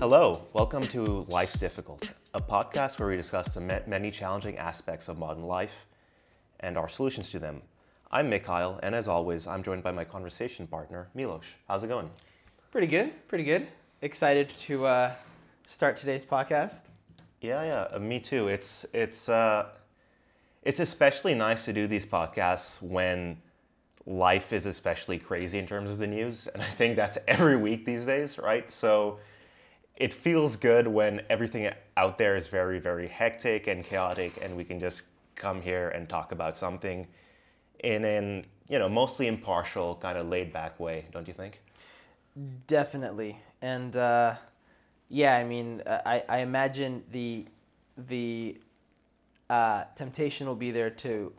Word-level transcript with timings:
Hello, 0.00 0.46
welcome 0.52 0.84
to 0.84 1.26
Life's 1.28 1.58
Difficult, 1.58 2.12
a 2.32 2.40
podcast 2.40 3.00
where 3.00 3.08
we 3.08 3.16
discuss 3.16 3.52
the 3.52 3.82
many 3.84 4.12
challenging 4.12 4.56
aspects 4.56 5.08
of 5.08 5.18
modern 5.18 5.42
life 5.42 5.86
and 6.60 6.78
our 6.78 6.88
solutions 6.88 7.32
to 7.32 7.40
them. 7.40 7.60
I'm 8.12 8.30
Mikhail, 8.30 8.78
and 8.84 8.94
as 8.94 9.08
always, 9.08 9.48
I'm 9.48 9.60
joined 9.60 9.82
by 9.82 9.90
my 9.90 10.04
conversation 10.04 10.68
partner, 10.68 11.08
Milos. 11.14 11.46
How's 11.66 11.82
it 11.82 11.88
going? 11.88 12.08
Pretty 12.70 12.86
good, 12.86 13.10
pretty 13.26 13.42
good. 13.42 13.66
Excited 14.00 14.50
to 14.60 14.86
uh, 14.86 15.14
start 15.66 15.96
today's 15.96 16.24
podcast. 16.24 16.82
Yeah, 17.40 17.64
yeah, 17.64 17.96
uh, 17.96 17.98
me 17.98 18.20
too. 18.20 18.46
It's 18.46 18.86
it's 18.92 19.28
uh, 19.28 19.66
it's 20.62 20.78
especially 20.78 21.34
nice 21.34 21.64
to 21.64 21.72
do 21.72 21.88
these 21.88 22.06
podcasts 22.06 22.80
when 22.80 23.36
life 24.06 24.52
is 24.52 24.66
especially 24.66 25.18
crazy 25.18 25.58
in 25.58 25.66
terms 25.66 25.90
of 25.90 25.98
the 25.98 26.06
news, 26.06 26.46
and 26.46 26.62
I 26.62 26.66
think 26.66 26.94
that's 26.94 27.18
every 27.26 27.56
week 27.56 27.84
these 27.84 28.04
days, 28.04 28.38
right? 28.38 28.70
So 28.70 29.18
it 29.98 30.14
feels 30.14 30.54
good 30.54 30.86
when 30.86 31.20
everything 31.28 31.68
out 31.96 32.18
there 32.18 32.36
is 32.36 32.46
very, 32.46 32.78
very 32.78 33.08
hectic 33.08 33.66
and 33.66 33.84
chaotic, 33.84 34.38
and 34.40 34.56
we 34.56 34.62
can 34.62 34.78
just 34.78 35.02
come 35.34 35.60
here 35.60 35.88
and 35.88 36.08
talk 36.08 36.30
about 36.32 36.56
something 36.56 37.06
in 37.80 38.04
an 38.04 38.46
you 38.68 38.78
know 38.78 38.88
mostly 38.88 39.26
impartial, 39.26 39.96
kind 39.96 40.16
of 40.16 40.28
laid 40.28 40.52
back 40.52 40.78
way, 40.78 41.04
don't 41.12 41.26
you 41.26 41.34
think? 41.34 41.60
Definitely, 42.68 43.38
and 43.60 43.96
uh, 43.96 44.36
yeah, 45.08 45.36
I 45.36 45.42
mean, 45.42 45.82
uh, 45.84 46.00
I, 46.06 46.22
I 46.28 46.38
imagine 46.38 47.02
the 47.10 47.46
the 48.08 48.56
uh, 49.50 49.84
temptation 49.96 50.46
will 50.46 50.54
be 50.54 50.70
there 50.70 50.90
to 50.90 51.32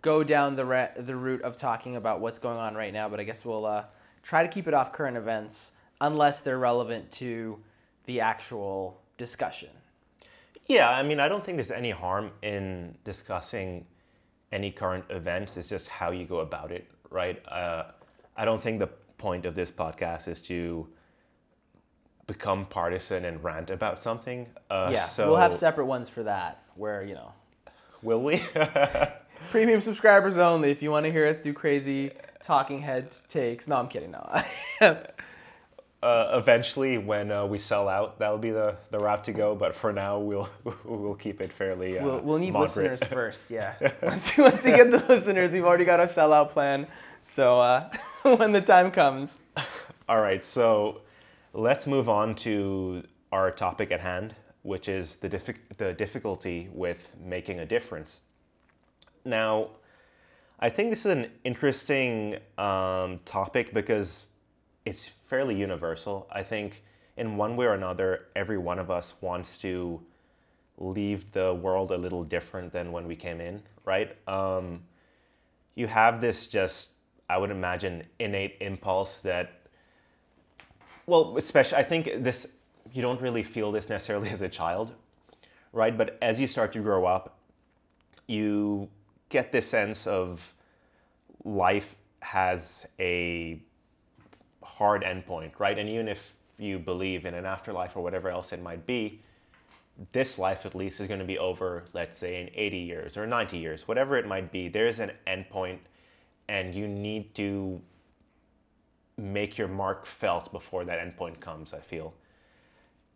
go 0.00 0.24
down 0.24 0.56
the 0.56 0.90
the 0.96 1.16
route 1.16 1.42
of 1.42 1.58
talking 1.58 1.96
about 1.96 2.20
what's 2.20 2.38
going 2.38 2.56
on 2.56 2.74
right 2.74 2.94
now, 2.94 3.10
but 3.10 3.20
I 3.20 3.24
guess 3.24 3.44
we'll 3.44 3.66
uh, 3.66 3.84
try 4.22 4.42
to 4.42 4.48
keep 4.48 4.66
it 4.66 4.72
off 4.72 4.90
current 4.90 5.18
events 5.18 5.72
unless 6.00 6.40
they're 6.40 6.58
relevant 6.58 7.10
to 7.12 7.58
the 8.06 8.20
actual 8.20 9.00
discussion. 9.18 9.70
Yeah, 10.66 10.90
I 10.90 11.02
mean, 11.02 11.18
I 11.18 11.28
don't 11.28 11.44
think 11.44 11.56
there's 11.56 11.70
any 11.70 11.90
harm 11.90 12.30
in 12.42 12.94
discussing 13.04 13.84
any 14.52 14.70
current 14.70 15.04
events. 15.10 15.56
It's 15.56 15.68
just 15.68 15.88
how 15.88 16.10
you 16.10 16.24
go 16.24 16.40
about 16.40 16.70
it, 16.70 16.88
right? 17.10 17.44
Uh, 17.48 17.84
I 18.36 18.44
don't 18.44 18.62
think 18.62 18.78
the 18.78 18.86
point 19.18 19.46
of 19.46 19.54
this 19.54 19.70
podcast 19.70 20.28
is 20.28 20.40
to 20.42 20.86
become 22.26 22.66
partisan 22.66 23.24
and 23.24 23.42
rant 23.42 23.70
about 23.70 23.98
something. 23.98 24.46
Uh, 24.70 24.90
yeah, 24.92 25.04
so 25.04 25.28
we'll 25.28 25.36
have 25.36 25.54
separate 25.54 25.86
ones 25.86 26.08
for 26.08 26.22
that, 26.22 26.62
where 26.76 27.02
you 27.02 27.14
know, 27.14 27.32
will 28.02 28.22
we? 28.22 28.42
premium 29.50 29.80
subscribers 29.80 30.38
only. 30.38 30.70
If 30.70 30.82
you 30.82 30.90
want 30.90 31.04
to 31.06 31.12
hear 31.12 31.26
us 31.26 31.38
do 31.38 31.52
crazy 31.52 32.12
talking 32.42 32.80
head 32.80 33.10
takes, 33.28 33.66
no, 33.66 33.76
I'm 33.76 33.88
kidding. 33.88 34.12
No. 34.12 34.42
uh, 36.02 36.30
eventually, 36.40 36.96
when 36.98 37.30
uh, 37.30 37.44
we 37.44 37.58
sell 37.58 37.88
out, 37.88 38.18
that'll 38.18 38.38
be 38.38 38.50
the, 38.50 38.76
the 38.90 38.98
route 38.98 39.22
to 39.24 39.32
go. 39.32 39.54
But 39.54 39.74
for 39.74 39.92
now, 39.92 40.18
we'll 40.18 40.48
we'll 40.84 41.14
keep 41.14 41.40
it 41.40 41.52
fairly. 41.52 41.98
Uh, 41.98 42.04
We'll, 42.04 42.20
we'll 42.20 42.38
need 42.38 42.52
moderate. 42.52 42.92
listeners 42.92 43.08
first, 43.08 43.50
yeah. 43.50 43.74
once, 44.02 44.36
once 44.38 44.64
you 44.64 44.76
get 44.76 44.90
the 44.90 45.04
listeners, 45.08 45.52
we've 45.52 45.64
already 45.64 45.84
got 45.84 46.00
a 46.00 46.06
sellout 46.06 46.50
plan. 46.50 46.86
So 47.26 47.60
uh, 47.60 47.90
when 48.22 48.52
the 48.52 48.60
time 48.62 48.90
comes, 48.90 49.38
All 50.08 50.20
right, 50.20 50.44
so 50.44 51.02
let's 51.52 51.86
move 51.86 52.08
on 52.08 52.34
to 52.36 53.04
our 53.30 53.50
topic 53.50 53.92
at 53.92 54.00
hand, 54.00 54.34
which 54.62 54.88
is 54.88 55.16
the, 55.16 55.28
the 55.76 55.92
difficulty 55.92 56.68
with 56.72 57.12
making 57.22 57.60
a 57.60 57.66
difference. 57.66 58.20
Now, 59.24 59.68
I 60.58 60.70
think 60.70 60.90
this 60.90 61.00
is 61.00 61.12
an 61.12 61.30
interesting 61.44 62.36
um, 62.58 63.20
topic 63.24 63.72
because 63.74 64.26
it's 64.84 65.08
fairly 65.26 65.54
universal. 65.54 66.26
I 66.30 66.42
think 66.42 66.82
in 67.16 67.36
one 67.36 67.56
way 67.56 67.66
or 67.66 67.74
another, 67.74 68.26
every 68.34 68.58
one 68.58 68.78
of 68.78 68.90
us 68.90 69.14
wants 69.20 69.58
to 69.58 70.00
leave 70.78 71.30
the 71.32 71.54
world 71.54 71.90
a 71.92 71.96
little 71.96 72.24
different 72.24 72.72
than 72.72 72.90
when 72.90 73.06
we 73.06 73.14
came 73.14 73.40
in, 73.40 73.62
right? 73.84 74.16
Um, 74.26 74.82
you 75.74 75.86
have 75.86 76.20
this 76.20 76.46
just, 76.46 76.90
I 77.28 77.36
would 77.36 77.50
imagine, 77.50 78.04
innate 78.18 78.56
impulse 78.60 79.20
that 79.20 79.60
well, 81.06 81.36
especially 81.36 81.78
I 81.78 81.82
think 81.82 82.08
this 82.18 82.46
you 82.92 83.02
don't 83.02 83.20
really 83.20 83.42
feel 83.42 83.72
this 83.72 83.88
necessarily 83.88 84.30
as 84.30 84.42
a 84.42 84.48
child, 84.48 84.92
right? 85.72 85.96
But 85.96 86.16
as 86.22 86.38
you 86.38 86.46
start 86.46 86.72
to 86.72 86.80
grow 86.80 87.04
up, 87.04 87.38
you 88.28 88.88
get 89.28 89.50
this 89.50 89.66
sense 89.66 90.06
of 90.06 90.54
life 91.44 91.96
has 92.20 92.86
a 93.00 93.60
hard 94.62 95.02
endpoint, 95.02 95.52
right? 95.58 95.78
And 95.78 95.88
even 95.88 96.08
if 96.08 96.34
you 96.58 96.78
believe 96.78 97.24
in 97.24 97.34
an 97.34 97.46
afterlife 97.46 97.96
or 97.96 98.02
whatever 98.02 98.28
else 98.28 98.52
it 98.52 98.62
might 98.62 98.86
be, 98.86 99.20
this 100.12 100.38
life 100.38 100.64
at 100.64 100.74
least 100.74 101.00
is 101.00 101.08
going 101.08 101.20
to 101.20 101.26
be 101.26 101.38
over, 101.38 101.84
let's 101.92 102.18
say, 102.18 102.40
in 102.40 102.50
80 102.54 102.78
years 102.78 103.16
or 103.16 103.26
90 103.26 103.58
years, 103.58 103.86
whatever 103.86 104.16
it 104.16 104.26
might 104.26 104.50
be. 104.50 104.68
There's 104.68 104.98
an 104.98 105.12
endpoint, 105.26 105.78
and 106.48 106.74
you 106.74 106.88
need 106.88 107.34
to 107.34 107.80
make 109.18 109.58
your 109.58 109.68
mark 109.68 110.06
felt 110.06 110.50
before 110.52 110.84
that 110.84 110.98
endpoint 110.98 111.40
comes, 111.40 111.74
I 111.74 111.80
feel. 111.80 112.14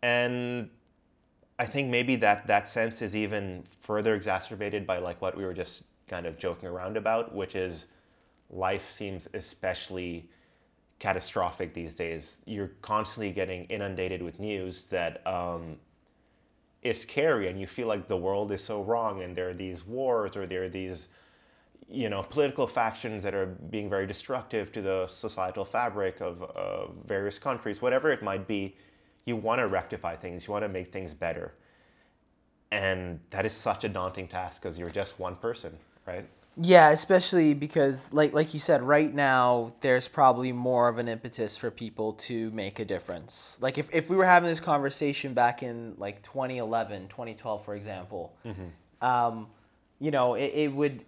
And 0.03 0.69
I 1.57 1.65
think 1.65 1.89
maybe 1.89 2.15
that 2.17 2.45
that 2.47 2.67
sense 2.67 3.01
is 3.01 3.15
even 3.15 3.63
further 3.81 4.13
exacerbated 4.13 4.85
by 4.85 4.99
like 4.99 5.21
what 5.21 5.35
we 5.35 5.45
were 5.45 5.53
just 5.53 5.83
kind 6.07 6.25
of 6.25 6.37
joking 6.37 6.69
around 6.69 6.97
about, 6.97 7.33
which 7.33 7.55
is 7.55 7.87
life 8.49 8.91
seems 8.91 9.27
especially 9.33 10.29
catastrophic 10.99 11.73
these 11.73 11.95
days. 11.95 12.39
You're 12.45 12.71
constantly 12.81 13.31
getting 13.31 13.65
inundated 13.65 14.21
with 14.21 14.39
news 14.39 14.83
that 14.85 15.25
um, 15.27 15.77
is 16.81 16.99
scary, 17.01 17.49
and 17.49 17.59
you 17.59 17.67
feel 17.67 17.87
like 17.87 18.07
the 18.07 18.17
world 18.17 18.51
is 18.51 18.63
so 18.63 18.81
wrong, 18.81 19.23
and 19.23 19.35
there 19.35 19.49
are 19.49 19.53
these 19.53 19.85
wars 19.85 20.35
or 20.35 20.45
there 20.47 20.63
are 20.63 20.69
these 20.69 21.07
you 21.87 22.09
know, 22.09 22.23
political 22.23 22.65
factions 22.65 23.21
that 23.23 23.35
are 23.35 23.45
being 23.45 23.89
very 23.89 24.07
destructive 24.07 24.71
to 24.71 24.81
the 24.81 25.05
societal 25.07 25.63
fabric 25.63 26.19
of 26.19 26.41
uh, 26.41 26.87
various 27.05 27.37
countries, 27.37 27.81
whatever 27.81 28.11
it 28.11 28.23
might 28.23 28.47
be, 28.47 28.75
you 29.25 29.35
want 29.35 29.59
to 29.59 29.67
rectify 29.67 30.15
things, 30.15 30.47
you 30.47 30.51
want 30.51 30.63
to 30.63 30.69
make 30.69 30.91
things 30.91 31.13
better. 31.13 31.53
And 32.71 33.19
that 33.29 33.45
is 33.45 33.53
such 33.53 33.83
a 33.83 33.89
daunting 33.89 34.27
task 34.27 34.61
because 34.61 34.79
you're 34.79 34.89
just 34.89 35.19
one 35.19 35.35
person, 35.35 35.77
right? 36.07 36.27
Yeah, 36.57 36.89
especially 36.91 37.53
because, 37.53 38.07
like 38.13 38.33
like 38.33 38.53
you 38.53 38.59
said, 38.59 38.81
right 38.81 39.13
now 39.13 39.73
there's 39.81 40.07
probably 40.07 40.51
more 40.53 40.87
of 40.87 40.97
an 40.99 41.07
impetus 41.09 41.57
for 41.57 41.69
people 41.69 42.13
to 42.13 42.49
make 42.51 42.79
a 42.79 42.85
difference. 42.85 43.57
Like 43.59 43.77
if, 43.77 43.89
if 43.91 44.09
we 44.09 44.15
were 44.15 44.25
having 44.25 44.49
this 44.49 44.61
conversation 44.61 45.33
back 45.33 45.63
in 45.63 45.95
like 45.97 46.23
2011, 46.23 47.09
2012, 47.09 47.65
for 47.65 47.75
example, 47.75 48.33
um, 49.01 49.47
you 49.99 50.11
know, 50.11 50.35
it, 50.35 50.51
it 50.55 50.71
would 50.71 51.03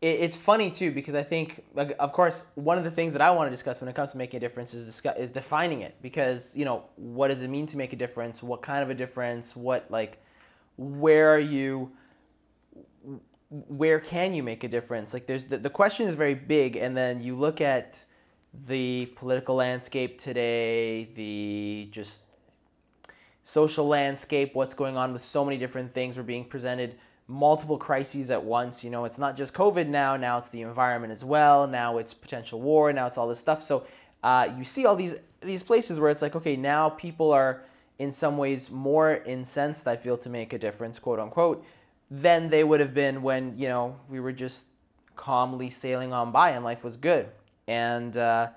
it, 0.00 0.20
it's 0.20 0.36
funny 0.36 0.70
too 0.70 0.92
because 0.92 1.14
I 1.14 1.22
think, 1.22 1.64
like, 1.74 1.96
of 1.98 2.12
course, 2.12 2.44
one 2.54 2.78
of 2.78 2.84
the 2.84 2.90
things 2.90 3.12
that 3.12 3.22
I 3.22 3.30
want 3.30 3.48
to 3.48 3.50
discuss 3.50 3.80
when 3.80 3.88
it 3.88 3.96
comes 3.96 4.12
to 4.12 4.18
making 4.18 4.38
a 4.38 4.40
difference 4.40 4.72
is 4.74 4.84
discuss, 4.84 5.16
is 5.18 5.30
defining 5.30 5.80
it 5.80 5.96
because 6.02 6.54
you 6.54 6.64
know 6.64 6.84
what 6.96 7.28
does 7.28 7.42
it 7.42 7.48
mean 7.48 7.66
to 7.68 7.76
make 7.76 7.92
a 7.92 7.96
difference? 7.96 8.42
What 8.42 8.62
kind 8.62 8.82
of 8.82 8.90
a 8.90 8.94
difference? 8.94 9.56
What 9.56 9.90
like, 9.90 10.18
where 10.76 11.34
are 11.34 11.40
you? 11.40 11.90
Where 13.50 14.00
can 14.00 14.34
you 14.34 14.42
make 14.42 14.64
a 14.64 14.68
difference? 14.68 15.12
Like, 15.14 15.26
there's 15.26 15.44
the, 15.44 15.58
the 15.58 15.70
question 15.70 16.08
is 16.08 16.14
very 16.14 16.34
big, 16.34 16.76
and 16.76 16.96
then 16.96 17.22
you 17.22 17.34
look 17.34 17.60
at 17.60 18.04
the 18.66 19.06
political 19.16 19.54
landscape 19.54 20.20
today, 20.20 21.10
the 21.14 21.88
just 21.90 22.22
social 23.44 23.86
landscape, 23.86 24.54
what's 24.54 24.74
going 24.74 24.96
on 24.96 25.12
with 25.12 25.22
so 25.22 25.44
many 25.44 25.56
different 25.56 25.94
things. 25.94 26.16
We're 26.16 26.24
being 26.24 26.44
presented 26.44 26.96
multiple 27.28 27.78
crises 27.78 28.30
at 28.30 28.42
once. 28.42 28.82
You 28.82 28.90
know, 28.90 29.04
it's 29.04 29.18
not 29.18 29.36
just 29.36 29.54
COVID 29.54 29.86
now, 29.86 30.16
now 30.16 30.38
it's 30.38 30.48
the 30.48 30.62
environment 30.62 31.12
as 31.12 31.24
well, 31.24 31.66
now 31.66 31.98
it's 31.98 32.14
potential 32.14 32.60
war, 32.60 32.92
now 32.92 33.06
it's 33.06 33.18
all 33.18 33.28
this 33.28 33.38
stuff. 33.38 33.62
So 33.62 33.86
uh, 34.22 34.48
you 34.58 34.64
see 34.64 34.86
all 34.86 34.96
these 34.96 35.14
these 35.40 35.62
places 35.62 36.00
where 36.00 36.10
it's 36.10 36.22
like, 36.22 36.34
okay, 36.34 36.56
now 36.56 36.88
people 36.88 37.30
are 37.30 37.62
in 37.98 38.10
some 38.10 38.36
ways 38.36 38.70
more 38.70 39.16
incensed, 39.26 39.86
I 39.86 39.96
feel, 39.96 40.16
to 40.18 40.28
make 40.28 40.52
a 40.52 40.58
difference, 40.58 40.98
quote 40.98 41.20
unquote, 41.20 41.64
than 42.10 42.48
they 42.48 42.64
would 42.64 42.80
have 42.80 42.94
been 42.94 43.22
when, 43.22 43.56
you 43.58 43.68
know, 43.68 43.96
we 44.08 44.20
were 44.20 44.32
just 44.32 44.66
calmly 45.16 45.70
sailing 45.70 46.12
on 46.12 46.30
by 46.30 46.50
and 46.50 46.64
life 46.64 46.84
was 46.84 46.96
good. 46.96 47.28
And 47.66 48.16
uh, 48.16 48.48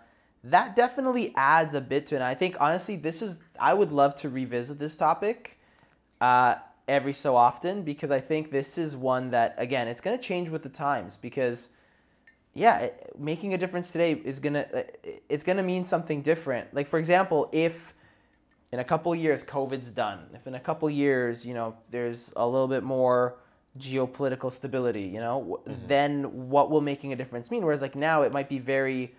that 0.44 0.76
definitely 0.76 1.34
adds 1.36 1.74
a 1.74 1.82
bit 1.82 2.08
to 2.08 2.16
it. 2.16 2.18
And 2.18 2.24
I 2.24 2.36
think 2.36 2.56
honestly, 2.60 2.96
this 2.96 3.22
is 3.22 3.38
I 3.60 3.74
would 3.74 3.92
love 3.92 4.16
to 4.18 4.30
revisit 4.30 4.80
this 4.80 4.96
topic 4.96 5.58
uh, 6.22 6.56
every 6.88 7.14
so 7.14 7.36
often 7.36 7.84
because 7.84 8.12
I 8.12 8.20
think 8.20 8.52
this 8.52 8.78
is 8.78 8.96
one 8.96 9.32
that 9.32 9.56
again 9.58 9.88
it's 9.88 10.02
going 10.02 10.18
to 10.18 10.24
change 10.24 10.50
with 10.50 10.64
the 10.64 10.70
times 10.70 11.16
because 11.16 11.70
yeah, 12.54 12.80
it- 12.80 13.14
making 13.18 13.54
a 13.54 13.58
difference 13.58 13.92
today 13.92 14.14
is 14.14 14.40
gonna 14.40 14.66
uh, 14.74 14.82
it's 15.30 15.44
gonna 15.44 15.64
mean 15.64 15.86
something 15.86 16.22
different. 16.22 16.74
Like 16.74 16.88
for 16.88 17.00
example, 17.00 17.50
if 17.52 17.94
in 18.72 18.80
a 18.80 18.84
couple 18.84 19.14
years 19.16 19.44
COVID's 19.44 19.90
done, 19.90 20.20
if 20.34 20.46
in 20.48 20.56
a 20.56 20.60
couple 20.60 20.90
years 20.90 21.46
you 21.46 21.54
know 21.54 21.76
there's 21.92 22.34
a 22.36 22.46
little 22.46 22.68
bit 22.68 22.84
more 22.84 23.36
geopolitical 23.78 24.52
stability, 24.52 25.04
you 25.04 25.20
know, 25.20 25.40
w 25.40 25.78
then 25.88 26.50
what 26.50 26.70
will 26.72 26.82
making 26.82 27.14
a 27.14 27.16
difference 27.16 27.52
mean? 27.52 27.64
Whereas 27.64 27.82
like 27.82 27.96
now 27.96 28.24
it 28.24 28.32
might 28.32 28.50
be 28.50 28.60
very 28.60 29.14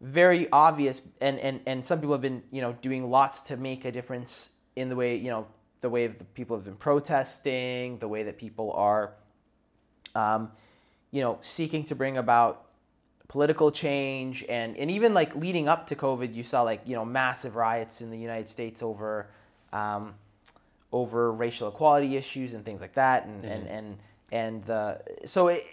very 0.00 0.48
obvious 0.52 1.00
and, 1.20 1.38
and 1.38 1.60
and 1.66 1.84
some 1.84 1.98
people 1.98 2.12
have 2.12 2.20
been 2.20 2.42
you 2.50 2.60
know 2.60 2.72
doing 2.82 3.10
lots 3.10 3.40
to 3.42 3.56
make 3.56 3.84
a 3.84 3.92
difference 3.92 4.50
in 4.76 4.88
the 4.88 4.96
way 4.96 5.16
you 5.16 5.30
know 5.30 5.46
the 5.80 5.88
way 5.88 6.06
the 6.06 6.24
people 6.34 6.56
have 6.56 6.64
been 6.64 6.76
protesting 6.76 7.98
the 7.98 8.08
way 8.08 8.22
that 8.22 8.36
people 8.36 8.72
are 8.72 9.14
um, 10.14 10.50
you 11.10 11.22
know 11.22 11.38
seeking 11.40 11.84
to 11.84 11.94
bring 11.94 12.18
about 12.18 12.66
political 13.28 13.70
change 13.70 14.44
and 14.48 14.76
and 14.76 14.90
even 14.90 15.14
like 15.14 15.34
leading 15.34 15.66
up 15.66 15.86
to 15.86 15.96
covid 15.96 16.34
you 16.34 16.42
saw 16.42 16.62
like 16.62 16.82
you 16.84 16.94
know 16.94 17.04
massive 17.04 17.56
riots 17.56 18.00
in 18.00 18.10
the 18.10 18.18
united 18.18 18.48
states 18.48 18.82
over 18.82 19.28
um, 19.72 20.14
over 20.92 21.32
racial 21.32 21.68
equality 21.68 22.16
issues 22.16 22.54
and 22.54 22.64
things 22.64 22.80
like 22.80 22.94
that 22.94 23.26
and 23.26 23.44
and 23.44 23.66
and 23.66 23.98
and 24.30 24.64
the 24.64 25.00
so 25.26 25.48
it 25.48 25.64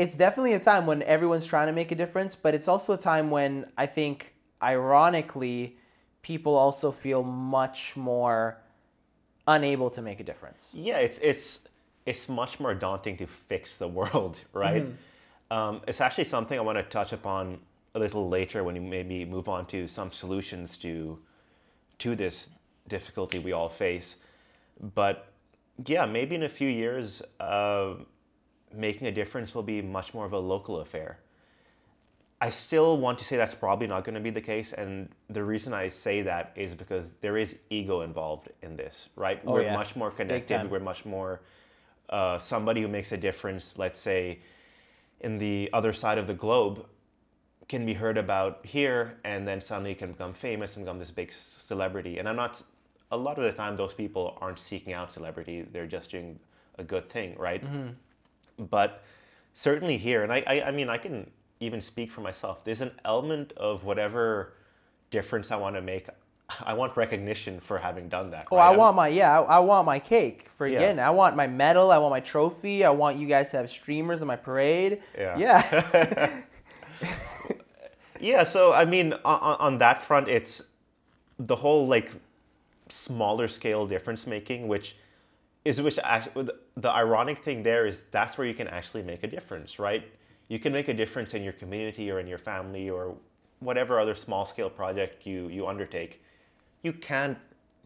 it's 0.00 0.16
definitely 0.16 0.54
a 0.54 0.60
time 0.60 0.86
when 0.86 1.02
everyone's 1.02 1.44
trying 1.44 1.66
to 1.66 1.74
make 1.74 1.92
a 1.92 1.94
difference, 1.94 2.34
but 2.34 2.54
it's 2.54 2.68
also 2.68 2.94
a 2.94 2.96
time 2.96 3.30
when 3.30 3.66
I 3.76 3.84
think, 3.84 4.32
ironically, 4.62 5.76
people 6.22 6.54
also 6.54 6.90
feel 6.90 7.22
much 7.22 7.94
more 7.96 8.56
unable 9.46 9.90
to 9.90 10.00
make 10.00 10.18
a 10.18 10.24
difference. 10.24 10.72
Yeah, 10.74 10.98
it's 10.98 11.18
it's 11.18 11.60
it's 12.06 12.30
much 12.30 12.58
more 12.58 12.74
daunting 12.74 13.18
to 13.18 13.26
fix 13.26 13.76
the 13.76 13.88
world, 13.88 14.42
right? 14.54 14.86
Um, 15.50 15.80
it's 15.88 16.00
actually 16.00 16.24
something 16.24 16.58
I 16.58 16.62
want 16.62 16.78
to 16.78 16.84
touch 16.84 17.12
upon 17.12 17.58
a 17.94 17.98
little 17.98 18.28
later 18.28 18.62
when 18.62 18.74
we 18.74 18.80
maybe 18.80 19.24
move 19.24 19.48
on 19.48 19.66
to 19.66 19.88
some 19.88 20.12
solutions 20.12 20.78
to 20.78 21.18
to 21.98 22.16
this 22.16 22.48
difficulty 22.88 23.38
we 23.38 23.52
all 23.52 23.68
face. 23.68 24.16
But 24.94 25.26
yeah, 25.86 26.06
maybe 26.06 26.34
in 26.34 26.44
a 26.44 26.48
few 26.48 26.68
years, 26.68 27.22
uh, 27.40 27.94
making 28.74 29.06
a 29.06 29.12
difference 29.12 29.54
will 29.54 29.62
be 29.62 29.82
much 29.82 30.14
more 30.14 30.24
of 30.24 30.32
a 30.32 30.38
local 30.38 30.80
affair. 30.80 31.18
I 32.42 32.48
still 32.48 32.96
want 32.96 33.18
to 33.18 33.24
say 33.24 33.36
that's 33.36 33.54
probably 33.54 33.86
not 33.86 34.04
going 34.04 34.14
to 34.14 34.20
be 34.20 34.30
the 34.30 34.40
case, 34.40 34.72
and 34.72 35.10
the 35.28 35.44
reason 35.44 35.74
I 35.74 35.90
say 35.90 36.22
that 36.22 36.52
is 36.56 36.74
because 36.74 37.12
there 37.20 37.36
is 37.36 37.56
ego 37.68 38.00
involved 38.00 38.48
in 38.62 38.76
this, 38.76 39.10
right? 39.14 39.42
Oh, 39.46 39.52
we're 39.52 39.64
yeah. 39.64 39.74
much 39.76 39.94
more 39.94 40.10
connected. 40.10 40.70
We're 40.70 40.80
much 40.80 41.04
more 41.04 41.42
uh, 42.08 42.38
somebody 42.38 42.80
who 42.80 42.88
makes 42.88 43.12
a 43.12 43.18
difference. 43.18 43.74
Let's 43.76 44.00
say 44.00 44.38
in 45.20 45.38
the 45.38 45.70
other 45.72 45.92
side 45.92 46.18
of 46.18 46.26
the 46.26 46.34
globe 46.34 46.86
can 47.68 47.86
be 47.86 47.94
heard 47.94 48.18
about 48.18 48.64
here, 48.66 49.18
and 49.24 49.46
then 49.46 49.60
suddenly 49.60 49.94
can 49.94 50.12
become 50.12 50.32
famous 50.32 50.76
and 50.76 50.84
become 50.84 50.98
this 50.98 51.10
big 51.10 51.32
celebrity. 51.32 52.18
And 52.18 52.28
I'm 52.28 52.36
not. 52.36 52.62
A 53.12 53.16
lot 53.16 53.38
of 53.38 53.44
the 53.44 53.52
time, 53.52 53.76
those 53.76 53.92
people 53.92 54.38
aren't 54.40 54.58
seeking 54.58 54.92
out 54.92 55.10
celebrity; 55.12 55.62
they're 55.72 55.86
just 55.86 56.10
doing 56.10 56.38
a 56.78 56.84
good 56.84 57.08
thing, 57.08 57.36
right? 57.38 57.62
Mm-hmm. 57.64 58.64
but 58.64 59.02
certainly 59.54 59.96
here 59.96 60.22
and 60.22 60.32
I, 60.32 60.42
I 60.46 60.68
i 60.68 60.70
mean 60.70 60.88
i 60.88 60.96
can 60.96 61.30
even 61.60 61.80
speak 61.80 62.10
for 62.10 62.20
myself 62.20 62.62
there's 62.64 62.80
an 62.80 62.92
element 63.04 63.52
of 63.56 63.84
whatever 63.84 64.54
difference 65.10 65.50
i 65.50 65.56
want 65.56 65.76
to 65.76 65.82
make 65.82 66.08
i 66.64 66.72
want 66.72 66.96
recognition 66.96 67.60
for 67.60 67.78
having 67.78 68.08
done 68.08 68.30
that 68.30 68.46
Oh, 68.50 68.56
right? 68.56 68.66
I 68.66 68.76
want 68.76 68.96
my 68.96 69.08
yeah, 69.08 69.40
I, 69.40 69.56
I 69.56 69.58
want 69.60 69.86
my 69.86 69.98
cake 69.98 70.48
for 70.56 70.66
Yeah. 70.66 70.78
again. 70.78 70.98
I 70.98 71.10
want 71.10 71.36
my 71.36 71.46
medal. 71.46 71.90
I 71.90 71.98
want 71.98 72.10
my 72.10 72.20
trophy. 72.20 72.84
I 72.84 72.90
want 72.90 73.16
you 73.18 73.26
guys 73.26 73.50
to 73.50 73.56
have 73.58 73.70
streamers 73.70 74.20
in 74.22 74.26
my 74.28 74.36
parade. 74.36 75.02
Yeah. 75.16 75.38
Yeah. 75.38 76.40
yeah 78.20 78.44
so 78.44 78.72
i 78.72 78.84
mean 78.84 79.14
on, 79.24 79.56
on 79.58 79.78
that 79.78 80.02
front 80.02 80.28
it's 80.28 80.62
the 81.38 81.56
whole 81.56 81.86
like 81.86 82.10
smaller 82.90 83.48
scale 83.48 83.86
difference 83.86 84.26
making 84.26 84.68
which 84.68 84.96
is 85.64 85.80
which 85.80 85.98
actually 86.04 86.48
the 86.76 86.90
ironic 86.90 87.38
thing 87.38 87.62
there 87.62 87.86
is 87.86 88.04
that's 88.10 88.36
where 88.36 88.46
you 88.46 88.54
can 88.54 88.68
actually 88.68 89.02
make 89.02 89.22
a 89.22 89.26
difference 89.26 89.78
right 89.78 90.04
you 90.48 90.58
can 90.58 90.72
make 90.72 90.88
a 90.88 90.94
difference 90.94 91.32
in 91.34 91.42
your 91.42 91.52
community 91.54 92.10
or 92.10 92.18
in 92.20 92.26
your 92.26 92.38
family 92.38 92.90
or 92.90 93.14
whatever 93.60 93.98
other 94.00 94.14
small 94.14 94.44
scale 94.44 94.68
project 94.70 95.26
you 95.26 95.48
you 95.48 95.66
undertake 95.66 96.22
you 96.82 96.92
can't 96.92 97.38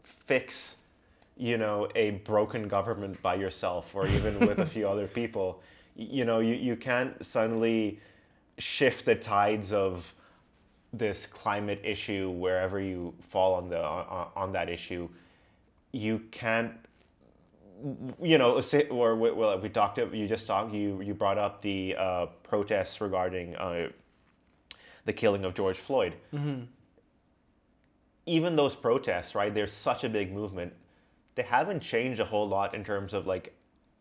fix 0.03 0.77
you 1.37 1.59
know 1.59 1.89
a 1.97 2.13
broken 2.13 2.69
government 2.69 3.21
by 3.23 3.35
yourself 3.35 3.95
or 3.95 4.07
even 4.07 4.39
with 4.47 4.59
a 4.59 4.67
few 4.75 4.89
other 4.89 5.07
people. 5.07 5.63
You 5.97 6.25
know 6.25 6.39
you, 6.41 6.55
you 6.55 6.77
can't 6.77 7.25
suddenly 7.25 8.01
shift 8.59 9.05
the 9.05 9.15
tides 9.15 9.73
of 9.73 10.13
this 10.93 11.27
climate 11.27 11.81
issue 11.83 12.31
wherever 12.31 12.81
you 12.81 13.13
fall 13.21 13.55
on 13.55 13.69
the 13.69 13.83
on, 13.83 14.29
on 14.37 14.53
that 14.53 14.69
issue. 14.69 15.09
You 15.93 16.21
can't 16.31 16.73
you 18.23 18.39
know 18.39 18.61
or 18.91 19.17
we- 19.17 19.33
well 19.33 19.59
we 19.59 19.69
talked 19.69 19.99
you 19.99 20.29
just 20.29 20.47
talked 20.47 20.73
you 20.73 21.01
you 21.03 21.15
brought 21.15 21.39
up 21.39 21.61
the 21.61 21.97
uh, 21.99 22.27
protests 22.45 23.01
regarding 23.01 23.57
uh, 23.57 23.89
the 25.05 25.13
killing 25.13 25.45
of 25.45 25.55
George 25.55 25.77
Floyd 25.79 26.15
even 28.27 28.57
those 28.57 28.75
protests, 28.75 29.35
right? 29.35 29.55
There's 29.55 29.73
such 29.73 30.05
a 30.05 30.09
big 30.09 30.33
movement. 30.33 30.73
They 31.35 31.43
haven't 31.43 31.81
changed 31.81 32.21
a 32.21 32.25
whole 32.25 32.49
lot 32.49 32.75
in 32.75 32.85
terms 32.85 33.13
of 33.13 33.27
like 33.27 33.55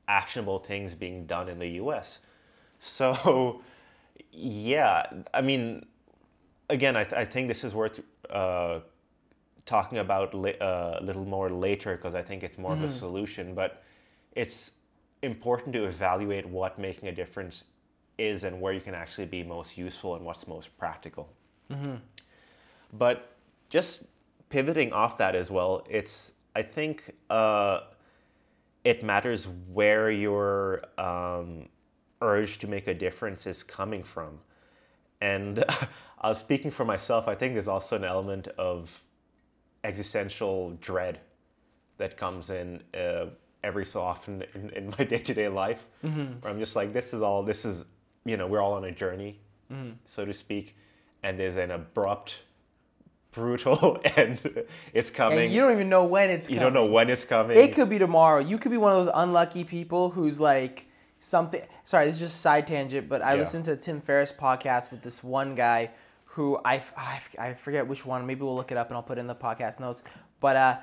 actionable 0.08 0.60
things 0.60 0.96
being 0.96 1.26
done 1.26 1.50
in 1.50 1.60
the 1.60 1.68
U.S. 1.70 2.20
So, 2.80 3.62
yeah, 4.32 5.06
I 5.34 5.42
mean, 5.42 5.86
again, 6.70 6.96
I, 6.96 7.04
th- 7.04 7.16
I 7.16 7.26
think 7.26 7.48
this 7.48 7.64
is 7.64 7.74
worth 7.74 8.00
uh, 8.30 8.80
talking 9.66 10.00
about 10.00 10.34
li- 10.34 10.58
uh, 10.60 11.00
a 11.00 11.04
little 11.04 11.26
more 11.26 11.50
later 11.50 11.96
because 11.96 12.16
I 12.16 12.22
think 12.22 12.44
it's 12.44 12.58
more 12.58 12.74
of 12.74 12.80
a 12.84 12.88
solution. 13.00 13.54
But 13.56 13.84
it's 14.34 14.72
important 15.22 15.74
to 15.74 15.86
evaluate 15.86 16.46
what 16.46 16.78
making 16.80 17.10
a 17.10 17.12
difference 17.12 17.66
is 18.18 18.44
and 18.44 18.62
where 18.62 18.74
you 18.74 18.82
can 18.82 18.94
actually 18.94 19.26
be 19.26 19.44
most 19.44 19.78
useful 19.78 20.16
and 20.16 20.26
what's 20.26 20.48
most 20.48 20.78
practical. 20.78 21.30
But 22.94 23.32
just 23.70 24.04
pivoting 24.54 24.94
off 24.94 25.18
that 25.18 25.36
as 25.36 25.50
well, 25.50 25.84
it's 25.90 26.34
I 26.56 26.62
think 26.62 27.12
uh, 27.32 27.80
it 28.84 29.04
matters 29.04 29.48
where 29.74 30.12
your 30.12 30.84
um, 31.00 31.68
urge 32.22 32.60
to 32.60 32.68
make 32.68 32.88
a 32.88 32.94
difference 32.94 33.48
is 33.48 33.64
coming 33.64 34.04
from. 34.04 34.38
And 35.22 35.66
was 36.30 36.38
speaking 36.38 36.70
for 36.70 36.86
myself. 36.86 37.28
I 37.28 37.34
think 37.34 37.54
there's 37.54 37.68
also 37.68 37.96
an 37.96 38.04
element 38.04 38.48
of 38.60 39.04
existential 39.84 40.78
dread 40.82 41.20
that 41.98 42.16
comes 42.16 42.52
in 42.52 42.84
uh, 42.94 43.26
every 43.64 43.86
so 43.86 44.02
often 44.02 44.44
in, 44.54 44.70
in 44.72 44.94
my 44.98 45.04
day-to-day 45.14 45.48
life 45.48 45.88
where 46.42 46.52
i'm 46.52 46.60
just 46.60 46.76
like 46.76 46.92
this 46.94 47.14
is 47.14 47.22
all 47.22 47.44
this 47.44 47.66
is 47.66 47.86
you 48.26 48.36
know 48.38 48.48
we're 48.48 48.62
all 48.62 48.74
on 48.74 48.86
a 48.86 48.92
journey 48.92 49.40
so 50.06 50.26
to 50.26 50.34
speak 50.34 50.76
and 51.24 51.40
there's 51.40 51.56
an 51.56 51.72
abrupt 51.72 52.40
brutal 53.34 54.00
and 54.16 54.64
it's 54.94 55.10
coming 55.10 55.40
and 55.40 55.52
you 55.54 55.62
don't 55.62 55.72
even 55.74 55.90
know 55.90 56.04
when 56.06 56.30
it's. 56.30 56.50
you 56.50 56.60
don't 56.60 56.74
know 56.74 56.86
when 56.86 57.10
it's 57.10 57.26
coming 57.26 57.58
It 57.58 57.74
could 57.74 57.90
be 57.90 58.00
tomorrow. 58.00 58.40
You 58.40 58.58
could 58.58 58.72
be 58.72 58.78
one 58.78 58.94
of 58.94 59.06
those 59.06 59.14
unlucky 59.16 59.64
people 59.64 60.10
who's 60.10 60.40
like 60.40 60.86
something. 61.20 61.62
Sorry, 61.86 62.06
this 62.06 62.16
is 62.16 62.20
just 62.22 62.36
a 62.36 62.40
side 62.40 62.68
tangent, 62.68 63.10
but 63.10 63.22
I 63.22 63.34
Yeah. 63.34 63.40
listened 63.42 63.66
to 63.66 63.74
a 63.74 63.76
Tim 63.78 64.00
Ferriss 64.02 64.32
podcast 64.32 64.92
with 64.92 65.02
this 65.02 65.24
one 65.24 65.56
guy 65.56 65.92
who 66.26 66.60
I, 66.66 66.82
I, 66.98 67.22
I 67.38 67.54
forget 67.54 67.88
which 67.88 68.06
one. 68.06 68.26
Maybe 68.26 68.42
we'll 68.42 68.56
look 68.56 68.72
it 68.72 68.78
up 68.78 68.88
and 68.88 68.96
I'll 68.98 69.04
put 69.04 69.18
it 69.18 69.22
in 69.22 69.28
the 69.28 69.36
podcast 69.36 69.80
notes. 69.80 70.02
But 70.40 70.56
uh, 70.56 70.78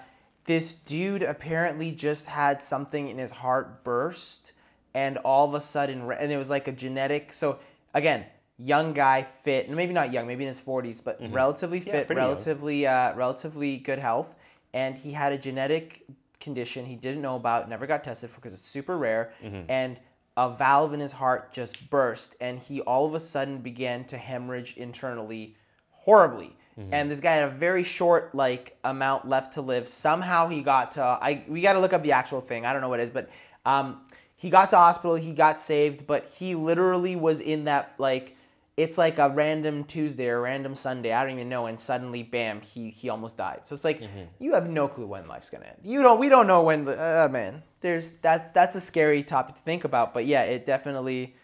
this 0.44 0.74
dude 0.74 1.22
apparently 1.22 1.92
just 1.92 2.26
had 2.26 2.62
something 2.62 3.08
in 3.08 3.18
his 3.18 3.30
heart 3.30 3.82
burst, 3.84 4.52
and 4.94 5.18
all 5.18 5.46
of 5.48 5.54
a 5.54 5.60
sudden, 5.60 6.10
and 6.12 6.32
it 6.32 6.36
was 6.36 6.50
like 6.50 6.66
a 6.68 6.72
genetic. 6.72 7.32
So 7.32 7.58
again, 7.94 8.24
young 8.62 8.92
guy, 8.92 9.26
fit, 9.42 9.70
maybe 9.70 9.92
not 9.92 10.12
young, 10.12 10.26
maybe 10.26 10.44
in 10.44 10.48
his 10.48 10.58
forties, 10.58 11.00
but 11.00 11.18
relatively 11.32 11.80
fit, 11.80 12.08
young. 12.08 12.18
relatively 12.18 12.86
uh, 12.86 13.14
relatively 13.14 13.78
good 13.78 13.98
health, 13.98 14.34
and 14.74 14.96
he 14.96 15.12
had 15.12 15.32
a 15.32 15.38
genetic 15.38 16.04
condition 16.40 16.84
he 16.86 16.96
didn't 16.96 17.22
know 17.22 17.36
about, 17.36 17.68
never 17.68 17.86
got 17.86 18.02
tested 18.04 18.30
for 18.30 18.36
because 18.36 18.52
it's 18.52 18.66
super 18.66 18.96
rare, 18.98 19.32
and 19.68 20.00
a 20.36 20.50
valve 20.50 20.94
in 20.94 21.00
his 21.00 21.12
heart 21.12 21.52
just 21.52 21.90
burst, 21.90 22.34
and 22.40 22.58
he 22.58 22.80
all 22.82 23.06
of 23.06 23.14
a 23.14 23.20
sudden 23.20 23.58
began 23.58 24.04
to 24.04 24.16
hemorrhage 24.16 24.76
internally, 24.76 25.56
horribly. 25.90 26.56
And 26.92 27.10
this 27.10 27.20
guy 27.20 27.34
had 27.34 27.48
a 27.48 27.50
very 27.50 27.82
short 27.82 28.34
like 28.34 28.78
amount 28.84 29.28
left 29.28 29.52
to 29.54 29.60
live. 29.60 29.86
Somehow 29.86 30.48
he 30.48 30.62
got 30.62 30.92
to 30.92 31.02
I 31.02 31.44
we 31.46 31.60
got 31.60 31.74
to 31.74 31.80
look 31.80 31.92
up 31.92 32.02
the 32.02 32.12
actual 32.12 32.40
thing. 32.40 32.64
I 32.64 32.72
don't 32.72 32.80
know 32.80 32.88
what 32.88 33.00
it 33.00 33.02
is, 33.02 33.10
but 33.10 33.28
um, 33.66 34.00
he 34.36 34.48
got 34.48 34.70
to 34.70 34.76
hospital. 34.76 35.14
He 35.16 35.32
got 35.32 35.60
saved, 35.60 36.06
but 36.06 36.30
he 36.38 36.54
literally 36.54 37.16
was 37.16 37.40
in 37.40 37.64
that 37.64 37.92
like 37.98 38.34
it's 38.80 38.96
like 38.96 39.18
a 39.18 39.28
random 39.28 39.84
Tuesday 39.84 40.28
or 40.28 40.38
a 40.38 40.40
random 40.40 40.74
Sunday. 40.74 41.12
I 41.12 41.22
don't 41.22 41.34
even 41.34 41.48
know. 41.50 41.66
And 41.66 41.78
suddenly, 41.78 42.22
bam, 42.22 42.62
he 42.62 42.90
he 42.90 43.10
almost 43.10 43.36
died. 43.36 43.60
So 43.64 43.74
it's 43.74 43.84
like 43.84 44.02
you 44.38 44.54
have 44.54 44.68
no 44.68 44.88
clue 44.88 45.06
when 45.06 45.28
life's 45.28 45.50
gonna 45.50 45.66
end. 45.66 45.76
You 45.82 46.02
don't. 46.02 46.18
We 46.18 46.28
don't 46.28 46.46
know 46.46 46.62
when. 46.62 46.88
Uh, 46.88 47.28
man, 47.30 47.62
there's 47.82 48.10
that's 48.22 48.52
that's 48.54 48.76
a 48.76 48.80
scary 48.80 49.22
topic 49.22 49.56
to 49.56 49.62
think 49.62 49.84
about. 49.84 50.14
But 50.14 50.26
yeah, 50.26 50.42
it 50.42 50.64
definitely. 50.64 51.36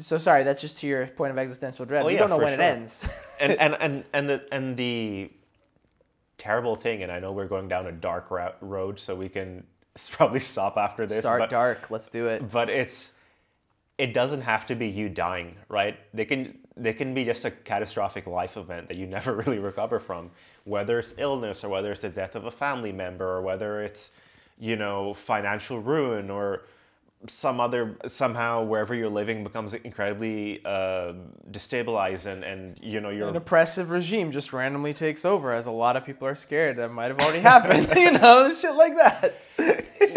So 0.00 0.16
sorry. 0.16 0.44
That's 0.44 0.60
just 0.60 0.78
to 0.78 0.86
your 0.86 1.06
point 1.06 1.32
of 1.32 1.38
existential 1.38 1.84
dread. 1.84 2.04
Oh, 2.04 2.06
we 2.06 2.14
yeah, 2.14 2.20
don't 2.20 2.30
know 2.30 2.38
when 2.38 2.54
sure. 2.54 2.54
it 2.54 2.60
ends. 2.60 3.02
and 3.40 3.52
and 3.52 3.76
and 3.80 4.04
and 4.14 4.28
the 4.28 4.44
and 4.50 4.76
the 4.76 5.30
terrible 6.38 6.76
thing, 6.76 7.02
and 7.02 7.12
I 7.12 7.20
know 7.20 7.32
we're 7.32 7.46
going 7.46 7.68
down 7.68 7.86
a 7.86 7.92
dark 7.92 8.30
road, 8.62 8.98
so 8.98 9.14
we 9.14 9.28
can 9.28 9.64
probably 10.12 10.40
stop 10.40 10.78
after 10.78 11.06
this. 11.06 11.24
Start 11.24 11.40
but, 11.40 11.50
dark. 11.50 11.90
Let's 11.90 12.08
do 12.08 12.28
it. 12.28 12.50
but 12.50 12.70
it's 12.70 13.12
it 13.98 14.12
doesn't 14.12 14.40
have 14.40 14.66
to 14.66 14.74
be 14.74 14.88
you 14.88 15.08
dying, 15.08 15.56
right? 15.68 15.96
They 16.12 16.24
can 16.24 16.58
they 16.76 16.92
can 16.92 17.14
be 17.14 17.24
just 17.24 17.44
a 17.44 17.50
catastrophic 17.50 18.26
life 18.26 18.56
event 18.56 18.88
that 18.88 18.98
you 18.98 19.06
never 19.18 19.34
really 19.34 19.58
recover 19.58 20.00
from, 20.00 20.30
whether 20.64 20.98
it's 20.98 21.14
illness 21.18 21.62
or 21.64 21.68
whether 21.68 21.92
it's 21.92 22.00
the 22.00 22.08
death 22.08 22.34
of 22.34 22.46
a 22.46 22.50
family 22.50 22.92
member 22.92 23.26
or 23.26 23.42
whether 23.42 23.82
it's, 23.82 24.10
you 24.58 24.76
know, 24.76 25.14
financial 25.14 25.80
ruin 25.80 26.30
or 26.30 26.62
some 27.26 27.58
other 27.58 27.96
somehow 28.06 28.62
wherever 28.62 28.94
you're 28.94 29.08
living 29.08 29.42
becomes 29.42 29.72
incredibly 29.72 30.60
uh, 30.66 31.14
destabilized 31.52 32.26
and, 32.26 32.44
and 32.44 32.78
you 32.82 33.00
know 33.00 33.08
you're 33.08 33.28
An 33.28 33.36
oppressive 33.36 33.88
regime 33.88 34.30
just 34.30 34.52
randomly 34.52 34.92
takes 34.92 35.24
over, 35.24 35.52
as 35.52 35.64
a 35.66 35.70
lot 35.70 35.96
of 35.96 36.04
people 36.04 36.28
are 36.28 36.34
scared 36.34 36.76
that 36.76 36.90
might 36.90 37.06
have 37.06 37.20
already 37.20 37.40
happened. 37.52 37.88
you 37.96 38.10
know, 38.12 38.54
shit 38.54 38.74
like 38.74 38.94
that. 38.96 39.40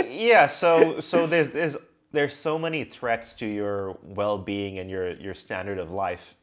yeah 0.10 0.48
so 0.48 1.00
so 1.00 1.28
there's 1.28 1.50
there's 1.50 1.78
there's 2.12 2.36
so 2.36 2.58
many 2.58 2.84
threats 2.84 3.34
to 3.36 3.46
your 3.46 3.98
well-being 4.04 4.80
and 4.80 4.90
your 4.90 5.12
your 5.16 5.34
standard 5.34 5.78
of 5.78 5.92
life 5.92 6.36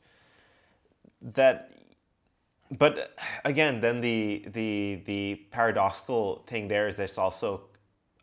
that 1.23 1.73
but 2.79 3.15
again 3.45 3.81
then 3.81 4.01
the 4.01 4.45
the 4.53 5.03
the 5.07 5.35
paradoxical 5.51 6.43
thing 6.47 6.69
there 6.69 6.89
is 6.89 6.97
there's 6.97 7.19
also 7.19 7.63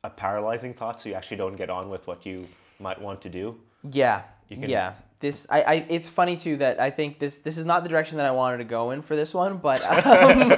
a 0.03 0.09
paralyzing 0.09 0.73
thought 0.73 0.99
so 0.99 1.09
you 1.09 1.15
actually 1.15 1.37
don't 1.37 1.55
get 1.55 1.69
on 1.69 1.89
with 1.89 2.05
what 2.07 2.25
you 2.25 2.47
might 2.79 2.99
want 3.01 3.21
to 3.21 3.29
do 3.29 3.55
Yeah. 3.89 4.23
can- 4.49 4.69
yeah. 4.69 4.93
This 5.19 5.45
I, 5.51 5.61
I 5.61 5.73
it's 5.87 6.07
funny 6.07 6.35
too 6.35 6.57
that 6.57 6.79
I 6.79 6.89
think 6.89 7.19
this 7.19 7.35
this 7.35 7.59
is 7.59 7.63
not 7.65 7.83
the 7.83 7.89
direction 7.89 8.17
that 8.17 8.25
I 8.25 8.31
wanted 8.31 8.57
to 8.57 8.63
go 8.63 8.89
in 8.89 9.03
for 9.03 9.15
this 9.15 9.35
one, 9.35 9.57
but 9.57 9.79
um, 10.05 10.51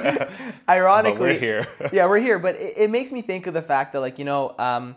ironically 0.66 1.18
but 1.18 1.20
we're 1.20 1.38
here 1.38 1.66
yeah, 1.92 2.06
we're 2.06 2.18
here. 2.18 2.38
But 2.38 2.54
it, 2.56 2.72
it 2.78 2.90
makes 2.90 3.12
me 3.12 3.20
think 3.20 3.46
of 3.46 3.52
the 3.52 3.60
fact 3.60 3.92
that, 3.92 4.00
like, 4.00 4.18
you 4.18 4.24
know, 4.24 4.54
um, 4.58 4.96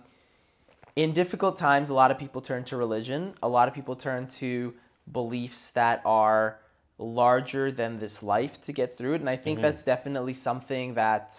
in 0.98 1.14
difficult 1.14 1.58
times, 1.58 1.90
a 1.90 1.94
lot 1.94 2.10
of 2.12 2.18
people 2.18 2.42
turn 2.42 2.64
to 2.66 2.76
religion. 2.76 3.36
A 3.44 3.48
lot 3.48 3.68
of 3.70 3.74
people 3.74 3.96
turn 3.96 4.28
to 4.42 4.74
beliefs 5.12 5.72
that 5.72 6.02
are 6.04 6.60
larger 6.98 7.72
than 7.72 8.00
this 8.00 8.24
life 8.24 8.60
to 8.64 8.74
get 8.74 8.98
through 8.98 9.14
it. 9.14 9.22
And 9.22 9.30
I 9.30 9.38
think 9.38 9.62
that's 9.62 9.84
definitely 9.84 10.34
something 10.34 10.96
that 10.96 11.38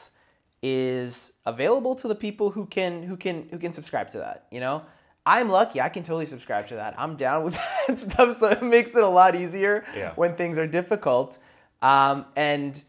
is 0.63 1.33
available 1.45 1.95
to 1.97 2.07
the 2.09 2.15
people 2.15 2.51
who 2.51 2.67
can 2.67 3.03
who 3.03 3.17
can 3.17 3.49
who 3.51 3.59
can 3.59 3.73
subscribe 3.73 4.11
to 4.13 4.19
that. 4.19 4.47
You 4.53 4.61
know, 4.61 4.83
I'm 5.27 5.49
lucky; 5.49 5.81
I 5.81 5.89
can 5.89 6.05
totally 6.05 6.27
subscribe 6.27 6.69
to 6.69 6.77
that. 6.77 6.95
I'm 6.97 7.17
down 7.17 7.43
with 7.45 7.55
that 7.89 7.99
stuff, 7.99 8.39
so 8.39 8.49
it 8.51 8.63
makes 8.63 8.95
it 8.95 9.03
a 9.03 9.09
lot 9.09 9.35
easier 9.35 9.85
Yeah. 9.97 10.13
when 10.15 10.37
things 10.37 10.57
are 10.57 10.67
difficult. 10.69 11.39
Um, 11.83 12.27
and 12.37 12.81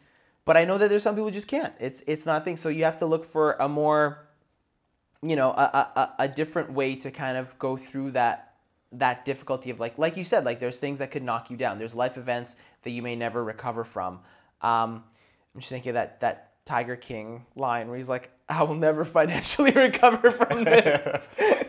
but 0.46 0.56
I 0.56 0.66
know 0.66 0.78
that 0.78 0.90
there's 0.90 1.04
some 1.04 1.16
people 1.16 1.26
who 1.30 1.32
just 1.42 1.48
can't. 1.48 1.74
It's 1.80 2.04
it's 2.06 2.26
not 2.28 2.42
a 2.44 2.46
thing. 2.46 2.58
So 2.58 2.70
you 2.70 2.84
have 2.84 3.00
to 3.00 3.08
look 3.08 3.26
for 3.26 3.54
a 3.54 3.68
more, 3.68 4.28
you 5.22 5.36
know, 5.36 5.52
a, 5.52 5.90
a, 5.96 6.14
a- 6.20 6.28
different 6.28 6.72
way 6.72 6.96
to 6.96 7.12
kind 7.12 7.38
of 7.38 7.58
go 7.60 7.78
through 7.78 8.12
that 8.12 8.54
that 8.94 9.24
difficulty 9.24 9.70
of 9.70 9.80
like 9.80 9.98
like 9.98 10.18
you 10.18 10.24
said, 10.24 10.46
like 10.46 10.60
there's 10.60 10.78
things 10.78 11.00
that 11.00 11.12
could 11.12 11.24
knock 11.24 11.52
you 11.52 11.58
down. 11.58 11.78
There's 11.78 11.94
life 11.94 12.18
events 12.18 12.56
that 12.84 12.92
you 12.92 13.02
may 13.02 13.16
never 13.16 13.44
recover 13.44 13.84
from. 13.84 14.20
Um, 14.62 15.04
I'm 15.54 15.62
just 15.62 15.70
thinking 15.70 15.92
of 15.92 15.96
that 15.96 16.20
that 16.22 16.52
Tiger 16.66 16.96
King 16.96 17.46
line 17.56 17.90
where 17.90 17.98
he's 17.98 18.10
like, 18.10 18.30
"I 18.48 18.64
will 18.64 18.76
never 18.76 19.04
financially 19.20 19.72
recover 19.76 20.32
from 20.32 20.64
this." 20.64 21.30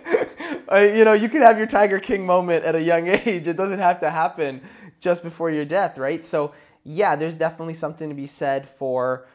Uh, 0.73 0.79
you 0.79 1.05
know, 1.05 1.15
you 1.15 1.29
could 1.29 1.43
have 1.43 1.59
your 1.59 1.67
Tiger 1.67 1.99
King 1.99 2.25
moment 2.25 2.65
at 2.65 2.77
a 2.77 2.81
young 2.81 3.09
age. 3.09 3.49
It 3.49 3.57
doesn't 3.57 3.81
have 3.81 3.99
to 4.01 4.11
happen 4.11 4.61
just 5.01 5.23
before 5.23 5.51
your 5.51 5.65
death, 5.65 5.99
right? 5.99 6.25
So, 6.25 6.53
yeah, 6.85 7.17
there's 7.17 7.35
definitely 7.35 7.75
something 7.75 8.09
to 8.09 8.15
be 8.15 8.27
said 8.27 8.69
for 8.69 9.27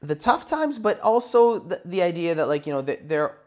the 0.00 0.14
tough 0.14 0.46
times, 0.46 0.78
but 0.78 1.00
also 1.00 1.58
the, 1.58 1.80
the 1.84 2.02
idea 2.02 2.34
that, 2.34 2.48
like, 2.48 2.66
you 2.66 2.72
know, 2.72 2.82
that 2.82 3.08
there, 3.08 3.38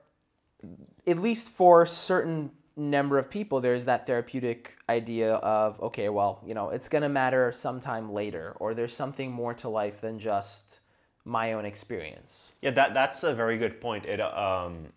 at 1.08 1.20
least 1.20 1.50
for 1.50 1.86
certain 1.86 2.52
number 2.76 3.18
of 3.18 3.30
people, 3.30 3.60
there's 3.60 3.86
that 3.86 4.08
therapeutic 4.08 4.78
idea 4.88 5.36
of, 5.36 5.80
okay, 5.82 6.10
well, 6.10 6.42
you 6.46 6.54
know, 6.54 6.70
it's 6.70 6.88
to 6.90 7.10
matter 7.10 7.52
sometime 7.52 8.12
later, 8.12 8.56
or 8.60 8.74
there's 8.74 8.96
something 8.96 9.32
more 9.32 9.54
to 9.54 9.70
life 9.70 10.02
than 10.02 10.20
just 10.20 10.80
my 11.26 11.54
own 11.54 11.66
experience. 11.66 12.54
Yeah, 12.62 12.72
that 12.72 12.94
that's 12.94 13.24
a 13.24 13.34
very 13.34 13.58
good 13.58 13.80
point. 13.82 14.06
It 14.06 14.22
um, 14.22 14.88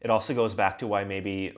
it 0.00 0.10
also 0.10 0.34
goes 0.34 0.54
back 0.54 0.78
to 0.80 0.86
why 0.86 1.04
maybe 1.04 1.54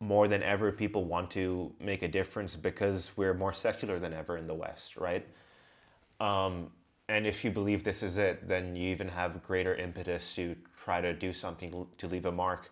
more 0.00 0.28
than 0.28 0.42
ever 0.42 0.70
people 0.72 1.04
want 1.04 1.30
to 1.30 1.72
make 1.80 2.02
a 2.02 2.08
difference 2.08 2.54
because 2.54 3.10
we're 3.16 3.34
more 3.34 3.52
secular 3.52 3.98
than 3.98 4.12
ever 4.12 4.36
in 4.36 4.46
the 4.46 4.54
West, 4.54 4.96
right? 4.96 5.26
Um, 6.20 6.70
and 7.08 7.26
if 7.26 7.44
you 7.44 7.50
believe 7.50 7.84
this 7.84 8.02
is 8.02 8.18
it, 8.18 8.48
then 8.48 8.74
you 8.74 8.88
even 8.88 9.08
have 9.08 9.42
greater 9.42 9.74
impetus 9.76 10.34
to 10.34 10.56
try 10.76 11.00
to 11.00 11.12
do 11.12 11.32
something 11.32 11.86
to 11.98 12.08
leave 12.08 12.26
a 12.26 12.32
mark. 12.32 12.70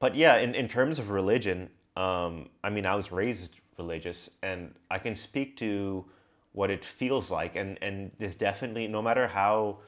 But 0.00 0.16
yeah, 0.16 0.38
in, 0.38 0.54
in 0.54 0.68
terms 0.68 0.98
of 0.98 1.10
religion, 1.10 1.70
um, 1.96 2.48
I 2.64 2.70
mean, 2.70 2.86
I 2.86 2.96
was 2.96 3.12
raised 3.12 3.56
religious 3.78 4.28
and 4.42 4.74
I 4.90 4.98
can 4.98 5.14
speak 5.14 5.56
to 5.58 6.04
what 6.52 6.70
it 6.70 6.84
feels 6.84 7.30
like. 7.30 7.54
And, 7.54 7.78
and 7.82 8.10
there's 8.18 8.34
definitely, 8.34 8.88
no 8.88 9.00
matter 9.00 9.28
how 9.28 9.78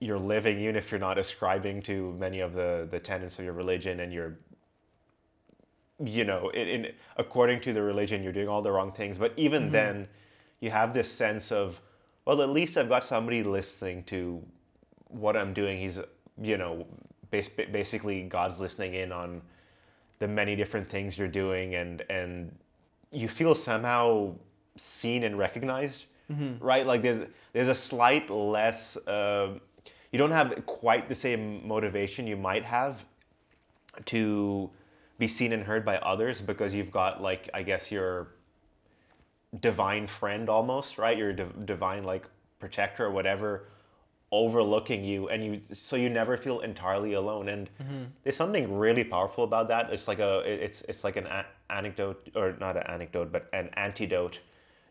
you're 0.00 0.18
living, 0.18 0.58
even 0.60 0.76
if 0.76 0.90
you're 0.90 1.00
not 1.00 1.18
ascribing 1.18 1.82
to 1.82 2.12
many 2.18 2.40
of 2.40 2.54
the, 2.54 2.88
the 2.90 2.98
tenets 2.98 3.38
of 3.38 3.44
your 3.44 3.54
religion 3.54 4.00
and 4.00 4.12
you're, 4.12 4.38
you 6.02 6.24
know, 6.24 6.48
in, 6.50 6.68
in 6.68 6.92
according 7.18 7.60
to 7.60 7.72
the 7.72 7.82
religion, 7.82 8.22
you're 8.22 8.32
doing 8.32 8.48
all 8.48 8.62
the 8.62 8.70
wrong 8.70 8.92
things. 8.92 9.18
But 9.18 9.32
even 9.36 9.70
then, 9.70 10.08
you 10.60 10.70
have 10.70 10.92
this 10.92 11.10
sense 11.10 11.52
of, 11.52 11.80
well, 12.26 12.42
at 12.42 12.50
least 12.50 12.76
I've 12.76 12.88
got 12.88 13.04
somebody 13.04 13.42
listening 13.42 14.02
to 14.04 14.42
what 15.08 15.36
I'm 15.36 15.54
doing. 15.54 15.78
He's, 15.78 15.98
you 16.42 16.58
know, 16.58 16.84
bas- 17.30 17.48
basically 17.48 18.22
God's 18.24 18.60
listening 18.60 18.94
in 18.94 19.12
on 19.12 19.40
the 20.18 20.26
many 20.28 20.56
different 20.56 20.88
things 20.88 21.16
you're 21.16 21.28
doing, 21.28 21.76
and 21.76 22.02
and 22.10 22.54
you 23.12 23.28
feel 23.28 23.54
somehow 23.54 24.34
seen 24.76 25.22
and 25.24 25.38
recognized, 25.38 26.06
right? 26.60 26.86
Like 26.86 27.02
there's 27.02 27.22
there's 27.52 27.68
a 27.68 27.74
slight 27.74 28.28
less. 28.30 28.96
Uh, 29.06 29.58
you 30.12 30.18
don't 30.18 30.30
have 30.32 30.64
quite 30.66 31.08
the 31.08 31.14
same 31.14 31.66
motivation 31.66 32.26
you 32.26 32.36
might 32.36 32.64
have 32.64 33.04
to 34.06 34.70
be 35.18 35.28
seen 35.28 35.52
and 35.52 35.62
heard 35.62 35.84
by 35.84 35.96
others 35.98 36.42
because 36.42 36.74
you've 36.74 36.90
got 36.90 37.22
like 37.22 37.48
I 37.54 37.62
guess 37.62 37.90
your 37.92 38.28
divine 39.60 40.06
friend 40.06 40.48
almost, 40.48 40.98
right? 40.98 41.16
Your 41.16 41.32
div- 41.32 41.66
divine 41.66 42.04
like 42.04 42.28
protector 42.58 43.06
or 43.06 43.10
whatever 43.10 43.68
overlooking 44.32 45.04
you 45.04 45.28
and 45.28 45.44
you 45.44 45.60
so 45.72 45.94
you 45.94 46.10
never 46.10 46.36
feel 46.36 46.58
entirely 46.60 47.12
alone 47.12 47.48
and 47.48 47.70
there's 48.24 48.36
something 48.36 48.76
really 48.76 49.04
powerful 49.04 49.44
about 49.44 49.68
that. 49.68 49.92
It's 49.92 50.08
like 50.08 50.18
a 50.18 50.40
it's 50.40 50.82
it's 50.88 51.04
like 51.04 51.16
an 51.16 51.26
a- 51.26 51.46
anecdote 51.70 52.28
or 52.34 52.56
not 52.58 52.76
an 52.76 52.82
anecdote 52.84 53.30
but 53.30 53.48
an 53.52 53.70
antidote 53.74 54.40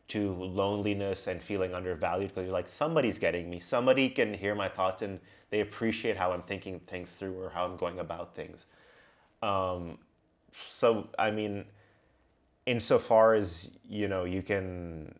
to 0.07 0.33
loneliness 0.35 1.27
and 1.27 1.41
feeling 1.41 1.73
undervalued 1.73 2.29
because 2.29 2.45
you're 2.45 2.53
like 2.53 2.69
somebody's 2.69 3.19
getting 3.19 3.49
me. 3.49 3.59
Somebody 3.59 4.09
can 4.09 4.33
hear 4.33 4.55
my 4.55 4.69
thoughts 4.69 5.01
and 5.01 5.19
they 5.49 5.59
appreciate 5.61 6.15
how 6.17 6.31
i'm 6.31 6.41
thinking 6.43 6.79
things 6.87 7.15
through 7.15 7.37
or 7.39 7.49
how 7.49 7.65
i'm 7.65 7.75
going 7.75 7.99
about 7.99 8.35
things. 8.35 8.67
Um, 9.41 9.97
so 10.67 11.09
i 11.19 11.29
mean 11.29 11.65
insofar 12.65 13.33
as 13.35 13.69
you 13.87 14.07
know 14.07 14.23
you 14.23 14.41
can 14.41 15.13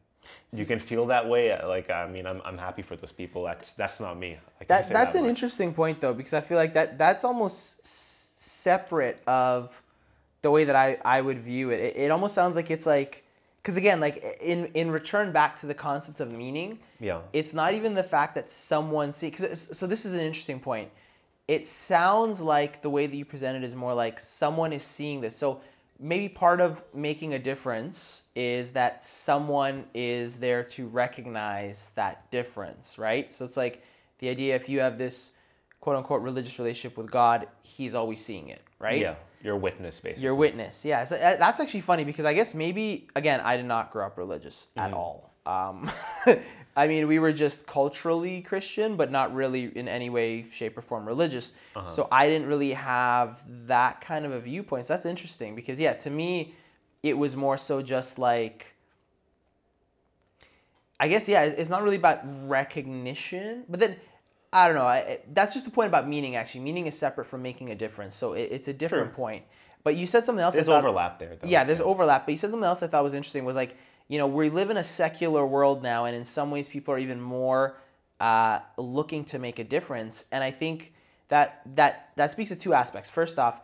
you 0.51 0.65
can 0.65 0.79
feel 0.79 1.05
that 1.05 1.27
way 1.27 1.57
like 1.65 1.89
i 1.89 2.07
mean 2.07 2.25
i'm, 2.25 2.41
I'm 2.43 2.57
happy 2.57 2.81
for 2.81 2.95
those 2.95 3.11
people 3.11 3.43
that's 3.43 3.73
that's 3.73 3.99
not 3.99 4.17
me 4.17 4.37
I 4.59 4.63
That, 4.65 4.89
that's 4.89 5.13
that 5.13 5.15
an 5.15 5.25
interesting 5.25 5.73
point 5.73 6.01
though 6.01 6.13
because 6.13 6.33
I 6.33 6.41
feel 6.41 6.57
like 6.57 6.73
that 6.73 6.97
that's 6.97 7.23
almost 7.23 7.79
s- 7.83 8.31
separate 8.37 9.21
of 9.27 9.69
the 10.41 10.51
way 10.51 10.63
that 10.63 10.75
I, 10.75 10.97
I 11.03 11.21
would 11.21 11.39
view 11.39 11.71
it. 11.71 11.79
it. 11.79 11.95
It 11.97 12.11
almost 12.11 12.33
sounds 12.35 12.55
like 12.55 12.71
it's 12.71 12.85
like 12.85 13.23
because 13.61 13.77
again 13.77 13.99
like 13.99 14.39
in 14.41 14.67
in 14.73 14.89
return 14.91 15.31
back 15.31 15.59
to 15.59 15.65
the 15.65 15.73
concept 15.73 16.19
of 16.19 16.31
meaning, 16.31 16.79
yeah 16.99 17.21
it's 17.33 17.53
not 17.53 17.73
even 17.73 17.93
the 17.93 18.03
fact 18.03 18.35
that 18.35 18.49
someone 18.49 19.11
see 19.11 19.29
cause, 19.31 19.69
so 19.71 19.85
this 19.87 20.05
is 20.05 20.13
an 20.13 20.19
interesting 20.19 20.59
point. 20.59 20.89
It 21.47 21.67
sounds 21.67 22.39
like 22.39 22.81
the 22.81 22.89
way 22.89 23.05
that 23.05 23.15
you 23.15 23.25
present 23.25 23.55
it 23.57 23.63
is 23.63 23.75
more 23.75 23.93
like 23.93 24.19
someone 24.19 24.73
is 24.73 24.83
seeing 24.83 25.21
this. 25.21 25.35
So 25.35 25.61
maybe 25.99 26.27
part 26.29 26.59
of 26.61 26.81
making 26.93 27.33
a 27.33 27.39
difference 27.39 28.23
is 28.35 28.71
that 28.71 29.03
someone 29.03 29.85
is 29.93 30.35
there 30.35 30.63
to 30.63 30.87
recognize 30.87 31.89
that 31.95 32.29
difference, 32.31 32.97
right? 32.97 33.33
So 33.33 33.45
it's 33.45 33.57
like 33.57 33.83
the 34.19 34.29
idea 34.29 34.55
if 34.55 34.67
you 34.69 34.79
have 34.79 34.97
this 34.97 35.31
quote 35.79 35.95
unquote 35.95 36.21
religious 36.21 36.57
relationship 36.59 36.97
with 36.97 37.09
God, 37.11 37.47
he's 37.63 37.93
always 37.93 38.23
seeing 38.23 38.49
it, 38.49 38.61
right? 38.79 38.99
yeah 38.99 39.15
you're 39.43 39.55
witness 39.57 39.99
basically 39.99 40.23
Your 40.23 40.33
witness, 40.33 40.83
yeah. 40.83 41.05
So 41.05 41.15
uh, 41.17 41.37
that's 41.37 41.59
actually 41.59 41.81
funny 41.81 42.03
because 42.03 42.25
I 42.25 42.33
guess 42.33 42.55
maybe 42.55 43.07
again 43.15 43.41
I 43.41 43.57
did 43.57 43.65
not 43.67 43.91
grow 43.91 44.07
up 44.07 44.17
religious 44.17 44.67
at 44.75 44.91
Mm-hmm. 44.91 44.97
all. 44.97 45.33
Um, 45.45 45.91
I 46.75 46.87
mean, 46.87 47.07
we 47.07 47.19
were 47.19 47.31
just 47.31 47.65
culturally 47.65 48.41
Christian, 48.41 48.97
but 48.97 49.09
not 49.09 49.33
really 49.33 49.71
in 49.77 49.87
any 49.87 50.09
way, 50.09 50.45
shape, 50.51 50.77
or 50.77 50.81
form 50.81 51.07
religious. 51.07 51.53
Uh-huh. 51.75 51.89
So 51.89 52.07
I 52.11 52.27
didn't 52.27 52.47
really 52.47 52.73
have 52.73 53.41
that 53.67 54.01
kind 54.01 54.25
of 54.25 54.33
a 54.33 54.39
viewpoint. 54.39 54.87
So 54.87 54.93
that's 54.93 55.05
interesting 55.05 55.55
because 55.55 55.79
yeah, 55.79 55.93
to 55.93 56.09
me, 56.09 56.53
it 57.01 57.17
was 57.17 57.35
more 57.35 57.57
so 57.57 57.81
just 57.81 58.19
like. 58.19 58.65
I 60.99 61.07
guess 61.07 61.27
yeah, 61.27 61.43
it's 61.43 61.69
not 61.69 61.83
really 61.83 61.97
about 61.97 62.21
recognition, 62.47 63.63
but 63.69 63.79
then 63.79 63.97
I 64.53 64.67
don't 64.67 64.75
know. 64.75 64.85
I, 64.85 65.19
that's 65.33 65.53
just 65.53 65.65
the 65.65 65.71
point 65.71 65.87
about 65.87 66.07
meaning. 66.07 66.35
Actually, 66.35 66.61
meaning 66.61 66.87
is 66.87 66.97
separate 66.97 67.25
from 67.25 67.41
making 67.41 67.71
a 67.71 67.75
difference, 67.75 68.15
so 68.15 68.33
it, 68.33 68.49
it's 68.51 68.67
a 68.67 68.73
different 68.73 69.09
True. 69.09 69.15
point. 69.15 69.43
But 69.83 69.95
you 69.95 70.07
said 70.07 70.23
something 70.25 70.43
else. 70.43 70.53
There's 70.53 70.65
thought- 70.65 70.79
overlap 70.79 71.19
there 71.19 71.35
though 71.35 71.47
yeah, 71.47 71.63
there's 71.63 71.81
overlap. 71.81 72.25
But 72.25 72.33
you 72.33 72.37
said 72.37 72.49
something 72.49 72.65
else 72.65 72.81
I 72.81 72.87
thought 72.87 73.03
was 73.03 73.13
interesting 73.13 73.45
was 73.45 73.55
like 73.55 73.77
you 74.07 74.17
know 74.17 74.27
we 74.27 74.49
live 74.49 74.69
in 74.69 74.77
a 74.77 74.83
secular 74.83 75.45
world 75.45 75.83
now, 75.83 76.05
and 76.05 76.15
in 76.15 76.25
some 76.25 76.51
ways 76.51 76.67
people 76.67 76.93
are 76.93 76.99
even 76.99 77.19
more 77.19 77.77
uh, 78.19 78.59
looking 78.77 79.25
to 79.25 79.39
make 79.39 79.59
a 79.59 79.63
difference. 79.63 80.25
And 80.31 80.43
I 80.43 80.51
think 80.51 80.93
that 81.29 81.61
that 81.75 82.11
that 82.15 82.31
speaks 82.31 82.49
to 82.49 82.55
two 82.55 82.73
aspects. 82.73 83.09
First 83.09 83.39
off, 83.39 83.61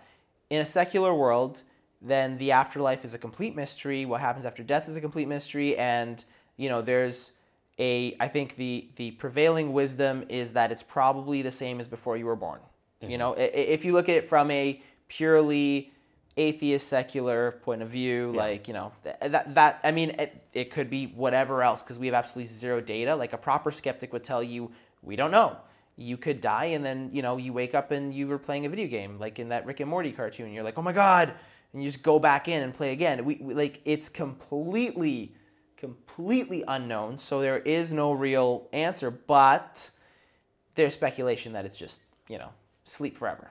in 0.50 0.62
a 0.62 0.66
secular 0.66 1.14
world, 1.14 1.62
then 2.02 2.38
the 2.38 2.52
afterlife 2.52 3.06
is 3.06 3.14
a 3.14 3.18
complete 3.18 3.56
mystery. 3.56 4.06
What 4.06 4.22
happens 4.22 4.46
after 4.46 4.64
death 4.64 4.90
is 4.90 4.96
a 4.96 5.02
complete 5.02 5.28
mystery, 5.28 5.78
and 5.78 6.24
you 6.58 6.70
know 6.70 6.82
there's 6.82 7.32
a 7.80 8.16
I 8.20 8.28
think 8.28 8.56
the 8.56 8.90
the 8.96 9.12
prevailing 9.12 9.74
wisdom 9.74 10.26
is 10.30 10.52
that 10.54 10.72
it's 10.72 10.84
probably 10.84 11.42
the 11.42 11.52
same 11.52 11.80
as 11.80 11.88
before 11.88 12.18
you 12.18 12.26
were 12.26 12.36
born. 12.36 12.60
Mm-hmm. 13.02 13.12
You 13.12 13.18
know, 13.18 13.34
if 13.34 13.86
you 13.86 13.94
look 13.94 14.10
at 14.10 14.16
it 14.16 14.28
from 14.28 14.52
a 14.52 14.82
purely 15.08 15.92
atheist 16.38 16.88
secular 16.88 17.60
point 17.64 17.82
of 17.82 17.90
view 17.90 18.32
yeah. 18.34 18.40
like 18.40 18.68
you 18.68 18.74
know 18.74 18.94
that 19.04 19.54
that 19.54 19.82
i 19.84 19.92
mean 19.92 20.12
it, 20.12 20.42
it 20.54 20.72
could 20.72 20.90
be 20.90 21.08
whatever 21.08 21.64
else 21.64 21.82
because 21.82 21.98
we 21.98 22.08
have 22.08 22.16
absolutely 22.16 22.54
zero 22.54 22.82
data. 22.82 23.16
Like 23.16 23.34
a 23.34 23.38
proper 23.38 23.72
skeptic 23.72 24.12
would 24.14 24.24
tell 24.24 24.44
you 24.44 24.72
we 25.02 25.16
don't 25.16 25.32
know. 25.32 25.58
You 25.98 26.18
could 26.18 26.42
die 26.42 26.66
and 26.66 26.84
then 26.84 27.10
you 27.14 27.22
know 27.22 27.38
you 27.38 27.54
wake 27.54 27.76
up 27.76 27.92
and 27.92 28.14
you 28.14 28.28
were 28.28 28.38
playing 28.38 28.66
a 28.66 28.70
video 28.70 28.88
game 28.88 29.20
like 29.20 29.40
in 29.40 29.50
that 29.50 29.66
rick 29.66 29.80
and 29.80 29.90
morty 29.90 30.12
cartoon. 30.12 30.52
You're 30.52 30.64
like 30.64 30.78
oh 30.78 30.82
my 30.82 30.94
god 30.94 31.34
and 31.74 31.84
you 31.84 31.90
just 31.90 32.04
go 32.04 32.20
back 32.20 32.48
in 32.48 32.64
and 32.64 32.74
play 32.74 32.92
again. 32.92 33.24
We, 33.24 33.36
we 33.36 33.54
like 33.54 33.82
it's 33.86 34.10
completely 34.10 35.36
completely 35.78 36.64
unknown 36.68 37.18
so 37.18 37.42
there 37.42 37.58
is 37.58 37.92
no 37.92 38.12
real 38.12 38.68
answer 38.72 39.10
but 39.10 39.90
there's 40.76 40.94
speculation 40.94 41.54
that 41.54 41.66
it's 41.66 41.78
just 41.78 42.00
you 42.28 42.38
know 42.38 42.50
sleep 42.86 43.18
forever. 43.18 43.50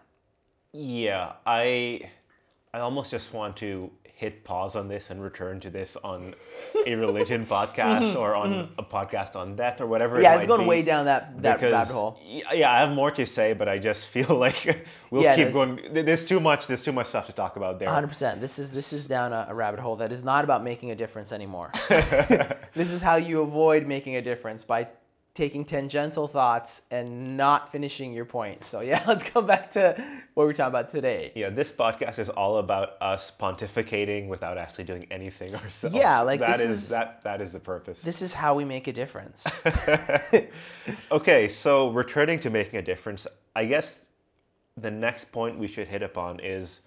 Yeah 0.73 1.33
i 1.45 2.09
I 2.73 2.81
almost 2.81 3.11
just 3.11 3.33
want 3.33 3.57
to 3.59 3.91
hit 4.05 4.45
pause 4.45 4.77
on 4.77 4.87
this 4.87 5.09
and 5.09 5.23
return 5.23 5.59
to 5.61 5.71
this 5.71 5.97
on 6.05 6.35
a 6.87 6.95
religion 6.95 7.47
podcast 7.51 8.03
mm-hmm, 8.03 8.19
or 8.19 8.35
on 8.35 8.53
mm-hmm. 8.53 8.79
a 8.79 8.83
podcast 8.83 9.35
on 9.35 9.57
death 9.57 9.81
or 9.81 9.87
whatever. 9.87 10.21
Yeah, 10.21 10.35
it 10.35 10.37
it's 10.37 10.47
going 10.47 10.61
be. 10.61 10.67
way 10.67 10.83
down 10.83 11.07
that 11.07 11.43
that 11.43 11.57
because, 11.57 11.73
rabbit 11.73 11.93
hole. 11.93 12.21
Yeah, 12.23 12.71
I 12.71 12.81
have 12.81 12.91
more 12.91 13.11
to 13.13 13.27
say, 13.27 13.55
but 13.55 13.69
I 13.69 13.79
just 13.79 14.05
feel 14.15 14.37
like 14.37 14.87
we'll 15.11 15.23
yeah, 15.23 15.35
keep 15.35 15.53
going. 15.53 15.81
There's 15.91 16.25
too 16.25 16.39
much. 16.39 16.67
There's 16.69 16.85
too 16.85 16.93
much 16.93 17.09
stuff 17.09 17.27
to 17.27 17.33
talk 17.33 17.57
about 17.57 17.79
there. 17.79 17.89
100. 17.89 18.07
percent 18.07 18.41
This 18.41 18.59
is 18.59 18.71
this 18.71 18.93
is 18.93 19.07
down 19.07 19.33
a, 19.33 19.47
a, 19.49 19.55
rabbit 19.55 19.81
hole 19.81 19.97
that 19.97 20.13
is 20.13 20.23
not 20.23 20.45
about 20.45 20.63
making 20.63 20.91
a 20.93 20.95
difference 20.95 21.33
anymore. 21.33 21.73
this 21.89 22.93
is 22.93 23.01
how 23.01 23.17
you 23.17 23.41
avoid 23.41 23.87
making 23.87 24.17
a 24.17 24.23
difference 24.23 24.63
by 24.63 24.87
taking 25.35 25.65
tangential 25.65 26.27
thoughts 26.27 26.83
and 26.91 27.37
not 27.37 27.71
finishing 27.71 28.13
your 28.13 28.25
point. 28.25 28.65
So 28.65 28.81
yeah, 28.81 29.05
let's 29.09 29.23
go 29.23 29.41
back 29.41 29.73
to 29.73 30.03
what 30.35 30.47
we're 30.47 30.53
talking 30.53 30.71
about 30.71 30.91
today. 30.91 31.33
Yeah, 31.35 31.51
this 31.51 31.71
podcast 31.71 32.19
is 32.19 32.29
all 32.29 32.59
about 32.59 33.01
us 33.01 33.31
pontificating 33.31 34.29
without 34.29 34.59
actually 34.59 34.85
doing 34.85 35.07
anything 35.11 35.55
ourselves. 35.63 35.97
Yeah, 35.97 36.21
like 36.21 36.41
that 36.41 36.61
is, 36.61 36.85
is 36.85 36.89
that 36.89 37.23
that 37.25 37.41
is 37.41 37.53
the 37.53 37.61
purpose. 37.61 38.03
This 38.03 38.23
is 38.23 38.33
how 38.33 38.55
we 38.55 38.65
make 38.65 38.89
a 38.89 38.93
difference. 38.93 39.45
okay, 41.13 41.49
so 41.49 41.91
returning 41.91 42.41
to 42.41 42.51
making 42.51 42.79
a 42.79 42.83
difference, 42.83 43.27
I 43.55 43.67
guess 43.67 44.01
the 44.77 44.91
next 44.91 45.31
point 45.31 45.59
we 45.59 45.69
should 45.69 45.89
hit 45.89 46.03
upon 46.03 46.41
is 46.41 46.81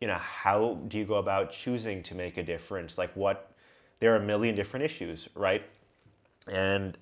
you 0.00 0.08
know, 0.08 0.14
how 0.14 0.78
do 0.88 0.98
you 0.98 1.04
go 1.04 1.16
about 1.16 1.52
choosing 1.52 2.02
to 2.04 2.14
make 2.14 2.38
a 2.38 2.42
difference? 2.42 2.96
Like 2.96 3.14
what 3.14 3.52
there 4.00 4.14
are 4.14 4.16
a 4.16 4.22
million 4.22 4.54
different 4.54 4.84
issues, 4.84 5.28
right? 5.34 5.62
And 6.48 6.96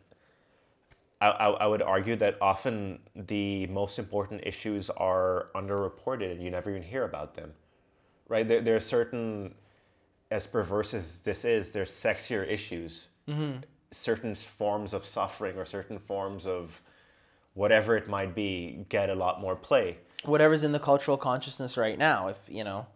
I, 1.21 1.29
I, 1.31 1.67
would 1.67 1.83
argue 1.83 2.15
that 2.17 2.37
often 2.41 3.01
the 3.15 3.67
most 3.67 3.99
important 3.99 4.43
issues 4.45 4.89
are 4.91 5.49
underreported 5.57 6.31
and 6.31 6.43
you 6.43 6.51
never 6.51 6.71
even 6.71 6.83
hear 6.83 7.05
about 7.05 7.35
them, 7.35 7.53
right? 8.29 8.47
There, 8.47 8.61
there 8.61 8.77
are 8.77 8.81
certain, 8.81 9.55
as 10.31 10.47
perverse 10.47 10.95
as 10.95 11.21
this 11.21 11.45
is, 11.45 11.73
there's 11.73 11.91
sexier 11.91 12.49
issues, 12.49 13.09
mm-hmm. 13.29 13.59
certain 13.91 14.35
forms 14.37 14.95
of 14.95 15.05
suffering 15.05 15.57
or 15.57 15.65
certain 15.65 15.99
forms 15.99 16.47
of 16.47 16.81
whatever 17.55 17.97
it 17.97 18.09
might 18.09 18.37
be 18.37 18.87
get 18.89 19.11
a 19.11 19.15
lot 19.15 19.41
more 19.41 19.57
play. 19.57 19.99
Whatever's 20.25 20.63
in 20.63 20.71
the 20.71 20.79
cultural 20.79 21.17
consciousness 21.17 21.77
right 21.77 21.99
now, 21.99 22.29
if 22.29 22.39
you 22.47 22.63
know, 22.63 22.87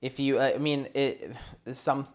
if 0.00 0.20
you, 0.20 0.38
I 0.38 0.58
mean, 0.58 0.86
it, 0.94 1.32
some 1.72 2.06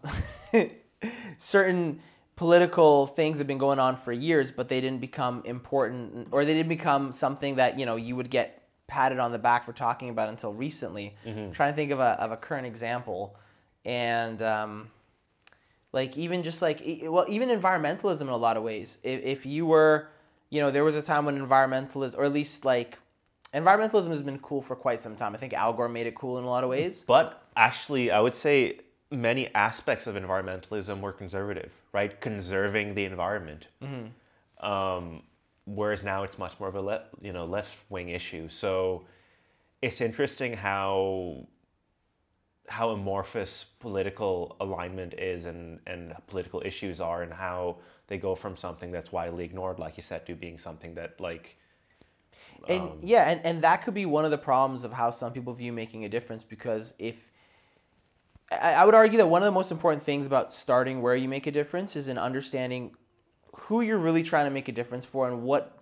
certain 1.38 2.00
political 2.36 3.06
things 3.06 3.38
have 3.38 3.46
been 3.46 3.58
going 3.58 3.78
on 3.78 3.96
for 3.96 4.12
years, 4.12 4.50
but 4.50 4.68
they 4.68 4.80
didn't 4.80 5.00
become 5.00 5.42
important 5.44 6.28
or 6.30 6.44
they 6.44 6.54
didn't 6.54 6.68
become 6.68 7.12
something 7.12 7.56
that 7.56 7.78
you 7.78 7.86
know 7.86 7.96
you 7.96 8.16
would 8.16 8.30
get 8.30 8.62
patted 8.86 9.18
on 9.18 9.32
the 9.32 9.38
back 9.38 9.64
for 9.64 9.72
talking 9.72 10.10
about 10.10 10.28
until 10.28 10.52
recently. 10.52 11.14
Mm-hmm. 11.26 11.52
trying 11.52 11.72
to 11.72 11.76
think 11.76 11.90
of 11.90 12.00
a 12.00 12.20
of 12.20 12.32
a 12.32 12.36
current 12.36 12.66
example, 12.66 13.36
and 13.84 14.42
um, 14.42 14.90
like 15.92 16.16
even 16.16 16.42
just 16.42 16.62
like 16.62 16.82
well 17.04 17.26
even 17.28 17.48
environmentalism 17.48 18.22
in 18.22 18.28
a 18.28 18.36
lot 18.36 18.56
of 18.56 18.62
ways. 18.62 18.98
If 19.02 19.22
if 19.22 19.46
you 19.46 19.66
were 19.66 20.08
you 20.50 20.60
know 20.60 20.70
there 20.70 20.84
was 20.84 20.94
a 20.94 21.02
time 21.02 21.24
when 21.24 21.38
environmentalism 21.38 22.16
or 22.18 22.24
at 22.24 22.32
least 22.32 22.64
like 22.64 22.98
environmentalism 23.54 24.08
has 24.08 24.22
been 24.22 24.38
cool 24.38 24.62
for 24.62 24.76
quite 24.76 25.02
some 25.02 25.16
time. 25.16 25.34
I 25.34 25.38
think 25.38 25.52
Al 25.52 25.72
Gore 25.72 25.88
made 25.88 26.06
it 26.06 26.14
cool 26.14 26.38
in 26.38 26.44
a 26.44 26.48
lot 26.48 26.64
of 26.64 26.70
ways. 26.70 27.04
But 27.06 27.42
actually, 27.56 28.10
I 28.10 28.20
would 28.20 28.34
say 28.34 28.80
many 29.12 29.54
aspects 29.54 30.06
of 30.06 30.16
environmentalism 30.16 31.00
were 31.00 31.12
conservative, 31.12 31.72
right? 31.92 32.20
Conserving 32.20 32.94
the 32.94 33.04
environment. 33.04 33.68
Mm-hmm. 33.82 34.66
Um, 34.66 35.22
whereas 35.66 36.02
now 36.02 36.22
it's 36.24 36.38
much 36.38 36.58
more 36.58 36.68
of 36.68 36.74
a 36.74 36.80
le- 36.80 37.04
you 37.20 37.32
know 37.32 37.44
left 37.44 37.78
wing 37.88 38.08
issue. 38.08 38.48
So 38.48 39.04
it's 39.82 40.00
interesting 40.00 40.54
how 40.54 41.46
how 42.68 42.90
amorphous 42.90 43.66
political 43.80 44.56
alignment 44.60 45.14
is 45.14 45.46
and, 45.46 45.80
and 45.86 46.14
political 46.26 46.62
issues 46.64 47.00
are 47.00 47.22
and 47.22 47.32
how 47.32 47.76
they 48.06 48.16
go 48.16 48.34
from 48.34 48.56
something 48.56 48.90
that's 48.90 49.12
widely 49.12 49.44
ignored, 49.44 49.78
like 49.78 49.96
you 49.96 50.02
said, 50.02 50.24
to 50.24 50.34
being 50.34 50.56
something 50.56 50.94
that 50.94 51.20
like 51.20 51.58
and 52.68 52.82
um, 52.82 52.98
yeah, 53.02 53.28
and, 53.28 53.40
and 53.44 53.64
that 53.64 53.84
could 53.84 53.94
be 53.94 54.06
one 54.06 54.24
of 54.24 54.30
the 54.30 54.38
problems 54.38 54.84
of 54.84 54.92
how 54.92 55.10
some 55.10 55.32
people 55.32 55.52
view 55.52 55.72
making 55.72 56.04
a 56.04 56.08
difference 56.08 56.44
because 56.44 56.94
if 56.98 57.16
I 58.60 58.84
would 58.84 58.94
argue 58.94 59.18
that 59.18 59.26
one 59.26 59.42
of 59.42 59.46
the 59.46 59.52
most 59.52 59.70
important 59.70 60.04
things 60.04 60.26
about 60.26 60.52
starting 60.52 61.02
where 61.02 61.16
you 61.16 61.28
make 61.28 61.46
a 61.46 61.50
difference 61.50 61.96
is 61.96 62.08
in 62.08 62.18
understanding 62.18 62.94
who 63.54 63.80
you're 63.80 63.98
really 63.98 64.22
trying 64.22 64.46
to 64.46 64.50
make 64.50 64.68
a 64.68 64.72
difference 64.72 65.04
for 65.04 65.28
and 65.28 65.42
what 65.42 65.78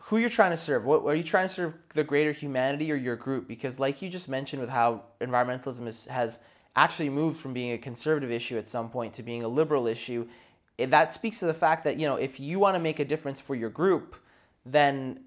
who 0.00 0.18
you're 0.18 0.30
trying 0.30 0.50
to 0.50 0.56
serve. 0.56 0.84
What 0.84 1.04
are 1.04 1.14
you 1.14 1.22
trying 1.22 1.48
to 1.48 1.54
serve 1.54 1.74
the 1.94 2.04
greater 2.04 2.32
humanity 2.32 2.92
or 2.92 2.96
your 2.96 3.16
group? 3.16 3.48
Because 3.48 3.78
like 3.78 4.02
you 4.02 4.10
just 4.10 4.28
mentioned 4.28 4.60
with 4.60 4.70
how 4.70 5.04
environmentalism 5.20 5.86
is, 5.86 6.04
has 6.06 6.38
actually 6.76 7.08
moved 7.08 7.40
from 7.40 7.52
being 7.52 7.72
a 7.72 7.78
conservative 7.78 8.30
issue 8.30 8.58
at 8.58 8.68
some 8.68 8.90
point 8.90 9.14
to 9.14 9.22
being 9.22 9.42
a 9.42 9.48
liberal 9.48 9.86
issue, 9.86 10.26
that 10.78 11.14
speaks 11.14 11.38
to 11.38 11.46
the 11.46 11.54
fact 11.54 11.84
that 11.84 11.98
you 11.98 12.06
know 12.06 12.16
if 12.16 12.40
you 12.40 12.58
want 12.58 12.74
to 12.74 12.80
make 12.80 12.98
a 12.98 13.04
difference 13.04 13.40
for 13.40 13.54
your 13.54 13.70
group, 13.70 14.16
then 14.66 15.20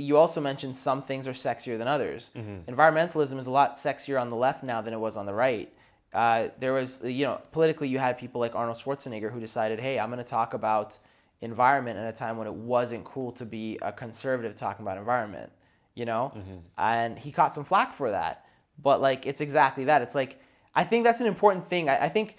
you 0.00 0.16
also 0.16 0.40
mentioned 0.40 0.76
some 0.76 1.02
things 1.02 1.28
are 1.28 1.32
sexier 1.32 1.78
than 1.78 1.88
others. 1.88 2.30
Mm-hmm. 2.36 2.72
Environmentalism 2.72 3.38
is 3.38 3.46
a 3.46 3.50
lot 3.50 3.76
sexier 3.76 4.20
on 4.20 4.30
the 4.30 4.36
left 4.36 4.62
now 4.62 4.80
than 4.80 4.94
it 4.94 4.98
was 4.98 5.16
on 5.16 5.26
the 5.26 5.34
right. 5.34 5.72
Uh, 6.12 6.48
there 6.58 6.72
was, 6.72 7.00
you 7.04 7.24
know, 7.24 7.40
politically, 7.52 7.88
you 7.88 7.98
had 7.98 8.18
people 8.18 8.40
like 8.40 8.54
Arnold 8.54 8.78
Schwarzenegger 8.78 9.32
who 9.32 9.38
decided, 9.38 9.78
hey, 9.78 9.98
I'm 9.98 10.10
going 10.10 10.22
to 10.22 10.28
talk 10.28 10.54
about 10.54 10.98
environment 11.40 11.98
at 11.98 12.12
a 12.12 12.16
time 12.16 12.36
when 12.36 12.46
it 12.46 12.54
wasn't 12.54 13.04
cool 13.04 13.32
to 13.32 13.44
be 13.44 13.78
a 13.80 13.92
conservative 13.92 14.56
talking 14.56 14.84
about 14.84 14.98
environment, 14.98 15.52
you 15.94 16.04
know? 16.04 16.32
Mm-hmm. 16.36 16.56
And 16.78 17.18
he 17.18 17.30
caught 17.30 17.54
some 17.54 17.64
flack 17.64 17.96
for 17.96 18.10
that. 18.10 18.44
But, 18.82 19.00
like, 19.00 19.26
it's 19.26 19.40
exactly 19.40 19.84
that. 19.84 20.02
It's 20.02 20.14
like, 20.14 20.40
I 20.74 20.84
think 20.84 21.04
that's 21.04 21.20
an 21.20 21.26
important 21.26 21.68
thing. 21.68 21.88
I, 21.88 22.06
I 22.06 22.08
think 22.08 22.36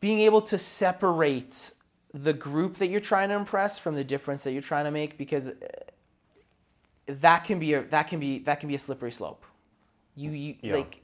being 0.00 0.20
able 0.20 0.42
to 0.42 0.58
separate 0.58 1.72
the 2.12 2.32
group 2.32 2.78
that 2.78 2.88
you're 2.88 3.00
trying 3.00 3.28
to 3.28 3.36
impress 3.36 3.78
from 3.78 3.94
the 3.94 4.04
difference 4.04 4.42
that 4.42 4.52
you're 4.52 4.62
trying 4.62 4.84
to 4.84 4.90
make 4.90 5.16
because 5.16 5.46
that 7.20 7.44
can 7.44 7.58
be 7.58 7.74
a 7.74 7.82
that 7.84 8.04
can 8.04 8.20
be 8.20 8.40
that 8.40 8.60
can 8.60 8.68
be 8.68 8.74
a 8.74 8.78
slippery 8.78 9.12
slope. 9.12 9.44
You 10.14 10.30
you 10.30 10.56
yeah. 10.62 10.74
like 10.74 11.00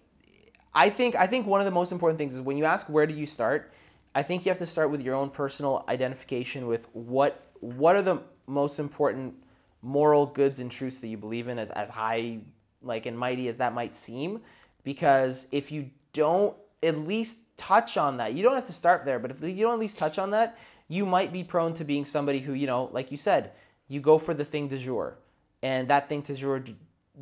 I 0.75 0.91
think 0.91 1.17
I 1.17 1.27
think 1.27 1.47
one 1.47 1.61
of 1.61 1.65
the 1.65 1.71
most 1.71 1.93
important 1.93 2.19
things 2.19 2.35
is 2.35 2.41
when 2.41 2.57
you 2.57 2.65
ask 2.65 2.89
where 2.89 3.07
do 3.07 3.15
you 3.15 3.27
start, 3.27 3.73
I 4.15 4.23
think 4.23 4.45
you 4.45 4.51
have 4.51 4.59
to 4.59 4.67
start 4.67 4.91
with 4.91 5.01
your 5.01 5.15
own 5.15 5.31
personal 5.31 5.85
identification 5.89 6.67
with 6.67 6.89
what 6.93 7.43
what 7.61 7.97
are 7.97 8.03
the 8.03 8.21
most 8.47 8.79
important 8.79 9.35
moral 9.83 10.27
goods 10.27 10.61
and 10.61 10.71
truths 10.71 10.99
that 11.01 11.09
you 11.09 11.17
believe 11.17 11.49
in 11.49 11.59
as 11.59 11.71
as 11.71 11.89
high 11.89 12.39
like 12.83 13.07
and 13.07 13.19
mighty 13.19 13.49
as 13.49 13.57
that 13.57 13.75
might 13.75 13.95
seem 13.97 14.41
because 14.85 15.49
if 15.51 15.73
you 15.73 15.91
don't 16.13 16.55
at 16.83 16.97
least 16.99 17.39
touch 17.57 17.97
on 17.97 18.19
that, 18.19 18.35
you 18.35 18.43
don't 18.43 18.55
have 18.55 18.67
to 18.67 18.73
start 18.73 19.05
there, 19.05 19.19
but 19.19 19.31
if 19.31 19.43
you 19.43 19.65
don't 19.65 19.75
at 19.75 19.81
least 19.81 19.99
touch 19.99 20.19
on 20.19 20.31
that, 20.31 20.59
you 20.89 21.05
might 21.05 21.33
be 21.33 21.43
prone 21.43 21.75
to 21.75 21.85
being 21.85 22.05
somebody 22.05 22.39
who, 22.39 22.53
you 22.53 22.67
know, 22.67 22.89
like 22.93 23.11
you 23.11 23.17
said, 23.17 23.53
you 23.89 24.01
go 24.01 24.19
for 24.19 24.35
the 24.35 24.45
thing 24.45 24.69
du 24.69 24.79
jour 24.79 25.17
and 25.63 25.89
that 25.89 26.09
thing 26.09 26.23
du 26.23 26.35
jour, 26.35 26.63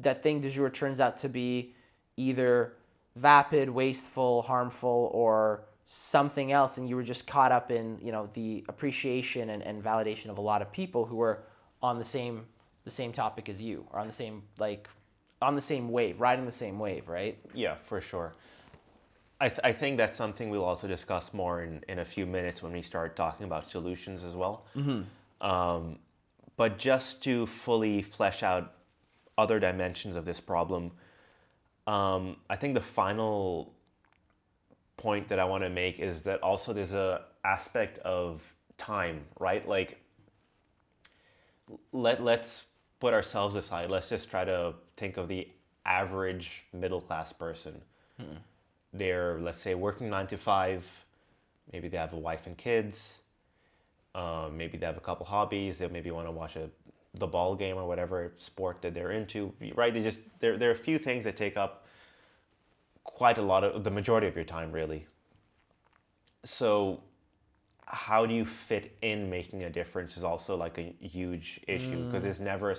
that 0.01 0.23
thing 0.23 0.41
du 0.41 0.51
jour 0.51 0.71
turns 0.71 1.01
out 1.01 1.17
to 1.19 1.29
be 1.29 1.75
either 2.17 2.75
vapid, 3.17 3.71
wasteful, 3.71 4.43
harmful, 4.43 5.11
or 5.13 5.63
something 5.87 6.53
else, 6.53 6.79
and 6.79 6.89
you 6.89 6.97
were 6.97 7.03
just 7.03 7.27
caught 7.27 7.53
up 7.53 7.71
in 7.71 7.99
you 8.03 8.13
know 8.13 8.29
the 8.35 8.65
appreciation 8.69 9.51
and, 9.51 9.63
and 9.63 9.83
validation 9.83 10.29
of 10.29 10.39
a 10.39 10.41
lot 10.41 10.63
of 10.63 10.73
people 10.73 11.05
who 11.05 11.17
were 11.17 11.45
on 11.83 11.99
the 11.99 12.05
same 12.05 12.47
the 12.85 12.91
same 12.91 13.13
topic 13.13 13.49
as 13.49 13.61
you, 13.61 13.87
or 13.93 14.01
on 14.01 14.07
the 14.07 14.13
same 14.13 14.43
like 14.59 14.89
on 15.43 15.55
the 15.55 15.63
same 15.63 15.91
wave, 15.91 16.21
riding 16.21 16.47
the 16.47 16.53
same 16.53 16.79
wave, 16.79 17.09
right? 17.09 17.39
Yeah, 17.55 17.75
for 17.75 18.01
sure. 18.01 18.33
I, 19.41 19.49
th- 19.49 19.61
I 19.65 19.73
think 19.73 19.99
that's 19.99 20.17
something 20.17 20.49
we'll 20.49 20.65
also 20.65 20.87
discuss 20.87 21.35
more 21.35 21.63
in, 21.65 21.85
in 21.89 21.99
a 21.99 22.05
few 22.05 22.25
minutes 22.25 22.63
when 22.63 22.73
we 22.73 22.83
start 22.83 23.17
talking 23.17 23.45
about 23.45 23.71
solutions 23.71 24.25
as 24.25 24.35
well. 24.35 24.65
Hmm. 24.75 25.03
Um, 25.41 25.99
but 26.57 26.79
just 26.79 27.23
to 27.25 27.47
fully 27.47 28.03
flesh 28.03 28.43
out 28.43 28.75
other 29.37 29.59
dimensions 29.59 30.17
of 30.17 30.25
this 30.25 30.41
problem, 30.41 30.93
um, 31.87 32.37
I 32.49 32.57
think 32.57 32.75
the 32.75 32.81
final 32.81 33.75
point 34.97 35.29
that 35.29 35.39
I 35.39 35.45
want 35.45 35.65
to 35.65 35.71
make 35.71 35.99
is 35.99 36.23
that 36.23 36.43
also 36.43 36.73
there's 36.73 36.95
a 36.95 37.23
aspect 37.45 37.99
of 37.99 38.43
time, 38.79 39.25
right? 39.39 39.67
Like 39.69 40.01
let 41.93 42.23
let's 42.23 42.65
put 43.01 43.13
ourselves 43.13 43.57
aside. 43.57 43.91
Let's 43.91 44.09
just 44.09 44.31
try 44.31 44.45
to 44.45 44.75
think 44.97 45.17
of 45.17 45.29
the 45.29 45.49
average 45.85 46.65
middle 46.73 47.01
class 47.01 47.33
person. 47.33 47.81
They're 48.93 49.41
let's 49.41 49.59
say 49.59 49.75
working 49.75 50.09
nine 50.09 50.27
to 50.29 50.37
five. 50.37 50.87
Maybe 51.73 51.89
they 51.89 51.97
have 51.97 52.13
a 52.13 52.19
wife 52.19 52.47
and 52.47 52.57
kids. 52.57 53.21
Um, 54.15 54.57
maybe 54.57 54.79
they 54.79 54.87
have 54.87 54.97
a 54.97 55.01
couple 55.01 55.27
hobbies. 55.27 55.79
They 55.79 55.89
maybe 55.89 56.11
want 56.11 56.27
to 56.27 56.33
watch 56.33 56.57
a 56.57 56.71
the 57.17 57.27
ball 57.27 57.55
game 57.55 57.77
or 57.77 57.87
whatever 57.87 58.33
sport 58.39 58.83
that 58.83 58.93
they're 58.95 59.13
into. 59.13 59.53
Right? 59.75 59.93
They 59.93 60.03
just 60.03 60.23
there 60.41 60.57
there 60.57 60.71
are 60.71 60.75
a 60.75 60.77
few 60.77 60.99
things 60.99 61.25
that 61.25 61.37
take 61.37 61.57
up 61.57 61.87
quite 63.05 63.39
a 63.39 63.43
lot 63.43 63.65
of 63.65 63.85
the 63.85 63.91
majority 63.91 64.27
of 64.27 64.35
your 64.35 64.45
time 64.45 64.73
really. 64.73 65.07
So 66.45 67.01
how 67.87 68.25
do 68.25 68.35
you 68.35 68.45
fit 68.45 68.97
in 69.03 69.29
making 69.29 69.65
a 69.65 69.71
difference 69.71 70.17
is 70.17 70.25
also 70.25 70.57
like 70.57 70.79
a 70.79 70.95
huge 71.01 71.61
issue 71.69 72.07
because 72.07 72.23
there's 72.23 72.41
never 72.41 72.75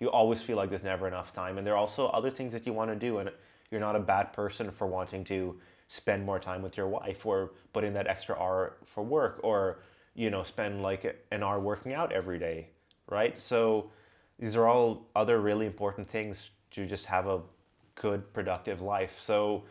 you 0.00 0.08
always 0.10 0.42
feel 0.42 0.56
like 0.56 0.70
there's 0.70 0.82
never 0.82 1.06
enough 1.06 1.32
time 1.32 1.58
and 1.58 1.66
there 1.66 1.74
are 1.74 1.78
also 1.78 2.06
other 2.08 2.30
things 2.30 2.52
that 2.52 2.66
you 2.66 2.72
want 2.72 2.90
to 2.90 2.96
do 2.96 3.18
and 3.18 3.30
you're 3.70 3.80
not 3.80 3.94
a 3.94 4.00
bad 4.00 4.32
person 4.32 4.70
for 4.70 4.86
wanting 4.86 5.24
to 5.24 5.58
spend 5.88 6.24
more 6.24 6.38
time 6.38 6.62
with 6.62 6.76
your 6.76 6.88
wife 6.88 7.26
or 7.26 7.52
put 7.72 7.84
in 7.84 7.92
that 7.92 8.06
extra 8.06 8.34
hour 8.36 8.78
for 8.84 9.02
work 9.02 9.40
or 9.42 9.80
you 10.16 10.30
know 10.30 10.42
spend 10.42 10.82
like 10.82 11.24
an 11.30 11.42
hour 11.42 11.60
working 11.60 11.92
out 11.92 12.10
every 12.10 12.38
day 12.38 12.68
right 13.08 13.40
so 13.40 13.90
these 14.38 14.56
are 14.56 14.66
all 14.66 15.06
other 15.14 15.40
really 15.40 15.66
important 15.66 16.08
things 16.08 16.50
to 16.70 16.86
just 16.86 17.06
have 17.06 17.26
a 17.28 17.40
good 17.94 18.32
productive 18.32 18.82
life 18.82 19.18
so 19.18 19.62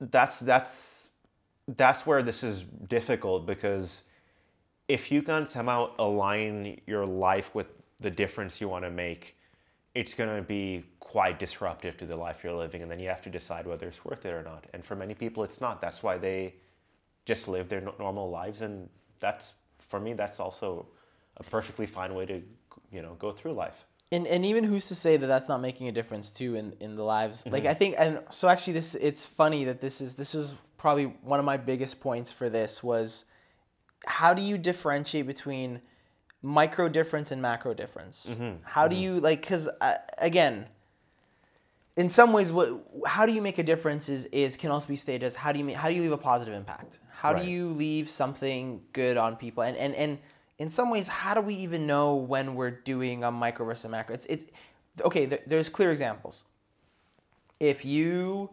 that's 0.00 0.40
that's 0.40 1.10
that's 1.76 2.06
where 2.06 2.22
this 2.22 2.42
is 2.42 2.64
difficult 2.88 3.46
because 3.46 4.02
if 4.88 5.10
you 5.10 5.22
can 5.22 5.46
somehow 5.46 5.90
align 5.98 6.80
your 6.86 7.06
life 7.06 7.54
with 7.54 7.66
the 8.00 8.10
difference 8.10 8.60
you 8.60 8.68
want 8.68 8.84
to 8.84 8.90
make, 8.90 9.36
it's 9.94 10.14
going 10.14 10.34
to 10.34 10.42
be 10.42 10.84
quite 11.00 11.38
disruptive 11.38 11.96
to 11.96 12.06
the 12.06 12.16
life 12.16 12.42
you're 12.44 12.52
living. 12.52 12.82
And 12.82 12.90
then 12.90 12.98
you 12.98 13.08
have 13.08 13.22
to 13.22 13.30
decide 13.30 13.66
whether 13.66 13.86
it's 13.86 14.04
worth 14.04 14.26
it 14.26 14.30
or 14.30 14.42
not. 14.42 14.66
And 14.74 14.84
for 14.84 14.94
many 14.94 15.14
people, 15.14 15.44
it's 15.44 15.60
not. 15.60 15.80
That's 15.80 16.02
why 16.02 16.18
they 16.18 16.54
just 17.24 17.48
live 17.48 17.68
their 17.68 17.80
normal 17.98 18.28
lives. 18.28 18.60
And 18.60 18.88
that's, 19.24 19.54
for 19.90 19.98
me, 19.98 20.12
that's 20.12 20.38
also 20.38 20.86
a 21.38 21.42
perfectly 21.42 21.86
fine 21.86 22.14
way 22.14 22.26
to, 22.26 22.42
you 22.92 23.02
know, 23.02 23.14
go 23.18 23.32
through 23.32 23.52
life. 23.52 23.84
and 24.12 24.26
and 24.26 24.44
even 24.44 24.62
who's 24.64 24.86
to 24.86 24.94
say 24.94 25.16
that 25.16 25.26
that's 25.26 25.48
not 25.48 25.60
making 25.68 25.88
a 25.88 25.92
difference 25.92 26.28
too 26.40 26.50
in 26.60 26.66
in 26.80 26.94
the 26.94 27.02
lives? 27.02 27.38
Mm-hmm. 27.38 27.54
Like 27.56 27.66
i 27.66 27.74
think 27.80 27.96
and 27.98 28.20
so 28.30 28.48
actually 28.48 28.74
this 28.74 28.94
it's 28.94 29.24
funny 29.24 29.64
that 29.64 29.80
this 29.80 30.00
is 30.00 30.14
this 30.14 30.34
is 30.34 30.54
probably 30.76 31.06
one 31.32 31.40
of 31.42 31.46
my 31.46 31.56
biggest 31.56 32.00
points 32.00 32.30
for 32.30 32.50
this 32.58 32.82
was 32.82 33.24
how 34.06 34.34
do 34.34 34.42
you 34.42 34.56
differentiate 34.58 35.26
between 35.26 35.80
micro 36.42 36.88
difference 36.88 37.32
and 37.32 37.40
macro 37.40 37.72
difference? 37.74 38.26
Mm-hmm. 38.30 38.56
How 38.62 38.86
do 38.86 38.94
mm-hmm. 38.94 39.02
you 39.02 39.20
like 39.20 39.40
because 39.40 39.68
uh, 39.80 39.96
again 40.18 40.66
in 41.96 42.08
some 42.08 42.32
ways 42.32 42.52
what 42.52 42.68
how 43.06 43.24
do 43.26 43.32
you 43.32 43.42
make 43.42 43.58
a 43.58 43.62
difference 43.62 44.08
is 44.08 44.26
is 44.26 44.56
can 44.56 44.70
also 44.70 44.86
be 44.86 44.96
stated 44.96 45.24
as 45.24 45.34
how 45.34 45.52
do 45.52 45.58
you 45.58 45.64
make, 45.64 45.76
how 45.76 45.88
do 45.88 45.94
you 45.94 46.02
leave 46.02 46.12
a 46.12 46.18
positive 46.18 46.54
impact 46.54 46.98
how 47.24 47.32
Right. 47.32 47.42
do 47.44 47.50
you 47.50 47.70
leave 47.70 48.10
something 48.10 48.82
good 48.92 49.16
on 49.16 49.36
people? 49.36 49.62
And 49.62 49.76
and 49.78 49.94
and 49.94 50.18
in 50.58 50.68
some 50.70 50.90
ways 50.90 51.08
how 51.08 51.32
do 51.34 51.40
we 51.40 51.54
even 51.54 51.86
know 51.86 52.14
when 52.16 52.54
we're 52.54 52.70
doing 52.70 53.24
a 53.24 53.30
micro 53.30 53.64
versus 53.64 53.86
a 53.86 53.88
macro? 53.88 54.14
It's 54.14 54.26
it's 54.26 54.44
okay 55.02 55.24
there, 55.26 55.40
there's 55.46 55.68
clear 55.70 55.90
examples. 55.90 56.44
If 57.60 57.84
you 57.84 58.50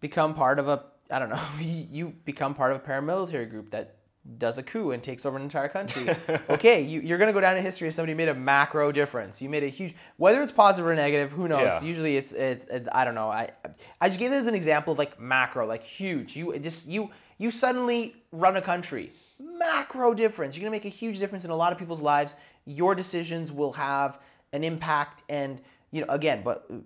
become 0.00 0.34
part 0.34 0.58
of 0.58 0.68
a 0.68 0.84
i 1.10 1.18
don't 1.18 1.28
know 1.28 1.40
you 1.60 2.12
become 2.24 2.54
part 2.54 2.72
of 2.72 2.76
a 2.78 2.84
paramilitary 2.84 3.48
group 3.48 3.70
that 3.70 3.96
does 4.38 4.56
a 4.58 4.62
coup 4.62 4.92
and 4.92 5.02
takes 5.02 5.26
over 5.26 5.36
an 5.36 5.42
entire 5.42 5.68
country 5.68 6.06
okay 6.50 6.80
you, 6.80 7.00
you're 7.00 7.18
going 7.18 7.26
to 7.28 7.32
go 7.32 7.40
down 7.40 7.56
in 7.56 7.62
history 7.62 7.88
as 7.88 7.94
somebody 7.94 8.14
made 8.14 8.28
a 8.28 8.34
macro 8.34 8.90
difference. 8.92 9.42
You 9.42 9.48
made 9.48 9.64
a 9.64 9.68
huge 9.68 9.94
whether 10.16 10.40
it's 10.42 10.52
positive 10.52 10.86
or 10.86 10.94
negative 10.94 11.30
who 11.32 11.46
knows? 11.48 11.62
Yeah. 11.62 11.82
usually 11.82 12.16
it's, 12.16 12.32
it's 12.32 12.64
it, 12.70 12.88
i 12.92 13.04
don't 13.04 13.16
know. 13.16 13.28
I 13.28 13.50
i 14.00 14.08
just 14.08 14.20
gave 14.20 14.30
this 14.30 14.42
as 14.42 14.46
an 14.46 14.54
example 14.54 14.92
of 14.92 14.98
like 14.98 15.18
macro 15.20 15.66
like 15.66 15.82
huge. 15.82 16.36
You 16.36 16.56
just 16.60 16.86
you 16.86 17.10
you 17.42 17.50
suddenly 17.50 18.14
run 18.30 18.56
a 18.56 18.62
country. 18.62 19.12
Macro 19.40 20.14
difference. 20.14 20.54
You're 20.54 20.62
going 20.62 20.80
to 20.80 20.84
make 20.84 20.94
a 20.94 20.96
huge 20.96 21.18
difference 21.18 21.44
in 21.44 21.50
a 21.50 21.56
lot 21.56 21.72
of 21.72 21.78
people's 21.78 22.00
lives. 22.00 22.34
Your 22.66 22.94
decisions 22.94 23.50
will 23.50 23.72
have 23.72 24.18
an 24.52 24.62
impact 24.62 25.24
and 25.28 25.60
you 25.90 26.02
know 26.02 26.06
again 26.12 26.42
but 26.44 26.66
uh, 26.70 26.76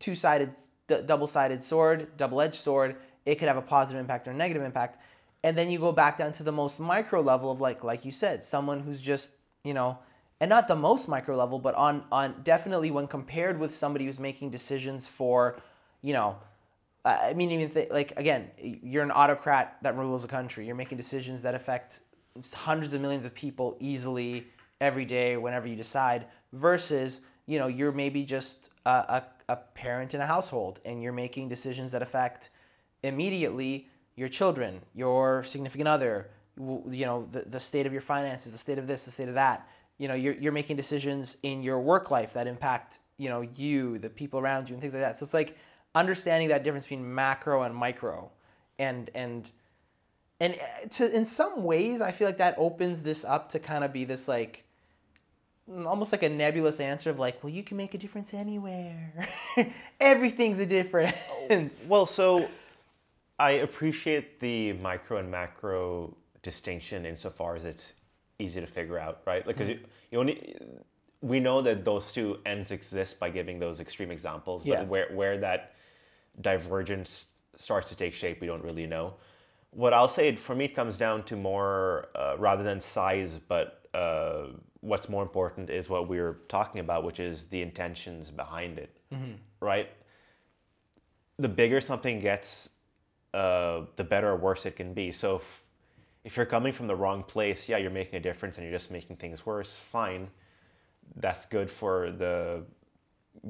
two-sided 0.00 0.50
d- 0.88 1.02
double-sided 1.06 1.62
sword 1.62 2.08
double-edged 2.16 2.60
sword 2.60 2.96
it 3.24 3.36
could 3.36 3.46
have 3.46 3.56
a 3.56 3.62
positive 3.62 4.00
impact 4.00 4.26
or 4.26 4.32
a 4.32 4.34
negative 4.34 4.62
impact. 4.62 4.98
And 5.44 5.56
then 5.56 5.70
you 5.70 5.78
go 5.78 5.92
back 5.92 6.18
down 6.18 6.32
to 6.34 6.42
the 6.42 6.52
most 6.52 6.80
micro 6.80 7.20
level 7.20 7.50
of 7.50 7.60
like 7.60 7.82
like 7.82 8.04
you 8.04 8.12
said 8.12 8.42
someone 8.42 8.80
who's 8.80 9.00
just 9.00 9.30
you 9.64 9.72
know 9.72 9.98
and 10.40 10.48
not 10.50 10.68
the 10.68 10.76
most 10.76 11.08
micro 11.08 11.34
level 11.36 11.58
but 11.58 11.74
on 11.76 12.04
on 12.12 12.34
definitely 12.42 12.90
when 12.90 13.06
compared 13.06 13.58
with 13.58 13.74
somebody 13.74 14.04
who's 14.04 14.18
making 14.18 14.50
decisions 14.50 15.08
for 15.08 15.58
you 16.02 16.12
know 16.12 16.36
I 17.08 17.34
mean, 17.34 17.50
even 17.50 17.70
th- 17.70 17.90
like 17.90 18.12
again, 18.16 18.50
you're 18.58 19.02
an 19.02 19.10
autocrat 19.10 19.78
that 19.82 19.96
rules 19.96 20.24
a 20.24 20.28
country. 20.28 20.66
You're 20.66 20.74
making 20.74 20.98
decisions 20.98 21.42
that 21.42 21.54
affect 21.54 22.00
hundreds 22.52 22.94
of 22.94 23.00
millions 23.00 23.24
of 23.24 23.34
people 23.34 23.76
easily 23.80 24.46
every 24.80 25.04
day, 25.04 25.36
whenever 25.36 25.66
you 25.66 25.76
decide. 25.76 26.26
Versus, 26.52 27.20
you 27.46 27.58
know, 27.58 27.66
you're 27.66 27.92
maybe 27.92 28.24
just 28.24 28.70
a, 28.86 28.90
a, 28.90 29.24
a 29.48 29.56
parent 29.74 30.14
in 30.14 30.20
a 30.20 30.26
household, 30.26 30.80
and 30.84 31.02
you're 31.02 31.12
making 31.12 31.48
decisions 31.48 31.92
that 31.92 32.02
affect 32.02 32.50
immediately 33.02 33.88
your 34.16 34.28
children, 34.28 34.80
your 34.94 35.44
significant 35.44 35.86
other, 35.86 36.30
you 36.58 37.04
know, 37.06 37.28
the, 37.32 37.42
the 37.50 37.60
state 37.60 37.86
of 37.86 37.92
your 37.92 38.02
finances, 38.02 38.50
the 38.50 38.58
state 38.58 38.78
of 38.78 38.86
this, 38.86 39.04
the 39.04 39.10
state 39.10 39.28
of 39.28 39.34
that. 39.34 39.68
You 39.98 40.08
know, 40.08 40.14
you're, 40.14 40.34
you're 40.34 40.52
making 40.52 40.76
decisions 40.76 41.36
in 41.42 41.62
your 41.62 41.80
work 41.80 42.10
life 42.10 42.32
that 42.34 42.46
impact, 42.46 42.98
you 43.16 43.28
know, 43.28 43.42
you, 43.54 43.98
the 43.98 44.08
people 44.08 44.40
around 44.40 44.68
you, 44.68 44.74
and 44.74 44.82
things 44.82 44.94
like 44.94 45.02
that. 45.02 45.18
So 45.18 45.24
it's 45.24 45.34
like 45.34 45.56
understanding 46.02 46.48
that 46.48 46.62
difference 46.64 46.84
between 46.86 47.14
macro 47.14 47.62
and 47.62 47.74
micro, 47.74 48.30
and 48.78 49.10
and 49.14 49.50
and 50.40 50.54
uh, 50.54 50.88
to 50.96 51.14
in 51.14 51.24
some 51.24 51.64
ways, 51.64 52.00
I 52.00 52.12
feel 52.12 52.28
like 52.28 52.38
that 52.38 52.54
opens 52.58 53.02
this 53.02 53.24
up 53.24 53.50
to 53.52 53.58
kind 53.58 53.82
of 53.84 53.92
be 53.92 54.04
this 54.04 54.28
like 54.28 54.64
almost 55.86 56.12
like 56.12 56.22
a 56.22 56.28
nebulous 56.28 56.80
answer 56.80 57.10
of 57.10 57.18
like, 57.18 57.42
well, 57.42 57.52
you 57.52 57.62
can 57.62 57.76
make 57.76 57.92
a 57.94 57.98
difference 57.98 58.32
anywhere. 58.32 59.28
Everything's 60.00 60.58
a 60.58 60.66
difference. 60.66 61.16
Well, 61.88 62.06
so 62.06 62.48
I 63.38 63.50
appreciate 63.68 64.40
the 64.40 64.72
micro 64.74 65.18
and 65.18 65.30
macro 65.30 66.14
distinction 66.42 67.04
insofar 67.04 67.56
as 67.56 67.64
it's 67.66 67.94
easy 68.38 68.60
to 68.60 68.66
figure 68.66 68.98
out, 68.98 69.20
right? 69.26 69.46
Like, 69.46 69.56
'cause 69.58 69.68
you, 69.68 69.78
you 70.10 70.18
only 70.20 70.56
we 71.20 71.40
know 71.40 71.60
that 71.62 71.84
those 71.84 72.12
two 72.12 72.38
ends 72.46 72.70
exist 72.70 73.18
by 73.18 73.28
giving 73.28 73.58
those 73.58 73.80
extreme 73.80 74.10
examples, 74.12 74.62
but 74.62 74.70
Yeah. 74.70 74.82
where 74.84 75.08
where 75.12 75.36
that 75.38 75.72
divergence 76.40 77.26
starts 77.56 77.88
to 77.88 77.96
take 77.96 78.14
shape, 78.14 78.40
we 78.40 78.46
don't 78.46 78.62
really 78.64 78.86
know. 78.86 79.14
What 79.70 79.92
I'll 79.92 80.08
say 80.08 80.34
for 80.36 80.54
me, 80.54 80.66
it 80.66 80.74
comes 80.74 80.96
down 80.96 81.24
to 81.24 81.36
more 81.36 82.08
uh, 82.14 82.36
rather 82.38 82.62
than 82.62 82.80
size, 82.80 83.38
but 83.48 83.86
uh, 83.94 84.46
what's 84.80 85.08
more 85.08 85.22
important 85.22 85.68
is 85.70 85.88
what 85.88 86.08
we 86.08 86.18
are 86.18 86.38
talking 86.48 86.80
about, 86.80 87.04
which 87.04 87.20
is 87.20 87.46
the 87.46 87.60
intentions 87.60 88.30
behind 88.30 88.78
it, 88.78 88.96
right? 89.60 89.90
the 91.38 91.48
bigger 91.48 91.80
something 91.80 92.18
gets, 92.20 92.68
uh, 93.34 93.82
the 93.96 94.04
better 94.04 94.30
or 94.30 94.36
worse 94.36 94.66
it 94.66 94.76
can 94.76 94.92
be. 94.92 95.12
So 95.12 95.36
if, 95.36 95.62
if 96.24 96.36
you're 96.36 96.46
coming 96.46 96.72
from 96.72 96.86
the 96.86 96.96
wrong 96.96 97.22
place, 97.22 97.68
yeah, 97.68 97.78
you're 97.78 97.90
making 97.90 98.16
a 98.16 98.20
difference 98.20 98.56
and 98.56 98.64
you're 98.64 98.74
just 98.74 98.90
making 98.90 99.16
things 99.16 99.46
worse, 99.46 99.72
fine. 99.74 100.28
That's 101.16 101.46
good 101.46 101.70
for 101.70 102.10
the, 102.10 102.64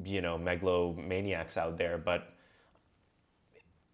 you 0.03 0.21
know, 0.21 0.37
megalomaniacs 0.37 1.57
out 1.57 1.77
there. 1.77 1.97
But 1.97 2.33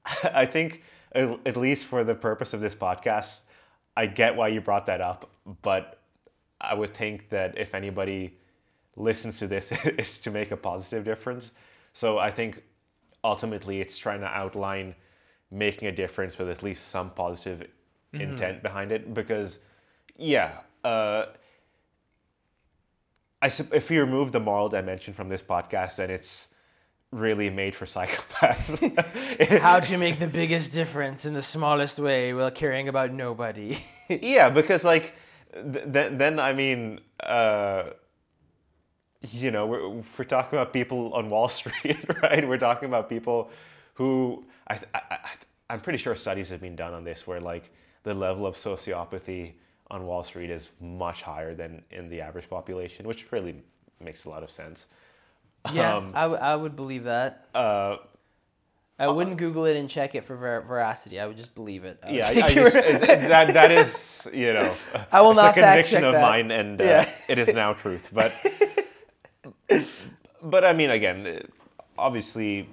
I 0.23 0.45
think, 0.45 0.83
at 1.13 1.57
least 1.57 1.85
for 1.85 2.03
the 2.03 2.15
purpose 2.15 2.53
of 2.53 2.59
this 2.59 2.75
podcast, 2.75 3.41
I 3.97 4.07
get 4.07 4.35
why 4.35 4.49
you 4.49 4.61
brought 4.61 4.85
that 4.87 5.01
up. 5.01 5.29
But 5.61 5.99
I 6.61 6.73
would 6.73 6.93
think 6.93 7.29
that 7.29 7.57
if 7.57 7.73
anybody 7.73 8.37
listens 8.95 9.39
to 9.39 9.47
this, 9.47 9.71
is 9.97 10.17
to 10.19 10.31
make 10.31 10.51
a 10.51 10.57
positive 10.57 11.03
difference. 11.03 11.53
So 11.93 12.17
I 12.17 12.31
think 12.31 12.61
ultimately 13.23 13.81
it's 13.81 13.97
trying 13.97 14.21
to 14.21 14.27
outline 14.27 14.95
making 15.51 15.87
a 15.87 15.91
difference 15.91 16.37
with 16.37 16.49
at 16.49 16.61
least 16.63 16.89
some 16.89 17.09
positive 17.11 17.67
intent 18.13 18.63
behind 18.63 18.91
it 18.91 19.13
because 19.13 19.59
yeah 20.17 20.59
uh, 20.83 21.25
I 23.41 23.47
if 23.47 23.89
we 23.89 23.97
remove 23.97 24.31
the 24.31 24.39
moral 24.39 24.69
dimension 24.69 25.13
from 25.13 25.27
this 25.27 25.41
podcast 25.41 25.97
then 25.97 26.09
it's 26.09 26.47
really 27.15 27.49
made 27.49 27.75
for 27.75 27.85
psychopaths. 27.85 28.77
How'd 29.59 29.89
you 29.89 29.97
make 29.97 30.19
the 30.19 30.27
biggest 30.27 30.73
difference 30.73 31.25
in 31.25 31.33
the 31.33 31.41
smallest 31.41 31.97
way 31.97 32.33
while 32.33 32.51
caring 32.51 32.87
about 32.87 33.11
nobody? 33.13 33.83
yeah, 34.09 34.49
because 34.49 34.83
like 34.83 35.13
th- 35.53 35.85
then 35.87 36.17
then 36.17 36.39
I 36.39 36.53
mean. 36.53 36.99
Uh, 37.21 37.91
you 39.31 39.49
know, 39.49 39.65
we're, 39.65 39.89
we're 39.89 40.25
talking 40.25 40.59
about 40.59 40.71
people 40.71 41.11
on 41.13 41.31
Wall 41.31 41.49
Street, 41.59 42.05
right? 42.21 42.47
We're 42.47 42.59
talking 42.59 42.87
about 42.87 43.09
people 43.09 43.49
who 43.95 44.45
I, 44.67 44.75
I, 44.93 45.01
I, 45.09 45.19
I'm 45.69 45.79
pretty 45.79 45.97
sure 45.97 46.15
studies 46.15 46.49
have 46.49 46.61
been 46.61 46.75
done 46.75 46.93
on 46.93 47.03
this 47.03 47.25
where 47.25 47.41
like 47.41 47.71
the 48.03 48.13
level 48.13 48.45
of 48.45 48.55
sociopathy 48.55 49.53
on 49.89 50.05
Wall 50.05 50.23
Street 50.23 50.49
is 50.49 50.69
much 50.79 51.21
higher 51.21 51.55
than 51.55 51.83
in 51.91 52.09
the 52.09 52.21
average 52.21 52.49
population, 52.49 53.07
which 53.07 53.31
really 53.31 53.55
makes 53.99 54.25
a 54.25 54.29
lot 54.29 54.43
of 54.43 54.51
sense. 54.51 54.87
Yeah, 55.73 55.95
Um, 55.97 56.11
I, 56.15 56.21
w- 56.23 56.41
I 56.41 56.55
would 56.55 56.75
believe 56.75 57.03
that. 57.05 57.45
uh, 57.55 57.97
I 58.97 59.07
wouldn't 59.09 59.35
Google 59.37 59.65
it 59.65 59.75
and 59.75 59.89
check 59.89 60.15
it 60.15 60.23
for 60.23 60.37
ver- 60.37 60.61
veracity. 60.61 61.19
I 61.19 61.25
would 61.27 61.35
just 61.35 61.53
believe 61.53 61.83
it. 61.83 61.99
I 62.01 62.11
yeah, 62.11 62.27
I, 62.33 62.45
I 62.47 62.53
just, 62.53 62.75
it- 62.77 63.01
that 63.01 63.53
that 63.53 63.71
is 63.71 64.25
you 64.33 64.53
know 64.53 64.73
I 65.11 65.19
will 65.21 65.31
it's 65.31 65.39
a 65.39 65.43
not 65.43 65.55
fact 65.55 65.57
conviction 65.89 66.03
of 66.05 66.13
that. 66.13 66.21
mine, 66.21 66.49
and 66.51 66.79
uh, 66.79 66.83
Yeah. 66.83 67.09
it 67.27 67.37
is 67.37 67.49
now 67.53 67.73
truth. 67.73 68.07
But 68.13 68.31
but 70.43 70.63
I 70.63 70.73
mean, 70.73 70.91
again, 70.91 71.41
obviously, 71.97 72.69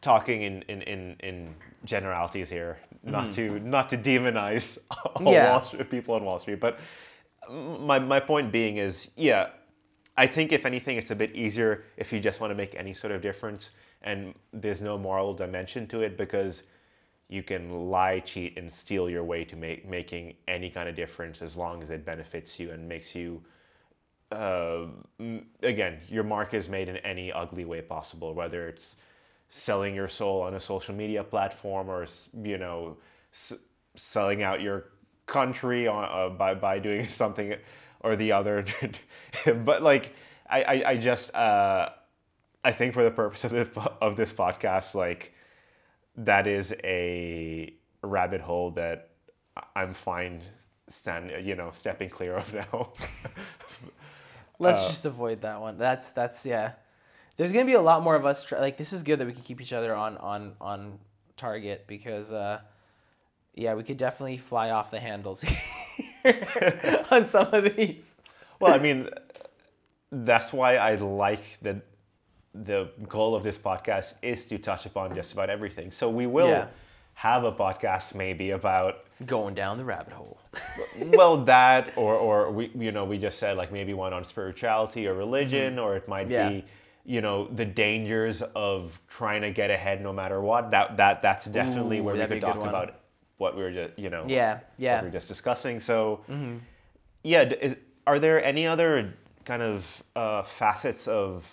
talking 0.00 0.42
in 0.42 0.62
in 0.68 0.82
in, 0.82 1.16
in 1.20 1.54
generalities 1.84 2.48
here, 2.48 2.78
not 3.02 3.32
to 3.32 3.58
not 3.60 3.88
to 3.90 3.98
demonize 3.98 4.78
all. 4.90 5.32
Yeah. 5.32 5.50
Wall 5.50 5.62
Street, 5.62 5.90
people 5.90 6.14
on 6.14 6.24
Wall 6.24 6.38
Street, 6.38 6.60
but 6.60 6.78
my 7.50 7.98
my 7.98 8.20
point 8.20 8.52
being 8.52 8.76
is, 8.76 9.10
yeah, 9.16 9.48
I 10.16 10.26
think 10.26 10.52
if 10.52 10.64
anything, 10.64 10.96
it's 10.96 11.10
a 11.10 11.14
bit 11.14 11.34
easier 11.34 11.84
if 11.96 12.12
you 12.12 12.20
just 12.20 12.40
want 12.40 12.50
to 12.50 12.54
make 12.54 12.74
any 12.76 12.94
sort 12.94 13.12
of 13.12 13.20
difference, 13.20 13.70
and 14.02 14.34
there's 14.52 14.80
no 14.80 14.96
moral 14.96 15.34
dimension 15.34 15.86
to 15.88 16.02
it 16.02 16.16
because 16.16 16.62
you 17.28 17.42
can 17.42 17.90
lie, 17.90 18.20
cheat, 18.20 18.56
and 18.56 18.72
steal 18.72 19.10
your 19.10 19.24
way 19.24 19.44
to 19.44 19.56
make 19.56 19.86
making 19.88 20.34
any 20.46 20.70
kind 20.70 20.88
of 20.88 20.94
difference 20.94 21.42
as 21.42 21.56
long 21.56 21.82
as 21.82 21.90
it 21.90 22.04
benefits 22.04 22.60
you 22.60 22.70
and 22.70 22.88
makes 22.88 23.14
you. 23.14 23.42
Uh, 24.32 24.86
again, 25.62 25.98
your 26.08 26.24
mark 26.24 26.54
is 26.54 26.68
made 26.68 26.88
in 26.88 26.96
any 26.98 27.32
ugly 27.32 27.64
way 27.64 27.80
possible, 27.80 28.34
whether 28.34 28.68
it's 28.68 28.96
selling 29.48 29.94
your 29.94 30.08
soul 30.08 30.42
on 30.42 30.54
a 30.54 30.60
social 30.60 30.94
media 30.94 31.22
platform 31.22 31.88
or 31.88 32.06
you 32.42 32.58
know 32.58 32.96
s- 33.32 33.52
selling 33.96 34.42
out 34.42 34.60
your 34.60 34.86
country 35.26 35.86
on, 35.86 36.04
uh, 36.04 36.28
by 36.34 36.54
by 36.54 36.78
doing 36.78 37.06
something 37.22 37.54
or 38.04 38.14
the 38.16 38.32
other. 38.32 38.64
but 39.64 39.82
like, 39.82 40.14
I 40.48 40.62
I, 40.62 40.90
I 40.90 40.96
just 40.98 41.34
uh, 41.34 41.88
I 42.64 42.72
think 42.72 42.94
for 42.94 43.02
the 43.02 43.10
purpose 43.10 43.42
of 43.44 43.50
this 43.50 43.68
of 44.00 44.16
this 44.16 44.32
podcast, 44.32 44.94
like 44.94 45.32
that 46.16 46.46
is 46.46 46.72
a 46.84 47.74
rabbit 48.02 48.40
hole 48.40 48.70
that 48.72 49.10
I'm 49.74 49.94
fine 49.94 50.42
stand 50.88 51.32
you 51.46 51.56
know 51.56 51.70
stepping 51.72 52.10
clear 52.10 52.36
of 52.36 52.52
now. 52.54 52.92
Let's 54.60 54.84
Uh, 54.84 54.88
just 54.88 55.04
avoid 55.04 55.40
that 55.42 55.60
one. 55.60 55.78
That's 55.78 56.10
that's 56.10 56.46
yeah. 56.46 56.72
There's 57.36 57.52
gonna 57.52 57.64
be 57.64 57.72
a 57.74 57.82
lot 57.82 58.02
more 58.02 58.14
of 58.14 58.24
us. 58.24 58.44
Try, 58.44 58.60
like 58.60 58.76
this 58.76 58.92
is 58.92 59.02
good 59.02 59.18
that 59.18 59.26
we 59.26 59.32
can 59.32 59.42
keep 59.42 59.60
each 59.60 59.72
other 59.72 59.94
on 59.94 60.16
on 60.18 60.52
on 60.60 60.98
target 61.36 61.86
because 61.88 62.30
uh, 62.30 62.60
yeah, 63.54 63.74
we 63.74 63.82
could 63.82 63.96
definitely 63.98 64.38
fly 64.38 64.70
off 64.70 64.90
the 64.92 65.00
handles 65.00 65.42
on 67.10 67.26
some 67.26 67.48
of 67.52 67.76
these. 67.76 68.04
well, 68.60 68.72
I 68.74 68.78
mean, 68.78 69.08
that's 70.10 70.52
why 70.52 70.76
I 70.76 70.94
like 70.96 71.42
that 71.62 71.76
the 72.54 72.88
goal 73.08 73.34
of 73.34 73.42
this 73.42 73.58
podcast 73.58 74.14
is 74.22 74.44
to 74.46 74.58
touch 74.58 74.86
upon 74.86 75.14
just 75.14 75.32
about 75.32 75.50
everything. 75.50 75.90
So 75.90 76.08
we 76.08 76.26
will 76.26 76.48
Yeah. 76.48 76.66
have 77.14 77.44
a 77.44 77.52
podcast 77.52 78.14
maybe 78.14 78.50
about 78.50 79.00
Going 79.26 79.54
down 79.54 79.78
the 79.78 79.84
rabbit 79.84 80.12
hole. 80.12 80.38
well 80.98 81.36
that 81.44 81.92
or 81.96 82.14
or 82.16 82.50
we 82.50 82.70
you 82.76 82.90
know 82.92 83.04
we 83.04 83.16
just 83.18 83.38
said 83.38 83.56
like 83.56 83.70
maybe 83.72 83.94
one 83.94 84.12
on 84.12 84.24
spirituality 84.24 85.06
or 85.06 85.14
religion 85.14 85.78
or 85.78 85.96
it 85.96 86.08
might 86.08 86.24
Mm-hmm. 86.28 86.32
Yeah. 86.32 86.48
be 86.50 86.64
you 87.04 87.20
know 87.20 87.46
the 87.48 87.64
dangers 87.64 88.42
of 88.56 88.98
trying 89.08 89.42
to 89.42 89.50
get 89.52 89.70
ahead 89.70 90.00
no 90.02 90.12
matter 90.12 90.40
what 90.40 90.70
that 90.72 90.96
that 90.96 91.22
that's 91.22 91.46
definitely 91.46 91.98
Ooh, 92.00 92.04
where 92.04 92.14
we 92.16 92.26
could 92.26 92.40
talk 92.40 92.56
about 92.56 92.96
what 93.38 93.56
we 93.56 93.62
were 93.62 93.72
just 93.72 93.98
you 93.98 94.10
know 94.10 94.24
Yeah, 94.26 94.60
yeah. 94.78 95.00
we 95.00 95.08
were 95.08 95.12
just 95.12 95.28
discussing 95.28 95.80
so 95.80 96.20
Mm-hmm. 96.30 96.58
yeah 97.22 97.42
is, 97.42 97.76
are 98.06 98.18
there 98.18 98.42
any 98.44 98.66
other 98.66 99.14
kind 99.44 99.62
of 99.62 100.02
uh, 100.16 100.42
facets 100.42 101.06
of 101.08 101.44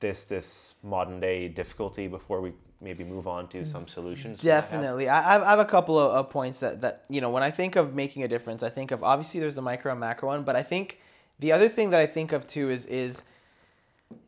this 0.00 0.24
this 0.24 0.74
modern 0.82 1.20
day 1.20 1.48
difficulty 1.48 2.06
before 2.08 2.40
we 2.40 2.52
maybe 2.80 3.02
move 3.04 3.26
on 3.26 3.48
to 3.48 3.64
some 3.64 3.88
solutions 3.88 4.44
you 4.44 4.50
might 4.50 4.56
have? 4.56 4.64
Definitely. 4.70 5.08
I, 5.08 5.36
I 5.42 5.50
have 5.50 5.58
a 5.58 5.64
couple 5.64 5.98
of, 5.98 6.10
of 6.12 6.28
points 6.28 6.58
that, 6.58 6.82
that, 6.82 7.04
you 7.08 7.22
know, 7.22 7.30
when 7.30 7.42
I 7.42 7.50
think 7.50 7.76
of 7.76 7.94
making 7.94 8.24
a 8.24 8.28
difference, 8.28 8.62
I 8.62 8.68
think 8.68 8.90
of 8.90 9.02
obviously 9.02 9.40
there's 9.40 9.54
the 9.54 9.62
micro 9.62 9.92
and 9.92 10.00
macro 10.00 10.28
one, 10.28 10.42
but 10.44 10.54
I 10.54 10.62
think 10.62 10.98
the 11.38 11.50
other 11.52 11.68
thing 11.70 11.88
that 11.90 12.00
I 12.00 12.06
think 12.06 12.32
of 12.32 12.46
too 12.46 12.70
is, 12.70 12.84
is 12.86 13.22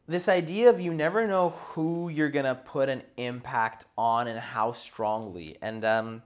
this 0.09 0.29
idea 0.29 0.70
of 0.70 0.81
you 0.81 0.94
never 0.94 1.26
know 1.26 1.50
who 1.70 2.09
you're 2.09 2.31
going 2.31 2.46
to 2.46 2.55
put 2.55 2.88
an 2.88 3.02
impact 3.18 3.85
on 3.98 4.26
and 4.29 4.38
how 4.38 4.72
strongly. 4.72 5.59
And 5.61 5.85
um, 5.85 6.22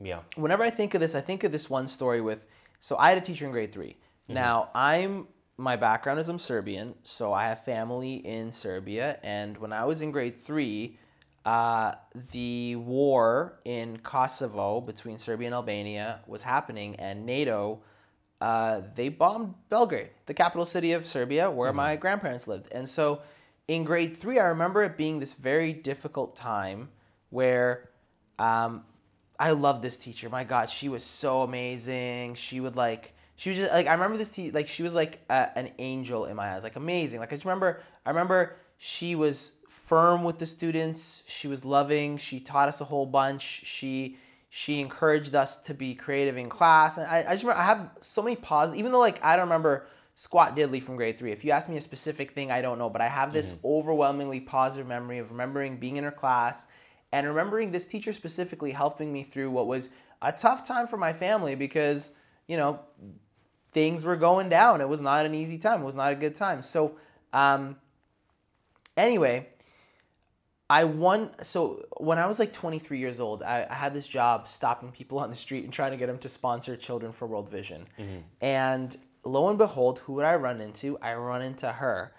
yeah 0.00 0.20
whenever 0.36 0.62
I 0.62 0.70
think 0.70 0.94
of 0.94 1.00
this, 1.00 1.14
I 1.14 1.20
think 1.20 1.44
of 1.44 1.52
this 1.52 1.68
one 1.70 1.88
story 1.88 2.20
with. 2.20 2.40
So 2.80 2.96
I 2.96 3.10
had 3.10 3.18
a 3.18 3.20
teacher 3.20 3.44
in 3.44 3.52
grade 3.52 3.72
3 3.72 3.96
Now 4.28 4.70
I'm 4.74 5.26
my 5.60 5.76
background 5.76 6.18
is 6.18 6.28
I'm 6.28 6.38
Serbian, 6.38 6.94
so 7.04 7.32
I 7.32 7.44
have 7.44 7.64
family 7.64 8.14
in 8.26 8.50
Serbia. 8.50 9.18
And 9.22 9.58
when 9.58 9.72
I 9.72 9.84
was 9.84 10.00
in 10.00 10.10
grade 10.10 10.42
three, 10.44 10.98
uh, 11.44 11.92
the 12.32 12.76
war 12.76 13.60
in 13.64 13.98
Kosovo 13.98 14.80
between 14.80 15.18
Serbia 15.18 15.48
and 15.48 15.54
Albania 15.54 16.20
was 16.26 16.42
happening, 16.42 16.96
and 16.96 17.24
NATO. 17.24 17.80
Uh, 18.40 18.80
they 18.94 19.10
bombed 19.10 19.54
Belgrade, 19.68 20.08
the 20.24 20.32
capital 20.32 20.64
city 20.64 20.92
of 20.92 21.06
Serbia, 21.06 21.50
where 21.50 21.74
my 21.74 21.94
grandparents 21.94 22.48
lived. 22.48 22.68
And 22.72 22.88
so 22.88 23.20
in 23.68 23.84
grade 23.84 24.16
three, 24.16 24.38
I 24.38 24.46
remember 24.46 24.82
it 24.82 24.96
being 24.96 25.20
this 25.20 25.34
very 25.34 25.74
difficult 25.74 26.36
time 26.36 26.88
where 27.28 27.90
um, 28.38 28.82
I 29.40 29.52
love 29.52 29.80
this 29.80 29.96
teacher. 29.96 30.28
My 30.28 30.44
God, 30.44 30.68
she 30.68 30.90
was 30.90 31.02
so 31.02 31.40
amazing. 31.40 32.34
She 32.34 32.60
would 32.60 32.76
like, 32.76 33.14
she 33.36 33.48
was 33.48 33.58
just 33.58 33.72
like, 33.72 33.86
I 33.86 33.92
remember 33.92 34.18
this 34.18 34.28
teacher, 34.28 34.52
like, 34.52 34.68
she 34.68 34.82
was 34.82 34.92
like 34.92 35.18
a, 35.30 35.48
an 35.56 35.70
angel 35.78 36.26
in 36.26 36.36
my 36.36 36.54
eyes, 36.54 36.62
like 36.62 36.76
amazing. 36.76 37.20
Like, 37.20 37.32
I 37.32 37.36
just 37.36 37.46
remember, 37.46 37.80
I 38.04 38.10
remember 38.10 38.56
she 38.76 39.14
was 39.14 39.52
firm 39.88 40.24
with 40.24 40.38
the 40.38 40.44
students. 40.44 41.22
She 41.26 41.48
was 41.48 41.64
loving. 41.64 42.18
She 42.18 42.38
taught 42.38 42.68
us 42.68 42.82
a 42.82 42.84
whole 42.84 43.06
bunch. 43.06 43.62
She, 43.64 44.18
she 44.50 44.78
encouraged 44.78 45.34
us 45.34 45.56
to 45.62 45.72
be 45.72 45.94
creative 45.94 46.36
in 46.36 46.50
class. 46.50 46.98
And 46.98 47.06
I, 47.06 47.24
I 47.26 47.32
just 47.32 47.42
remember, 47.42 47.62
I 47.62 47.64
have 47.64 47.90
so 48.02 48.20
many 48.20 48.36
pauses, 48.36 48.74
even 48.74 48.92
though 48.92 49.00
like, 49.00 49.24
I 49.24 49.36
don't 49.36 49.46
remember 49.46 49.86
squat 50.16 50.54
diddly 50.54 50.84
from 50.84 50.96
grade 50.96 51.18
three. 51.18 51.32
If 51.32 51.46
you 51.46 51.52
ask 51.52 51.66
me 51.66 51.78
a 51.78 51.80
specific 51.80 52.34
thing, 52.34 52.50
I 52.50 52.60
don't 52.60 52.78
know, 52.78 52.90
but 52.90 53.00
I 53.00 53.08
have 53.08 53.32
this 53.32 53.52
mm-hmm. 53.52 53.66
overwhelmingly 53.66 54.40
positive 54.40 54.86
memory 54.86 55.18
of 55.18 55.30
remembering 55.30 55.78
being 55.78 55.96
in 55.96 56.04
her 56.04 56.10
class 56.10 56.66
and 57.12 57.26
remembering 57.26 57.70
this 57.72 57.86
teacher 57.86 58.12
specifically 58.12 58.70
helping 58.70 59.12
me 59.12 59.24
through 59.24 59.50
what 59.50 59.66
was 59.66 59.88
a 60.22 60.32
tough 60.32 60.66
time 60.66 60.86
for 60.86 60.96
my 60.96 61.12
family 61.12 61.54
because 61.54 62.12
you 62.46 62.56
know 62.56 62.80
things 63.72 64.04
were 64.04 64.16
going 64.16 64.48
down. 64.48 64.80
It 64.80 64.88
was 64.88 65.00
not 65.00 65.26
an 65.26 65.34
easy 65.34 65.58
time. 65.58 65.82
It 65.82 65.84
was 65.84 65.94
not 65.94 66.12
a 66.12 66.16
good 66.16 66.36
time. 66.36 66.62
So 66.62 66.96
um, 67.32 67.76
anyway 68.96 69.46
i 70.68 70.84
won 70.84 71.30
so 71.42 71.84
when 71.98 72.18
i 72.18 72.26
was 72.26 72.38
like 72.38 72.52
23 72.52 72.98
years 72.98 73.18
old 73.18 73.42
I, 73.42 73.66
I 73.68 73.74
had 73.74 73.94
this 73.94 74.06
job 74.06 74.48
stopping 74.48 74.92
people 74.92 75.18
on 75.18 75.30
the 75.30 75.36
street 75.36 75.64
and 75.64 75.72
trying 75.72 75.90
to 75.92 75.96
get 75.96 76.06
them 76.06 76.18
to 76.18 76.28
sponsor 76.28 76.76
children 76.76 77.12
for 77.12 77.26
world 77.26 77.50
vision. 77.50 77.86
And 78.40 78.96
lo 79.24 79.48
and 79.48 79.58
behold 79.58 80.00
who 80.00 80.14
would 80.14 80.24
i 80.24 80.34
run 80.34 80.60
into? 80.60 80.98
I 80.98 81.14
run 81.14 81.42
into 81.42 81.70
her 81.70 82.12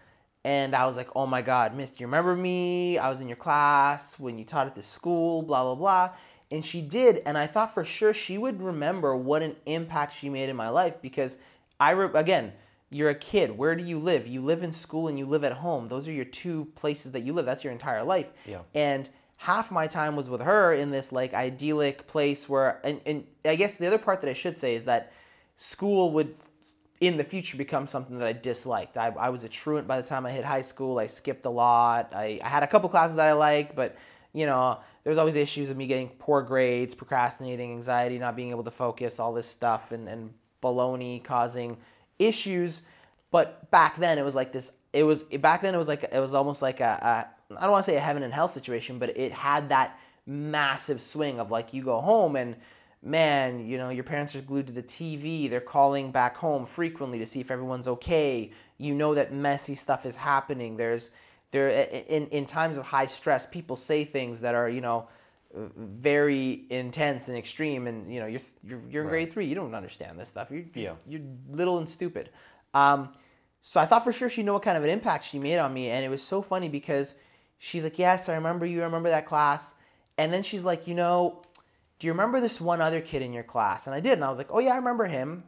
and 0.44 0.76
I 0.76 0.88
was 0.88 0.98
like, 0.98 1.10
oh 1.16 1.28
my 1.28 1.42
God, 1.42 1.76
miss, 1.76 1.92
do 1.92 1.98
you 2.00 2.08
remember 2.08 2.36
me? 2.36 2.98
I 2.98 3.10
was 3.10 3.22
in 3.22 3.28
your 3.28 3.38
class 3.38 4.18
when 4.18 4.40
you 4.40 4.46
taught 4.46 4.68
at 4.68 4.76
this 4.76 4.88
school, 4.88 5.44
blah, 5.44 5.64
blah, 5.64 5.76
blah. 5.76 6.10
And 6.50 6.66
she 6.66 6.82
did. 6.82 7.22
And 7.26 7.38
I 7.38 7.48
thought 7.48 7.74
for 7.74 7.86
sure 7.86 8.14
she 8.14 8.38
would 8.38 8.62
remember 8.62 9.16
what 9.16 9.42
an 9.44 9.56
impact 9.66 10.16
she 10.18 10.30
made 10.30 10.50
in 10.50 10.56
my 10.56 10.70
life 10.70 10.96
because 11.02 11.38
I, 11.80 11.92
re- 11.92 12.20
again, 12.20 12.54
you're 12.90 13.12
a 13.12 13.16
kid. 13.16 13.56
Where 13.56 13.76
do 13.76 13.84
you 13.84 14.00
live? 14.00 14.28
You 14.28 14.42
live 14.42 14.64
in 14.64 14.72
school 14.72 15.08
and 15.08 15.18
you 15.18 15.26
live 15.26 15.44
at 15.44 15.54
home. 15.54 15.88
Those 15.88 16.08
are 16.08 16.12
your 16.12 16.26
two 16.26 16.68
places 16.76 17.12
that 17.14 17.22
you 17.22 17.34
live. 17.34 17.46
That's 17.46 17.64
your 17.64 17.72
entire 17.72 18.04
life. 18.04 18.28
Yeah. 18.46 18.62
And 18.74 19.08
half 19.38 19.72
my 19.72 19.88
time 19.88 20.16
was 20.16 20.30
with 20.30 20.42
her 20.42 20.74
in 20.74 20.92
this 20.92 21.12
like 21.12 21.34
idyllic 21.34 22.08
place 22.08 22.50
where, 22.50 22.82
and, 22.84 23.00
and 23.06 23.26
I 23.46 23.56
guess 23.56 23.76
the 23.76 23.88
other 23.88 23.98
part 23.98 24.22
that 24.22 24.30
I 24.30 24.34
should 24.34 24.58
say 24.58 24.76
is 24.76 24.86
that 24.86 25.14
school 25.56 26.12
would 26.12 26.36
in 27.02 27.18
the 27.18 27.24
future 27.24 27.58
become 27.58 27.88
something 27.88 28.20
that 28.20 28.28
I 28.28 28.34
disliked. 28.34 28.96
I, 28.96 29.08
I 29.08 29.30
was 29.30 29.44
a 29.44 29.50
truant 29.50 29.88
by 29.88 30.00
the 30.00 30.08
time 30.08 30.26
I 30.26 30.32
hit 30.32 30.46
high 30.46 30.62
school. 30.62 31.00
I 31.00 31.08
skipped 31.08 31.48
a 31.48 31.50
lot. 31.50 32.14
I, 32.16 32.40
I 32.44 32.48
had 32.48 32.62
a 32.62 32.68
couple 32.68 32.88
classes 32.90 33.16
that 33.18 33.28
I 33.28 33.34
liked, 33.34 33.76
but 33.76 33.98
you 34.34 34.46
know, 34.46 34.78
there 35.04 35.10
was 35.10 35.18
always 35.18 35.36
issues 35.36 35.72
of 35.72 35.76
me 35.76 35.88
getting 35.88 36.10
poor 36.20 36.44
grades, 36.44 36.94
procrastinating, 36.94 37.72
anxiety, 37.72 38.20
not 38.20 38.36
being 38.36 38.52
able 38.52 38.64
to 38.64 38.72
focus, 38.72 39.20
all 39.20 39.34
this 39.34 39.48
stuff, 39.48 39.92
and, 39.92 40.08
and 40.08 40.32
baloney 40.62 41.24
causing 41.24 41.76
issues. 42.20 42.82
But 43.32 43.70
back 43.72 43.98
then, 43.98 44.20
it 44.20 44.24
was 44.24 44.36
like 44.36 44.54
this. 44.54 44.72
It 44.94 45.04
was 45.04 45.24
back 45.24 45.64
then. 45.64 45.74
It 45.74 45.80
was 45.80 45.88
like 45.88 46.04
it 46.04 46.20
was 46.20 46.36
almost 46.36 46.62
like 46.62 46.82
a, 46.82 47.28
I 47.50 47.62
don't 47.62 47.72
want 47.72 47.84
to 47.84 47.92
say 47.92 47.98
a 47.98 48.02
heaven 48.02 48.22
and 48.22 48.32
hell 48.32 48.48
situation, 48.48 49.00
but 49.00 49.18
it 49.18 49.32
had 49.32 49.70
that 49.70 49.98
massive 50.28 51.02
swing 51.02 51.40
of 51.40 51.50
like 51.50 51.74
you 51.74 51.84
go 51.84 52.00
home 52.00 52.36
and 52.36 52.56
man, 53.04 53.66
you 53.66 53.78
know, 53.78 53.90
your 53.90 54.04
parents 54.04 54.36
are 54.36 54.42
glued 54.42 54.68
to 54.68 54.74
the 54.74 54.84
TV. 54.84 55.50
They're 55.50 55.60
calling 55.60 56.12
back 56.12 56.38
home 56.38 56.66
frequently 56.66 57.20
to 57.20 57.26
see 57.26 57.40
if 57.40 57.50
everyone's 57.50 57.88
okay. 57.88 58.52
You 58.78 58.94
know 58.94 59.16
that 59.16 59.34
messy 59.34 59.76
stuff 59.76 60.06
is 60.06 60.16
happening. 60.16 60.78
There's 60.78 61.10
there 61.52 61.70
in 61.70 62.28
in 62.28 62.46
times 62.46 62.78
of 62.78 62.86
high 62.86 63.08
stress, 63.08 63.46
people 63.46 63.76
say 63.76 64.06
things 64.06 64.42
that 64.42 64.56
are, 64.56 64.70
you 64.70 64.82
know, 64.82 65.08
very 65.54 66.66
intense 66.70 67.28
and 67.28 67.38
extreme 67.38 67.88
and 67.88 68.14
you 68.14 68.20
know, 68.20 68.28
you're 68.28 68.42
you're, 68.64 68.82
you're 68.90 69.02
in 69.04 69.08
right. 69.08 69.26
grade 69.26 69.34
3, 69.34 69.46
you 69.46 69.56
don't 69.56 69.76
understand 69.76 70.20
this 70.20 70.30
stuff. 70.30 70.50
You're 70.52 70.64
yeah. 70.74 70.94
you're 71.08 71.22
little 71.50 71.78
and 71.80 71.90
stupid. 71.90 72.30
Um, 72.74 73.10
so 73.62 73.80
I 73.80 73.86
thought 73.86 74.04
for 74.04 74.12
sure 74.12 74.30
she'd 74.30 74.46
know 74.46 74.54
what 74.54 74.64
kind 74.64 74.78
of 74.78 74.84
an 74.84 74.90
impact 74.90 75.26
she 75.26 75.40
made 75.40 75.58
on 75.58 75.74
me 75.74 75.90
and 75.90 76.06
it 76.06 76.10
was 76.10 76.24
so 76.24 76.42
funny 76.42 76.70
because 76.70 77.16
she's 77.58 77.84
like, 77.84 78.00
"Yes, 78.00 78.30
I 78.30 78.36
remember 78.36 78.66
you. 78.66 78.82
I 78.82 78.86
remember 78.86 79.10
that 79.10 79.26
class." 79.26 79.74
And 80.18 80.32
then 80.32 80.44
she's 80.44 80.64
like, 80.64 80.88
"You 80.88 80.96
know, 80.96 81.44
do 82.02 82.08
you 82.08 82.14
remember 82.14 82.42
this 82.42 82.60
one 82.60 82.82
other 82.82 83.00
kid 83.00 83.22
in 83.22 83.32
your 83.32 83.44
class? 83.44 83.86
And 83.86 83.94
I 83.94 84.00
did. 84.00 84.14
And 84.14 84.24
I 84.24 84.30
was 84.30 84.40
like, 84.40 84.48
oh, 84.50 84.58
yeah, 84.58 84.74
I 84.74 84.78
remember 84.78 85.06
him. 85.06 85.44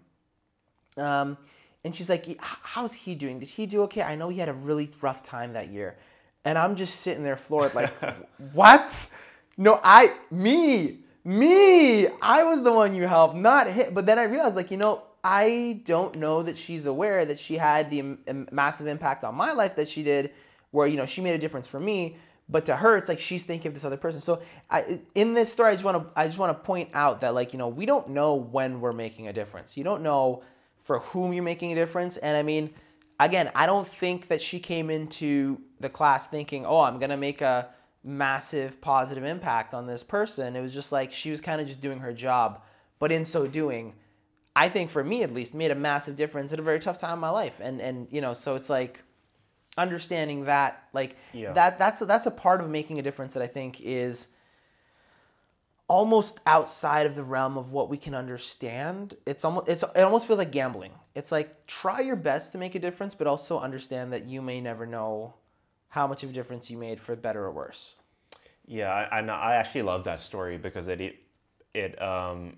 Um, 0.98 1.36
and 1.84 1.96
she's 1.96 2.08
like, 2.08 2.38
how's 2.40 2.94
he 2.94 3.16
doing? 3.16 3.40
Did 3.40 3.50
he 3.50 3.66
do 3.66 3.82
okay? 3.84 4.04
I 4.04 4.16
know 4.16 4.30
he 4.30 4.38
had 4.38 4.50
a 4.50 4.54
really 4.54 4.92
rough 5.02 5.24
time 5.24 5.54
that 5.54 5.70
year. 5.70 5.98
And 6.46 6.56
I'm 6.56 6.76
just 6.76 7.00
sitting 7.00 7.24
there 7.24 7.38
floored, 7.38 7.74
like, 7.74 7.92
what? 8.54 9.10
No, 9.58 9.82
I, 9.84 10.14
me, 10.30 11.00
me, 11.24 12.06
I 12.22 12.44
was 12.44 12.62
the 12.62 12.72
one 12.72 12.94
you 12.94 13.08
helped, 13.08 13.36
not 13.36 13.66
him. 13.66 13.96
But 13.96 14.06
then 14.06 14.20
I 14.20 14.24
realized, 14.26 14.56
like, 14.56 14.70
you 14.70 14.78
know, 14.78 15.02
I 15.24 15.82
don't 15.86 16.16
know 16.18 16.44
that 16.44 16.56
she's 16.56 16.86
aware 16.86 17.26
that 17.26 17.40
she 17.40 17.58
had 17.58 17.90
the 17.90 18.16
massive 18.52 18.86
impact 18.86 19.24
on 19.24 19.34
my 19.34 19.54
life 19.54 19.76
that 19.78 19.90
she 19.90 20.04
did, 20.04 20.30
where, 20.70 20.86
you 20.86 20.98
know, 20.98 21.08
she 21.08 21.20
made 21.20 21.34
a 21.34 21.40
difference 21.40 21.66
for 21.66 21.80
me 21.80 22.18
but 22.50 22.66
to 22.66 22.76
her 22.76 22.98
it's 22.98 23.10
like 23.10 23.20
she's 23.20 23.44
thinking 23.44 23.70
of 23.70 23.74
this 23.74 23.86
other 23.86 23.98
person. 23.98 24.22
So 24.22 24.42
I, 24.70 25.00
in 25.16 25.34
this 25.34 25.52
story 25.52 25.72
i 25.72 25.74
just 25.74 25.84
want 25.84 25.98
to 25.98 26.20
i 26.20 26.26
just 26.26 26.38
want 26.38 26.58
to 26.58 26.64
point 26.64 26.90
out 26.94 27.22
that 27.22 27.34
like 27.34 27.54
you 27.54 27.60
know 27.60 27.68
we 27.68 27.86
don't 27.86 28.10
know 28.10 28.36
when 28.36 28.82
we're 28.82 28.94
making 28.94 29.28
a 29.28 29.34
difference. 29.34 29.78
You 29.78 29.84
don't 29.84 30.04
know 30.04 30.44
for 30.84 31.00
whom 31.00 31.34
you're 31.34 31.44
making 31.44 31.72
a 31.72 31.76
difference. 31.76 32.18
And 32.18 32.36
i 32.36 32.44
mean 32.44 32.74
again 33.20 33.52
i 33.56 33.66
don't 33.66 33.88
think 33.88 34.28
that 34.28 34.42
she 34.42 34.60
came 34.60 34.90
into 34.90 35.60
the 35.80 35.90
class 35.90 36.28
thinking 36.28 36.66
oh 36.66 36.80
i'm 36.80 36.98
going 36.98 37.12
to 37.12 37.18
make 37.18 37.42
a 37.42 37.70
massive 38.04 38.82
positive 38.82 39.24
impact 39.24 39.74
on 39.74 39.88
this 39.88 40.04
person. 40.04 40.56
It 40.56 40.62
was 40.62 40.74
just 40.74 40.92
like 40.92 41.14
she 41.14 41.32
was 41.32 41.40
kind 41.40 41.62
of 41.62 41.68
just 41.68 41.80
doing 41.80 42.00
her 42.00 42.12
job. 42.12 42.62
But 43.00 43.12
in 43.12 43.26
so 43.26 43.48
doing 43.48 43.94
i 44.56 44.70
think 44.70 44.92
for 44.92 45.04
me 45.04 45.24
at 45.24 45.34
least 45.34 45.56
made 45.56 45.72
a 45.72 45.76
massive 45.76 46.16
difference 46.16 46.54
at 46.54 46.60
a 46.60 46.62
very 46.62 46.80
tough 46.80 47.00
time 47.00 47.14
in 47.14 47.20
my 47.20 47.30
life. 47.30 47.56
And 47.60 47.82
and 47.82 48.08
you 48.12 48.22
know 48.22 48.34
so 48.34 48.56
it's 48.56 48.70
like 48.70 49.00
understanding 49.78 50.46
that 50.46 50.88
like 50.94 51.16
yeah. 51.34 51.54
that 51.54 51.80
that's 51.80 52.00
that's 52.00 52.26
a 52.26 52.32
part 52.32 52.62
of 52.62 52.70
making 52.70 53.00
a 53.00 53.02
difference 53.02 53.34
that 53.34 53.44
I 53.44 53.48
think 53.48 53.82
is 53.82 54.28
almost 55.88 56.40
outside 56.46 57.06
of 57.06 57.16
the 57.16 57.24
realm 57.24 57.58
of 57.58 57.72
what 57.72 57.90
we 57.90 57.98
can 57.98 58.16
understand. 58.16 59.16
It's 59.26 59.44
almost 59.44 59.68
it's 59.68 59.84
it 59.84 60.02
almost 60.02 60.28
feels 60.28 60.40
like 60.40 60.52
gambling. 60.52 60.92
It's 61.16 61.32
like 61.32 61.68
try 61.68 62.02
your 62.02 62.16
best 62.16 62.52
to 62.54 62.58
make 62.58 62.76
a 62.76 62.80
difference, 62.80 63.14
but 63.14 63.28
also 63.28 63.60
understand 63.60 64.14
that 64.14 64.26
you 64.26 64.42
may 64.42 64.62
never 64.62 64.86
know 64.86 65.34
how 65.90 66.08
much 66.08 66.24
of 66.24 66.30
a 66.30 66.34
difference 66.34 66.70
you 66.70 66.78
made 66.78 67.00
for 67.00 67.16
better 67.16 67.44
or 67.46 67.52
worse. 67.52 67.96
Yeah, 68.66 68.92
I, 68.92 69.20
I 69.20 69.56
actually 69.56 69.84
love 69.84 70.04
that 70.06 70.22
story 70.22 70.58
because 70.58 70.88
it 70.88 71.02
it, 71.02 71.16
it 71.74 72.02
um 72.02 72.58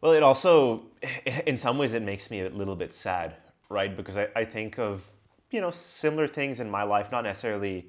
well 0.00 0.12
it 0.12 0.22
also 0.22 0.82
in 1.46 1.56
some 1.56 1.78
ways 1.78 1.94
it 1.94 2.02
makes 2.02 2.30
me 2.30 2.42
a 2.42 2.48
little 2.50 2.76
bit 2.76 2.92
sad, 2.92 3.34
right? 3.70 3.96
Because 3.96 4.16
I, 4.16 4.28
I 4.36 4.44
think 4.44 4.78
of 4.78 5.08
you 5.52 5.60
know, 5.60 5.70
similar 5.70 6.26
things 6.26 6.60
in 6.60 6.70
my 6.70 6.82
life, 6.82 7.12
not 7.12 7.24
necessarily 7.24 7.88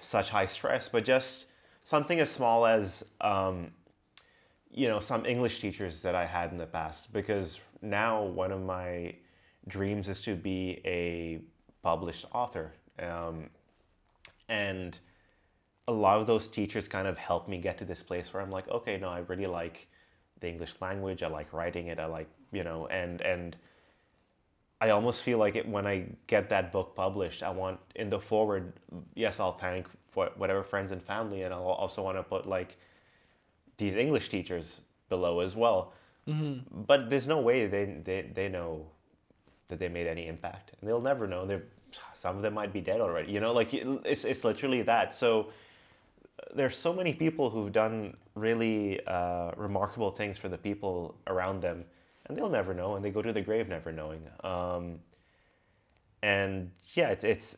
such 0.00 0.30
high 0.30 0.46
stress, 0.46 0.88
but 0.88 1.04
just 1.04 1.46
something 1.84 2.20
as 2.20 2.30
small 2.30 2.66
as, 2.66 3.04
um, 3.20 3.70
you 4.70 4.88
know, 4.88 4.98
some 4.98 5.24
English 5.26 5.60
teachers 5.60 6.02
that 6.02 6.14
I 6.14 6.26
had 6.26 6.50
in 6.52 6.58
the 6.58 6.66
past. 6.66 7.12
Because 7.12 7.60
now 7.82 8.22
one 8.22 8.50
of 8.50 8.62
my 8.62 9.14
dreams 9.68 10.08
is 10.08 10.22
to 10.22 10.34
be 10.34 10.80
a 10.84 11.40
published 11.82 12.24
author. 12.32 12.72
Um, 12.98 13.50
and 14.48 14.98
a 15.88 15.92
lot 15.92 16.18
of 16.18 16.26
those 16.26 16.48
teachers 16.48 16.88
kind 16.88 17.06
of 17.06 17.18
helped 17.18 17.48
me 17.48 17.58
get 17.58 17.76
to 17.78 17.84
this 17.84 18.02
place 18.02 18.32
where 18.32 18.42
I'm 18.42 18.50
like, 18.50 18.68
okay, 18.68 18.96
no, 18.96 19.08
I 19.08 19.18
really 19.18 19.46
like 19.46 19.88
the 20.40 20.48
English 20.48 20.74
language. 20.80 21.22
I 21.22 21.28
like 21.28 21.52
writing 21.52 21.88
it. 21.88 21.98
I 21.98 22.06
like, 22.06 22.28
you 22.52 22.64
know, 22.64 22.86
and, 22.86 23.20
and, 23.20 23.56
I 24.80 24.90
almost 24.90 25.22
feel 25.22 25.38
like 25.38 25.56
it 25.56 25.66
when 25.66 25.86
I 25.86 26.04
get 26.26 26.48
that 26.50 26.70
book 26.70 26.94
published, 26.94 27.42
I 27.42 27.50
want 27.50 27.80
in 27.94 28.10
the 28.10 28.20
foreword, 28.20 28.72
yes, 29.14 29.40
I'll 29.40 29.56
thank 29.56 29.88
for 30.10 30.30
whatever 30.36 30.62
friends 30.62 30.92
and 30.92 31.02
family, 31.02 31.42
and 31.42 31.54
I'll 31.54 31.62
also 31.62 32.02
want 32.02 32.18
to 32.18 32.22
put 32.22 32.46
like 32.46 32.76
these 33.78 33.94
English 33.94 34.28
teachers 34.28 34.80
below 35.08 35.40
as 35.40 35.56
well. 35.56 35.92
Mm-hmm. 36.28 36.82
But 36.82 37.08
there's 37.08 37.26
no 37.26 37.40
way 37.40 37.66
they, 37.66 37.84
they 38.04 38.22
they 38.34 38.48
know 38.48 38.86
that 39.68 39.78
they 39.78 39.88
made 39.88 40.06
any 40.06 40.26
impact, 40.26 40.72
and 40.80 40.88
they'll 40.88 41.00
never 41.00 41.26
know. 41.26 41.46
They're 41.46 41.64
some 42.14 42.36
of 42.36 42.42
them 42.42 42.54
might 42.54 42.72
be 42.72 42.80
dead 42.80 43.00
already. 43.00 43.32
You 43.32 43.40
know, 43.40 43.52
like 43.52 43.72
it's 43.72 44.24
it's 44.24 44.44
literally 44.44 44.82
that. 44.82 45.14
So 45.14 45.48
there's 46.54 46.76
so 46.76 46.92
many 46.92 47.14
people 47.14 47.48
who've 47.48 47.72
done 47.72 48.16
really 48.34 49.00
uh, 49.06 49.52
remarkable 49.56 50.10
things 50.10 50.36
for 50.36 50.48
the 50.48 50.58
people 50.58 51.14
around 51.26 51.62
them 51.62 51.84
and 52.28 52.36
they'll 52.36 52.50
never 52.50 52.74
know, 52.74 52.96
and 52.96 53.04
they 53.04 53.10
go 53.10 53.22
to 53.22 53.32
the 53.32 53.40
grave 53.40 53.68
never 53.68 53.92
knowing. 53.92 54.22
Um, 54.42 54.98
and 56.22 56.70
yeah, 56.94 57.10
it's, 57.10 57.24
it's 57.24 57.56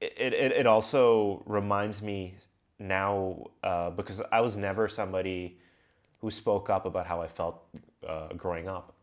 it, 0.00 0.32
it, 0.32 0.52
it 0.52 0.66
also 0.66 1.42
reminds 1.46 2.02
me 2.02 2.34
now 2.78 3.50
uh, 3.62 3.90
because 3.90 4.20
I 4.32 4.40
was 4.40 4.56
never 4.56 4.88
somebody 4.88 5.58
who 6.20 6.30
spoke 6.30 6.70
up 6.70 6.86
about 6.86 7.06
how 7.06 7.20
I 7.20 7.28
felt 7.28 7.62
uh, 8.06 8.28
growing 8.36 8.68
up 8.68 8.94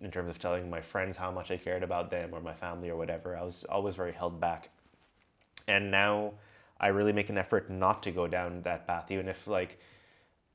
in 0.00 0.10
terms 0.10 0.30
of 0.30 0.38
telling 0.38 0.68
my 0.68 0.80
friends 0.80 1.16
how 1.16 1.30
much 1.30 1.50
I 1.50 1.56
cared 1.56 1.82
about 1.82 2.10
them 2.10 2.30
or 2.32 2.40
my 2.40 2.54
family 2.54 2.88
or 2.88 2.96
whatever. 2.96 3.36
I 3.36 3.42
was 3.42 3.64
always 3.68 3.94
very 3.94 4.12
held 4.12 4.40
back. 4.40 4.70
And 5.66 5.90
now 5.90 6.32
I 6.80 6.88
really 6.88 7.12
make 7.12 7.28
an 7.28 7.36
effort 7.36 7.70
not 7.70 8.02
to 8.04 8.10
go 8.10 8.26
down 8.26 8.62
that 8.62 8.86
path, 8.86 9.10
even 9.10 9.28
if 9.28 9.46
like, 9.46 9.78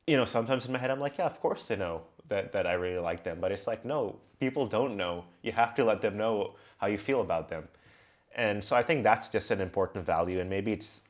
you 0.07 0.17
know, 0.17 0.25
sometimes 0.25 0.65
in 0.65 0.71
my 0.71 0.79
head 0.79 0.89
I'm 0.89 0.99
like, 0.99 1.17
yeah, 1.17 1.25
of 1.25 1.39
course 1.39 1.65
they 1.65 1.75
know 1.75 2.01
that, 2.33 2.51
that 2.51 2.65
I 2.65 2.73
really 2.73 2.99
like 2.99 3.23
them. 3.23 3.37
But 3.39 3.51
it's 3.51 3.67
like, 3.67 3.85
no, 3.85 4.17
people 4.39 4.65
don't 4.65 4.97
know. 4.97 5.23
You 5.43 5.51
have 5.51 5.75
to 5.75 5.83
let 5.83 6.01
them 6.01 6.17
know 6.17 6.55
how 6.77 6.87
you 6.87 6.97
feel 6.97 7.21
about 7.21 7.47
them. 7.47 7.67
And 8.35 8.63
so 8.63 8.75
I 8.75 8.81
think 8.81 9.03
that's 9.03 9.29
just 9.29 9.51
an 9.51 9.61
important 9.61 10.05
value. 10.05 10.39
And 10.39 10.49
maybe 10.49 10.73
it's 10.73 11.01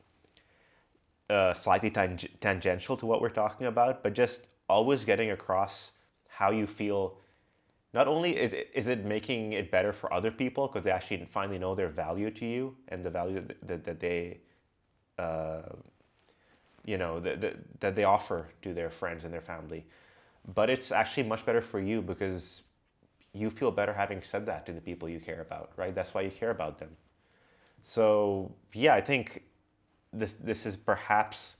uh, 1.29 1.53
slightly 1.53 1.89
tang- 1.89 2.29
tangential 2.41 2.97
to 2.97 3.05
what 3.05 3.21
we're 3.21 3.29
talking 3.29 3.67
about, 3.67 4.03
but 4.03 4.13
just 4.13 4.47
always 4.67 5.05
getting 5.05 5.31
across 5.31 5.93
how 6.27 6.51
you 6.51 6.67
feel. 6.67 7.17
Not 7.93 8.07
only 8.07 8.36
is 8.36 8.53
it, 8.53 8.69
is 8.73 8.88
it 8.88 9.05
making 9.05 9.53
it 9.53 9.71
better 9.71 9.93
for 9.93 10.12
other 10.12 10.31
people 10.31 10.67
because 10.67 10.83
they 10.83 10.91
actually 10.91 11.25
finally 11.31 11.59
know 11.59 11.75
their 11.75 11.89
value 11.89 12.31
to 12.31 12.45
you 12.45 12.75
and 12.89 13.05
the 13.05 13.09
value 13.09 13.45
that, 13.67 13.86
that, 13.86 13.99
they, 13.99 14.39
uh, 15.17 15.62
you 16.86 16.97
know, 16.97 17.19
that, 17.19 17.39
that, 17.39 17.55
that 17.79 17.95
they 17.95 18.03
offer 18.03 18.49
to 18.63 18.73
their 18.73 18.89
friends 18.89 19.23
and 19.23 19.33
their 19.33 19.41
family, 19.41 19.86
but 20.53 20.69
it's 20.69 20.91
actually 20.91 21.23
much 21.23 21.45
better 21.45 21.62
for 21.62 21.79
you 21.79 22.01
because 22.01 22.63
you 23.34 23.49
feel 23.49 23.71
better 23.71 23.93
having 23.93 24.21
said 24.21 24.45
that 24.45 24.65
to 24.65 24.73
the 24.73 24.82
people 24.82 25.10
you 25.10 25.19
care 25.19 25.41
about, 25.41 25.71
right? 25.75 25.95
That's 25.95 26.13
why 26.13 26.21
you 26.21 26.32
care 26.32 26.51
about 26.51 26.77
them. 26.77 26.89
So 27.82 28.53
yeah, 28.73 28.93
I 28.93 29.01
think 29.01 29.43
this 30.12 30.36
this 30.39 30.65
is 30.65 30.77
perhaps 30.77 31.58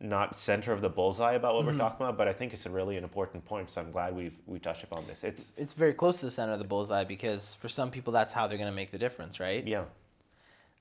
not 0.00 0.38
center 0.38 0.72
of 0.72 0.82
the 0.82 0.88
bullseye 0.88 1.34
about 1.34 1.54
what 1.54 1.64
mm-hmm. 1.64 1.72
we're 1.72 1.78
talking 1.78 2.04
about, 2.04 2.18
but 2.18 2.28
I 2.28 2.32
think 2.32 2.52
it's 2.52 2.66
a 2.66 2.70
really 2.70 2.98
an 2.98 3.04
important 3.04 3.44
point. 3.44 3.70
So 3.70 3.80
I'm 3.80 3.90
glad 3.90 4.14
we've 4.14 4.36
we 4.46 4.58
touched 4.58 4.82
upon 4.82 5.06
this. 5.06 5.24
It's 5.24 5.52
it's 5.56 5.72
very 5.72 5.94
close 5.94 6.18
to 6.20 6.26
the 6.26 6.30
center 6.30 6.52
of 6.52 6.58
the 6.58 6.66
bullseye 6.66 7.04
because 7.04 7.54
for 7.60 7.68
some 7.68 7.90
people 7.90 8.12
that's 8.12 8.32
how 8.32 8.46
they're 8.46 8.58
going 8.58 8.70
to 8.70 8.76
make 8.76 8.90
the 8.90 8.98
difference, 8.98 9.40
right? 9.40 9.66
Yeah. 9.66 9.84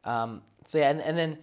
Um, 0.04 0.42
so 0.68 0.78
yeah, 0.78 0.90
and, 0.90 1.02
and 1.02 1.18
then 1.18 1.38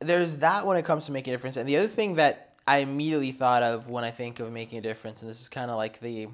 there's 0.00 0.34
that 0.36 0.66
when 0.66 0.76
it 0.76 0.84
comes 0.84 1.06
to 1.06 1.12
making 1.12 1.32
a 1.32 1.36
difference, 1.36 1.56
and 1.56 1.68
the 1.68 1.76
other 1.76 1.88
thing 1.88 2.14
that 2.14 2.45
I 2.66 2.78
immediately 2.78 3.32
thought 3.32 3.62
of 3.62 3.88
when 3.88 4.04
I 4.04 4.10
think 4.10 4.40
of 4.40 4.50
making 4.50 4.78
a 4.78 4.82
difference, 4.82 5.22
and 5.22 5.30
this 5.30 5.40
is 5.40 5.48
kind 5.48 5.70
of 5.70 5.76
like 5.76 6.00
the, 6.00 6.28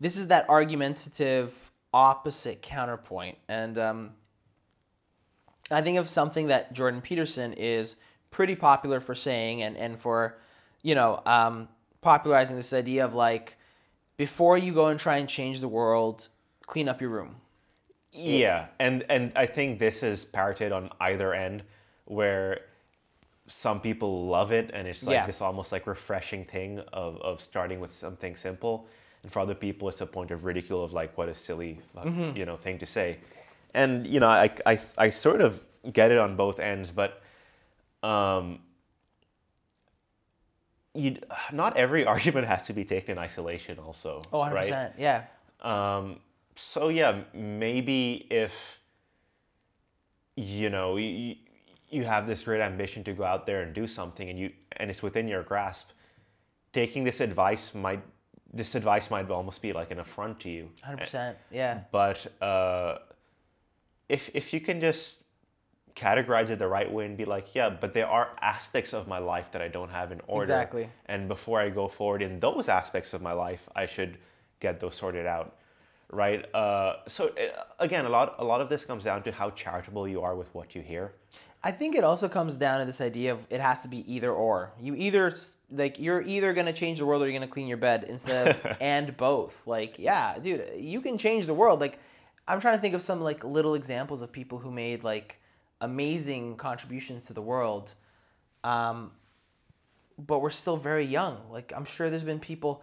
this 0.00 0.16
is 0.16 0.28
that 0.28 0.48
argumentative 0.48 1.52
opposite 1.92 2.62
counterpoint, 2.62 3.38
and 3.48 3.76
um, 3.78 4.10
I 5.70 5.82
think 5.82 5.98
of 5.98 6.08
something 6.08 6.46
that 6.46 6.72
Jordan 6.72 7.00
Peterson 7.00 7.52
is 7.54 7.96
pretty 8.30 8.54
popular 8.54 9.00
for 9.00 9.14
saying, 9.14 9.62
and 9.62 9.76
and 9.76 10.00
for, 10.00 10.38
you 10.82 10.94
know, 10.94 11.22
um, 11.26 11.68
popularizing 12.00 12.56
this 12.56 12.72
idea 12.72 13.04
of 13.04 13.14
like, 13.14 13.56
before 14.16 14.56
you 14.56 14.72
go 14.72 14.86
and 14.86 15.00
try 15.00 15.18
and 15.18 15.28
change 15.28 15.60
the 15.60 15.68
world, 15.68 16.28
clean 16.66 16.88
up 16.88 17.00
your 17.00 17.10
room. 17.10 17.36
Yeah, 18.12 18.66
and 18.78 19.04
and 19.08 19.32
I 19.34 19.46
think 19.46 19.78
this 19.78 20.02
is 20.02 20.24
parroted 20.24 20.72
on 20.72 20.90
either 21.00 21.34
end, 21.34 21.62
where 22.04 22.60
some 23.52 23.80
people 23.80 24.26
love 24.26 24.50
it 24.50 24.70
and 24.72 24.88
it's 24.88 25.02
like 25.02 25.14
yeah. 25.14 25.26
this 25.26 25.40
almost 25.40 25.72
like 25.72 25.86
refreshing 25.86 26.44
thing 26.44 26.78
of, 26.92 27.20
of 27.20 27.40
starting 27.40 27.80
with 27.80 27.92
something 27.92 28.34
simple 28.34 28.86
and 29.22 29.30
for 29.30 29.40
other 29.40 29.54
people 29.54 29.88
it's 29.88 30.00
a 30.00 30.06
point 30.06 30.30
of 30.30 30.44
ridicule 30.44 30.82
of 30.82 30.92
like 30.92 31.16
what 31.18 31.28
a 31.28 31.34
silly 31.34 31.78
mm-hmm. 31.96 32.36
you 32.36 32.46
know 32.46 32.56
thing 32.56 32.78
to 32.78 32.86
say 32.86 33.18
and 33.74 34.06
you 34.06 34.20
know 34.20 34.28
I, 34.28 34.50
I, 34.66 34.78
I 34.98 35.10
sort 35.10 35.40
of 35.40 35.64
get 35.92 36.10
it 36.10 36.18
on 36.18 36.36
both 36.36 36.58
ends, 36.60 36.90
but 36.90 37.22
um, 38.02 38.60
you 40.94 41.16
not 41.52 41.76
every 41.76 42.04
argument 42.14 42.46
has 42.46 42.64
to 42.64 42.72
be 42.72 42.84
taken 42.84 43.12
in 43.12 43.18
isolation. 43.18 43.78
Also, 43.78 44.22
Oh, 44.32 44.38
100%. 44.38 44.52
right? 44.52 44.92
Yeah. 44.98 45.24
Um, 45.60 46.20
so 46.54 46.88
yeah, 46.88 47.22
maybe 47.32 48.26
if 48.30 48.78
you 50.36 50.70
know 50.70 50.96
you, 50.96 51.36
you 51.92 52.04
have 52.04 52.26
this 52.26 52.42
great 52.42 52.60
ambition 52.60 53.04
to 53.04 53.12
go 53.12 53.24
out 53.24 53.46
there 53.46 53.62
and 53.62 53.74
do 53.74 53.86
something, 53.86 54.30
and 54.30 54.38
you 54.38 54.50
and 54.78 54.90
it's 54.90 55.02
within 55.02 55.28
your 55.28 55.42
grasp, 55.42 55.90
taking 56.72 57.04
this 57.04 57.20
advice 57.20 57.74
might 57.74 58.02
this 58.52 58.74
advice 58.74 59.10
might 59.10 59.30
almost 59.30 59.62
be 59.62 59.72
like 59.72 59.90
an 59.90 60.00
affront 60.00 60.38
to 60.40 60.50
you. 60.50 60.68
100%. 60.86 61.34
Yeah. 61.50 61.80
But 61.90 62.26
uh, 62.42 62.98
if 64.08 64.30
if 64.34 64.52
you 64.52 64.60
can 64.60 64.80
just 64.80 65.16
categorize 65.94 66.48
it 66.50 66.58
the 66.58 66.66
right 66.66 66.90
way 66.90 67.04
and 67.04 67.16
be 67.16 67.24
like, 67.24 67.54
yeah, 67.54 67.68
but 67.68 67.92
there 67.92 68.06
are 68.06 68.30
aspects 68.40 68.94
of 68.94 69.06
my 69.06 69.18
life 69.18 69.50
that 69.52 69.60
I 69.60 69.68
don't 69.68 69.90
have 69.90 70.12
in 70.12 70.20
order. 70.26 70.44
Exactly. 70.44 70.88
And 71.06 71.28
before 71.28 71.60
I 71.60 71.68
go 71.68 71.88
forward 71.88 72.22
in 72.22 72.40
those 72.40 72.68
aspects 72.68 73.12
of 73.12 73.20
my 73.20 73.32
life, 73.32 73.68
I 73.76 73.86
should 73.86 74.18
get 74.60 74.80
those 74.80 74.94
sorted 74.96 75.26
out, 75.26 75.56
right? 76.10 76.52
Uh, 76.54 76.96
so 77.06 77.28
uh, 77.28 77.64
again, 77.78 78.06
a 78.06 78.08
lot 78.08 78.36
a 78.38 78.44
lot 78.44 78.60
of 78.60 78.68
this 78.68 78.84
comes 78.84 79.04
down 79.04 79.22
to 79.24 79.32
how 79.32 79.50
charitable 79.50 80.08
you 80.08 80.22
are 80.22 80.36
with 80.36 80.54
what 80.54 80.74
you 80.74 80.82
hear. 80.82 81.12
I 81.64 81.70
think 81.70 81.94
it 81.94 82.02
also 82.02 82.28
comes 82.28 82.56
down 82.56 82.80
to 82.80 82.86
this 82.86 83.00
idea 83.00 83.32
of 83.32 83.40
it 83.48 83.60
has 83.60 83.82
to 83.82 83.88
be 83.88 84.12
either 84.12 84.32
or. 84.32 84.72
You 84.80 84.96
either 84.96 85.36
like 85.70 85.98
you're 85.98 86.22
either 86.22 86.52
gonna 86.52 86.72
change 86.72 86.98
the 86.98 87.06
world 87.06 87.22
or 87.22 87.26
you're 87.26 87.38
gonna 87.38 87.50
clean 87.50 87.68
your 87.68 87.76
bed 87.76 88.04
instead 88.08 88.48
of 88.48 88.76
and 88.80 89.16
both. 89.16 89.62
Like 89.64 89.98
yeah, 89.98 90.38
dude, 90.38 90.72
you 90.76 91.00
can 91.00 91.18
change 91.18 91.46
the 91.46 91.54
world. 91.54 91.80
Like 91.80 91.98
I'm 92.48 92.60
trying 92.60 92.76
to 92.76 92.80
think 92.80 92.94
of 92.94 93.02
some 93.02 93.20
like 93.20 93.44
little 93.44 93.74
examples 93.74 94.22
of 94.22 94.32
people 94.32 94.58
who 94.58 94.72
made 94.72 95.04
like 95.04 95.36
amazing 95.80 96.56
contributions 96.56 97.26
to 97.26 97.32
the 97.32 97.42
world, 97.42 97.90
um, 98.64 99.12
but 100.18 100.40
we're 100.40 100.50
still 100.50 100.76
very 100.76 101.04
young. 101.04 101.38
Like 101.48 101.72
I'm 101.76 101.84
sure 101.84 102.10
there's 102.10 102.24
been 102.24 102.40
people 102.40 102.82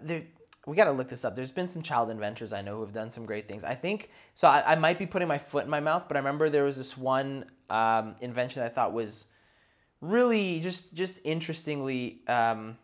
there. 0.00 0.22
We 0.66 0.76
got 0.76 0.84
to 0.84 0.92
look 0.92 1.08
this 1.08 1.24
up. 1.24 1.34
There's 1.34 1.50
been 1.50 1.68
some 1.68 1.82
child 1.82 2.10
inventors 2.10 2.52
I 2.52 2.60
know 2.60 2.76
who 2.76 2.82
have 2.82 2.92
done 2.92 3.10
some 3.10 3.24
great 3.24 3.48
things. 3.48 3.64
I 3.64 3.74
think 3.74 4.10
so. 4.34 4.46
I, 4.46 4.72
I 4.72 4.76
might 4.76 4.98
be 4.98 5.06
putting 5.06 5.26
my 5.26 5.38
foot 5.38 5.64
in 5.64 5.70
my 5.70 5.80
mouth, 5.80 6.04
but 6.06 6.16
I 6.16 6.20
remember 6.20 6.50
there 6.50 6.64
was 6.64 6.76
this 6.76 6.98
one 6.98 7.46
um, 7.70 8.16
invention 8.20 8.62
I 8.62 8.68
thought 8.68 8.92
was 8.92 9.24
really 10.00 10.60
just 10.60 10.94
just 10.94 11.18
interestingly 11.24 12.20
um, 12.26 12.76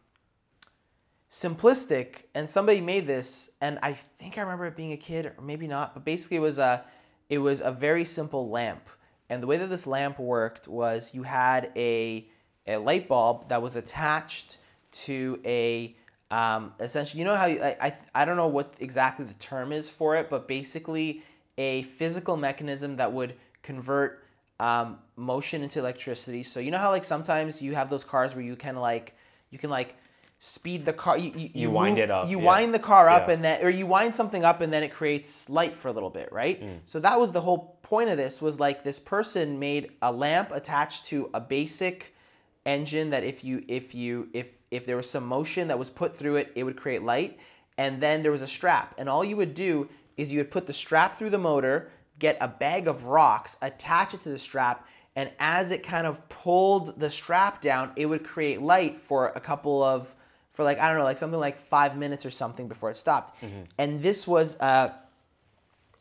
simplistic. 1.30 2.24
And 2.34 2.48
somebody 2.48 2.80
made 2.80 3.06
this, 3.06 3.50
and 3.60 3.78
I 3.82 3.98
think 4.18 4.38
I 4.38 4.42
remember 4.42 4.66
it 4.66 4.76
being 4.76 4.92
a 4.92 4.96
kid, 4.96 5.26
or 5.26 5.34
maybe 5.42 5.66
not. 5.66 5.94
But 5.94 6.04
basically, 6.04 6.38
it 6.38 6.40
was 6.40 6.58
a 6.58 6.84
it 7.28 7.38
was 7.38 7.60
a 7.60 7.72
very 7.72 8.04
simple 8.04 8.48
lamp. 8.48 8.88
And 9.28 9.42
the 9.42 9.46
way 9.46 9.56
that 9.56 9.68
this 9.68 9.86
lamp 9.86 10.20
worked 10.20 10.68
was 10.68 11.10
you 11.12 11.22
had 11.22 11.72
a 11.76 12.26
a 12.66 12.76
light 12.76 13.08
bulb 13.08 13.48
that 13.48 13.60
was 13.60 13.76
attached 13.76 14.58
to 14.92 15.40
a 15.44 15.94
um, 16.30 16.72
essentially, 16.80 17.20
you 17.20 17.24
know 17.24 17.36
how 17.36 17.46
you, 17.46 17.62
I, 17.62 17.76
I 17.80 17.96
I 18.14 18.24
don't 18.24 18.36
know 18.36 18.48
what 18.48 18.74
exactly 18.80 19.24
the 19.24 19.34
term 19.34 19.72
is 19.72 19.88
for 19.88 20.16
it, 20.16 20.28
but 20.28 20.48
basically 20.48 21.22
a 21.58 21.84
physical 21.98 22.36
mechanism 22.36 22.96
that 22.96 23.12
would 23.12 23.34
convert 23.62 24.25
um, 24.60 24.98
motion 25.16 25.62
into 25.62 25.78
electricity. 25.78 26.42
So 26.42 26.60
you 26.60 26.70
know 26.70 26.78
how 26.78 26.90
like 26.90 27.04
sometimes 27.04 27.60
you 27.60 27.74
have 27.74 27.90
those 27.90 28.04
cars 28.04 28.34
where 28.34 28.44
you 28.44 28.56
can 28.56 28.76
like 28.76 29.14
you 29.50 29.58
can 29.58 29.70
like 29.70 29.94
speed 30.38 30.84
the 30.84 30.92
car. 30.92 31.16
You, 31.18 31.32
you, 31.34 31.50
You 31.54 31.70
wind 31.70 31.98
it 31.98 32.10
up, 32.10 32.28
You 32.28 32.38
yeah. 32.38 32.44
wind 32.44 32.74
the 32.74 32.78
car 32.78 33.08
up 33.08 33.28
Yeah. 33.28 33.34
and 33.34 33.44
then 33.44 33.62
or 33.64 33.70
you 33.70 33.86
wind 33.86 34.14
something 34.14 34.44
up 34.44 34.60
and 34.60 34.72
then 34.72 34.82
it 34.82 34.92
creates 34.92 35.48
light 35.48 35.76
for 35.76 35.88
a 35.88 35.92
little 35.92 36.10
bit, 36.10 36.30
right? 36.32 36.62
Mm. 36.62 36.78
So 36.86 37.00
that 37.00 37.18
was 37.18 37.30
the 37.32 37.40
whole 37.40 37.78
point 37.82 38.10
of 38.10 38.16
this 38.16 38.42
was 38.42 38.58
like 38.60 38.82
this 38.82 38.98
person 38.98 39.58
made 39.58 39.92
a 40.02 40.10
lamp 40.12 40.50
attached 40.52 41.06
to 41.06 41.30
a 41.34 41.40
basic 41.40 42.14
engine 42.64 43.10
that 43.10 43.22
if 43.24 43.44
you 43.44 43.64
if 43.68 43.94
you 43.94 44.28
if 44.32 44.48
if 44.70 44.84
there 44.86 44.96
was 44.96 45.08
some 45.08 45.24
motion 45.26 45.68
that 45.68 45.78
was 45.78 45.88
put 45.88 46.16
through 46.16 46.36
it, 46.36 46.52
it 46.54 46.64
would 46.64 46.76
create 46.76 47.02
light. 47.02 47.38
And 47.78 48.00
then 48.02 48.22
there 48.22 48.32
was 48.32 48.40
a 48.42 48.46
strap, 48.46 48.94
and 48.96 49.06
all 49.06 49.22
you 49.22 49.36
would 49.36 49.52
do 49.54 49.86
is 50.16 50.32
you 50.32 50.38
would 50.38 50.50
put 50.50 50.66
the 50.66 50.72
strap 50.72 51.18
through 51.18 51.28
the 51.28 51.38
motor, 51.38 51.90
get 52.18 52.38
a 52.40 52.48
bag 52.48 52.88
of 52.88 53.04
rocks, 53.04 53.56
attach 53.62 54.14
it 54.14 54.22
to 54.22 54.28
the 54.28 54.38
strap, 54.38 54.86
and 55.16 55.30
as 55.38 55.70
it 55.70 55.82
kind 55.82 56.06
of 56.06 56.26
pulled 56.28 56.98
the 57.00 57.10
strap 57.10 57.62
down, 57.62 57.92
it 57.96 58.06
would 58.06 58.24
create 58.24 58.60
light 58.60 59.00
for 59.00 59.28
a 59.28 59.40
couple 59.40 59.82
of 59.82 60.08
for 60.52 60.64
like 60.64 60.78
I 60.78 60.88
don't 60.88 60.98
know, 60.98 61.04
like 61.04 61.18
something 61.18 61.40
like 61.40 61.60
five 61.68 61.96
minutes 61.96 62.24
or 62.24 62.30
something 62.30 62.68
before 62.68 62.90
it 62.90 62.96
stopped. 62.96 63.42
And 63.78 64.02
this 64.02 64.26
was 64.26 64.58
uh, 64.60 64.92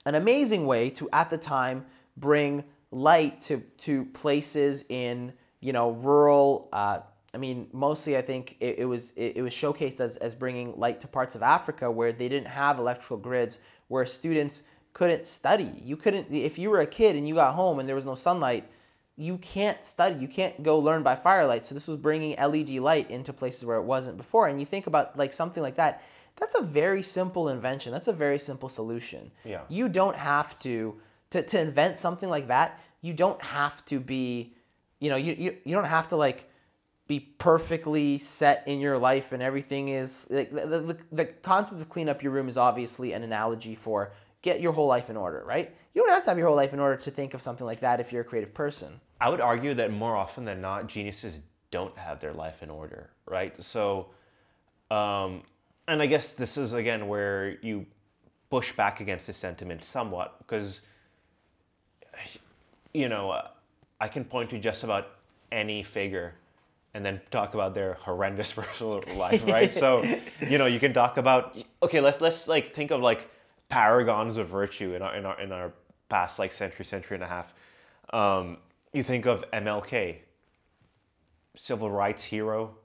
an 0.05 0.15
amazing 0.15 0.65
way 0.65 0.89
to 0.91 1.09
at 1.11 1.29
the 1.29 1.37
time 1.37 1.85
bring 2.17 2.63
light 2.91 3.41
to 3.41 3.61
to 3.77 4.05
places 4.05 4.85
in 4.89 5.33
you 5.59 5.73
know 5.73 5.91
rural 5.91 6.69
uh, 6.71 6.99
i 7.33 7.37
mean 7.37 7.67
mostly 7.73 8.15
i 8.15 8.21
think 8.21 8.55
it, 8.61 8.79
it 8.79 8.85
was 8.85 9.11
it, 9.17 9.35
it 9.37 9.41
was 9.41 9.53
showcased 9.53 9.99
as, 9.99 10.15
as 10.17 10.33
bringing 10.33 10.77
light 10.79 11.01
to 11.01 11.07
parts 11.07 11.35
of 11.35 11.43
africa 11.43 11.91
where 11.91 12.13
they 12.13 12.29
didn't 12.29 12.47
have 12.47 12.79
electrical 12.79 13.17
grids 13.17 13.59
where 13.89 14.05
students 14.05 14.63
couldn't 14.95 15.27
study. 15.27 15.71
You 15.83 15.95
couldn't 15.95 16.33
if 16.33 16.57
you 16.57 16.71
were 16.71 16.81
a 16.81 16.87
kid 16.87 17.15
and 17.15 17.27
you 17.27 17.35
got 17.35 17.53
home 17.53 17.77
and 17.79 17.87
there 17.87 17.95
was 17.95 18.05
no 18.05 18.15
sunlight 18.15 18.67
you 19.17 19.37
can't 19.37 19.85
study. 19.85 20.15
You 20.15 20.27
can't 20.27 20.61
go 20.61 20.77
learn 20.77 21.01
by 21.01 21.15
firelight. 21.15 21.65
So 21.65 21.73
this 21.73 21.87
was 21.87 21.95
bringing 21.97 22.35
led 22.37 22.69
light 22.81 23.09
into 23.09 23.31
places 23.31 23.63
where 23.63 23.77
it 23.77 23.83
wasn't 23.83 24.17
before. 24.17 24.49
And 24.49 24.59
you 24.59 24.65
think 24.65 24.87
about 24.87 25.17
like 25.17 25.33
something 25.33 25.63
like 25.63 25.75
that 25.75 26.03
that's 26.37 26.55
a 26.55 26.61
very 26.61 27.01
simple 27.01 27.47
invention. 27.47 27.93
That's 27.93 28.09
a 28.09 28.13
very 28.13 28.39
simple 28.39 28.67
solution. 28.67 29.31
Yeah. 29.45 29.61
you 29.69 29.87
don't 29.87 30.17
have 30.17 30.59
to, 30.59 30.99
to 31.29 31.41
to 31.43 31.59
invent 31.59 31.97
something 31.97 32.29
like 32.29 32.47
that 32.47 32.79
you 33.05 33.13
don't 33.13 33.41
have 33.41 33.85
to 33.85 33.99
be 33.99 34.53
you 34.99 35.09
know 35.09 35.15
you, 35.15 35.33
you, 35.37 35.57
you 35.63 35.75
don't 35.75 35.85
have 35.85 36.07
to 36.07 36.15
like 36.15 36.49
be 37.07 37.19
perfectly 37.19 38.17
set 38.17 38.63
in 38.65 38.79
your 38.79 38.97
life 38.97 39.31
and 39.31 39.43
everything 39.43 39.89
is 39.89 40.25
like 40.31 40.51
the, 40.51 40.65
the, 40.65 40.97
the 41.11 41.25
concept 41.25 41.79
of 41.79 41.87
clean 41.87 42.09
up 42.09 42.23
your 42.23 42.31
room 42.31 42.49
is 42.49 42.57
obviously 42.57 43.13
an 43.13 43.21
analogy 43.21 43.75
for 43.75 44.11
get 44.45 44.61
your 44.61 44.71
whole 44.71 44.87
life 44.87 45.09
in 45.09 45.17
order 45.17 45.43
right 45.45 45.75
you 45.93 46.01
don't 46.01 46.13
have 46.13 46.23
to 46.23 46.29
have 46.29 46.37
your 46.37 46.47
whole 46.47 46.55
life 46.63 46.73
in 46.73 46.79
order 46.79 46.95
to 46.95 47.11
think 47.11 47.33
of 47.33 47.41
something 47.41 47.65
like 47.65 47.81
that 47.81 47.99
if 47.99 48.11
you're 48.11 48.21
a 48.21 48.29
creative 48.31 48.53
person 48.53 49.01
I 49.19 49.29
would 49.29 49.41
argue 49.41 49.73
that 49.75 49.91
more 49.91 50.15
often 50.15 50.45
than 50.45 50.61
not, 50.61 50.87
geniuses 50.87 51.39
don't 51.71 51.97
have 51.97 52.19
their 52.19 52.33
life 52.33 52.63
in 52.63 52.69
order, 52.69 53.09
right? 53.25 53.61
So, 53.63 54.07
um, 54.91 55.43
and 55.87 56.01
I 56.01 56.05
guess 56.05 56.33
this 56.33 56.57
is 56.57 56.73
again 56.73 57.07
where 57.07 57.57
you 57.61 57.85
push 58.49 58.71
back 58.73 58.99
against 58.99 59.27
this 59.27 59.37
sentiment 59.37 59.83
somewhat 59.83 60.37
because, 60.39 60.81
you 62.93 63.09
know, 63.09 63.41
I 63.99 64.07
can 64.07 64.25
point 64.25 64.49
to 64.51 64.59
just 64.59 64.83
about 64.83 65.07
any 65.51 65.83
figure 65.83 66.35
and 66.93 67.05
then 67.05 67.19
talk 67.31 67.53
about 67.53 67.73
their 67.73 67.95
horrendous 67.95 68.51
personal 68.59 69.03
life, 69.15 69.45
right? 69.47 69.73
so, 69.73 70.03
you 70.49 70.57
know, 70.57 70.65
you 70.65 70.79
can 70.79 70.93
talk 70.93 71.17
about 71.17 71.57
okay, 71.81 72.01
let's 72.01 72.19
let's 72.19 72.47
like 72.47 72.73
think 72.73 72.91
of 72.91 73.01
like 73.01 73.29
paragons 73.69 74.37
of 74.37 74.47
virtue 74.47 74.93
in 74.93 75.01
our 75.01 75.15
in 75.15 75.25
our 75.25 75.39
in 75.41 75.51
our 75.51 75.73
past 76.09 76.39
like 76.39 76.51
century, 76.51 76.85
century 76.85 77.15
and 77.15 77.23
a 77.23 77.27
half. 77.27 77.53
Um, 78.13 78.57
you 78.93 79.03
think 79.03 79.25
of 79.25 79.43
MLK, 79.51 80.17
civil 81.55 81.91
rights 81.91 82.23
hero, 82.23 82.75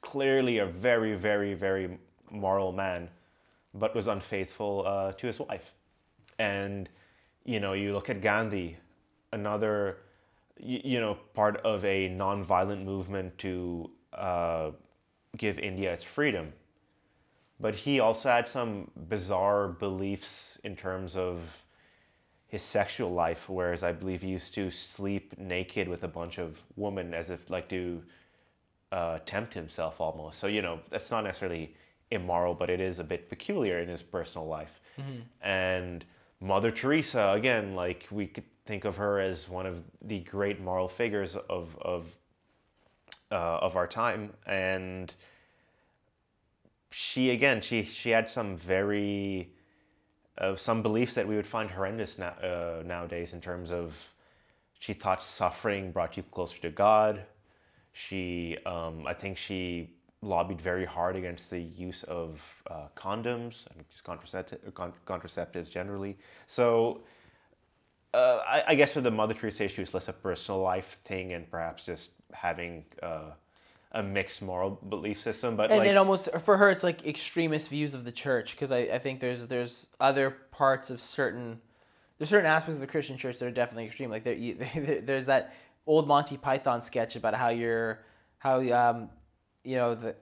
clearly 0.00 0.58
a 0.58 0.66
very, 0.66 1.14
very, 1.14 1.54
very 1.54 1.98
moral 2.30 2.72
man, 2.72 3.08
but 3.74 3.94
was 3.94 4.06
unfaithful 4.06 4.84
uh, 4.86 5.12
to 5.12 5.26
his 5.26 5.38
wife. 5.38 5.74
And 6.38 6.88
you 7.44 7.60
know, 7.60 7.72
you 7.72 7.92
look 7.92 8.10
at 8.10 8.20
Gandhi, 8.20 8.76
another, 9.32 9.98
you, 10.58 11.00
know, 11.00 11.14
part 11.34 11.56
of 11.58 11.84
a 11.84 12.08
non-violent 12.08 12.84
movement 12.84 13.36
to 13.38 13.90
uh, 14.12 14.70
give 15.36 15.58
India 15.58 15.92
its 15.92 16.04
freedom. 16.04 16.52
But 17.62 17.74
he 17.76 18.00
also 18.00 18.28
had 18.28 18.48
some 18.48 18.90
bizarre 19.08 19.68
beliefs 19.68 20.58
in 20.64 20.76
terms 20.76 21.16
of 21.16 21.64
his 22.48 22.62
sexual 22.62 23.12
life, 23.12 23.48
whereas 23.48 23.82
I 23.82 23.92
believe 23.92 24.20
he 24.20 24.28
used 24.28 24.52
to 24.54 24.70
sleep 24.70 25.38
naked 25.38 25.88
with 25.88 26.02
a 26.04 26.08
bunch 26.08 26.38
of 26.38 26.60
women 26.76 27.14
as 27.14 27.30
if 27.30 27.48
like 27.48 27.68
to 27.70 28.02
uh, 28.90 29.20
tempt 29.24 29.54
himself 29.54 30.00
almost. 30.00 30.38
So 30.38 30.48
you 30.48 30.60
know 30.60 30.80
that's 30.90 31.10
not 31.10 31.24
necessarily 31.24 31.74
immoral, 32.10 32.52
but 32.52 32.68
it 32.68 32.80
is 32.80 32.98
a 32.98 33.04
bit 33.04 33.28
peculiar 33.30 33.78
in 33.78 33.88
his 33.88 34.02
personal 34.02 34.46
life. 34.46 34.80
And 35.40 36.04
Mother 36.40 36.70
Teresa, 36.70 37.32
again, 37.34 37.74
like 37.74 38.06
we 38.10 38.26
could 38.26 38.44
think 38.66 38.84
of 38.84 38.96
her 38.96 39.20
as 39.20 39.48
one 39.48 39.66
of 39.66 39.82
the 40.02 40.20
great 40.20 40.60
moral 40.60 40.88
figures 40.88 41.36
of 41.48 41.76
of 41.80 42.06
uh, 43.30 43.58
of 43.62 43.76
our 43.76 43.86
time, 43.86 44.32
and 44.46 45.14
she 46.92 47.30
again 47.30 47.60
she 47.60 47.82
she 47.82 48.10
had 48.10 48.30
some 48.30 48.56
very 48.56 49.52
uh, 50.38 50.56
some 50.56 50.82
beliefs 50.82 51.14
that 51.14 51.26
we 51.26 51.36
would 51.36 51.46
find 51.46 51.70
horrendous 51.70 52.18
now, 52.18 52.34
uh, 52.42 52.82
nowadays 52.84 53.32
in 53.32 53.40
terms 53.40 53.70
of 53.70 53.94
she 54.78 54.92
thought 54.92 55.22
suffering 55.22 55.92
brought 55.92 56.16
you 56.16 56.22
closer 56.24 56.58
to 56.58 56.70
God. 56.70 57.22
She, 57.92 58.56
um, 58.66 59.06
I 59.06 59.14
think 59.14 59.36
she 59.36 59.94
lobbied 60.22 60.60
very 60.60 60.84
hard 60.84 61.14
against 61.14 61.50
the 61.50 61.60
use 61.60 62.02
of 62.04 62.40
uh, 62.70 62.88
condoms 62.96 63.66
and 63.74 63.84
just 63.90 64.04
contracepti- 64.04 64.74
con- 64.74 64.92
contraceptives 65.06 65.70
generally. 65.70 66.16
So 66.46 67.02
uh, 68.14 68.40
I, 68.46 68.64
I 68.68 68.74
guess 68.74 68.92
for 68.92 69.00
the 69.00 69.10
Mother 69.10 69.34
Teresa 69.34 69.64
issue, 69.64 69.82
it's 69.82 69.94
less 69.94 70.08
a 70.08 70.12
personal 70.12 70.60
life 70.60 70.98
thing 71.04 71.34
and 71.34 71.48
perhaps 71.50 71.84
just 71.84 72.12
having 72.32 72.84
uh, 73.02 73.32
a 73.92 74.02
mixed 74.02 74.42
moral 74.42 74.70
belief 74.88 75.20
system. 75.20 75.56
But 75.56 75.70
and 75.70 75.80
like, 75.80 75.88
it 75.88 75.96
almost 75.96 76.28
for 76.44 76.56
her 76.56 76.70
it's 76.70 76.82
like 76.82 77.06
extremist 77.06 77.68
views 77.68 77.94
of 77.94 78.04
the 78.04 78.12
church 78.12 78.52
because 78.52 78.70
I, 78.70 78.78
I 78.78 78.98
think 78.98 79.20
there's 79.20 79.46
there's 79.46 79.86
other 80.00 80.30
parts 80.50 80.90
of 80.90 81.00
certain 81.00 81.60
there's 82.18 82.30
certain 82.30 82.50
aspects 82.50 82.74
of 82.74 82.80
the 82.80 82.86
Christian 82.86 83.18
church 83.18 83.38
that 83.38 83.46
are 83.46 83.50
definitely 83.50 83.86
extreme. 83.86 84.10
Like 84.10 84.24
there, 84.24 84.34
you, 84.34 84.56
there's 85.04 85.26
that 85.26 85.54
old 85.86 86.08
Monty 86.08 86.36
Python 86.36 86.82
sketch 86.82 87.16
about 87.16 87.34
how 87.34 87.50
you're 87.50 88.00
how 88.38 88.60
um 88.60 89.10
you 89.64 89.76
know 89.76 89.94
the 89.94 90.14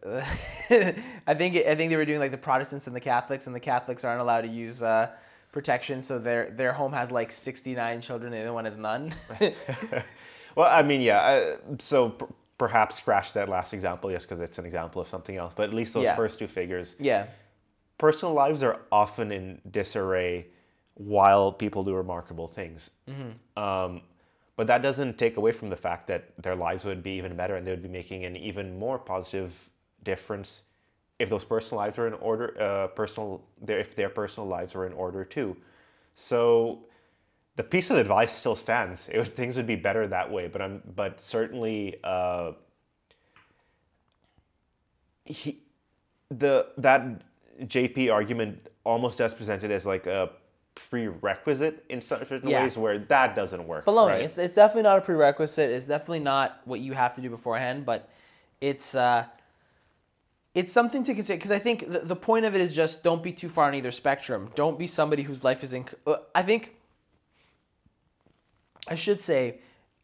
I 1.27 1.35
think 1.35 1.57
I 1.57 1.75
think 1.75 1.91
they 1.91 1.97
were 1.97 2.05
doing 2.05 2.21
like 2.21 2.33
the 2.33 2.39
Protestants 2.39 2.87
and 2.87 2.97
the 2.97 3.01
Catholics 3.01 3.47
and 3.47 3.55
the 3.55 3.61
Catholics 3.61 4.05
aren't 4.05 4.21
allowed 4.21 4.43
to 4.43 4.49
use 4.49 4.83
uh, 4.83 5.11
protection 5.53 6.03
so 6.03 6.19
their 6.19 6.51
their 6.51 6.73
home 6.73 6.93
has 6.93 7.11
like 7.11 7.33
69 7.33 8.01
children 8.01 8.33
and 8.33 8.41
the 8.41 8.47
other 8.47 8.53
one 8.53 8.65
has 8.65 8.77
none. 8.77 9.15
well, 10.57 10.69
I 10.71 10.83
mean, 10.83 11.01
yeah. 11.01 11.21
Uh, 11.21 11.57
so 11.79 12.17
perhaps 12.61 12.97
scratch 12.97 13.33
that 13.33 13.49
last 13.49 13.73
example, 13.73 14.11
yes, 14.11 14.27
because 14.27 14.39
it's 14.39 14.59
an 14.59 14.67
example 14.67 15.01
of 15.01 15.09
something 15.09 15.39
else. 15.39 15.55
But 15.57 15.71
at 15.71 15.75
least 15.75 15.95
those 15.95 16.05
Yeah. 16.05 16.15
first 16.15 16.39
two 16.39 16.47
figures, 16.47 16.95
yeah. 16.99 17.27
personal 17.97 18.35
lives 18.35 18.63
are 18.63 18.81
often 18.93 19.33
in 19.33 19.63
disarray 19.71 20.47
while 20.95 21.51
people 21.53 21.83
do 21.83 21.95
remarkable 21.95 22.49
things. 22.49 22.91
Um, 23.57 24.03
but 24.57 24.67
that 24.67 24.83
doesn't 24.83 25.17
take 25.17 25.39
away 25.39 25.53
from 25.53 25.71
the 25.71 25.77
fact 25.87 26.07
that 26.09 26.23
their 26.37 26.55
lives 26.55 26.85
would 26.85 27.03
be 27.03 27.13
even 27.13 27.35
better 27.35 27.57
and 27.57 27.67
they 27.67 27.71
would 27.71 27.83
be 27.83 27.89
making 27.89 28.27
an 28.27 28.37
even 28.37 28.79
more 28.79 28.99
positive 28.99 29.53
difference 30.05 30.65
if 31.19 31.31
those 31.31 31.45
personal 31.45 31.79
lives 31.79 31.97
were 31.97 32.09
in 32.09 32.15
order. 32.31 32.47
Uh, 32.61 32.89
personal, 32.89 33.41
their, 33.63 33.79
if 33.79 33.97
their 33.97 34.11
personal 34.11 34.47
lives 34.47 34.75
were 34.75 34.87
in 34.87 34.93
order 34.93 35.25
too. 35.25 35.57
So 36.15 36.81
the 37.61 37.65
piece 37.65 37.91
of 37.91 37.99
advice 37.99 38.33
still 38.35 38.57
stands. 38.57 39.07
It 39.13 39.19
would, 39.19 39.37
things 39.37 39.57
would 39.57 39.67
be 39.67 39.77
better 39.77 40.07
that 40.07 40.33
way. 40.33 40.49
But 40.49 40.63
I'm, 40.63 40.83
but 40.97 41.21
certainly. 41.21 41.97
Uh, 42.03 42.53
he, 45.27 45.63
the 46.31 46.69
that 46.79 47.03
JP 47.65 48.11
argument 48.11 48.67
almost 48.85 49.19
does 49.19 49.35
present 49.35 49.63
it 49.63 49.71
as 49.71 49.85
like 49.85 50.07
a 50.07 50.31
prerequisite 50.75 51.85
in 51.91 52.01
some 52.01 52.21
certain 52.27 52.49
Yeah. 52.49 52.63
ways 52.63 52.79
where 52.79 52.99
that 52.99 53.37
doesn't 53.37 53.69
work. 53.69 53.85
Baloney. 53.85 54.07
right? 54.09 54.23
It's, 54.23 54.39
it's 54.39 54.55
definitely 54.55 54.85
not 54.85 54.97
a 54.97 55.03
prerequisite. 55.03 55.71
It's 55.71 55.87
definitely 55.87 56.21
not 56.21 56.63
what 56.65 56.81
you 56.81 56.95
have 56.95 57.15
to 57.17 57.21
do 57.21 57.29
beforehand, 57.29 57.85
but 57.85 58.09
it's 58.63 58.95
uh, 58.95 59.27
it's 60.55 60.73
something 60.73 61.05
to 61.05 61.15
consider 61.15 61.37
because 61.37 61.51
I 61.51 61.59
think 61.59 61.93
the, 61.93 61.99
the 62.01 62.17
point 62.17 62.47
of 62.47 62.55
it 62.55 62.63
is 62.63 62.75
just 62.75 63.05
don't 63.05 63.23
be 63.23 63.33
too 63.33 63.51
far 63.51 63.67
on 63.69 63.75
either 63.75 63.93
spectrum. 63.93 64.51
Don't 64.55 64.79
be 64.79 64.87
somebody 64.87 65.23
whose 65.23 65.45
life 65.45 65.63
is 65.63 65.75
in. 65.75 65.85
uh, 66.07 66.17
I 66.35 66.43
think 66.43 66.75
I 68.89 68.95
should 68.95 69.21
say 69.21 69.59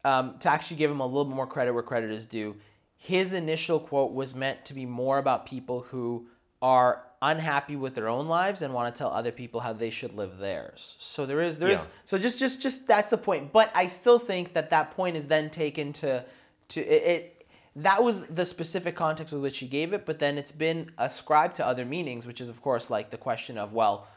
um, 0.05 0.35
to 0.39 0.49
actually 0.49 0.77
give 0.77 0.91
him 0.91 0.99
a 0.99 1.05
little 1.05 1.25
bit 1.25 1.35
more 1.35 1.47
credit 1.47 1.73
where 1.73 1.83
credit 1.83 2.11
is 2.11 2.25
due. 2.25 2.55
His 2.97 3.33
initial 3.33 3.79
quote 3.79 4.13
was 4.13 4.35
meant 4.35 4.65
to 4.65 4.73
be 4.73 4.85
more 4.85 5.17
about 5.17 5.45
people 5.45 5.81
who 5.81 6.27
are 6.61 7.03
unhappy 7.21 7.75
with 7.75 7.95
their 7.95 8.07
own 8.07 8.27
lives 8.27 8.61
and 8.61 8.73
want 8.73 8.93
to 8.93 8.97
tell 8.97 9.11
other 9.11 9.31
people 9.31 9.59
how 9.59 9.73
they 9.73 9.89
should 9.89 10.13
live 10.13 10.37
theirs. 10.37 10.97
So 10.99 11.25
there 11.25 11.41
is 11.41 11.57
there 11.57 11.69
is 11.69 11.79
Yeah. 11.79 11.85
so 12.05 12.17
just 12.17 12.37
just 12.39 12.61
just 12.61 12.87
that's 12.87 13.11
a 13.11 13.17
point. 13.17 13.51
But 13.51 13.71
I 13.73 13.87
still 13.87 14.19
think 14.19 14.53
that 14.53 14.69
that 14.69 14.91
point 14.95 15.17
is 15.17 15.27
then 15.27 15.49
taken 15.49 15.93
to 15.93 16.23
to 16.69 16.81
it. 16.81 17.03
it 17.03 17.33
that 17.77 18.03
was 18.03 18.23
the 18.25 18.45
specific 18.45 18.95
context 18.95 19.31
with 19.31 19.41
which 19.43 19.59
he 19.59 19.67
gave 19.67 19.93
it, 19.93 20.03
but 20.05 20.17
then 20.17 20.37
it's 20.37 20.51
been 20.51 20.91
ascribed 20.97 21.55
to 21.57 21.65
other 21.65 21.85
meanings, 21.85 22.25
which 22.25 22.41
is 22.41 22.49
of 22.49 22.61
course 22.61 22.89
like 22.89 23.09
the 23.11 23.17
question 23.17 23.57
of 23.57 23.73
well, 23.73 24.07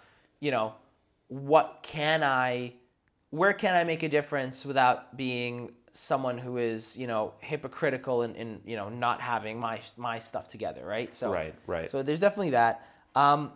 you 0.40 0.50
know, 0.50 0.74
what 1.28 1.80
can 1.82 2.22
I 2.22 2.72
where 3.30 3.52
can 3.52 3.74
I 3.74 3.84
make 3.84 4.02
a 4.02 4.08
difference 4.08 4.64
without 4.64 5.16
being 5.16 5.72
someone 5.92 6.38
who 6.38 6.58
is, 6.58 6.96
you 6.96 7.06
know, 7.06 7.32
hypocritical 7.40 8.22
and, 8.22 8.36
and 8.36 8.60
you 8.64 8.76
know, 8.76 8.88
not 8.88 9.20
having 9.20 9.58
my 9.58 9.80
my 9.96 10.18
stuff 10.18 10.48
together, 10.48 10.84
right? 10.84 11.12
So 11.12 11.32
Right, 11.32 11.54
right. 11.66 11.90
So 11.90 12.02
there's 12.02 12.20
definitely 12.20 12.50
that. 12.50 12.86
Um, 13.14 13.52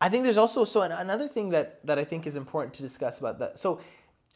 I 0.00 0.08
think 0.08 0.24
there's 0.24 0.38
also 0.38 0.64
so 0.64 0.82
another 0.82 1.28
thing 1.28 1.50
that 1.50 1.84
that 1.86 1.98
I 1.98 2.04
think 2.04 2.26
is 2.26 2.36
important 2.36 2.74
to 2.74 2.82
discuss 2.82 3.20
about 3.20 3.38
that. 3.38 3.58
So 3.58 3.80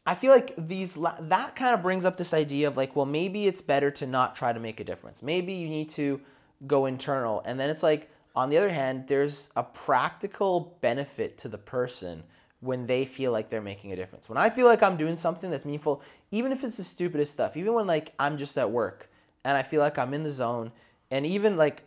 I 0.07 0.15
feel 0.15 0.31
like 0.31 0.55
these 0.57 0.95
that 0.95 1.57
kind 1.57 1.75
of 1.75 1.83
brings 1.83 2.05
up 2.05 2.17
this 2.17 2.33
idea 2.33 2.69
of 2.69 2.77
like, 2.77 2.95
well, 2.95 3.07
maybe 3.07 3.47
it's 3.47 3.61
better 3.61 3.91
to 3.93 4.07
not 4.07 4.37
try 4.37 4.53
to 4.53 4.61
make 4.61 4.81
a 4.81 4.85
difference. 4.85 5.23
Maybe 5.23 5.53
you 5.53 5.69
need 5.69 5.91
to 5.91 6.21
go 6.67 6.87
internal, 6.87 7.43
and 7.45 7.59
then 7.59 7.69
it's 7.69 7.83
like, 7.83 8.09
on 8.35 8.49
the 8.49 8.57
other 8.57 8.71
hand, 8.71 9.05
there's 9.09 9.51
a 9.57 9.63
practical 9.63 10.79
benefit 10.81 11.37
to 11.39 11.49
the 11.49 11.59
person 11.59 12.23
when 12.61 12.87
they 12.87 13.05
feel 13.05 13.33
like 13.33 13.51
they're 13.51 13.61
making 13.61 13.93
a 13.93 13.97
difference. 13.97 14.29
When 14.29 14.39
I 14.39 14.51
feel 14.51 14.67
like 14.67 14.83
I'm 14.83 14.97
doing 14.97 15.17
something 15.17 15.51
that's 15.51 15.65
meaningful, 15.65 16.03
even 16.31 16.53
if 16.53 16.65
it's 16.65 16.77
the 16.77 16.85
stupidest 16.85 17.33
stuff, 17.33 17.57
even 17.57 17.75
when 17.75 17.87
like 17.87 18.13
I'm 18.19 18.39
just 18.39 18.57
at 18.59 18.71
work 18.71 19.09
and 19.45 19.57
I 19.57 19.63
feel 19.63 19.81
like 19.81 19.99
I'm 19.99 20.15
in 20.15 20.23
the 20.23 20.33
zone, 20.33 20.73
and 21.11 21.25
even 21.25 21.57
like 21.57 21.83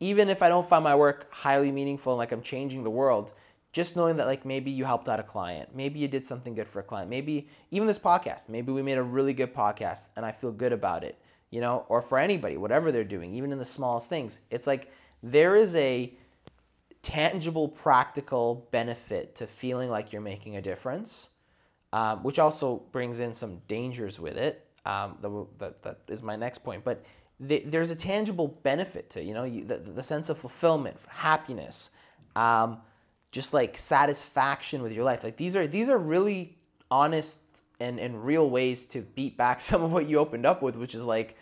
even 0.00 0.28
if 0.28 0.42
I 0.42 0.48
don't 0.48 0.68
find 0.68 0.84
my 0.84 0.94
work 0.94 1.26
highly 1.30 1.72
meaningful 1.72 2.12
and 2.12 2.18
like 2.18 2.32
I'm 2.32 2.42
changing 2.42 2.84
the 2.84 2.90
world, 2.90 3.32
just 3.72 3.96
knowing 3.96 4.16
that 4.16 4.26
like 4.26 4.44
maybe 4.44 4.70
you 4.70 4.84
helped 4.84 5.08
out 5.08 5.20
a 5.20 5.24
client, 5.24 5.74
maybe 5.74 5.98
you 5.98 6.08
did 6.08 6.24
something 6.24 6.54
good 6.54 6.68
for 6.68 6.80
a 6.80 6.84
client, 6.84 7.10
maybe 7.10 7.48
even 7.70 7.86
this 7.86 7.98
podcast, 7.98 8.48
maybe 8.48 8.72
we 8.72 8.82
made 8.82 8.98
a 8.98 9.02
really 9.02 9.32
good 9.32 9.52
podcast 9.52 10.06
and 10.16 10.24
I 10.24 10.32
feel 10.32 10.52
good 10.52 10.72
about 10.72 11.04
it, 11.04 11.18
you 11.50 11.60
know, 11.60 11.84
or 11.88 12.00
for 12.00 12.18
anybody, 12.18 12.56
whatever 12.56 12.92
they're 12.92 13.04
doing, 13.04 13.34
even 13.34 13.52
in 13.52 13.58
the 13.58 13.64
smallest 13.64 14.08
things. 14.08 14.38
It's 14.50 14.66
like 14.66 14.90
there 15.22 15.56
is 15.56 15.74
a 15.74 16.12
tangible, 17.02 17.68
practical 17.68 18.68
benefit 18.70 19.34
to 19.36 19.46
feeling 19.46 19.90
like 19.90 20.12
you're 20.12 20.22
making 20.22 20.56
a 20.56 20.62
difference, 20.62 21.30
um, 21.92 22.22
which 22.22 22.38
also 22.38 22.82
brings 22.92 23.20
in 23.20 23.32
some 23.32 23.60
dangers 23.68 24.18
with 24.18 24.36
it. 24.36 24.66
Um, 24.84 25.18
that, 25.58 25.98
is 26.08 26.22
my 26.22 26.36
next 26.36 26.58
point. 26.64 26.84
But 26.84 27.04
th- 27.46 27.64
there's 27.66 27.90
a 27.90 27.96
tangible 27.96 28.48
benefit 28.62 29.10
to 29.10 29.22
you 29.22 29.34
know 29.34 29.44
you, 29.44 29.64
the, 29.64 29.76
the 29.76 30.02
sense 30.02 30.28
of 30.28 30.38
fulfillment, 30.38 30.96
happiness, 31.08 31.90
um, 32.36 32.78
just 33.30 33.52
like 33.52 33.76
satisfaction 33.76 34.82
with 34.82 34.92
your 34.92 35.04
life. 35.04 35.22
Like 35.22 35.36
these 35.36 35.56
are 35.56 35.66
these 35.66 35.88
are 35.88 35.98
really 35.98 36.56
honest 36.90 37.38
and, 37.80 37.98
and 38.00 38.24
real 38.24 38.48
ways 38.48 38.84
to 38.86 39.02
beat 39.02 39.36
back 39.36 39.60
some 39.70 39.82
of 39.82 39.92
what 39.92 40.08
you 40.08 40.18
opened 40.18 40.46
up 40.46 40.62
with, 40.62 40.76
which 40.76 40.94
is 40.94 41.04
like 41.04 41.36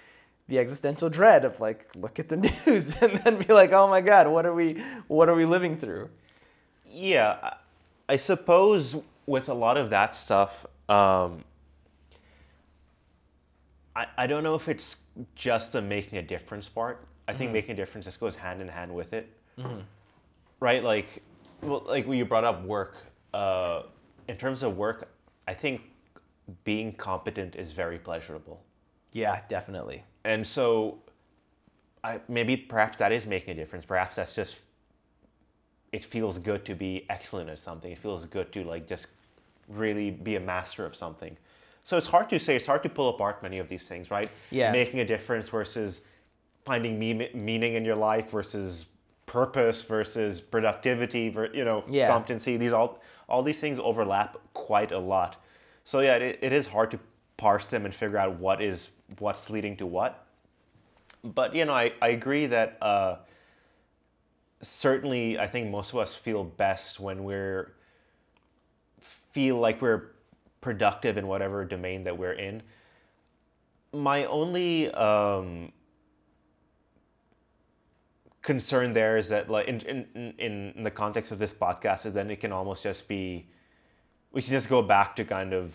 the 0.48 0.58
existential 0.58 1.08
dread 1.10 1.44
of 1.44 1.58
like 1.60 1.88
look 1.96 2.18
at 2.18 2.28
the 2.28 2.36
news 2.66 2.94
and 3.00 3.20
then 3.24 3.38
be 3.42 3.52
like, 3.52 3.72
oh 3.72 3.88
my 3.88 4.00
god, 4.00 4.28
what 4.28 4.46
are 4.46 4.54
we 4.54 4.82
what 5.08 5.28
are 5.28 5.34
we 5.34 5.44
living 5.44 5.76
through? 5.78 6.08
Yeah, 6.88 7.54
I- 8.08 8.16
suppose 8.16 8.96
with 9.26 9.48
a 9.48 9.54
lot 9.54 9.76
of 9.76 9.90
that 9.90 10.14
stuff, 10.14 10.64
um, 10.88 11.42
I, 13.96 14.06
I 14.16 14.26
don't 14.26 14.44
know 14.44 14.54
if 14.54 14.68
it's 14.68 14.96
just 15.34 15.72
the 15.72 15.82
making 15.82 16.18
a 16.18 16.22
difference 16.22 16.68
part. 16.68 17.04
I 17.28 17.32
think 17.32 17.50
making 17.50 17.72
a 17.72 17.74
difference 17.74 18.04
just 18.04 18.20
goes 18.20 18.36
hand 18.36 18.62
in 18.62 18.68
hand 18.68 18.94
with 18.94 19.12
it, 19.12 19.28
right? 20.60 20.84
Like, 20.84 21.22
well, 21.62 21.82
like 21.86 22.06
when 22.06 22.18
you 22.18 22.24
brought 22.24 22.44
up 22.44 22.62
work. 22.64 22.96
Uh, 23.34 23.82
in 24.28 24.36
terms 24.36 24.62
of 24.62 24.76
work, 24.76 25.08
I 25.46 25.54
think 25.54 25.82
being 26.64 26.92
competent 26.92 27.56
is 27.56 27.72
very 27.72 27.98
pleasurable. 27.98 28.62
Yeah, 29.12 29.40
definitely. 29.48 30.02
And 30.26 30.44
so, 30.44 30.98
I 32.02 32.20
maybe 32.28 32.56
perhaps 32.56 32.96
that 32.98 33.12
is 33.12 33.26
making 33.26 33.50
a 33.50 33.54
difference. 33.54 33.84
Perhaps 33.86 34.16
that's 34.16 34.34
just 34.34 34.60
it 35.92 36.04
feels 36.04 36.38
good 36.38 36.64
to 36.66 36.74
be 36.74 37.06
excellent 37.08 37.48
at 37.48 37.58
something. 37.60 37.92
It 37.92 37.98
feels 37.98 38.26
good 38.26 38.52
to 38.52 38.64
like 38.64 38.88
just 38.88 39.06
really 39.68 40.10
be 40.10 40.34
a 40.34 40.40
master 40.40 40.84
of 40.84 40.94
something. 40.96 41.36
So 41.84 41.96
it's 41.96 42.06
hard 42.08 42.28
to 42.30 42.40
say. 42.40 42.56
It's 42.56 42.66
hard 42.66 42.82
to 42.82 42.88
pull 42.88 43.08
apart 43.10 43.40
many 43.42 43.58
of 43.58 43.68
these 43.68 43.84
things, 43.84 44.10
right? 44.10 44.28
Yeah. 44.50 44.72
Making 44.72 44.98
a 45.00 45.04
difference 45.04 45.48
versus 45.48 46.00
finding 46.64 46.98
me- 46.98 47.30
meaning 47.32 47.74
in 47.74 47.84
your 47.84 47.94
life 47.94 48.28
versus 48.30 48.86
purpose 49.26 49.82
versus 49.82 50.40
productivity, 50.40 51.28
ver- 51.28 51.52
you 51.54 51.64
know, 51.64 51.84
Yeah. 51.88 52.08
competency. 52.08 52.56
These 52.56 52.72
all 52.72 53.00
all 53.28 53.42
these 53.44 53.60
things 53.60 53.78
overlap 53.78 54.36
quite 54.54 54.90
a 54.90 54.98
lot. 54.98 55.36
So 55.84 56.00
yeah, 56.00 56.16
it, 56.16 56.38
it 56.42 56.52
is 56.52 56.66
hard 56.66 56.90
to 56.90 56.98
parse 57.36 57.68
them 57.68 57.84
and 57.84 57.94
figure 57.94 58.18
out 58.18 58.38
what 58.40 58.60
is 58.60 58.90
what's 59.18 59.50
leading 59.50 59.76
to 59.78 59.86
what. 59.86 60.26
But 61.22 61.54
you 61.54 61.64
know, 61.64 61.74
I, 61.74 61.92
I 62.00 62.08
agree 62.08 62.46
that 62.46 62.78
uh, 62.80 63.16
certainly 64.60 65.38
I 65.38 65.46
think 65.46 65.70
most 65.70 65.92
of 65.92 65.98
us 65.98 66.14
feel 66.14 66.44
best 66.44 67.00
when 67.00 67.24
we're 67.24 67.72
feel 69.00 69.58
like 69.58 69.82
we're 69.82 70.12
productive 70.60 71.16
in 71.16 71.26
whatever 71.26 71.64
domain 71.64 72.04
that 72.04 72.16
we're 72.16 72.32
in. 72.32 72.62
My 73.92 74.24
only 74.24 74.90
um, 74.92 75.72
concern 78.42 78.92
there 78.92 79.16
is 79.16 79.28
that 79.28 79.50
like 79.50 79.66
in, 79.66 79.80
in 80.14 80.34
in 80.38 80.84
the 80.84 80.90
context 80.90 81.32
of 81.32 81.38
this 81.38 81.52
podcast 81.52 82.06
is 82.06 82.14
then 82.14 82.30
it 82.30 82.40
can 82.40 82.52
almost 82.52 82.82
just 82.82 83.08
be 83.08 83.46
we 84.32 84.40
can 84.40 84.52
just 84.52 84.68
go 84.68 84.82
back 84.82 85.16
to 85.16 85.24
kind 85.24 85.52
of 85.52 85.74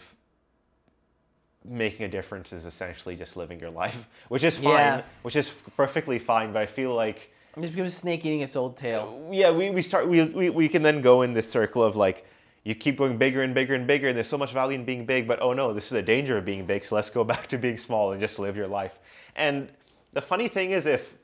making 1.63 2.05
a 2.05 2.09
difference 2.09 2.53
is 2.53 2.65
essentially 2.65 3.15
just 3.15 3.37
living 3.37 3.59
your 3.59 3.69
life, 3.69 4.07
which 4.29 4.43
is 4.43 4.57
fine, 4.57 4.73
Yeah. 4.73 5.01
which 5.21 5.35
is 5.35 5.49
perfectly 5.77 6.19
fine. 6.19 6.53
But 6.53 6.61
I 6.63 6.65
feel 6.65 6.93
like 6.93 7.33
I'm 7.55 7.61
just 7.61 7.75
because 7.75 7.93
a 7.93 7.95
snake 7.95 8.25
eating 8.25 8.41
its 8.41 8.55
old 8.55 8.77
tail. 8.77 9.25
Uh, 9.27 9.31
yeah, 9.31 9.51
we, 9.51 9.69
we 9.69 9.81
start 9.81 10.07
we, 10.07 10.23
we 10.23 10.49
we 10.49 10.69
can 10.69 10.81
then 10.81 11.01
go 11.01 11.21
in 11.21 11.33
this 11.33 11.49
circle 11.49 11.83
of 11.83 11.95
like 11.95 12.25
you 12.63 12.75
keep 12.75 12.97
going 12.97 13.17
bigger 13.17 13.41
and 13.41 13.53
bigger 13.53 13.73
and 13.73 13.87
bigger, 13.87 14.07
and 14.07 14.15
there's 14.15 14.29
so 14.29 14.37
much 14.37 14.51
value 14.53 14.77
in 14.77 14.85
being 14.85 15.05
big, 15.05 15.27
but 15.27 15.41
oh 15.41 15.53
no, 15.53 15.73
this 15.73 15.87
is 15.87 15.93
a 15.93 16.01
danger 16.01 16.37
of 16.37 16.45
being 16.45 16.65
big, 16.65 16.85
so 16.85 16.95
let's 16.95 17.09
go 17.09 17.23
back 17.33 17.47
to 17.47 17.57
being 17.57 17.77
small 17.77 18.11
and 18.11 18.21
just 18.21 18.39
live 18.39 18.55
your 18.55 18.67
life. 18.67 18.99
And 19.35 19.69
the 20.13 20.21
funny 20.21 20.47
thing 20.47 20.71
is, 20.71 20.85
if 20.85 21.15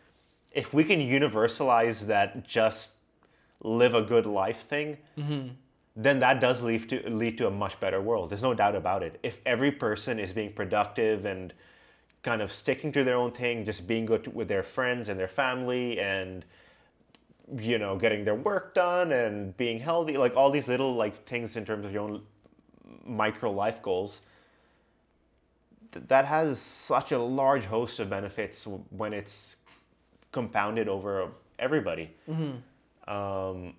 if 0.52 0.74
we 0.74 0.84
can 0.84 1.00
universalize 1.00 2.06
that 2.08 2.48
just 2.48 2.92
live 3.62 3.96
a 3.96 4.02
good 4.02 4.26
life 4.26 4.62
thing, 4.68 4.98
mm-hmm. 5.18 5.50
Then 5.98 6.20
that 6.20 6.40
does 6.40 6.62
lead 6.62 6.88
to 6.90 7.10
lead 7.10 7.38
to 7.40 7.48
a 7.48 7.52
much 7.52 7.80
better 7.80 8.00
world. 8.02 8.30
There's 8.30 8.44
no 8.44 8.54
doubt 8.54 8.76
about 8.76 9.02
it. 9.02 9.20
If 9.24 9.42
every 9.48 9.72
person 9.72 10.20
is 10.20 10.32
being 10.32 10.54
productive 10.54 11.26
and 11.26 11.54
kind 12.22 12.42
of 12.42 12.52
sticking 12.52 12.92
to 12.92 13.04
their 13.04 13.16
own 13.16 13.32
thing, 13.32 13.66
just 13.66 13.88
being 13.88 14.06
good 14.06 14.34
with 14.34 14.48
their 14.48 14.62
friends 14.62 15.10
and 15.10 15.20
their 15.20 15.28
family 15.28 16.00
and 16.00 16.46
you 17.60 17.80
know 17.80 17.98
getting 17.98 18.24
their 18.26 18.36
work 18.36 18.74
done 18.76 19.14
and 19.14 19.56
being 19.56 19.80
healthy 19.80 20.18
like 20.18 20.36
all 20.36 20.52
these 20.52 20.68
little 20.68 20.96
like 20.96 21.26
things 21.26 21.56
in 21.56 21.64
terms 21.64 21.86
of 21.86 21.94
your 21.94 22.02
own 22.02 22.22
micro 23.06 23.50
life 23.50 23.82
goals 23.82 24.20
th- 25.94 26.06
that 26.10 26.26
has 26.26 26.60
such 26.60 27.14
a 27.14 27.18
large 27.18 27.64
host 27.64 28.02
of 28.02 28.10
benefits 28.10 28.68
when 28.90 29.14
it's 29.14 29.56
compounded 30.34 30.90
over 30.90 31.30
everybody 31.58 32.14
um, 33.08 33.74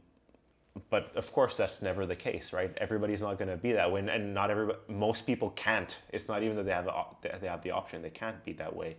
but 0.91 1.15
of 1.17 1.33
course 1.33 1.57
that's 1.57 1.83
never 1.83 2.07
the 2.07 2.17
case 2.17 2.53
right 2.53 2.73
everybody's 2.79 3.23
not 3.23 3.39
going 3.39 3.49
to 3.49 3.57
be 3.57 3.73
that 3.73 3.91
way 3.91 4.01
and- 4.01 4.35
not 4.35 4.51
everybody 4.51 4.79
most 4.89 5.27
people 5.27 5.51
can't 5.51 5.99
it's 6.13 6.29
not 6.29 6.43
even 6.43 6.57
that 6.57 6.65
they 6.65 6.73
have 6.73 6.85
the, 6.85 7.39
they 7.41 7.47
have 7.47 7.63
the 7.63 7.71
option 7.71 8.03
they 8.03 8.11
can't 8.11 8.45
be 8.45 8.53
that 8.53 8.75
way 8.75 8.97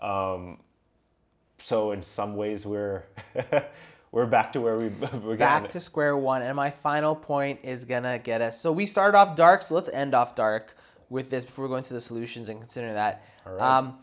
um, 0.00 0.58
so 1.58 1.92
in 1.92 2.02
some 2.02 2.34
ways 2.36 2.64
we're 2.66 3.04
we're 4.12 4.26
back 4.26 4.52
to 4.52 4.60
where 4.60 4.78
we 4.78 4.88
began. 4.88 5.36
back 5.38 5.70
to 5.70 5.80
square 5.80 6.16
one. 6.16 6.42
And 6.42 6.56
my 6.56 6.70
final 6.70 7.14
point 7.14 7.60
is 7.62 7.84
gonna 7.84 8.18
get 8.18 8.40
us. 8.40 8.60
So 8.60 8.72
we 8.72 8.86
started 8.86 9.16
off 9.16 9.36
dark, 9.36 9.62
so 9.62 9.74
let's 9.74 9.88
end 9.90 10.14
off 10.14 10.34
dark 10.34 10.76
with 11.10 11.30
this 11.30 11.44
before 11.44 11.64
we 11.64 11.68
go 11.68 11.76
into 11.76 11.94
the 11.94 12.00
solutions 12.00 12.48
and 12.48 12.60
consider 12.60 12.92
that. 12.94 13.24
All 13.46 13.52
right. 13.54 13.78
Um, 13.78 13.98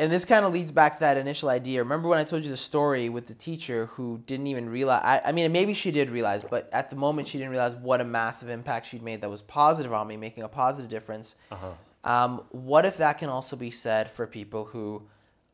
and 0.00 0.10
this 0.10 0.24
kind 0.24 0.46
of 0.46 0.52
leads 0.52 0.72
back 0.72 0.94
to 0.94 1.00
that 1.00 1.18
initial 1.18 1.50
idea. 1.50 1.82
Remember 1.82 2.08
when 2.08 2.18
I 2.18 2.24
told 2.24 2.42
you 2.42 2.50
the 2.50 2.56
story 2.56 3.10
with 3.10 3.26
the 3.26 3.34
teacher 3.34 3.86
who 3.86 4.22
didn't 4.26 4.46
even 4.46 4.68
realize? 4.68 5.02
I, 5.04 5.20
I 5.28 5.32
mean, 5.32 5.52
maybe 5.52 5.74
she 5.74 5.90
did 5.90 6.08
realize, 6.08 6.42
but 6.42 6.70
at 6.72 6.88
the 6.88 6.96
moment 6.96 7.28
she 7.28 7.36
didn't 7.36 7.50
realize 7.50 7.74
what 7.74 8.00
a 8.00 8.04
massive 8.04 8.48
impact 8.48 8.86
she'd 8.86 9.02
made 9.02 9.20
that 9.20 9.28
was 9.28 9.42
positive 9.42 9.92
on 9.92 10.06
me, 10.08 10.16
making 10.16 10.42
a 10.42 10.48
positive 10.48 10.90
difference. 10.90 11.36
uh-huh. 11.52 11.72
Um, 12.02 12.44
what 12.50 12.86
if 12.86 12.96
that 12.96 13.18
can 13.18 13.28
also 13.28 13.56
be 13.56 13.70
said 13.70 14.10
for 14.10 14.26
people 14.26 14.64
who 14.64 15.02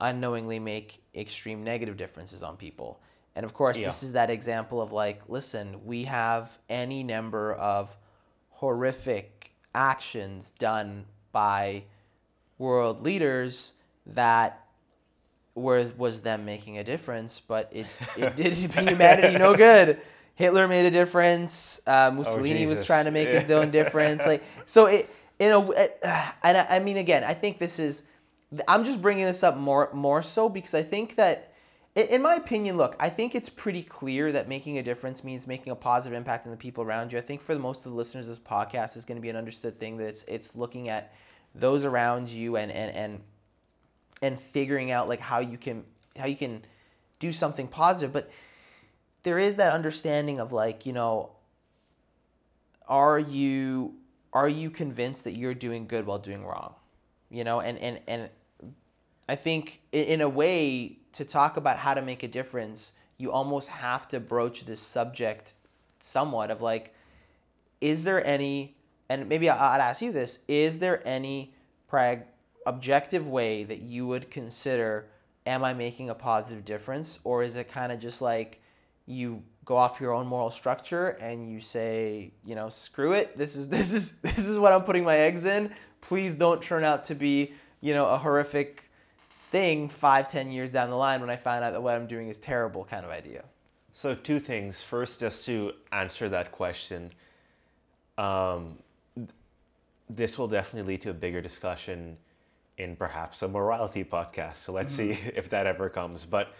unknowingly 0.00 0.60
make 0.60 1.02
extreme 1.16 1.64
negative 1.64 1.96
differences 1.96 2.44
on 2.44 2.56
people? 2.56 3.00
And 3.34 3.44
of 3.44 3.52
course, 3.52 3.76
Yeah. 3.76 3.88
this 3.88 4.04
is 4.04 4.12
that 4.12 4.30
example 4.30 4.80
of 4.80 4.92
like, 4.92 5.22
listen, 5.28 5.84
we 5.84 6.04
have 6.04 6.50
any 6.68 7.02
number 7.02 7.54
of 7.54 7.90
horrific 8.50 9.50
actions 9.74 10.52
done 10.60 11.04
by 11.32 11.82
world 12.58 13.02
leaders 13.02 13.72
that 14.14 14.66
were 15.54 15.90
was 15.96 16.20
them 16.20 16.44
making 16.44 16.78
a 16.78 16.84
difference, 16.84 17.40
but 17.40 17.68
it, 17.72 17.86
it 18.16 18.36
did 18.36 18.54
humanity 18.54 19.36
no 19.36 19.54
good. 19.54 20.00
Hitler 20.36 20.68
made 20.68 20.84
a 20.84 20.90
difference. 20.90 21.80
Uh, 21.86 22.10
Mussolini 22.14 22.66
was 22.66 22.84
trying 22.86 23.06
to 23.06 23.10
make 23.10 23.28
his 23.28 23.50
own 23.50 23.70
difference. 23.70 24.22
Like 24.24 24.42
so, 24.66 24.86
it 24.86 25.10
in 25.38 25.48
a 25.48 25.60
w- 25.60 25.72
uh, 25.74 26.30
and 26.42 26.58
I, 26.58 26.66
I 26.70 26.78
mean 26.78 26.98
again, 26.98 27.24
I 27.24 27.34
think 27.34 27.58
this 27.58 27.78
is. 27.78 28.02
I'm 28.68 28.84
just 28.84 29.02
bringing 29.02 29.26
this 29.26 29.42
up 29.42 29.56
more 29.56 29.90
more 29.92 30.22
so 30.22 30.48
because 30.48 30.74
I 30.74 30.82
think 30.82 31.16
that, 31.16 31.52
in 31.96 32.22
my 32.22 32.36
opinion, 32.36 32.76
look, 32.76 32.94
I 33.00 33.10
think 33.10 33.34
it's 33.34 33.48
pretty 33.48 33.82
clear 33.82 34.30
that 34.30 34.46
making 34.46 34.78
a 34.78 34.82
difference 34.82 35.24
means 35.24 35.46
making 35.46 35.72
a 35.72 35.74
positive 35.74 36.16
impact 36.16 36.46
on 36.46 36.52
the 36.52 36.56
people 36.56 36.84
around 36.84 37.10
you. 37.10 37.18
I 37.18 37.22
think 37.22 37.42
for 37.42 37.54
the 37.54 37.60
most 37.60 37.78
of 37.78 37.92
the 37.92 37.96
listeners 37.96 38.28
of 38.28 38.36
this 38.36 38.46
podcast 38.46 38.96
is 38.96 39.04
going 39.04 39.16
to 39.16 39.22
be 39.22 39.30
an 39.30 39.36
understood 39.36 39.80
thing 39.80 39.96
that 39.96 40.06
it's 40.06 40.24
it's 40.28 40.54
looking 40.54 40.90
at 40.90 41.14
those 41.54 41.84
around 41.84 42.28
you 42.28 42.56
and 42.56 42.70
and 42.70 42.94
and 42.94 43.20
and 44.22 44.40
figuring 44.52 44.90
out 44.90 45.08
like 45.08 45.20
how 45.20 45.40
you 45.40 45.58
can 45.58 45.84
how 46.16 46.26
you 46.26 46.36
can 46.36 46.64
do 47.18 47.32
something 47.32 47.68
positive. 47.68 48.12
But 48.12 48.30
there 49.22 49.38
is 49.38 49.56
that 49.56 49.72
understanding 49.72 50.40
of 50.40 50.52
like 50.52 50.86
you 50.86 50.92
know 50.92 51.32
are 52.88 53.18
you 53.18 53.94
are 54.32 54.48
you 54.48 54.70
convinced 54.70 55.24
that 55.24 55.32
you're 55.32 55.54
doing 55.54 55.86
good 55.86 56.06
while 56.06 56.18
doing 56.18 56.44
wrong? 56.44 56.74
You 57.30 57.44
know 57.44 57.60
and 57.60 57.78
and 57.78 58.00
and 58.06 58.28
i 59.28 59.34
think 59.34 59.80
in 59.92 60.20
a 60.20 60.28
way 60.28 60.98
to 61.12 61.24
talk 61.24 61.56
about 61.56 61.76
how 61.76 61.94
to 61.94 62.02
make 62.02 62.22
a 62.22 62.28
difference 62.28 62.92
you 63.18 63.32
almost 63.32 63.68
have 63.68 64.08
to 64.08 64.20
broach 64.20 64.64
this 64.64 64.80
subject 64.80 65.54
somewhat 66.00 66.50
of 66.50 66.62
like 66.62 66.94
is 67.80 68.04
there 68.04 68.24
any 68.24 68.76
and 69.08 69.28
maybe 69.28 69.50
i'd 69.50 69.80
ask 69.80 70.00
you 70.00 70.12
this 70.12 70.38
is 70.46 70.78
there 70.78 71.06
any 71.06 71.52
prag 71.88 72.22
objective 72.66 73.26
way 73.26 73.64
that 73.64 73.80
you 73.80 74.06
would 74.06 74.30
consider 74.30 75.06
am 75.46 75.62
i 75.64 75.72
making 75.72 76.10
a 76.10 76.14
positive 76.14 76.64
difference? 76.64 77.20
Or 77.24 77.42
is 77.42 77.56
it 77.56 77.70
kind 77.70 77.92
of 77.92 78.00
just 78.00 78.20
like 78.20 78.60
you 79.06 79.42
go 79.64 79.76
off 79.76 80.00
your 80.00 80.12
own 80.12 80.26
moral 80.26 80.50
structure 80.50 81.10
and 81.20 81.50
you 81.50 81.60
say 81.60 82.30
you 82.44 82.54
know 82.54 82.68
screw 82.68 83.12
it. 83.12 83.36
This 83.36 83.56
is 83.56 83.68
this 83.76 83.92
is 83.92 84.16
this 84.18 84.38
is 84.38 84.58
what 84.58 84.72
i'm 84.72 84.82
putting 84.82 85.04
my 85.04 85.18
eggs 85.18 85.44
in. 85.44 85.72
Please 86.00 86.34
don't 86.34 86.62
turn 86.62 86.84
out 86.84 87.04
to 87.04 87.14
be 87.14 87.52
you 87.80 87.94
know 87.94 88.06
a 88.06 88.18
horrific 88.18 88.82
thing 89.50 89.88
five 89.88 90.30
ten 90.30 90.50
years 90.50 90.70
down 90.70 90.90
the 90.90 90.96
line 90.96 91.20
when 91.20 91.30
i 91.30 91.36
find 91.36 91.62
out 91.64 91.72
that 91.72 91.82
what 91.82 91.94
i'm 91.94 92.06
doing 92.06 92.28
is 92.28 92.38
terrible 92.38 92.84
kind 92.84 93.04
of 93.04 93.10
idea. 93.10 93.44
So 93.92 94.14
two 94.14 94.38
things. 94.40 94.82
First, 94.82 95.20
just 95.20 95.46
to 95.46 95.72
answer 95.90 96.28
that 96.28 96.52
question, 96.52 97.10
um, 98.18 98.76
th- 99.14 99.28
this 100.10 100.36
will 100.36 100.48
definitely 100.48 100.92
lead 100.92 101.00
to 101.02 101.10
a 101.10 101.14
bigger 101.14 101.40
discussion 101.40 102.18
in 102.78 102.96
perhaps 102.96 103.42
a 103.42 103.48
morality 103.48 104.04
podcast. 104.04 104.56
So 104.56 104.72
let's 104.72 104.94
see 104.94 105.10
if 105.34 105.48
that 105.50 105.66
ever 105.66 105.88
comes. 105.88 106.24
But 106.24 106.54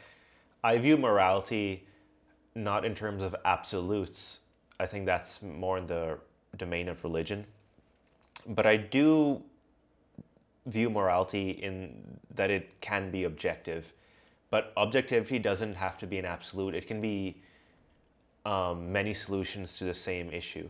I 0.65 0.79
view 0.79 0.97
morality 0.97 1.87
not 2.55 2.85
in 2.85 2.95
terms 2.95 3.23
of 3.23 3.37
absolutes. 3.45 4.41
I 4.81 4.87
think 4.87 5.07
that's 5.07 5.43
more 5.43 5.79
in 5.79 5.87
the 5.87 6.19
domain 6.57 6.89
of 6.89 7.03
religion. 7.05 7.47
But 8.49 8.67
I 8.67 8.77
do 8.77 9.43
view 10.67 10.91
morality 10.91 11.51
in 11.51 12.19
that 12.35 12.51
it 12.51 12.81
can 12.81 13.11
be 13.11 13.25
objective. 13.25 13.93
But 14.51 14.73
objectivity 14.77 15.39
doesn't 15.39 15.75
have 15.75 15.99
to 15.99 16.07
be 16.07 16.19
an 16.19 16.25
absolute. 16.25 16.75
It 16.75 16.87
can 16.87 17.01
be 17.01 17.37
um, 18.45 18.91
many 18.93 19.13
solutions 19.13 19.77
to 19.79 19.85
the 19.85 19.95
same 19.95 20.31
issue. 20.31 20.69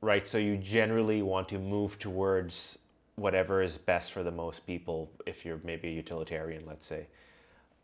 Right? 0.00 0.26
So 0.26 0.38
you 0.38 0.56
generally 0.56 1.22
want 1.22 1.48
to 1.48 1.58
move 1.58 1.98
towards 1.98 2.78
whatever 3.16 3.62
is 3.62 3.78
best 3.78 4.12
for 4.12 4.22
the 4.22 4.30
most 4.30 4.66
people 4.66 5.10
if 5.26 5.44
you're 5.44 5.60
maybe 5.64 5.88
a 5.88 5.92
utilitarian, 5.92 6.64
let's 6.66 6.86
say. 6.86 7.06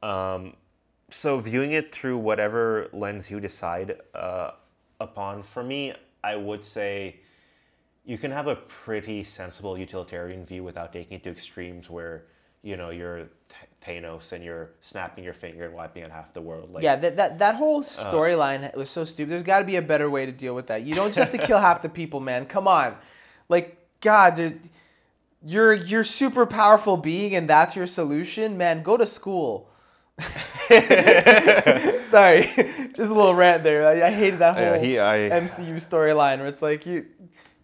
Um, 0.02 0.54
so 1.10 1.38
viewing 1.40 1.72
it 1.72 1.94
through 1.94 2.18
whatever 2.18 2.88
lens 2.92 3.30
you 3.30 3.40
decide 3.40 3.96
uh, 4.14 4.52
upon, 5.00 5.42
for 5.42 5.62
me, 5.62 5.94
I 6.22 6.36
would 6.36 6.64
say 6.64 7.16
you 8.04 8.18
can 8.18 8.30
have 8.30 8.46
a 8.46 8.56
pretty 8.56 9.24
sensible 9.24 9.76
utilitarian 9.78 10.44
view 10.44 10.64
without 10.64 10.92
taking 10.92 11.16
it 11.16 11.24
to 11.24 11.30
extremes 11.30 11.90
where 11.90 12.24
you 12.62 12.76
know 12.76 12.90
you're 12.90 13.28
Th- 13.48 14.02
Thanos 14.02 14.32
and 14.32 14.44
you're 14.44 14.70
snapping 14.80 15.24
your 15.24 15.32
finger 15.32 15.64
and 15.64 15.74
wiping 15.74 16.02
out 16.02 16.10
half 16.10 16.32
the 16.34 16.40
world. 16.40 16.72
Like, 16.72 16.82
yeah 16.82 16.96
that 16.96 17.16
that, 17.16 17.38
that 17.38 17.54
whole 17.54 17.82
storyline 17.82 18.74
was 18.76 18.90
so 18.90 19.04
stupid 19.04 19.30
there's 19.32 19.42
got 19.42 19.60
to 19.60 19.64
be 19.64 19.76
a 19.76 19.82
better 19.82 20.10
way 20.10 20.26
to 20.26 20.32
deal 20.32 20.54
with 20.54 20.66
that 20.66 20.82
you 20.82 20.94
don't 20.94 21.14
just 21.14 21.30
have 21.30 21.40
to 21.40 21.46
kill 21.46 21.58
half 21.58 21.80
the 21.82 21.88
people 21.88 22.20
man 22.20 22.44
come 22.46 22.68
on 22.68 22.96
like 23.48 23.78
god 24.00 24.36
there- 24.36 24.58
you're 25.42 25.72
you're 25.74 26.04
super 26.04 26.46
powerful 26.46 26.96
being 26.96 27.34
and 27.34 27.48
that's 27.48 27.74
your 27.76 27.86
solution? 27.86 28.56
Man 28.58 28.82
go 28.82 28.96
to 28.96 29.06
school. 29.06 29.70
Sorry 32.08 32.50
just 32.94 33.10
a 33.10 33.14
little 33.14 33.34
rant 33.34 33.62
there. 33.62 33.86
I, 33.86 34.08
I 34.08 34.10
hated 34.10 34.40
that 34.40 34.54
whole 34.54 34.62
Yeah, 34.62 34.78
he- 34.78 34.98
I- 34.98 35.40
MCU 35.40 35.76
storyline 35.76 36.38
where 36.38 36.48
it's 36.48 36.62
like 36.62 36.86
you 36.86 37.06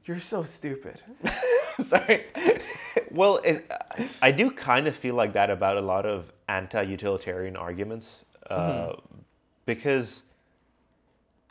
you're 0.05 0.21
so 0.21 0.45
stupid. 0.45 1.01
Sorry. 1.83 2.27
Well, 3.11 3.39
it, 3.39 3.69
I 4.23 4.31
do 4.31 4.53
kind 4.53 4.87
of 4.87 4.95
feel 4.95 5.17
like 5.17 5.33
that 5.33 5.51
about 5.51 5.77
a 5.77 5.81
lot 5.81 6.07
of 6.07 6.33
anti-utilitarian 6.49 7.57
arguments, 7.57 8.25
uh, 8.49 8.93
because 9.65 10.23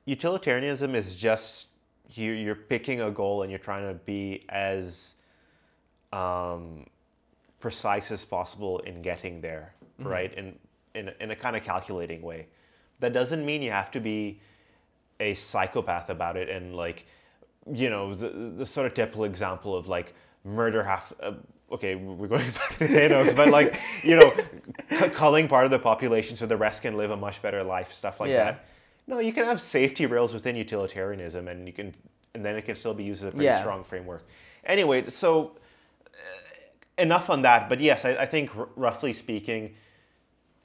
utilitarianism 0.06 0.96
is 0.96 1.16
just 1.16 1.68
you, 2.12 2.32
you're 2.32 2.56
picking 2.56 3.02
a 3.02 3.12
goal 3.12 3.42
and 3.42 3.52
you're 3.52 3.60
trying 3.60 3.90
to 3.90 3.96
be 4.06 4.46
as 4.48 5.15
um, 6.14 6.86
precise 7.60 8.12
as 8.12 8.26
possible 8.26 8.80
in 8.80 9.02
getting 9.02 9.42
there, 9.42 9.74
right? 10.00 10.34
In, 10.34 10.56
in 10.94 11.12
in 11.20 11.32
a 11.32 11.36
kind 11.36 11.56
of 11.56 11.64
calculating 11.64 12.22
way. 12.22 12.48
That 13.00 13.14
doesn't 13.14 13.46
mean 13.46 13.62
you 13.62 13.72
have 13.72 13.92
to 13.92 14.00
be 14.00 14.40
a 15.20 15.34
psychopath 15.34 16.10
about 16.10 16.36
it 16.38 16.50
and 16.50 16.76
like 16.76 17.06
you 17.72 17.90
know 17.90 18.14
the, 18.14 18.30
the 18.58 18.66
sort 18.66 18.86
of 18.88 18.94
typical 18.94 19.24
example 19.24 19.76
of 19.76 19.88
like 19.88 20.14
murder 20.44 20.84
half 20.84 21.14
uh, 21.24 21.32
okay 21.72 21.96
we're 21.96 22.28
going 22.28 22.52
back 22.60 22.78
to 22.78 22.88
Thanos 22.88 23.34
but 23.36 23.48
like 23.50 23.80
you 24.04 24.18
know 24.18 24.34
c- 24.92 25.10
culling 25.10 25.48
part 25.48 25.64
of 25.66 25.72
the 25.72 25.80
population 25.80 26.36
so 26.36 26.46
the 26.46 26.58
rest 26.58 26.82
can 26.82 26.96
live 26.98 27.12
a 27.12 27.16
much 27.18 27.42
better 27.42 27.64
life 27.64 27.94
stuff 27.94 28.20
like 28.20 28.30
Yeah. 28.30 28.44
that 28.44 28.66
No, 29.08 29.20
you 29.20 29.32
can 29.34 29.46
have 29.46 29.62
safety 29.62 30.06
rails 30.06 30.34
within 30.34 30.56
utilitarianism, 30.56 31.48
and 31.48 31.68
you 31.68 31.74
can, 31.74 31.94
and 32.34 32.44
then 32.44 32.56
it 32.56 32.66
can 32.66 32.76
still 32.76 32.94
be 32.94 33.04
used 33.04 33.22
as 33.24 33.30
a 33.30 33.32
pretty 33.32 33.46
Yeah. 33.46 33.60
strong 33.62 33.84
framework. 33.84 34.24
Anyway, 34.66 35.10
so 35.10 35.52
enough 36.98 37.30
on 37.30 37.42
that. 37.44 37.70
But 37.70 37.80
yes, 37.80 38.06
I, 38.06 38.12
I 38.16 38.26
think 38.26 38.56
r- 38.56 38.68
roughly 38.76 39.14
speaking, 39.14 39.76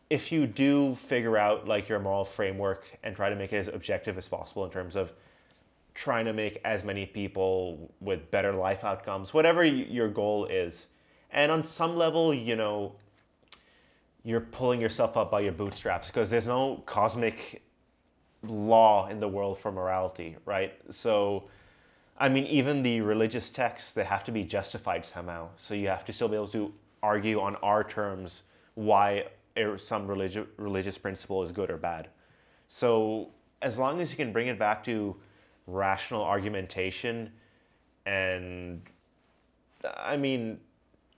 if 0.08 0.32
you 0.32 0.46
do 0.46 0.94
figure 0.96 1.36
out 1.36 1.68
like 1.68 1.88
your 1.88 2.00
moral 2.00 2.24
framework 2.24 2.84
and 3.02 3.14
try 3.14 3.30
to 3.30 3.36
make 3.36 3.52
it 3.52 3.56
as 3.58 3.68
objective 3.68 4.18
as 4.18 4.28
possible 4.28 4.64
in 4.64 4.70
terms 4.70 4.96
of 4.96 5.12
trying 5.94 6.24
to 6.24 6.32
make 6.32 6.60
as 6.64 6.84
many 6.84 7.06
people 7.06 7.92
with 8.00 8.30
better 8.30 8.52
life 8.52 8.84
outcomes, 8.84 9.32
whatever 9.34 9.60
y- 9.60 9.86
your 9.88 10.08
goal 10.08 10.46
is, 10.46 10.86
and 11.30 11.52
on 11.52 11.62
some 11.62 11.96
level, 11.96 12.34
you 12.34 12.56
know, 12.56 12.92
you're 14.24 14.40
pulling 14.40 14.80
yourself 14.80 15.16
up 15.16 15.30
by 15.30 15.40
your 15.40 15.52
bootstraps 15.52 16.08
because 16.08 16.28
there's 16.28 16.46
no 16.46 16.82
cosmic 16.86 17.62
law 18.42 19.08
in 19.08 19.20
the 19.20 19.28
world 19.28 19.58
for 19.58 19.70
morality, 19.72 20.36
right? 20.44 20.74
So, 20.90 21.44
I 22.20 22.28
mean, 22.28 22.44
even 22.46 22.82
the 22.82 23.00
religious 23.00 23.48
texts, 23.48 23.94
they 23.94 24.04
have 24.04 24.24
to 24.24 24.30
be 24.30 24.44
justified 24.44 25.06
somehow. 25.06 25.48
So 25.56 25.72
you 25.72 25.88
have 25.88 26.04
to 26.04 26.12
still 26.12 26.28
be 26.28 26.34
able 26.34 26.48
to 26.48 26.70
argue 27.02 27.40
on 27.40 27.56
our 27.56 27.82
terms 27.82 28.42
why 28.74 29.24
some 29.78 30.06
religi- 30.06 30.46
religious 30.58 30.98
principle 30.98 31.42
is 31.42 31.50
good 31.50 31.70
or 31.70 31.78
bad. 31.78 32.08
So 32.68 33.30
as 33.62 33.78
long 33.78 34.02
as 34.02 34.10
you 34.10 34.18
can 34.18 34.32
bring 34.32 34.48
it 34.48 34.58
back 34.58 34.84
to 34.84 35.16
rational 35.66 36.22
argumentation 36.22 37.32
and 38.04 38.82
I 39.96 40.16
mean, 40.18 40.60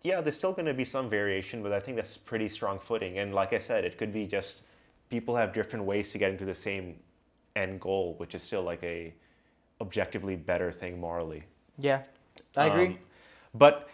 yeah, 0.03 0.21
there's 0.21 0.37
still 0.37 0.53
going 0.53 0.67
to 0.67 0.75
be 0.75 0.85
some 0.85 1.11
variation, 1.11 1.65
but 1.65 1.73
I 1.73 1.81
think 1.81 1.97
that's 1.97 2.17
pretty 2.17 2.49
strong 2.49 2.79
footing. 2.79 3.19
And 3.19 3.35
like 3.35 3.53
I 3.53 3.59
said, 3.59 3.85
it 3.85 3.99
could 3.99 4.13
be 4.13 4.25
just 4.25 4.63
people 5.11 5.35
have 5.35 5.53
different 5.53 5.85
ways 5.85 6.13
to 6.13 6.19
get 6.19 6.31
into 6.31 6.45
the 6.45 6.55
same 6.55 6.97
end 7.57 7.81
goal, 7.81 8.15
which 8.19 8.37
is 8.37 8.43
still 8.43 8.63
like 8.63 8.83
a 8.85 9.13
objectively 9.83 10.37
better 10.37 10.73
thing 10.73 10.99
morally. 10.99 11.43
Yeah, 11.79 12.03
I 12.57 12.67
agree. 12.69 12.87
Um, 12.87 12.99
but 13.55 13.89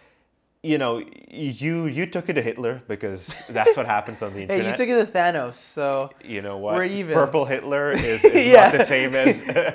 you 0.63 0.77
know, 0.77 1.01
you 1.29 1.85
you 1.87 2.05
took 2.05 2.29
it 2.29 2.33
to 2.33 2.41
Hitler 2.41 2.81
because 2.87 3.29
that's 3.49 3.75
what 3.77 3.85
happens 3.85 4.21
on 4.21 4.31
the 4.33 4.39
hey, 4.45 4.59
internet. 4.59 4.65
you 4.79 4.85
took 4.85 4.89
it 4.95 5.05
to 5.05 5.11
Thanos, 5.11 5.55
so 5.55 6.09
You 6.23 6.41
know 6.41 6.57
what? 6.57 6.75
We're 6.75 6.83
even. 6.85 7.13
Purple 7.13 7.45
Hitler 7.45 7.91
is, 8.11 8.23
is 8.23 8.47
Yeah. 8.47 8.69
not 8.69 8.77
the 8.77 8.85
same 8.85 9.15
as, 9.15 9.41
as 9.43 9.73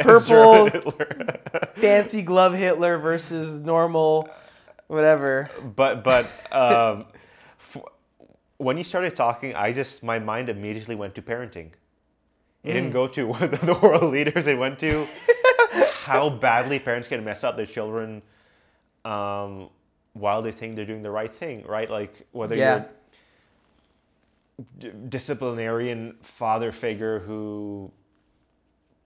Purple- 0.00 0.66
Hitler. 0.70 1.38
fancy 1.76 2.22
glove 2.22 2.54
Hitler 2.54 2.98
versus 2.98 3.60
normal, 3.60 4.28
whatever. 4.88 5.50
but 5.76 6.02
but 6.02 6.24
um, 6.50 7.04
f- 7.60 7.82
when 8.56 8.78
you 8.78 8.84
started 8.84 9.14
talking, 9.14 9.54
I 9.54 9.72
just 9.72 10.02
my 10.02 10.18
mind 10.18 10.48
immediately 10.48 10.94
went 10.94 11.14
to 11.16 11.22
parenting. 11.22 11.70
It 12.64 12.70
Mm. 12.70 12.74
didn't 12.74 12.90
go 12.92 13.06
to 13.08 13.32
the 13.66 13.78
world 13.82 14.12
leaders. 14.12 14.46
It 14.46 14.56
went 14.58 14.78
to 14.80 15.06
how 16.04 16.30
badly 16.30 16.78
parents 16.78 17.08
can 17.08 17.24
mess 17.24 17.42
up 17.44 17.56
their 17.56 17.66
children 17.66 18.22
um, 19.04 19.68
while 20.12 20.42
they 20.42 20.52
think 20.52 20.76
they're 20.76 20.84
doing 20.86 21.02
the 21.02 21.10
right 21.10 21.34
thing, 21.34 21.64
right? 21.66 21.90
Like 21.90 22.26
whether 22.32 22.54
Yeah. 22.54 22.76
you're 22.76 22.86
d- 24.78 24.92
disciplinarian 25.08 26.16
father 26.22 26.70
figure 26.72 27.18
who 27.20 27.90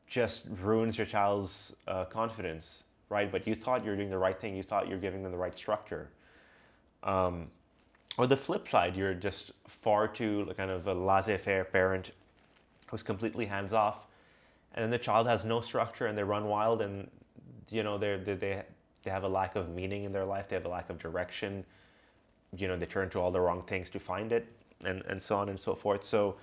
just 0.06 0.44
ruins 0.62 0.98
your 0.98 1.06
child's 1.06 1.74
uh, 1.88 2.04
confidence, 2.04 2.84
right? 3.08 3.30
But 3.30 3.46
you 3.46 3.54
thought 3.54 3.84
you're 3.84 3.96
doing 3.96 4.10
the 4.10 4.18
right 4.18 4.38
thing. 4.38 4.54
You 4.54 4.62
thought 4.62 4.88
you're 4.88 4.98
giving 4.98 5.22
them 5.22 5.32
the 5.32 5.38
right 5.38 5.56
structure. 5.56 6.10
Um, 7.02 7.48
or 8.18 8.26
the 8.26 8.36
flip 8.36 8.68
side, 8.68 8.96
you're 8.96 9.14
just 9.14 9.52
far 9.66 10.08
too 10.08 10.50
kind 10.56 10.70
of 10.70 10.86
a 10.86 10.94
laissez-faire 10.94 11.64
parent 11.64 12.12
who's 12.86 13.02
completely 13.02 13.46
hands 13.46 13.72
off, 13.72 14.06
and 14.74 14.82
then 14.82 14.90
the 14.90 14.98
child 14.98 15.26
has 15.26 15.44
no 15.44 15.60
structure 15.60 16.06
and 16.06 16.16
they 16.16 16.22
run 16.22 16.46
wild 16.46 16.82
and 16.82 17.08
you 17.70 17.82
know 17.82 17.98
they 17.98 18.16
they 18.16 18.62
they 19.02 19.10
have 19.10 19.24
a 19.24 19.28
lack 19.28 19.56
of 19.56 19.70
meaning 19.70 20.04
in 20.04 20.12
their 20.12 20.24
life. 20.24 20.48
They 20.48 20.56
have 20.56 20.66
a 20.66 20.70
lack 20.70 20.90
of 20.90 20.98
direction. 20.98 21.64
You 22.56 22.68
know 22.68 22.76
they 22.76 22.86
turn 22.86 23.10
to 23.10 23.20
all 23.20 23.30
the 23.30 23.40
wrong 23.40 23.62
things 23.62 23.90
to 23.90 23.98
find 23.98 24.32
it, 24.32 24.46
and 24.84 25.02
and 25.08 25.20
so 25.20 25.36
on 25.36 25.48
and 25.48 25.58
so 25.58 25.74
forth. 25.74 26.04
So 26.04 26.36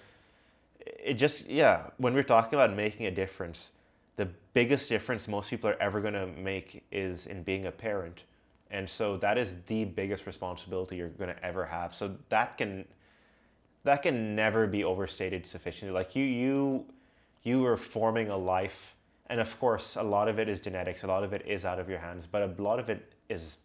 it 0.86 1.14
just 1.14 1.48
yeah 1.50 1.88
when 1.98 2.14
we're 2.14 2.24
talking 2.24 2.58
about 2.58 2.76
making 2.76 3.06
a 3.06 3.12
difference 3.12 3.72
the 4.16 4.28
biggest 4.54 4.90
difference 4.90 5.28
most 5.28 5.50
people 5.50 5.70
are 5.70 5.82
ever 5.82 6.02
going 6.02 6.14
to 6.14 6.28
make 6.28 6.84
is 6.92 7.26
in 7.28 7.44
being 7.44 7.66
a 7.66 7.72
parent 7.72 8.24
and 8.72 8.90
so 8.90 9.18
that 9.18 9.38
is 9.38 9.58
the 9.68 9.86
biggest 9.86 10.26
responsibility 10.26 10.96
you're 10.96 11.10
going 11.10 11.34
to 11.34 11.46
ever 11.46 11.66
have 11.66 11.94
so 11.94 12.16
that 12.30 12.58
can 12.58 12.86
that 13.84 14.02
can 14.02 14.36
never 14.36 14.68
be 14.68 14.84
overstated 14.84 15.46
sufficiently 15.46 15.94
like 15.94 16.16
you 16.16 16.24
you 16.24 16.86
you 17.44 17.66
are 17.66 17.78
forming 17.78 18.30
a 18.30 18.38
life 18.38 18.96
and 19.28 19.40
of 19.40 19.60
course 19.60 19.96
a 19.96 20.04
lot 20.04 20.28
of 20.28 20.40
it 20.40 20.48
is 20.50 20.60
genetics 20.60 21.04
a 21.04 21.08
lot 21.08 21.24
of 21.24 21.34
it 21.34 21.46
is 21.46 21.66
out 21.66 21.80
of 21.80 21.90
your 21.90 22.00
hands 22.00 22.28
but 22.30 22.42
a 22.42 22.62
lot 22.62 22.80
of 22.80 22.90
it 22.90 23.14
is 23.30 23.58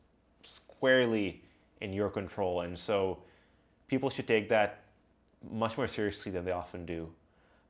squarely 0.42 1.42
in 1.80 1.92
your 1.92 2.08
control 2.08 2.62
and 2.62 2.78
so 2.78 3.18
people 3.88 4.10
should 4.10 4.26
take 4.26 4.48
that 4.48 4.84
much 5.50 5.76
more 5.76 5.86
seriously 5.86 6.32
than 6.32 6.44
they 6.44 6.52
often 6.52 6.86
do. 6.86 7.08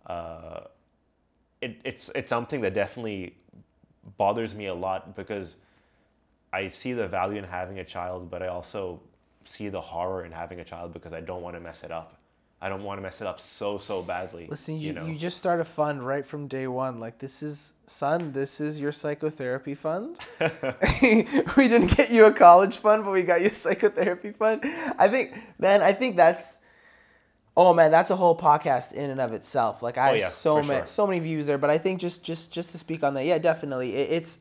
Uh, 0.06 0.60
it, 1.60 1.80
it's 1.84 2.10
it's 2.14 2.28
something 2.28 2.60
that 2.60 2.74
definitely 2.74 3.34
bothers 4.16 4.54
me 4.54 4.66
a 4.66 4.74
lot 4.74 5.16
because 5.16 5.56
I 6.52 6.68
see 6.68 6.92
the 6.92 7.06
value 7.06 7.38
in 7.38 7.44
having 7.44 7.78
a 7.78 7.84
child, 7.84 8.30
but 8.30 8.42
I 8.42 8.48
also 8.48 9.00
see 9.44 9.68
the 9.68 9.80
horror 9.80 10.24
in 10.24 10.32
having 10.32 10.60
a 10.60 10.64
child 10.64 10.92
because 10.92 11.12
I 11.12 11.20
don't 11.20 11.42
want 11.42 11.56
to 11.56 11.60
mess 11.60 11.82
it 11.82 11.90
up. 11.90 12.17
I 12.60 12.68
don't 12.68 12.82
want 12.82 12.98
to 12.98 13.02
mess 13.02 13.20
it 13.20 13.26
up 13.26 13.38
so 13.38 13.78
so 13.78 14.02
badly. 14.02 14.48
Listen, 14.50 14.80
you, 14.80 14.88
you, 14.88 14.92
know. 14.92 15.14
just 15.14 15.38
start 15.38 15.60
a 15.60 15.64
fund 15.64 16.04
right 16.04 16.26
from 16.26 16.48
day 16.48 16.66
one. 16.66 16.98
Like 16.98 17.18
this 17.18 17.42
is 17.42 17.72
son, 17.86 18.32
this 18.32 18.60
is 18.60 18.80
your 18.80 18.90
psychotherapy 18.90 19.74
fund. 19.76 20.18
we 20.40 21.68
didn't 21.68 21.96
get 21.96 22.10
you 22.10 22.26
a 22.26 22.32
college 22.32 22.78
fund, 22.78 23.04
but 23.04 23.12
we 23.12 23.22
got 23.22 23.40
you 23.42 23.48
a 23.48 23.54
psychotherapy 23.54 24.32
fund. 24.32 24.62
I 24.98 25.08
think, 25.08 25.34
man, 25.58 25.82
I 25.82 25.92
think 25.92 26.16
that's. 26.16 26.58
Oh 27.56 27.74
man, 27.74 27.90
that's 27.90 28.10
a 28.10 28.16
whole 28.16 28.36
podcast 28.38 28.92
in 28.92 29.10
and 29.10 29.20
of 29.20 29.32
itself. 29.32 29.82
Like 29.82 29.98
I 29.98 30.10
Oh, 30.10 30.14
yeah, 30.14 30.24
have 30.24 30.32
so 30.32 30.56
many 30.56 30.66
sure. 30.80 30.86
so 30.86 31.06
many 31.06 31.18
views 31.20 31.46
there, 31.46 31.58
but 31.58 31.70
I 31.70 31.78
think 31.78 32.00
just 32.00 32.22
just 32.24 32.52
just 32.52 32.70
to 32.70 32.78
speak 32.78 33.02
on 33.02 33.14
that, 33.14 33.24
yeah, 33.24 33.38
definitely, 33.38 33.94
it, 33.96 34.10
it's 34.12 34.38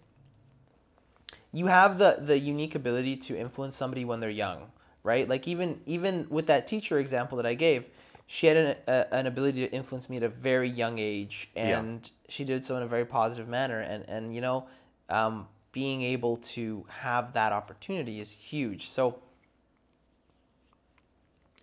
you 1.51 1.67
have 1.67 1.97
the 1.97 2.17
the 2.21 2.37
unique 2.37 2.75
ability 2.75 3.15
to 3.17 3.37
influence 3.37 3.75
somebody 3.75 4.05
when 4.05 4.19
they're 4.19 4.29
young, 4.29 4.71
right? 5.03 5.27
Like 5.27 5.47
even 5.47 5.81
even 5.87 6.27
with 6.29 6.47
that 6.47 6.67
teacher 6.67 6.99
example 6.99 7.37
that 7.37 7.45
I 7.47 7.55
gave, 7.55 7.85
she 8.27 8.47
had 8.47 8.57
an, 8.57 8.75
a, 8.87 9.13
an 9.13 9.25
ability 9.25 9.65
to 9.67 9.73
influence 9.73 10.09
me 10.09 10.17
at 10.17 10.23
a 10.23 10.29
very 10.29 10.69
young 10.69 10.99
age, 10.99 11.49
Yeah. 11.55 11.79
and 11.79 12.09
she 12.29 12.43
did 12.43 12.63
so 12.63 12.75
in 12.77 12.83
a 12.83 12.87
very 12.87 13.05
positive 13.05 13.47
manner. 13.47 13.81
And 13.81 14.03
and 14.07 14.35
you 14.35 14.41
know, 14.41 14.65
um, 15.09 15.47
being 15.71 16.01
able 16.03 16.37
to 16.55 16.85
have 16.89 17.33
that 17.33 17.51
opportunity 17.53 18.19
is 18.19 18.29
huge. 18.29 18.89
So. 18.89 19.19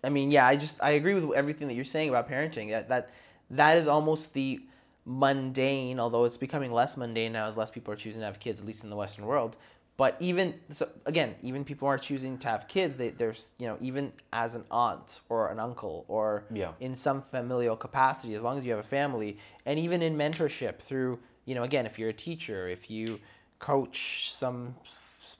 I 0.03 0.09
mean, 0.09 0.29
yeah, 0.29 0.45
I 0.45 0.55
just 0.55 0.75
I 0.81 0.91
agree 0.91 1.15
with 1.15 1.33
everything 1.35 1.67
that 1.67 1.73
you're 1.73 1.85
saying 1.85 2.09
about 2.09 2.29
parenting. 2.29 2.69
That 2.69 2.89
that 2.89 3.09
that 3.51 3.77
is 3.77 3.87
almost 3.87 4.33
the 4.33 4.61
mundane, 5.05 5.99
although 5.99 6.25
it's 6.25 6.37
becoming 6.37 6.71
less 6.71 6.95
mundane 6.97 7.33
now 7.33 7.47
as 7.47 7.57
less 7.57 7.71
people 7.71 7.93
are 7.93 7.97
choosing 7.97 8.19
to 8.21 8.25
have 8.25 8.39
kids, 8.39 8.59
at 8.59 8.65
least 8.65 8.83
in 8.83 8.89
the 8.89 8.95
Western 8.95 9.25
world. 9.25 9.55
But 9.97 10.17
even 10.19 10.55
so, 10.71 10.89
again, 11.05 11.35
even 11.41 11.63
people 11.63 11.87
aren't 11.87 12.01
choosing 12.01 12.37
to 12.39 12.47
have 12.49 12.67
kids. 12.67 12.97
They, 12.97 13.09
there's 13.09 13.49
you 13.57 13.67
know 13.67 13.77
even 13.79 14.11
as 14.33 14.53
an 14.53 14.65
aunt 14.69 15.19
or 15.29 15.49
an 15.49 15.59
uncle 15.59 16.05
or 16.07 16.45
Yeah. 16.53 16.71
in 16.79 16.95
some 16.95 17.21
familial 17.31 17.77
capacity, 17.77 18.35
as 18.35 18.41
long 18.41 18.57
as 18.57 18.65
you 18.65 18.71
have 18.71 18.83
a 18.83 18.87
family, 18.87 19.37
and 19.65 19.79
even 19.79 20.01
in 20.01 20.17
mentorship 20.17 20.79
through 20.79 21.19
you 21.45 21.55
know 21.55 21.63
again 21.63 21.85
if 21.85 21.97
you're 21.97 22.09
a 22.09 22.13
teacher, 22.13 22.67
if 22.67 22.89
you 22.89 23.19
coach 23.59 24.33
some 24.33 24.75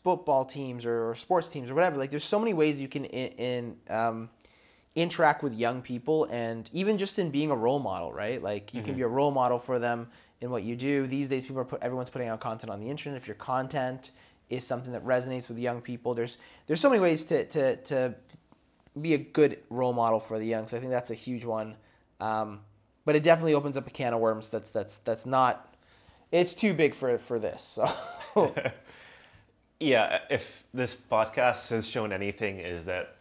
football 0.03 0.45
teams 0.45 0.85
or, 0.85 1.09
or 1.09 1.15
sports 1.15 1.49
teams 1.49 1.69
or 1.69 1.75
whatever, 1.75 1.97
like 1.97 2.11
there's 2.11 2.23
so 2.23 2.39
many 2.39 2.53
ways 2.53 2.79
you 2.79 2.87
can 2.87 3.05
in, 3.05 3.31
in 3.33 3.95
um, 3.95 4.29
interact 4.95 5.43
with 5.43 5.53
young 5.53 5.81
people 5.81 6.25
and 6.25 6.69
even 6.71 6.97
just 6.97 7.19
in 7.19 7.29
being 7.29 7.51
a 7.51 7.55
role 7.55 7.79
model, 7.79 8.13
right? 8.13 8.41
Like 8.41 8.73
you 8.73 8.81
can 8.81 8.95
be 8.95 9.01
a 9.01 9.07
role 9.07 9.31
model 9.31 9.59
for 9.59 9.79
them 9.79 10.07
in 10.41 10.49
what 10.49 10.63
you 10.63 10.75
do. 10.75 11.07
These 11.07 11.27
days, 11.27 11.43
people 11.45 11.59
are 11.59 11.65
put, 11.65 11.81
everyone's 11.81 12.09
putting 12.09 12.27
out 12.29 12.39
content 12.39 12.69
on 12.69 12.79
the 12.79 12.89
internet. 12.89 13.21
If 13.21 13.27
your 13.27 13.35
content 13.35 14.11
is 14.49 14.65
something 14.65 14.91
that 14.93 15.05
resonates 15.05 15.47
with 15.49 15.57
young 15.57 15.81
people, 15.81 16.13
there's 16.13 16.37
there's 16.67 16.79
so 16.81 16.89
many 16.89 17.01
ways 17.01 17.23
to 17.25 17.45
to 17.45 17.75
to 17.77 18.15
be 19.01 19.13
a 19.13 19.17
good 19.17 19.59
role 19.69 19.93
model 19.93 20.19
for 20.19 20.39
the 20.39 20.45
young. 20.45 20.67
So 20.67 20.77
I 20.77 20.79
think 20.79 20.91
that's 20.91 21.11
a 21.11 21.15
huge 21.15 21.43
one. 21.43 21.75
Um, 22.21 22.61
but 23.05 23.15
it 23.15 23.23
definitely 23.23 23.53
opens 23.53 23.77
up 23.77 23.87
a 23.87 23.91
can 23.91 24.13
of 24.13 24.19
worms. 24.19 24.47
That's 24.49 24.69
that's 24.71 24.97
that's 24.97 25.25
not. 25.25 25.75
It's 26.31 26.55
too 26.55 26.73
big 26.73 26.95
for 26.95 27.17
for 27.17 27.39
this. 27.39 27.77
So 28.35 28.53
yeah, 29.79 30.19
if 30.29 30.63
this 30.73 30.95
podcast 30.95 31.69
has 31.69 31.87
shown 31.87 32.11
anything, 32.11 32.59
is 32.59 32.85
that 32.85 33.17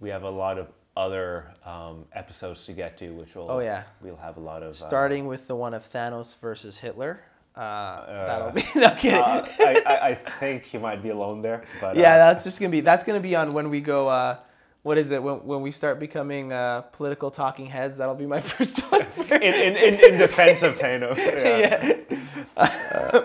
we 0.00 0.08
have 0.10 0.22
a 0.22 0.30
lot 0.30 0.58
of 0.58 0.68
other 0.96 1.52
um, 1.64 2.04
episodes 2.12 2.64
to 2.66 2.72
get 2.72 2.98
to, 2.98 3.10
which 3.10 3.34
will 3.34 3.50
Oh, 3.50 3.60
yeah. 3.60 3.84
we'll 4.00 4.16
have 4.16 4.36
a 4.36 4.40
lot 4.40 4.62
of 4.62 4.80
uh, 4.80 4.86
starting 4.86 5.26
with 5.26 5.46
the 5.46 5.54
one 5.54 5.74
of 5.74 5.90
Thanos 5.92 6.34
versus 6.40 6.76
Hitler. 6.76 7.20
Uh, 7.58 8.26
that'll 8.26 8.50
be 8.52 8.64
no 8.76 8.94
kidding. 8.94 9.18
Uh, 9.18 9.48
I, 9.58 9.82
I, 9.84 10.08
I 10.10 10.14
think 10.38 10.72
you 10.72 10.78
might 10.78 11.02
be 11.02 11.08
alone 11.08 11.42
there, 11.42 11.64
but 11.80 11.96
yeah, 11.96 12.14
uh, 12.14 12.32
that's 12.32 12.44
just 12.44 12.60
gonna 12.60 12.70
be 12.70 12.80
that's 12.80 13.02
gonna 13.02 13.20
be 13.20 13.34
on 13.34 13.52
when 13.52 13.68
we 13.68 13.80
go 13.80 14.06
uh, 14.06 14.36
what 14.82 14.96
is 14.96 15.10
it 15.10 15.20
when, 15.20 15.44
when 15.44 15.60
we 15.60 15.72
start 15.72 15.98
becoming 15.98 16.52
uh, 16.52 16.82
political 16.92 17.30
talking 17.32 17.66
heads? 17.66 17.96
That'll 17.96 18.14
be 18.14 18.26
my 18.26 18.40
first 18.52 18.78
one. 18.90 19.06
in, 19.18 19.42
in, 19.42 19.76
in, 19.76 19.94
in 19.94 20.18
defense 20.18 20.62
of 20.62 20.76
Thanos. 20.76 21.18
yeah. 22.56 23.24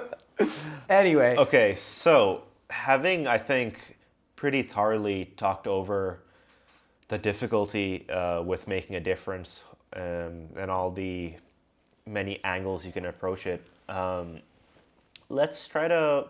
anyway, 0.89 1.36
Okay, 1.38 1.75
so 1.75 2.43
having, 2.69 3.27
I 3.27 3.38
think, 3.38 3.97
pretty 4.36 4.63
thoroughly 4.63 5.31
talked 5.38 5.67
over 5.67 6.23
the 7.07 7.17
difficulty 7.17 8.09
uh, 8.09 8.41
with 8.41 8.67
making 8.67 8.95
a 8.95 8.99
difference 8.99 9.63
um, 9.95 10.47
and 10.57 10.71
all 10.71 10.89
the 10.91 11.36
many 12.05 12.43
angles 12.43 12.84
you 12.86 12.91
can 12.91 13.05
approach 13.05 13.45
it, 13.45 13.61
um, 13.93 14.39
let's 15.29 15.67
try 15.67 15.87
to, 15.87 16.27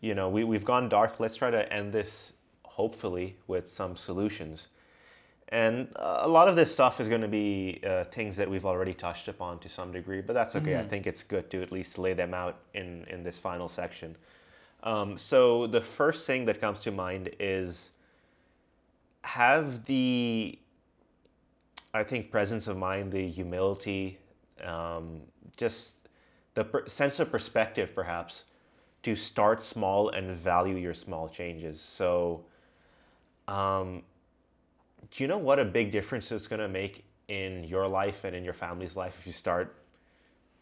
you 0.00 0.14
know, 0.14 0.28
we, 0.28 0.44
we've 0.44 0.64
gone 0.64 0.88
dark. 0.88 1.20
Let's 1.20 1.36
try 1.36 1.50
to 1.50 1.70
end 1.72 1.92
this 1.92 2.32
hopefully 2.64 3.36
with 3.46 3.70
some 3.70 3.96
solutions. 3.96 4.68
And 5.50 5.88
a 5.96 6.26
lot 6.26 6.48
of 6.48 6.56
this 6.56 6.72
stuff 6.72 7.00
is 7.00 7.08
going 7.08 7.20
to 7.20 7.28
be 7.28 7.80
uh, 7.86 8.04
things 8.04 8.34
that 8.36 8.50
we've 8.50 8.64
already 8.64 8.94
touched 8.94 9.28
upon 9.28 9.58
to 9.60 9.68
some 9.68 9.92
degree, 9.92 10.20
but 10.20 10.32
that's 10.32 10.56
okay. 10.56 10.76
I 10.78 10.82
think 10.82 11.06
it's 11.06 11.22
good 11.22 11.50
to 11.50 11.62
at 11.62 11.70
least 11.70 11.98
lay 11.98 12.14
them 12.14 12.34
out 12.34 12.60
in, 12.72 13.04
in 13.08 13.22
this 13.22 13.38
final 13.38 13.68
section. 13.68 14.16
Um, 14.82 15.16
so, 15.16 15.66
the 15.66 15.80
first 15.80 16.26
thing 16.26 16.44
that 16.46 16.60
comes 16.60 16.80
to 16.80 16.90
mind 16.90 17.30
is 17.38 17.90
have 19.22 19.84
the, 19.84 20.58
I 21.92 22.02
think, 22.02 22.30
presence 22.30 22.66
of 22.66 22.76
mind, 22.76 23.12
the 23.12 23.28
humility, 23.28 24.18
um, 24.62 25.20
just 25.56 26.03
the 26.54 26.64
per- 26.64 26.86
sense 26.86 27.20
of 27.20 27.30
perspective, 27.30 27.94
perhaps, 27.94 28.44
to 29.02 29.14
start 29.14 29.62
small 29.62 30.10
and 30.10 30.36
value 30.36 30.76
your 30.76 30.94
small 30.94 31.28
changes. 31.28 31.80
So, 31.80 32.44
um, 33.48 34.02
do 35.10 35.22
you 35.22 35.28
know 35.28 35.38
what 35.38 35.58
a 35.58 35.64
big 35.64 35.92
difference 35.92 36.30
it's 36.32 36.46
going 36.46 36.60
to 36.60 36.68
make 36.68 37.04
in 37.28 37.64
your 37.64 37.88
life 37.88 38.24
and 38.24 38.34
in 38.34 38.44
your 38.44 38.52
family's 38.52 38.96
life 38.96 39.16
if 39.18 39.26
you 39.26 39.32
start 39.32 39.76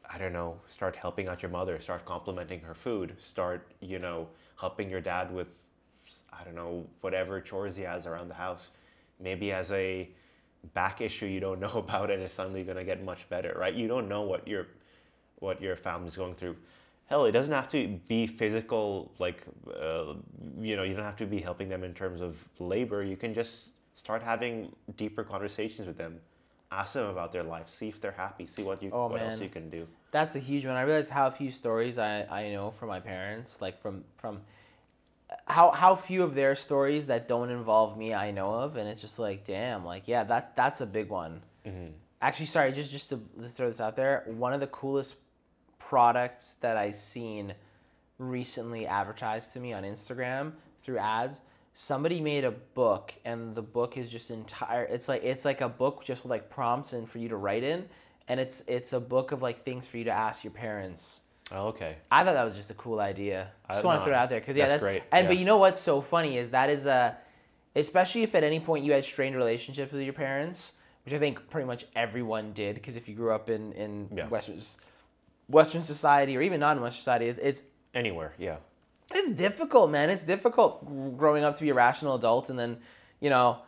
i 0.09 0.19
don't 0.19 0.33
know 0.33 0.57
start 0.69 0.95
helping 0.95 1.29
out 1.29 1.43
your 1.43 1.51
mother 1.51 1.79
start 1.81 2.05
complimenting 2.05 2.61
her 2.61 2.75
food 2.75 3.15
start 3.19 3.67
you 3.81 3.99
know 3.99 4.29
helping 4.59 4.89
your 4.89 5.01
dad 5.01 5.33
with 5.33 5.67
i 6.33 6.45
don't 6.45 6.55
know 6.55 6.85
whatever 7.01 7.41
chores 7.41 7.75
he 7.75 7.83
has 7.83 8.07
around 8.07 8.29
the 8.29 8.35
house 8.35 8.71
maybe 9.21 9.53
as 9.53 9.73
a 9.73 10.09
back 10.75 11.01
issue 11.01 11.27
you 11.27 11.41
don't 11.41 11.61
know 11.67 11.75
about 11.75 12.11
and 12.11 12.23
it's 12.23 12.35
suddenly 12.35 12.63
going 12.63 12.77
to 12.77 12.85
get 12.85 13.03
much 13.05 13.29
better 13.29 13.57
right 13.59 13.75
you 13.75 13.89
don't 13.89 14.09
know 14.09 14.23
what 14.23 14.47
your 14.47 14.67
what 15.43 15.61
your 15.61 15.77
family's 15.77 16.17
going 16.17 16.35
through. 16.35 16.57
Hell 17.07 17.27
it 17.27 17.33
doesn't 17.33 17.53
have 17.53 17.69
to 17.69 17.89
be 18.09 18.27
physical 18.27 19.13
like 19.19 19.45
uh, 19.69 20.15
you 20.61 20.77
know 20.77 20.83
you 20.83 20.95
don't 20.95 21.05
have 21.05 21.17
to 21.17 21.27
be 21.27 21.41
helping 21.41 21.69
them 21.69 21.83
in 21.85 21.93
terms 21.93 22.21
of 22.23 22.37
labor. 22.59 23.03
You 23.03 23.17
can 23.17 23.35
just 23.35 23.71
start 23.95 24.23
having 24.23 24.73
deeper 24.97 25.23
conversations 25.25 25.87
with 25.87 25.99
them. 25.99 26.21
Ask 26.71 26.95
them 26.95 27.07
about 27.07 27.33
their 27.33 27.43
life. 27.43 27.69
See 27.69 27.89
if 27.89 28.01
they're 28.01 28.13
happy. 28.27 28.47
See 28.47 28.63
what 28.63 28.83
you 28.83 28.91
Oh, 28.93 29.09
what 29.09 29.21
else 29.21 29.41
you 29.41 29.51
can 29.51 29.69
do. 29.69 29.87
That's 30.11 30.37
a 30.37 30.39
huge 30.39 30.65
one. 30.65 30.75
I 30.75 30.83
realize 30.83 31.11
how 31.11 31.31
few 31.31 31.51
stories 31.51 31.99
I, 31.99 32.23
I 32.31 32.51
know 32.51 32.71
from 32.71 32.89
my 32.89 33.01
parents, 33.01 33.61
like 33.61 33.83
from 33.83 34.05
from 34.17 34.41
how 35.47 35.71
how 35.71 35.95
few 35.95 36.23
of 36.23 36.35
their 36.35 36.55
stories 36.55 37.05
that 37.07 37.29
don't 37.29 37.51
involve 37.51 37.99
me 37.99 38.15
I 38.15 38.31
know 38.31 38.55
of, 38.55 38.77
and 38.77 38.89
it's 38.89 39.01
just 39.03 39.19
like, 39.19 39.45
damn, 39.45 39.85
like 39.85 40.05
yeah, 40.07 40.25
that 40.25 40.57
that's 40.57 40.81
a 40.81 40.87
big 40.87 41.09
one. 41.11 41.43
Actually, 42.23 42.47
sorry, 42.47 42.73
just 42.73 42.91
just 42.91 43.09
to, 43.11 43.21
to 43.43 43.49
throw 43.49 43.69
this 43.69 43.81
out 43.81 43.97
there, 43.97 44.25
one 44.27 44.53
of 44.55 44.61
the 44.61 44.69
coolest 44.69 45.17
products 45.97 46.55
that 46.63 46.79
I've 46.79 46.95
seen 46.95 47.53
recently 48.17 48.87
advertised 48.87 49.53
to 49.53 49.61
me 49.61 49.75
on 49.75 49.83
Instagram 49.83 50.53
through 50.83 50.97
ads. 50.97 51.43
Somebody 51.75 52.19
made 52.19 52.45
a 52.45 52.51
book, 52.51 53.13
and 53.27 53.55
the 53.55 53.61
book 53.61 53.99
is 53.99 54.09
just 54.09 54.31
entire. 54.31 54.85
It's 54.85 55.07
like 55.07 55.23
it's 55.23 55.45
like 55.45 55.61
a 55.61 55.69
book 55.69 56.03
just 56.03 56.23
with 56.23 56.31
like 56.31 56.49
prompts 56.49 56.95
and 56.95 57.07
for 57.07 57.19
you 57.19 57.29
to 57.29 57.37
write 57.37 57.63
in, 57.63 57.85
and 58.29 58.41
it's 58.41 58.63
it's 58.67 58.95
a 58.95 59.01
book 59.01 59.33
of 59.33 59.43
like 59.43 59.67
things 59.67 59.87
for 59.87 59.99
you 59.99 60.05
to 60.05 60.11
ask 60.11 60.43
your 60.45 60.51
parents. 60.55 61.21
oh, 61.53 61.67
okay 61.69 61.97
I 62.11 62.25
thought 62.25 62.33
that 62.41 62.45
was 62.45 62.55
just 62.55 62.71
a 62.71 62.75
cool 62.85 62.99
idea. 63.01 63.51
I- 63.69 63.75
Just 63.75 63.85
want 63.85 64.01
to 64.01 64.05
throw 64.07 64.15
it 64.15 64.17
out 64.17 64.31
there 64.31 64.41
because 64.41 64.57
yeah, 64.57 64.65
that's 64.65 64.73
that's 64.81 64.83
great, 64.83 65.03
And 65.13 65.29
but 65.29 65.37
you 65.37 65.45
know 65.45 65.59
what's 65.59 65.81
so 65.81 66.01
funny 66.01 66.39
is 66.39 66.49
that 66.51 66.71
is 66.71 66.87
a, 66.87 67.19
especially 67.77 68.23
if 68.23 68.35
at 68.35 68.45
any 68.45 68.61
point 68.61 68.83
you 68.87 68.93
had 68.93 69.05
strained 69.05 69.37
relationships 69.37 69.93
with 69.93 70.01
your 70.03 70.15
parents, 70.15 70.73
which 71.05 71.13
I 71.13 71.19
think 71.19 71.51
pretty 71.51 71.67
much 71.67 71.85
everyone 71.95 72.53
did 72.55 72.77
because 72.77 72.97
if 72.97 73.09
you 73.11 73.15
grew 73.15 73.33
up 73.35 73.51
in 73.51 73.73
in 73.75 74.09
Yeah. 74.15 74.29
Western 74.29 74.61
Western 75.49 75.83
society 75.83 76.37
or 76.37 76.43
even 76.43 76.61
non-Western 76.61 76.99
society, 76.99 77.27
it's, 77.27 77.39
it's 77.39 77.63
anywhere 77.95 78.33
yeah 78.39 78.57
it's 79.15 79.31
difficult, 79.33 79.91
man. 79.91 80.11
It's 80.11 80.23
difficult 80.23 81.17
growing 81.17 81.45
up 81.45 81.57
to 81.57 81.63
be 81.63 81.71
a 81.71 81.75
rational 81.75 82.15
adult 82.15 82.51
and 82.51 82.59
then, 82.59 82.79
you 83.21 83.31
know, 83.31 83.59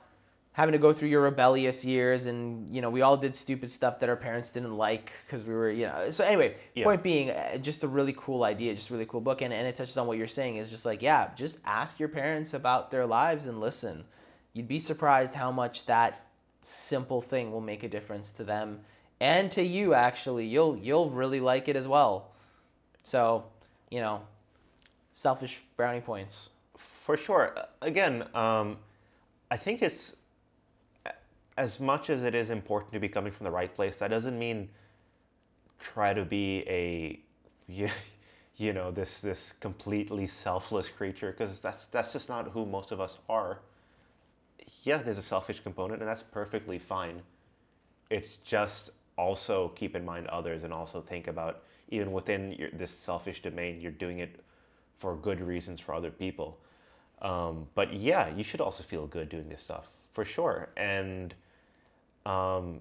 having 0.53 0.72
to 0.72 0.79
go 0.79 0.93
through 0.93 1.09
your 1.09 1.22
rebellious 1.22 1.85
years 1.85 2.27
and, 2.27 2.68
you 2.70 2.81
know, 2.81 2.89
we 2.89 3.03
all 3.03 3.16
did 3.16 3.35
stupid 3.35 3.70
stuff 3.70 3.99
that 3.99 4.09
our 4.09 4.16
parents 4.16 4.51
didn't 4.51 4.77
like 4.77 5.12
because 5.27 5.45
we 5.45 5.53
were, 5.53 5.70
you 5.70 5.87
know. 5.87 6.11
So 6.11 6.25
anyway, 6.25 6.57
Yeah. 6.75 6.85
point 6.85 7.03
being, 7.03 7.31
uh, 7.31 7.57
just 7.59 7.83
a 7.83 7.89
really 7.89 8.14
cool 8.16 8.45
idea, 8.45 8.75
just 8.75 8.91
a 8.91 8.93
really 8.93 9.07
cool 9.07 9.20
book. 9.20 9.43
And, 9.43 9.53
and 9.53 9.66
it 9.66 9.75
touches 9.75 9.97
on 9.99 10.07
what 10.07 10.16
you're 10.16 10.29
saying 10.29 10.57
is 10.57 10.68
just 10.68 10.87
like, 10.87 11.03
yeah, 11.03 11.31
just 11.35 11.59
ask 11.64 11.99
your 11.99 12.09
parents 12.09 12.55
about 12.55 12.91
their 12.91 13.05
lives 13.05 13.47
and 13.47 13.61
listen. 13.61 14.05
You'd 14.53 14.68
be 14.68 14.79
surprised 14.79 15.35
how 15.35 15.51
much 15.51 15.87
that 15.87 16.27
simple 16.62 17.20
thing 17.20 17.51
will 17.51 17.61
make 17.61 17.83
a 17.83 17.89
difference 17.89 18.31
to 18.31 18.45
them 18.45 18.81
and 19.25 19.51
to 19.51 19.62
you 19.62 19.95
actually. 19.95 20.47
You'll 20.47 20.77
you'll 20.77 21.09
really 21.09 21.41
like 21.41 21.68
it 21.68 21.77
as 21.77 21.89
well. 21.89 22.33
So, 23.05 23.45
you 23.91 24.01
know, 24.01 24.20
selfish 25.14 25.62
brownie 25.79 26.03
points. 26.03 26.51
For 26.77 27.16
sure. 27.16 27.55
Again, 27.81 28.27
um, 28.35 28.77
I 29.51 29.57
think 29.57 29.83
it's 29.83 30.14
as 31.57 31.81
much 31.81 32.11
as 32.11 32.22
it 32.22 32.35
is 32.35 32.51
important 32.51 32.93
to 32.93 33.01
be 33.01 33.09
coming 33.09 33.33
from 33.33 33.45
the 33.45 33.51
right 33.51 33.75
place. 33.75 33.97
That 33.97 34.09
doesn't 34.09 34.39
mean 34.39 34.68
try 35.79 36.12
to 36.12 36.25
be 36.25 36.64
a 36.68 37.18
you, 37.66 37.89
you 38.59 38.75
know 38.75 38.91
this 38.91 39.20
this 39.20 39.55
completely 39.59 40.27
selfless 40.27 40.91
creature 40.91 41.31
because 41.31 41.61
that's 41.61 41.87
that's 41.87 42.12
just 42.12 42.29
not 42.29 42.49
who 42.49 42.66
most 42.66 42.93
of 42.93 43.01
us 43.01 43.18
are. 43.31 43.61
Yeah, 44.83 44.99
there's 44.99 45.18
a 45.18 45.22
selfish 45.22 45.61
component, 45.61 46.03
and 46.03 46.09
that's 46.09 46.22
perfectly 46.22 46.79
fine. 46.79 47.22
It's 48.11 48.37
just 48.37 48.91
also 49.17 49.69
keep 49.69 49.95
in 49.95 50.05
mind 50.05 50.27
others 50.29 50.65
and 50.65 50.73
also 50.73 51.01
think 51.01 51.29
about 51.29 51.62
even 51.89 52.12
within 52.12 52.53
your, 52.53 52.71
this 52.71 52.91
selfish 52.91 53.43
domain, 53.43 53.81
you're 53.81 53.93
doing 53.93 54.19
it 54.19 54.41
for 54.99 55.17
good 55.17 55.41
reasons 55.41 55.81
for 55.81 55.95
other 55.95 56.11
people. 56.11 56.59
Um, 57.23 57.67
but 57.75 57.93
yeah, 57.93 58.35
you 58.35 58.43
should 58.43 58.61
also 58.61 58.83
feel 58.83 59.07
good 59.07 59.29
doing 59.29 59.49
this 59.49 59.62
stuff 59.62 59.89
for 60.12 60.25
sure. 60.25 60.71
And 60.77 61.35
um, 62.27 62.81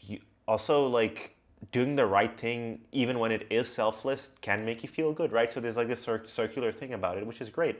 you 0.00 0.20
also 0.48 0.86
like 0.86 1.36
doing 1.70 1.94
the 1.94 2.04
right 2.04 2.38
thing, 2.38 2.80
even 2.90 3.18
when 3.18 3.30
it 3.30 3.46
is 3.50 3.68
selfless, 3.68 4.30
can 4.40 4.64
make 4.64 4.82
you 4.82 4.88
feel 4.88 5.12
good, 5.12 5.30
right? 5.32 5.50
So 5.52 5.60
there's 5.60 5.76
like 5.76 5.88
this 5.88 6.02
cir- 6.02 6.26
circular 6.26 6.72
thing 6.72 6.94
about 6.94 7.18
it, 7.18 7.26
which 7.26 7.40
is 7.40 7.48
great. 7.48 7.76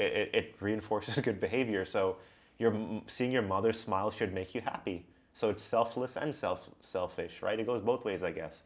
It, 0.00 0.12
it, 0.12 0.34
it 0.34 0.54
reinforces 0.60 1.20
good 1.24 1.40
behavior. 1.40 1.84
So 1.84 2.16
your 2.58 3.02
seeing 3.06 3.30
your 3.30 3.42
mother 3.42 3.72
smile 3.72 4.10
should 4.10 4.32
make 4.32 4.54
you 4.54 4.60
happy. 4.62 5.04
So 5.38 5.50
it's 5.50 5.62
selfless 5.62 6.16
and 6.16 6.34
self 6.34 6.68
selfish, 6.80 7.42
right? 7.42 7.60
It 7.60 7.64
goes 7.64 7.80
both 7.80 8.04
ways, 8.04 8.24
I 8.24 8.32
guess. 8.32 8.64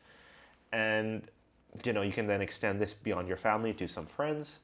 And 0.72 1.20
you 1.84 1.92
know, 1.92 2.00
you 2.00 2.12
can 2.12 2.26
then 2.26 2.40
extend 2.40 2.80
this 2.80 2.94
beyond 2.94 3.28
your 3.28 3.36
family 3.36 3.74
to 3.74 3.86
some 3.86 4.06
friends 4.06 4.60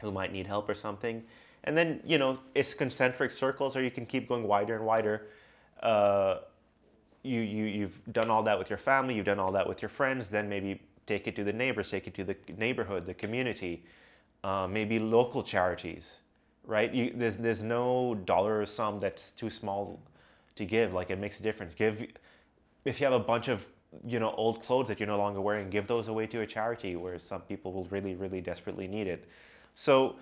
who 0.00 0.10
might 0.10 0.32
need 0.32 0.44
help 0.44 0.68
or 0.68 0.74
something. 0.74 1.22
And 1.62 1.78
then, 1.78 2.00
you 2.04 2.18
know, 2.18 2.40
it's 2.56 2.74
concentric 2.74 3.30
circles, 3.30 3.76
or 3.76 3.82
you 3.84 3.92
can 3.92 4.06
keep 4.06 4.28
going 4.28 4.42
wider 4.42 4.74
and 4.74 4.84
wider. 4.84 5.28
Uh, 5.84 6.38
you, 7.22 7.42
you, 7.42 7.64
you've 7.66 8.00
done 8.12 8.28
all 8.28 8.42
that 8.42 8.58
with 8.58 8.68
your 8.68 8.78
family, 8.78 9.14
you've 9.14 9.24
done 9.24 9.38
all 9.38 9.52
that 9.52 9.68
with 9.68 9.82
your 9.82 9.88
friends, 9.90 10.28
then 10.28 10.48
maybe 10.48 10.82
take 11.06 11.28
it 11.28 11.36
to 11.36 11.44
the 11.44 11.52
neighbors, 11.52 11.90
take 11.90 12.08
it 12.08 12.14
to 12.14 12.24
the 12.24 12.36
neighborhood, 12.58 13.06
the 13.06 13.14
community, 13.14 13.84
uh, 14.42 14.66
maybe 14.66 14.98
local 14.98 15.44
charities, 15.44 16.16
right? 16.66 16.92
You, 16.92 17.12
there's, 17.14 17.36
there's 17.36 17.62
no 17.62 18.16
dollar 18.24 18.66
sum 18.66 18.98
that's 18.98 19.30
too 19.30 19.48
small 19.48 20.00
to 20.56 20.64
give. 20.64 20.92
Like, 20.92 21.10
it 21.10 21.18
makes 21.18 21.40
a 21.40 21.42
difference. 21.42 21.74
Give, 21.74 22.06
if 22.84 23.00
you 23.00 23.06
have 23.06 23.14
a 23.14 23.24
bunch 23.24 23.48
of 23.48 23.66
you 24.02 24.18
know 24.18 24.32
old 24.32 24.62
clothes 24.62 24.88
that 24.88 24.98
you're 24.98 25.06
no 25.06 25.18
longer 25.18 25.40
wearing 25.40 25.70
give 25.70 25.86
those 25.86 26.08
away 26.08 26.26
to 26.26 26.40
a 26.40 26.46
charity 26.46 26.96
where 26.96 27.18
some 27.18 27.40
people 27.42 27.72
will 27.72 27.84
really 27.86 28.14
really 28.14 28.40
desperately 28.40 28.86
need 28.86 29.06
it 29.06 29.28
so 29.74 30.16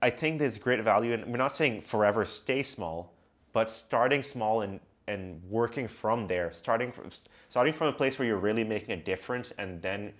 i 0.00 0.08
think 0.08 0.38
there's 0.38 0.56
great 0.58 0.82
value 0.82 1.12
and 1.12 1.26
we're 1.26 1.36
not 1.36 1.54
saying 1.54 1.80
forever 1.80 2.24
stay 2.24 2.62
small 2.62 3.12
but 3.52 3.70
starting 3.70 4.22
small 4.22 4.62
and 4.62 4.80
and 5.08 5.42
working 5.48 5.88
from 5.88 6.26
there 6.26 6.52
starting 6.52 6.92
from 6.92 7.10
starting 7.48 7.72
from 7.72 7.88
a 7.88 7.92
place 7.92 8.18
where 8.18 8.26
you're 8.26 8.38
really 8.38 8.64
making 8.64 8.92
a 8.92 9.02
difference 9.02 9.52
and 9.58 9.80
then 9.82 10.12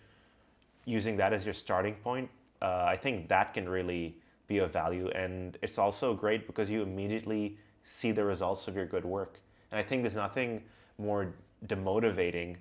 using 0.84 1.16
that 1.16 1.32
as 1.32 1.44
your 1.44 1.54
starting 1.54 1.94
point 1.94 2.28
uh, 2.62 2.84
i 2.86 2.96
think 2.96 3.28
that 3.28 3.54
can 3.54 3.68
really 3.68 4.18
be 4.46 4.58
of 4.58 4.72
value 4.72 5.08
and 5.08 5.58
it's 5.62 5.78
also 5.78 6.14
great 6.14 6.46
because 6.46 6.70
you 6.70 6.82
immediately 6.82 7.56
see 7.84 8.12
the 8.12 8.24
results 8.24 8.66
of 8.68 8.74
your 8.74 8.86
good 8.86 9.04
work 9.04 9.40
and 9.70 9.78
i 9.78 9.82
think 9.82 10.02
there's 10.02 10.14
nothing 10.14 10.62
more 10.98 11.32
demotivating 11.66 12.56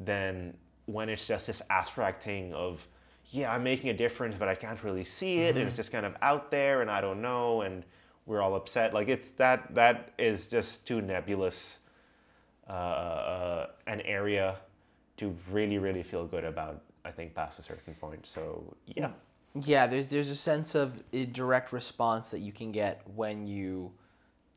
than 0.00 0.54
when 0.86 1.08
it's 1.08 1.26
just 1.26 1.46
this 1.46 1.62
abstract 1.70 2.22
thing 2.22 2.52
of 2.54 2.86
yeah 3.30 3.52
i'm 3.52 3.62
making 3.62 3.90
a 3.90 3.94
difference 3.94 4.34
but 4.38 4.48
i 4.48 4.54
can't 4.54 4.82
really 4.84 5.04
see 5.04 5.40
it 5.40 5.56
and 5.56 5.66
it's 5.66 5.76
just 5.76 5.92
kind 5.92 6.06
of 6.06 6.14
out 6.22 6.50
there 6.50 6.82
and 6.82 6.90
i 6.90 7.00
don't 7.00 7.20
know 7.20 7.62
and 7.62 7.84
we're 8.28 8.42
all 8.42 8.54
upset. 8.54 8.94
Like 8.94 9.08
it's 9.08 9.30
that 9.32 9.74
that 9.74 10.12
is 10.18 10.46
just 10.46 10.86
too 10.86 11.00
nebulous 11.00 11.78
uh, 12.68 12.72
uh, 12.72 13.66
an 13.88 14.02
area 14.02 14.56
to 15.16 15.34
really 15.50 15.78
really 15.78 16.04
feel 16.04 16.26
good 16.26 16.44
about. 16.44 16.82
I 17.04 17.10
think 17.10 17.34
past 17.34 17.58
a 17.58 17.62
certain 17.62 17.94
point. 17.94 18.26
So 18.26 18.62
yeah. 18.86 19.10
Yeah, 19.64 19.86
there's 19.86 20.06
there's 20.06 20.28
a 20.28 20.36
sense 20.36 20.74
of 20.74 21.02
a 21.12 21.24
direct 21.24 21.72
response 21.72 22.30
that 22.30 22.40
you 22.40 22.52
can 22.52 22.70
get 22.70 23.00
when 23.16 23.46
you 23.46 23.90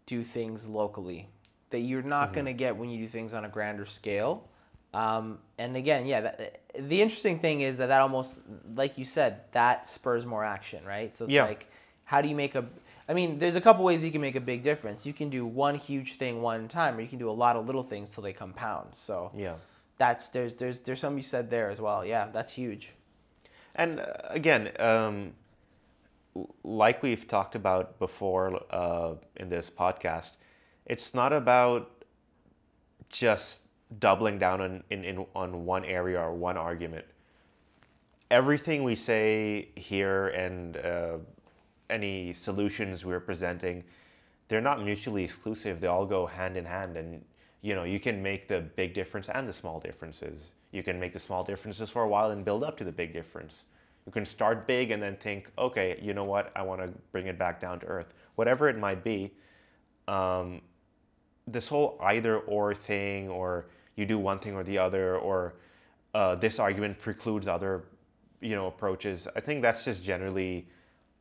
do 0.05 0.21
things 0.21 0.67
locally 0.67 1.29
that 1.71 1.79
you're 1.79 2.01
not 2.01 2.27
Mm-hmm. 2.27 2.33
going 2.35 2.45
to 2.45 2.53
get 2.53 2.75
when 2.77 2.89
you 2.89 2.99
do 2.99 3.07
things 3.07 3.33
on 3.33 3.45
a 3.45 3.49
grander 3.49 3.85
scale. 3.85 4.47
Um, 4.93 5.39
and 5.57 5.75
again, 5.77 6.05
yeah, 6.05 6.21
that, 6.21 6.61
the 6.77 7.01
interesting 7.01 7.39
thing 7.39 7.61
is 7.61 7.77
that 7.77 7.87
that 7.87 8.01
almost, 8.01 8.35
like 8.75 8.97
you 8.97 9.05
said, 9.05 9.41
that 9.53 9.87
spurs 9.87 10.25
more 10.25 10.43
action, 10.43 10.83
right? 10.85 11.15
So 11.15 11.25
it's 11.25 11.33
Yeah. 11.33 11.45
like, 11.45 11.67
how 12.03 12.21
do 12.21 12.27
you 12.27 12.35
make 12.35 12.55
a? 12.55 12.65
I 13.07 13.13
mean, 13.13 13.39
there's 13.39 13.55
a 13.55 13.61
couple 13.61 13.83
ways 13.85 14.03
you 14.03 14.11
can 14.11 14.21
make 14.21 14.35
a 14.35 14.41
big 14.41 14.63
difference. 14.63 15.05
You 15.05 15.13
can 15.13 15.29
do 15.29 15.45
one 15.45 15.75
huge 15.75 16.17
thing 16.17 16.41
one 16.41 16.67
time, 16.67 16.97
or 16.97 17.01
you 17.01 17.07
can 17.07 17.19
do 17.19 17.29
a 17.29 17.31
lot 17.31 17.55
of 17.55 17.65
little 17.65 17.83
things 17.83 18.13
till 18.13 18.23
they 18.23 18.33
compound. 18.33 18.89
So 18.93 19.31
Yeah. 19.35 19.55
that's 19.97 20.29
there's 20.29 20.55
there's 20.55 20.81
there's 20.81 20.99
something 20.99 21.17
you 21.17 21.23
said 21.23 21.49
there 21.49 21.69
as 21.69 21.79
well. 21.81 22.05
Yeah, 22.05 22.27
that's 22.33 22.51
huge. 22.51 22.89
And 23.75 23.99
uh, 24.01 24.05
again, 24.29 24.71
um, 24.79 25.33
like 26.63 27.03
we've 27.03 27.27
talked 27.27 27.55
about 27.55 27.99
before 27.99 28.61
uh, 28.69 29.15
in 29.35 29.49
this 29.49 29.69
podcast, 29.69 30.31
it's 30.91 31.13
not 31.13 31.31
about 31.31 32.03
just 33.07 33.61
doubling 33.99 34.37
down 34.37 34.59
on 34.59 34.83
in, 34.89 35.05
in 35.05 35.25
on 35.33 35.65
one 35.65 35.85
area 35.85 36.19
or 36.19 36.33
one 36.33 36.57
argument. 36.57 37.05
Everything 38.29 38.83
we 38.83 38.95
say 38.95 39.69
here 39.75 40.27
and 40.29 40.75
uh, 40.77 41.17
any 41.89 42.33
solutions 42.33 43.05
we're 43.05 43.21
presenting, 43.21 43.85
they're 44.49 44.67
not 44.69 44.83
mutually 44.83 45.23
exclusive. 45.23 45.79
They 45.79 45.87
all 45.87 46.05
go 46.05 46.25
hand 46.25 46.57
in 46.57 46.65
hand, 46.65 46.97
and 46.97 47.23
you 47.61 47.73
know 47.73 47.85
you 47.85 47.99
can 47.99 48.21
make 48.21 48.49
the 48.49 48.59
big 48.59 48.93
difference 48.93 49.29
and 49.29 49.47
the 49.47 49.53
small 49.53 49.79
differences. 49.79 50.51
You 50.73 50.83
can 50.83 50.99
make 50.99 51.13
the 51.13 51.19
small 51.19 51.41
differences 51.41 51.89
for 51.89 52.03
a 52.03 52.09
while 52.09 52.31
and 52.31 52.43
build 52.43 52.65
up 52.65 52.75
to 52.79 52.83
the 52.83 52.91
big 52.91 53.13
difference. 53.13 53.63
You 54.05 54.11
can 54.11 54.25
start 54.25 54.67
big 54.67 54.91
and 54.91 55.01
then 55.01 55.15
think, 55.15 55.51
okay, 55.57 55.97
you 56.01 56.13
know 56.13 56.25
what? 56.25 56.51
I 56.53 56.63
want 56.63 56.81
to 56.81 56.89
bring 57.13 57.27
it 57.27 57.39
back 57.39 57.61
down 57.61 57.79
to 57.79 57.85
earth. 57.85 58.13
Whatever 58.35 58.67
it 58.67 58.77
might 58.77 59.03
be, 59.05 59.31
um, 60.07 60.61
this 61.51 61.67
whole 61.67 61.97
either 62.01 62.39
or 62.39 62.73
thing, 62.73 63.29
or 63.29 63.65
you 63.95 64.05
do 64.05 64.17
one 64.17 64.39
thing 64.39 64.55
or 64.55 64.63
the 64.63 64.77
other, 64.77 65.17
or 65.17 65.53
uh, 66.13 66.35
this 66.35 66.59
argument 66.59 66.99
precludes 66.99 67.47
other, 67.47 67.83
you 68.41 68.55
know, 68.55 68.67
approaches. 68.67 69.27
I 69.35 69.39
think 69.39 69.61
that's 69.61 69.85
just 69.85 70.03
generally 70.03 70.67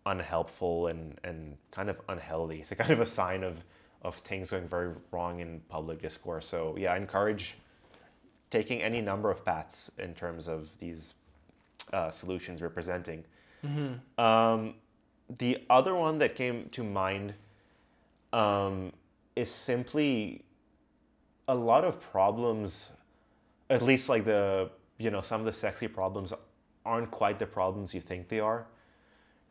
unhelpful 0.07 0.89
and, 0.89 1.18
and 1.24 1.57
kind 1.70 1.91
of 1.91 2.01
unhealthy. 2.09 2.61
It's 2.61 2.72
a 2.72 2.76
kind 2.76 2.91
of 2.91 3.01
a 3.01 3.07
sign 3.07 3.45
of 3.45 3.62
of 4.03 4.14
things 4.16 4.51
going 4.51 4.66
very 4.66 4.95
wrong 5.11 5.41
in 5.41 5.61
public 5.68 6.01
discourse. 6.01 6.47
So 6.47 6.74
yeah, 6.78 6.95
I 6.95 6.97
encourage 6.97 7.57
taking 8.51 8.83
any 8.83 9.01
number 9.01 9.31
of 9.31 9.45
paths 9.45 9.91
in 9.99 10.14
terms 10.14 10.49
of 10.49 10.70
these 10.78 11.14
uh, 11.93 12.11
solutions 12.11 12.61
we're 12.62 12.70
presenting. 12.70 13.24
Um, 14.18 14.74
the 15.39 15.62
other 15.68 15.95
one 15.95 16.18
that 16.18 16.35
came 16.35 16.68
to 16.70 16.83
mind 16.83 17.35
um, 18.33 18.93
is 19.37 19.51
simply 19.51 20.43
a 21.49 21.55
lot 21.55 21.85
of 21.85 22.01
problems, 22.01 22.91
at 23.70 23.83
least 23.83 24.09
like 24.09 24.24
the, 24.24 24.70
you 24.99 25.11
know, 25.11 25.20
some 25.20 25.41
of 25.41 25.47
the 25.47 25.53
sexy 25.53 25.89
problems 25.89 26.33
aren't 26.85 27.11
quite 27.11 27.39
the 27.39 27.47
problems 27.47 27.95
you 27.95 28.01
think 28.01 28.28
they 28.28 28.41
are. 28.41 28.66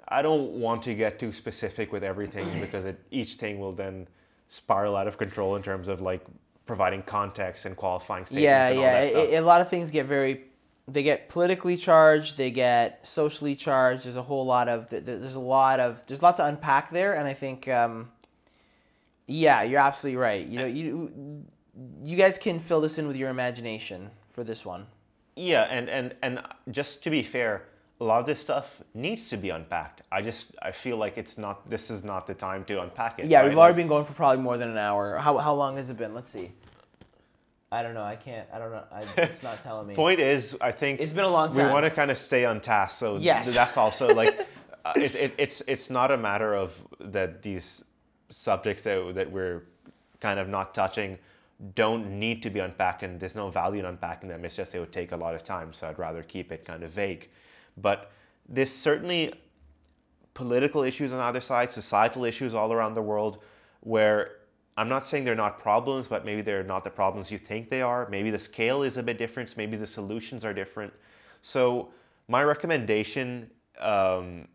I 0.08 0.22
don't 0.22 0.52
want 0.54 0.82
to 0.84 0.96
get 0.96 1.20
too 1.20 1.32
specific 1.32 1.92
with 1.92 2.04
everything 2.04 2.60
because 2.62 2.86
it, 2.86 3.00
each 3.12 3.36
thing 3.36 3.60
will 3.60 3.74
then 3.74 4.08
spiral 4.48 4.96
out 4.96 5.08
of 5.08 5.18
control 5.18 5.56
in 5.56 5.62
terms 5.64 5.88
of 5.88 6.02
like 6.02 6.26
providing 6.66 7.02
context 7.04 7.66
and 7.66 7.76
qualifying 7.76 8.26
statements 8.26 8.44
yeah, 8.44 8.68
and 8.68 8.78
all 8.78 8.84
yeah. 8.84 9.02
that 9.02 9.14
it- 9.14 9.34
it- 9.34 9.38
a 9.38 9.42
lot 9.42 9.62
of 9.62 9.70
things 9.70 9.92
get 9.92 10.06
very, 10.06 10.44
they 10.88 11.04
get 11.04 11.30
politically 11.30 11.78
charged. 11.78 12.38
They 12.38 12.50
get 12.52 13.06
socially 13.08 13.56
charged. 13.56 14.06
There's 14.06 14.16
a 14.16 14.24
whole 14.24 14.46
lot 14.46 14.68
of 14.68 14.90
th- 14.90 15.06
th- 15.06 15.22
there's 15.22 15.36
a 15.36 15.40
lot 15.40 15.80
of 15.80 16.02
there's 16.08 16.22
lots 16.22 16.38
to 16.38 16.46
unpack 16.46 16.92
there, 16.92 17.14
and 17.14 17.28
I 17.28 17.34
think, 17.34 17.68
um, 17.68 18.10
yeah, 19.30 19.62
you're 19.64 19.80
absolutely 19.80 20.18
right. 20.18 20.46
You 20.46 20.60
know, 20.60 20.66
you 20.66 21.44
you 22.04 22.18
guys 22.18 22.38
can 22.38 22.60
fill 22.60 22.82
this 22.82 22.98
in 22.98 23.08
with 23.08 23.16
your 23.16 23.30
imagination 23.30 24.10
for 24.34 24.44
this 24.44 24.66
one. 24.66 24.86
Yeah, 25.36 25.64
and, 25.70 25.90
and 25.90 26.16
and 26.22 26.42
just 26.72 27.04
to 27.04 27.10
be 27.10 27.24
fair, 27.24 27.64
a 28.02 28.04
lot 28.04 28.20
of 28.20 28.26
this 28.26 28.40
stuff 28.40 28.82
needs 28.94 29.30
to 29.30 29.38
be 29.38 29.52
unpacked. 29.52 30.02
I 30.12 30.22
just 30.22 30.48
I 30.62 30.72
feel 30.72 30.98
like 30.98 31.18
it's 31.18 31.38
not. 31.38 31.70
This 31.70 31.90
is 31.90 32.04
not 32.04 32.28
the 32.28 32.34
time 32.34 32.66
to 32.66 32.82
unpack 32.82 33.20
it. 33.20 33.28
Yeah, 33.28 33.40
right? 33.40 33.50
we've 33.50 33.58
already 33.58 33.74
Like, 33.74 33.78
been 33.78 33.88
going 33.88 34.06
for 34.06 34.14
probably 34.14 34.44
more 34.44 34.58
than 34.58 34.70
an 34.70 34.78
hour. 34.78 35.18
How 35.18 35.38
how 35.38 35.54
long 35.54 35.78
has 35.78 35.90
it 35.90 35.98
been? 35.98 36.14
Let's 36.14 36.30
see. 36.30 36.52
I 37.72 37.84
don't 37.84 37.94
know. 37.94 38.04
I 38.04 38.16
can't. 38.16 38.48
I 38.52 38.58
don't 38.58 38.72
know. 38.72 38.84
I, 38.92 39.04
it's 39.22 39.44
not 39.44 39.62
telling 39.62 39.86
me. 39.88 39.94
Point 40.08 40.20
is, 40.20 40.58
I 40.60 40.72
think 40.72 41.00
It's 41.00 41.14
been 41.14 41.24
a 41.26 41.30
long 41.30 41.54
time. 41.54 41.68
We 41.68 41.72
want 41.72 41.86
to 41.86 41.92
kind 41.92 42.10
of 42.10 42.18
stay 42.18 42.44
on 42.44 42.60
task, 42.62 42.98
so 42.98 43.18
Yes. 43.18 43.54
that's 43.54 43.78
also 43.78 44.12
like 44.14 44.48
uh, 44.86 44.94
it, 45.06 45.14
it, 45.16 45.34
it's 45.38 45.62
it's 45.68 45.90
not 45.92 46.10
a 46.12 46.18
matter 46.18 46.56
of 46.56 46.74
that 47.00 47.44
these 47.44 47.84
subjects 48.30 48.84
that 48.84 49.14
that 49.16 49.32
we're 49.32 49.64
kind 50.20 50.40
of 50.40 50.48
not 50.48 50.74
touching 50.74 51.18
don't 51.76 52.10
need 52.10 52.42
to 52.44 52.50
be 52.50 52.60
unpacked, 52.60 53.04
and 53.04 53.20
there's 53.20 53.36
no 53.36 53.50
value 53.50 53.80
in 53.80 53.86
unpacking 53.86 54.30
them. 54.30 54.46
It's 54.46 54.56
just 54.56 54.74
it 54.74 54.80
would 54.80 54.94
take 54.94 55.12
a 55.12 55.18
lot 55.18 55.36
of 55.36 55.44
time, 55.44 55.74
so 55.74 55.88
I'd 55.90 56.00
rather 56.00 56.24
keep 56.24 56.52
it 56.52 56.64
kind 56.64 56.84
of 56.84 56.92
vague. 56.92 57.30
But 57.78 58.12
there's 58.48 58.72
certainly 58.72 59.34
political 60.34 60.84
issues 60.84 61.12
on 61.12 61.20
either 61.20 61.42
side, 61.42 61.70
societal 61.70 62.24
issues 62.24 62.54
all 62.54 62.72
around 62.72 62.94
the 62.94 63.02
world, 63.02 63.44
where 63.82 64.38
I'm 64.78 64.88
not 64.88 65.06
saying 65.06 65.26
they're 65.26 65.36
not 65.36 65.60
problems, 65.60 66.08
but 66.08 66.24
maybe 66.24 66.42
they're 66.42 66.64
not 66.64 66.86
the 66.86 66.90
problems 66.90 67.30
you 67.30 67.38
think 67.38 67.70
they 67.70 67.82
are. 67.82 68.08
Maybe 68.10 68.32
the 68.32 68.40
scale 68.40 68.84
is 68.84 68.96
a 68.96 69.04
bit 69.04 69.18
different. 69.18 69.58
Maybe 69.58 69.76
the 69.76 69.88
solutions 69.88 70.46
are 70.46 70.54
different. 70.54 70.94
So 71.42 71.90
my 72.30 72.42
recommendation 72.44 73.50
um, 73.82 74.48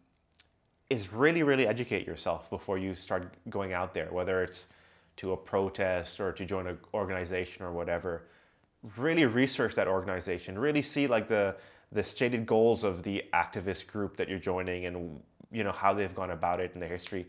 is 0.91 1.13
really, 1.13 1.43
really 1.43 1.67
educate 1.67 2.07
yourself 2.07 2.51
before 2.51 2.79
you 2.79 2.95
start 2.95 3.35
going 3.51 3.73
out 3.73 3.95
there, 3.95 4.09
whether 4.11 4.43
it's 4.43 4.69
to 5.17 5.33
a 5.33 5.37
protest 5.37 6.21
or 6.21 6.33
to 6.33 6.45
join 6.45 6.67
an 6.67 6.79
organization 6.93 7.65
or 7.65 7.73
whatever. 7.73 8.25
Really 8.97 9.25
research 9.25 9.75
that 9.77 9.89
organization. 9.89 10.59
Really 10.59 10.83
see 10.83 11.07
like 11.07 11.29
the 11.29 11.57
the 11.93 12.03
stated 12.03 12.45
goals 12.45 12.83
of 12.83 13.03
the 13.03 13.23
activist 13.33 13.87
group 13.87 14.17
that 14.17 14.29
you're 14.29 14.39
joining 14.39 14.87
and 14.87 15.21
you 15.53 15.63
know 15.63 15.71
how 15.73 15.95
they've 15.95 16.15
gone 16.15 16.33
about 16.33 16.59
it 16.59 16.73
in 16.75 16.81
their 16.81 16.89
history 16.89 17.25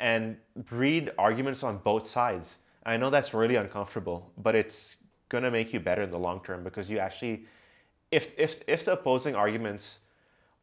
and 0.00 0.36
read 0.70 1.12
arguments 1.18 1.62
on 1.62 1.78
both 1.78 2.06
sides. 2.06 2.58
I 2.84 2.96
know 2.96 3.10
that's 3.10 3.32
really 3.34 3.56
uncomfortable, 3.56 4.32
but 4.38 4.54
it's 4.54 4.96
to 5.44 5.50
make 5.50 5.72
you 5.72 5.78
better 5.78 6.02
in 6.02 6.10
the 6.10 6.18
long 6.18 6.42
term 6.42 6.64
because 6.64 6.90
you 6.90 6.98
actually 6.98 7.46
if 8.10 8.32
if 8.36 8.62
if 8.66 8.84
the 8.84 8.92
opposing 8.92 9.34
arguments 9.34 10.00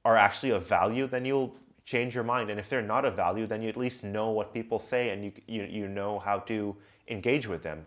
are 0.04 0.18
actually 0.18 0.52
of 0.52 0.68
value, 0.68 1.08
then 1.08 1.24
you'll 1.24 1.56
change 1.88 2.14
your 2.14 2.24
mind. 2.24 2.50
And 2.52 2.60
if 2.60 2.68
they're 2.68 2.82
not 2.82 3.06
of 3.06 3.16
value, 3.16 3.48
then 3.48 3.62
you 3.62 3.70
at 3.70 3.78
least 3.78 4.04
know 4.04 4.30
what 4.30 4.54
people 4.54 4.78
say 4.78 5.10
and 5.10 5.24
you 5.24 5.32
you, 5.48 5.64
you 5.64 5.88
know 5.88 6.20
how 6.20 6.40
to 6.40 6.76
engage 7.08 7.48
with 7.48 7.64
them. 7.64 7.86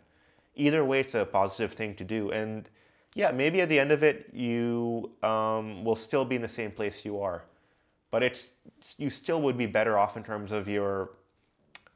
Either 0.57 0.85
way, 0.85 1.01
it's 1.01 1.15
a 1.15 1.25
positive 1.25 1.75
thing 1.75 1.95
to 1.95 2.05
do. 2.05 2.31
And 2.31 2.69
yeah, 3.15 3.31
maybe 3.31 3.61
at 3.61 3.69
the 3.69 3.79
end 3.79 3.93
of 3.93 4.03
it, 4.03 4.31
you 4.33 5.11
um, 5.23 5.85
will 5.85 5.97
still 5.97 6.25
be 6.25 6.35
in 6.37 6.43
the 6.43 6.49
same 6.49 6.71
place 6.71 7.05
you 7.05 7.21
are, 7.21 7.45
but 8.11 8.23
it's 8.23 8.49
you 8.97 9.11
still 9.11 9.43
would 9.43 9.59
be 9.59 9.67
better 9.67 9.99
off 9.99 10.17
in 10.17 10.25
terms 10.25 10.51
of 10.51 10.67
your, 10.67 11.11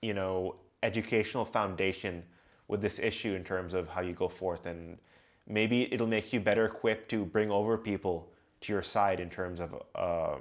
you 0.03 0.13
know, 0.13 0.57
educational 0.83 1.47
foundation 1.47 2.23
with 2.69 2.83
this 2.83 2.99
issue 2.99 3.35
in 3.35 3.45
terms 3.45 3.73
of 3.73 3.89
how 3.89 4.03
you 4.03 4.13
go 4.13 4.29
forth 4.29 4.67
and 4.67 4.99
maybe 5.47 5.93
it'll 5.93 6.07
make 6.07 6.33
you 6.33 6.41
better 6.41 6.67
equipped 6.67 7.11
to 7.11 7.25
bring 7.25 7.51
over 7.51 7.77
people 7.77 8.31
to 8.61 8.73
your 8.73 8.83
side 8.83 9.21
in 9.21 9.29
terms 9.29 9.61
of 9.61 9.75
um 9.95 10.41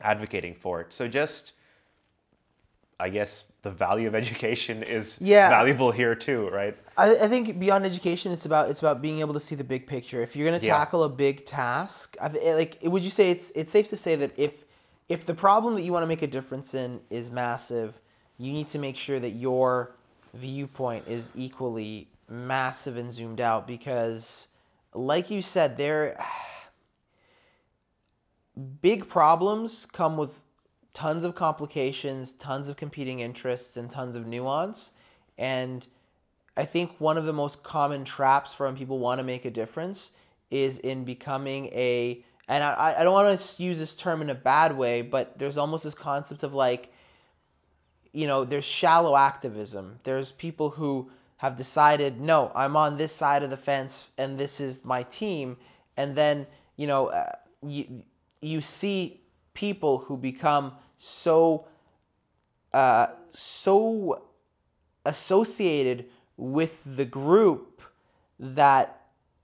advocating 0.00 0.54
for 0.54 0.80
it. 0.80 0.92
So 0.92 1.08
just, 1.08 1.52
I 2.98 3.08
guess 3.08 3.44
the 3.62 3.70
value 3.70 4.08
of 4.08 4.14
education 4.22 4.82
is 4.82 5.18
Yeah. 5.20 5.48
valuable 5.48 5.90
here 5.90 6.14
too, 6.14 6.48
right? 6.48 6.76
I, 6.96 7.16
I 7.16 7.28
think 7.28 7.58
beyond 7.58 7.86
education, 7.86 8.32
it's 8.32 8.46
about 8.46 8.70
it's 8.70 8.80
about 8.80 9.00
being 9.00 9.20
able 9.20 9.34
to 9.34 9.40
see 9.40 9.54
the 9.54 9.64
big 9.64 9.86
picture. 9.86 10.22
If 10.22 10.36
you're 10.36 10.46
going 10.46 10.58
to 10.60 10.66
Yeah. 10.66 10.76
tackle 10.76 11.04
a 11.04 11.08
big 11.08 11.46
task, 11.46 12.16
I, 12.20 12.28
like 12.28 12.78
would 12.82 13.02
you 13.02 13.10
say 13.10 13.30
it's 13.30 13.50
it's 13.54 13.72
safe 13.72 13.88
to 13.90 13.96
say 13.96 14.16
that 14.16 14.32
if 14.36 14.52
if 15.08 15.26
the 15.26 15.34
problem 15.34 15.74
that 15.74 15.82
you 15.82 15.92
want 15.92 16.02
to 16.02 16.06
make 16.06 16.22
a 16.22 16.26
difference 16.26 16.74
in 16.74 17.00
is 17.10 17.30
massive, 17.30 17.98
you 18.38 18.52
need 18.52 18.68
to 18.68 18.78
make 18.78 18.96
sure 18.96 19.18
that 19.18 19.30
your 19.30 19.92
viewpoint 20.34 21.04
is 21.08 21.30
equally 21.34 22.08
massive 22.28 22.96
and 22.96 23.12
zoomed 23.12 23.40
out 23.40 23.66
because, 23.66 24.46
like 24.94 25.30
you 25.30 25.42
said, 25.42 25.76
there 25.76 26.16
big 28.82 29.08
problems 29.08 29.86
come 29.92 30.16
with 30.16 30.38
tons 30.92 31.24
of 31.24 31.34
complications, 31.34 32.32
tons 32.32 32.68
of 32.68 32.76
competing 32.76 33.20
interests, 33.20 33.76
and 33.76 33.90
tons 33.90 34.16
of 34.16 34.26
nuance. 34.26 34.92
And 35.38 35.86
I 36.56 36.64
think 36.64 36.92
one 36.98 37.16
of 37.16 37.24
the 37.24 37.32
most 37.32 37.62
common 37.62 38.04
traps 38.04 38.52
for 38.52 38.66
when 38.66 38.76
people 38.76 38.98
want 38.98 39.18
to 39.18 39.24
make 39.24 39.44
a 39.44 39.50
difference 39.50 40.12
is 40.50 40.78
in 40.78 41.04
becoming 41.04 41.66
a, 41.66 42.24
and 42.48 42.64
I, 42.64 42.96
I 42.98 43.04
don't 43.04 43.12
want 43.12 43.40
to 43.40 43.62
use 43.62 43.78
this 43.78 43.94
term 43.94 44.20
in 44.20 44.30
a 44.30 44.34
bad 44.34 44.76
way, 44.76 45.02
but 45.02 45.38
there's 45.38 45.56
almost 45.56 45.84
this 45.84 45.94
concept 45.94 46.42
of 46.42 46.52
like, 46.52 46.92
you 48.12 48.26
know, 48.26 48.44
there's 48.44 48.64
shallow 48.64 49.16
activism. 49.16 50.00
There's 50.02 50.32
people 50.32 50.70
who 50.70 51.10
have 51.36 51.56
decided, 51.56 52.20
no, 52.20 52.50
I'm 52.54 52.76
on 52.76 52.96
this 52.96 53.14
side 53.14 53.42
of 53.44 53.50
the 53.50 53.56
fence 53.56 54.04
and 54.18 54.36
this 54.36 54.60
is 54.60 54.84
my 54.84 55.04
team. 55.04 55.56
And 55.96 56.16
then, 56.16 56.46
you 56.76 56.88
know, 56.88 57.06
uh, 57.06 57.32
you, 57.62 58.02
you 58.40 58.60
see 58.60 59.20
people 59.54 59.98
who 59.98 60.16
become 60.16 60.72
so, 60.98 61.66
uh, 62.72 63.08
so 63.32 64.22
associated 65.04 66.06
with 66.36 66.72
the 66.84 67.04
group 67.04 67.82
that 68.38 69.00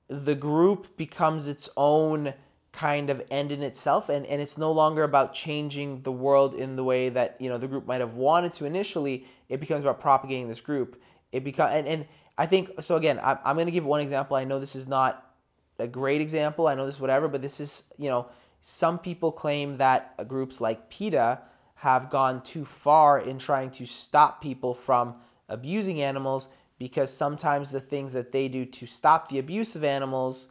the 0.08 0.34
group 0.34 0.96
becomes 0.96 1.46
its 1.46 1.68
own 1.76 2.32
kind 2.72 3.08
of 3.08 3.22
end 3.30 3.52
in 3.52 3.62
itself 3.62 4.10
and, 4.10 4.26
and 4.26 4.40
it's 4.40 4.58
no 4.58 4.70
longer 4.70 5.02
about 5.02 5.32
changing 5.32 6.02
the 6.02 6.12
world 6.12 6.54
in 6.54 6.76
the 6.76 6.84
way 6.84 7.08
that 7.08 7.34
you 7.40 7.48
know 7.48 7.56
the 7.56 7.66
group 7.66 7.86
might 7.86 8.00
have 8.00 8.14
wanted 8.14 8.52
to 8.52 8.66
initially. 8.66 9.26
It 9.48 9.60
becomes 9.60 9.82
about 9.82 10.00
propagating 10.00 10.48
this 10.48 10.60
group. 10.60 11.00
It 11.32 11.42
become 11.42 11.70
and, 11.70 11.86
and 11.86 12.06
i 12.38 12.46
think 12.46 12.70
so 12.80 12.96
again 12.96 13.18
I, 13.18 13.38
i'm 13.44 13.56
going 13.56 13.66
to 13.66 13.72
give 13.72 13.84
one 13.84 14.00
example. 14.00 14.36
I 14.36 14.44
know 14.44 14.60
this 14.60 14.76
is 14.76 14.86
not 14.86 15.34
a 15.78 15.86
great 15.86 16.20
example. 16.20 16.66
I 16.68 16.74
know 16.74 16.86
this 16.86 17.00
whatever 17.00 17.28
but 17.28 17.40
this 17.40 17.60
is 17.60 17.82
you 17.98 18.10
know 18.10 18.26
some 18.68 18.98
people 18.98 19.30
claim 19.30 19.76
that 19.76 20.26
groups 20.26 20.60
like 20.60 20.90
PETA 20.90 21.38
have 21.76 22.10
gone 22.10 22.42
too 22.42 22.64
far 22.64 23.20
in 23.20 23.38
trying 23.38 23.70
to 23.70 23.86
stop 23.86 24.42
people 24.42 24.74
from 24.74 25.14
abusing 25.48 26.02
animals 26.02 26.48
because 26.76 27.08
sometimes 27.12 27.70
the 27.70 27.80
things 27.80 28.12
that 28.12 28.32
they 28.32 28.48
do 28.48 28.64
to 28.64 28.84
stop 28.84 29.28
the 29.28 29.38
abuse 29.38 29.76
of 29.76 29.84
animals 29.84 30.48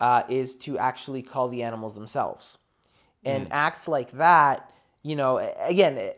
uh, 0.00 0.24
is 0.28 0.56
to 0.56 0.76
actually 0.76 1.22
call 1.22 1.48
the 1.48 1.62
animals 1.62 1.94
themselves. 1.94 2.58
And 3.24 3.46
mm. 3.46 3.52
acts 3.52 3.86
like 3.86 4.10
that, 4.18 4.72
you 5.04 5.14
know, 5.14 5.38
again, 5.60 6.14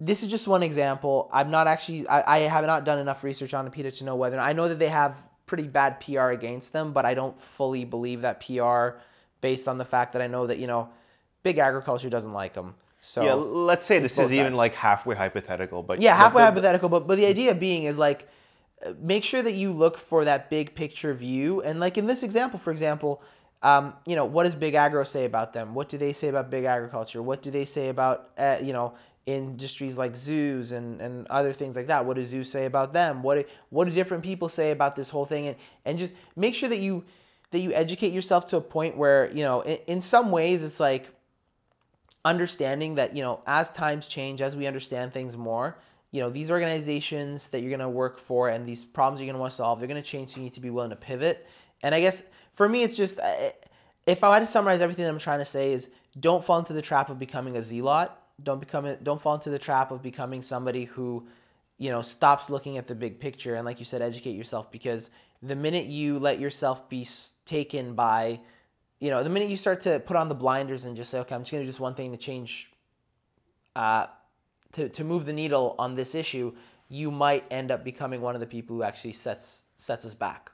this 0.00 0.22
is 0.22 0.30
just 0.30 0.48
one 0.48 0.62
example. 0.62 1.28
I'm 1.30 1.50
not 1.50 1.66
actually, 1.66 2.08
I, 2.08 2.36
I 2.36 2.38
have 2.48 2.64
not 2.64 2.86
done 2.86 2.98
enough 2.98 3.22
research 3.22 3.52
on 3.52 3.70
PETA 3.70 3.90
to 3.90 4.04
know 4.04 4.16
whether, 4.16 4.40
I 4.40 4.54
know 4.54 4.70
that 4.70 4.78
they 4.78 4.88
have 4.88 5.18
pretty 5.44 5.68
bad 5.68 6.00
PR 6.00 6.30
against 6.30 6.72
them, 6.72 6.94
but 6.94 7.04
I 7.04 7.12
don't 7.12 7.38
fully 7.58 7.84
believe 7.84 8.22
that 8.22 8.40
PR 8.40 9.00
based 9.40 9.68
on 9.68 9.78
the 9.78 9.84
fact 9.84 10.12
that 10.12 10.22
I 10.22 10.26
know 10.26 10.46
that, 10.46 10.58
you 10.58 10.66
know, 10.66 10.88
big 11.42 11.58
agriculture 11.58 12.10
doesn't 12.10 12.32
like 12.32 12.54
them. 12.54 12.74
So 13.00 13.22
yeah, 13.22 13.34
let's 13.34 13.86
say 13.86 14.00
this 14.00 14.12
is 14.12 14.16
sides. 14.16 14.32
even 14.32 14.54
like 14.54 14.74
halfway 14.74 15.14
hypothetical, 15.14 15.82
but 15.82 16.02
yeah, 16.02 16.16
halfway 16.16 16.42
but, 16.42 16.46
hypothetical. 16.46 16.88
But 16.88 17.06
but 17.06 17.16
the 17.16 17.26
idea 17.26 17.54
being 17.54 17.84
is 17.84 17.96
like 17.96 18.28
make 19.00 19.24
sure 19.24 19.42
that 19.42 19.54
you 19.54 19.72
look 19.72 19.98
for 19.98 20.24
that 20.24 20.50
big 20.50 20.74
picture 20.74 21.14
view. 21.14 21.62
And 21.62 21.80
like 21.80 21.98
in 21.98 22.06
this 22.06 22.22
example, 22.22 22.58
for 22.58 22.70
example, 22.70 23.22
um, 23.62 23.94
you 24.06 24.14
know, 24.14 24.24
what 24.24 24.44
does 24.44 24.54
Big 24.54 24.74
Agro 24.74 25.04
say 25.04 25.24
about 25.24 25.52
them? 25.52 25.74
What 25.74 25.88
do 25.88 25.98
they 25.98 26.12
say 26.12 26.28
about 26.28 26.50
big 26.50 26.64
agriculture? 26.64 27.22
What 27.22 27.42
do 27.42 27.50
they 27.50 27.64
say 27.64 27.88
about, 27.88 28.30
uh, 28.38 28.58
you 28.62 28.72
know, 28.72 28.94
industries 29.26 29.96
like 29.96 30.14
zoos 30.14 30.72
and, 30.72 31.00
and 31.00 31.26
other 31.26 31.52
things 31.52 31.74
like 31.74 31.88
that? 31.88 32.04
What 32.04 32.16
do 32.16 32.24
zoos 32.24 32.50
say 32.50 32.66
about 32.66 32.92
them? 32.92 33.22
What 33.22 33.34
do, 33.34 33.44
what 33.70 33.86
do 33.86 33.90
different 33.90 34.22
people 34.22 34.48
say 34.48 34.70
about 34.70 34.94
this 34.94 35.10
whole 35.10 35.26
thing? 35.26 35.48
And, 35.48 35.56
and 35.84 35.98
just 35.98 36.14
make 36.36 36.54
sure 36.54 36.68
that 36.68 36.78
you 36.78 37.04
that 37.50 37.60
you 37.60 37.72
educate 37.72 38.12
yourself 38.12 38.46
to 38.48 38.56
a 38.56 38.60
point 38.60 38.96
where, 38.96 39.30
you 39.32 39.42
know, 39.42 39.62
in, 39.62 39.78
in 39.86 40.00
some 40.00 40.30
ways 40.30 40.62
it's 40.62 40.80
like 40.80 41.08
understanding 42.24 42.96
that, 42.96 43.16
you 43.16 43.22
know, 43.22 43.40
as 43.46 43.70
times 43.70 44.06
change, 44.06 44.42
as 44.42 44.54
we 44.54 44.66
understand 44.66 45.12
things 45.12 45.36
more, 45.36 45.78
you 46.10 46.20
know, 46.20 46.30
these 46.30 46.50
organizations 46.50 47.48
that 47.48 47.60
you're 47.60 47.70
going 47.70 47.80
to 47.80 47.88
work 47.88 48.18
for 48.18 48.48
and 48.48 48.66
these 48.66 48.84
problems 48.84 49.20
you're 49.20 49.26
going 49.26 49.34
to 49.34 49.40
want 49.40 49.52
to 49.52 49.56
solve, 49.56 49.78
they're 49.78 49.88
going 49.88 50.02
to 50.02 50.08
change. 50.08 50.30
So 50.30 50.38
you 50.38 50.44
need 50.44 50.54
to 50.54 50.60
be 50.60 50.70
willing 50.70 50.90
to 50.90 50.96
pivot. 50.96 51.46
And 51.82 51.94
I 51.94 52.00
guess 52.00 52.24
for 52.54 52.68
me, 52.68 52.82
it's 52.82 52.96
just 52.96 53.18
if 54.06 54.24
I 54.24 54.34
had 54.34 54.40
to 54.40 54.46
summarize 54.46 54.80
everything 54.80 55.06
I'm 55.06 55.18
trying 55.18 55.38
to 55.38 55.44
say 55.44 55.72
is 55.72 55.88
don't 56.20 56.44
fall 56.44 56.58
into 56.58 56.72
the 56.72 56.82
trap 56.82 57.10
of 57.10 57.18
becoming 57.18 57.56
a 57.56 57.62
zealot. 57.62 58.10
Don't 58.42 58.60
become 58.60 58.96
don't 59.02 59.20
fall 59.20 59.34
into 59.34 59.50
the 59.50 59.58
trap 59.58 59.90
of 59.90 60.02
becoming 60.02 60.42
somebody 60.42 60.84
who, 60.84 61.26
you 61.76 61.90
know, 61.90 62.02
stops 62.02 62.50
looking 62.50 62.78
at 62.78 62.86
the 62.86 62.94
big 62.94 63.20
picture 63.20 63.56
and 63.56 63.64
like 63.64 63.78
you 63.78 63.84
said, 63.84 64.02
educate 64.02 64.36
yourself 64.36 64.70
because 64.72 65.10
the 65.42 65.54
minute 65.54 65.86
you 65.86 66.18
let 66.18 66.40
yourself 66.40 66.88
be 66.88 67.06
taken 67.48 67.94
by, 67.94 68.40
you 69.00 69.10
know, 69.10 69.24
the 69.24 69.30
minute 69.30 69.48
you 69.48 69.56
start 69.56 69.80
to 69.82 69.98
put 70.00 70.16
on 70.16 70.28
the 70.28 70.34
blinders 70.34 70.84
and 70.84 70.96
just 70.96 71.10
say, 71.10 71.18
okay, 71.20 71.34
I'm 71.34 71.42
just 71.42 71.52
gonna 71.52 71.64
do 71.64 71.66
this 71.66 71.80
one 71.80 71.94
thing 71.94 72.12
to 72.12 72.18
change, 72.18 72.70
uh, 73.74 74.06
to, 74.72 74.88
to 74.88 75.04
move 75.04 75.24
the 75.24 75.32
needle 75.32 75.74
on 75.78 75.94
this 75.94 76.14
issue, 76.14 76.54
you 76.88 77.10
might 77.10 77.44
end 77.50 77.70
up 77.70 77.84
becoming 77.84 78.20
one 78.20 78.34
of 78.34 78.40
the 78.40 78.46
people 78.46 78.76
who 78.76 78.82
actually 78.82 79.12
sets 79.12 79.62
sets 79.80 80.04
us 80.04 80.12
back 80.12 80.50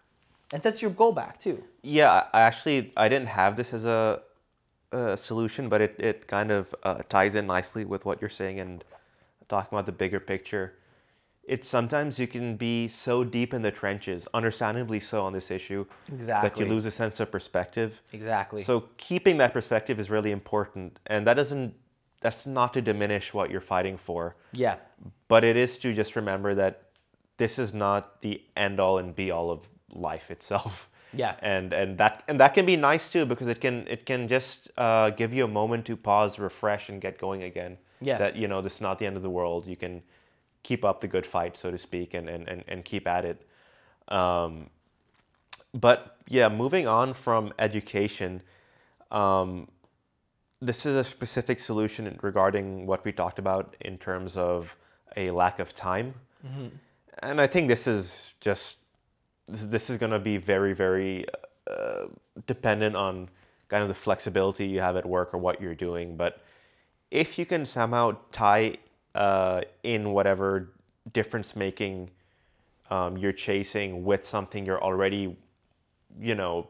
and 0.53 0.63
sets 0.63 0.83
your 0.83 0.91
goal 0.91 1.13
back 1.13 1.41
too. 1.41 1.63
Yeah, 1.83 2.27
I 2.33 2.41
actually 2.43 2.93
I 2.97 3.09
didn't 3.09 3.29
have 3.29 3.57
this 3.57 3.73
as 3.73 3.85
a, 3.85 4.21
a 4.93 5.17
solution, 5.17 5.69
but 5.69 5.81
it, 5.81 5.97
it 5.99 6.27
kind 6.27 6.51
of 6.51 6.75
uh, 6.83 6.99
ties 7.09 7.35
in 7.35 7.47
nicely 7.47 7.85
with 7.85 8.05
what 8.05 8.21
you're 8.21 8.31
saying 8.31 8.61
and 8.61 8.85
talking 9.49 9.77
about 9.77 9.87
the 9.87 9.93
bigger 9.93 10.21
picture. 10.21 10.75
It's 11.47 11.69
sometimes 11.69 12.19
you 12.19 12.27
can 12.27 12.57
be 12.57 12.89
so 12.89 13.23
deep 13.23 13.53
in 13.53 13.63
the 13.63 13.71
trenches, 13.71 14.27
understandably 14.33 15.01
so 15.01 15.23
on 15.23 15.33
this 15.33 15.51
issue, 15.51 15.85
exactly. 16.13 16.49
that 16.49 16.59
you 16.59 16.73
lose 16.73 16.87
a 16.87 16.91
sense 16.91 17.21
of 17.21 17.31
perspective. 17.31 18.01
Exactly. 18.13 18.63
So 18.63 18.89
keeping 18.97 19.37
that 19.39 19.53
perspective 19.53 20.01
is 20.01 20.09
really 20.09 20.31
important, 20.31 20.99
and 21.07 21.27
that 21.27 21.35
doesn't 21.35 21.75
that's 22.25 22.47
not 22.47 22.73
to 22.73 22.81
diminish 22.81 23.35
what 23.35 23.51
you're 23.51 23.61
fighting 23.61 23.99
for. 23.99 24.35
Yeah. 24.53 24.77
But 25.29 25.45
it 25.45 25.59
is 25.59 25.77
to 25.81 25.93
just 25.93 26.17
remember 26.17 26.55
that 26.55 26.85
this 27.37 27.59
is 27.59 27.75
not 27.75 28.23
the 28.23 28.43
end 28.57 28.81
all 28.81 28.97
and 28.97 29.15
be 29.15 29.31
all 29.31 29.51
of 29.51 29.69
life 29.91 30.31
itself. 30.31 30.89
Yeah. 31.17 31.37
And 31.43 31.73
and 31.73 31.97
that 31.99 32.25
and 32.27 32.41
that 32.41 32.55
can 32.55 32.67
be 32.67 32.75
nice 32.75 33.09
too 33.09 33.25
because 33.25 33.47
it 33.47 33.61
can 33.61 33.87
it 33.87 34.05
can 34.05 34.27
just 34.27 34.73
uh, 34.77 35.11
give 35.11 35.33
you 35.33 35.45
a 35.45 35.49
moment 35.49 35.85
to 35.87 35.97
pause, 35.97 36.41
refresh, 36.41 36.89
and 36.89 37.01
get 37.01 37.21
going 37.21 37.45
again. 37.45 37.79
Yeah. 38.01 38.19
That 38.19 38.35
you 38.35 38.49
know 38.49 38.61
this 38.61 38.75
is 38.75 38.81
not 38.81 38.99
the 38.99 39.07
end 39.07 39.17
of 39.17 39.23
the 39.23 39.31
world. 39.31 39.65
You 39.65 39.77
can 39.77 40.03
keep 40.65 40.85
up 40.85 41.01
the 41.01 41.07
good 41.07 41.25
fight, 41.25 41.57
so 41.57 41.71
to 41.71 41.79
speak, 41.79 42.15
and 42.15 42.29
and 42.29 42.49
and, 42.49 42.65
and 42.67 42.85
keep 42.85 43.07
at 43.07 43.25
it. 43.25 43.47
Um, 44.09 44.71
but 45.73 46.17
yeah, 46.29 46.49
moving 46.49 46.89
on 46.89 47.15
from 47.15 47.53
education. 47.61 48.43
Um, 49.13 49.69
this 50.61 50.87
is 50.87 50.97
a 50.97 51.05
specific 51.05 51.61
solution 51.61 52.19
regarding 52.23 52.87
what 52.87 53.05
we 53.05 53.13
talked 53.13 53.39
about 53.39 53.77
in 53.81 53.99
terms 53.99 54.37
of 54.37 54.77
a 55.17 55.31
lack 55.31 55.59
of 55.59 55.75
time. 55.75 56.15
Mm-hmm. 56.45 56.69
And 57.23 57.41
I 57.41 57.47
think 57.47 57.69
this 57.69 57.87
is 57.87 58.33
just 58.41 58.79
this 59.47 59.91
is 59.91 59.99
going 59.99 60.13
to 60.13 60.19
be 60.19 60.37
very 60.39 60.73
very 60.73 61.27
uh, 61.71 62.07
dependent 62.47 62.97
on 62.97 63.29
kind 63.69 63.83
of 63.83 63.89
the 63.89 63.95
flexibility 63.95 64.67
you 64.67 64.81
have 64.81 64.97
at 64.97 65.07
work 65.07 65.35
or 65.35 65.39
what 65.39 65.61
you're 65.61 65.75
doing. 65.75 66.17
But 66.17 66.43
if 67.11 67.39
you 67.39 67.47
can 67.47 67.67
somehow 67.67 68.17
tie 68.33 68.79
uh, 69.15 69.63
in 69.83 70.13
whatever 70.13 70.73
difference 71.13 71.55
making 71.55 72.11
um, 72.91 73.17
you're 73.17 73.33
chasing 73.33 74.05
with 74.05 74.27
something 74.27 74.67
you're 74.67 74.83
already, 74.83 75.37
you 76.21 76.35
know, 76.35 76.69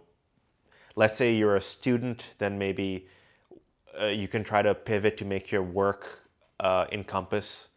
let's 0.97 1.17
say 1.17 1.35
you're 1.35 1.57
a 1.57 1.63
student, 1.63 2.25
then 2.39 2.59
maybe 2.59 3.09
uh, 4.01 4.07
you 4.07 4.29
can 4.29 4.45
try 4.45 4.63
to 4.63 4.75
pivot 4.75 5.17
to 5.19 5.25
make 5.25 5.51
your 5.51 5.63
work 5.63 6.07
uh, 6.61 6.87
encompass 6.93 7.69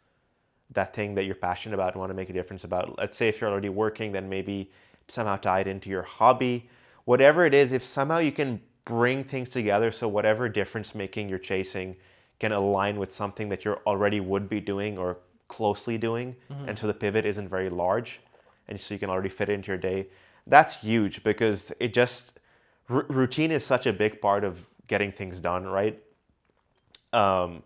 that 0.72 0.94
thing 0.94 1.16
that 1.16 1.24
you're 1.24 1.36
passionate 1.36 1.74
about 1.74 1.94
and 1.94 2.00
want 2.00 2.10
to 2.10 2.14
make 2.14 2.30
a 2.30 2.34
difference 2.34 2.64
about. 2.64 2.98
Let's 2.98 3.18
say 3.18 3.28
if 3.30 3.40
you're 3.40 3.50
already 3.50 3.70
working, 3.70 4.12
then 4.12 4.28
maybe 4.30 4.72
somehow 5.08 5.38
tie 5.38 5.62
it 5.62 5.68
into 5.68 5.90
your 5.90 6.04
hobby. 6.04 6.70
Whatever 7.06 7.46
it 7.46 7.54
is, 7.54 7.72
if 7.72 7.84
somehow 7.84 8.18
you 8.18 8.32
can 8.32 8.62
bring 8.88 9.24
things 9.24 9.50
together 9.50 9.92
so 9.92 10.08
whatever 10.08 10.48
difference 10.48 10.96
making 10.96 11.28
you're 11.28 11.38
chasing 11.38 11.96
can 12.40 12.52
align 12.52 12.98
with 12.98 13.12
something 13.12 13.50
that 13.50 13.66
you're 13.66 13.82
already 13.88 14.20
would 14.20 14.48
be 14.48 14.60
doing 14.60 14.98
or 14.98 15.18
closely 15.48 15.98
doing, 15.98 16.36
mm-hmm. 16.52 16.70
and 16.70 16.78
so 16.78 16.88
the 16.88 16.94
pivot 16.94 17.26
isn't 17.26 17.50
very 17.50 17.70
large, 17.70 18.20
and 18.68 18.80
so 18.80 18.94
you 18.94 19.00
can 19.00 19.10
already 19.10 19.30
fit 19.30 19.50
it 19.50 19.54
into 19.54 19.68
your 19.68 19.78
day. 19.78 20.08
That's 20.46 20.82
huge 20.82 21.24
because 21.24 21.72
it 21.80 21.94
just 21.94 22.40
r- 22.90 23.06
routine 23.10 23.52
is 23.52 23.66
such 23.66 23.86
a 23.86 23.94
big 23.94 24.22
part 24.22 24.44
of 24.44 24.60
getting 24.88 25.12
things 25.12 25.40
done, 25.40 25.66
right? 25.66 26.02
um, 27.14 27.64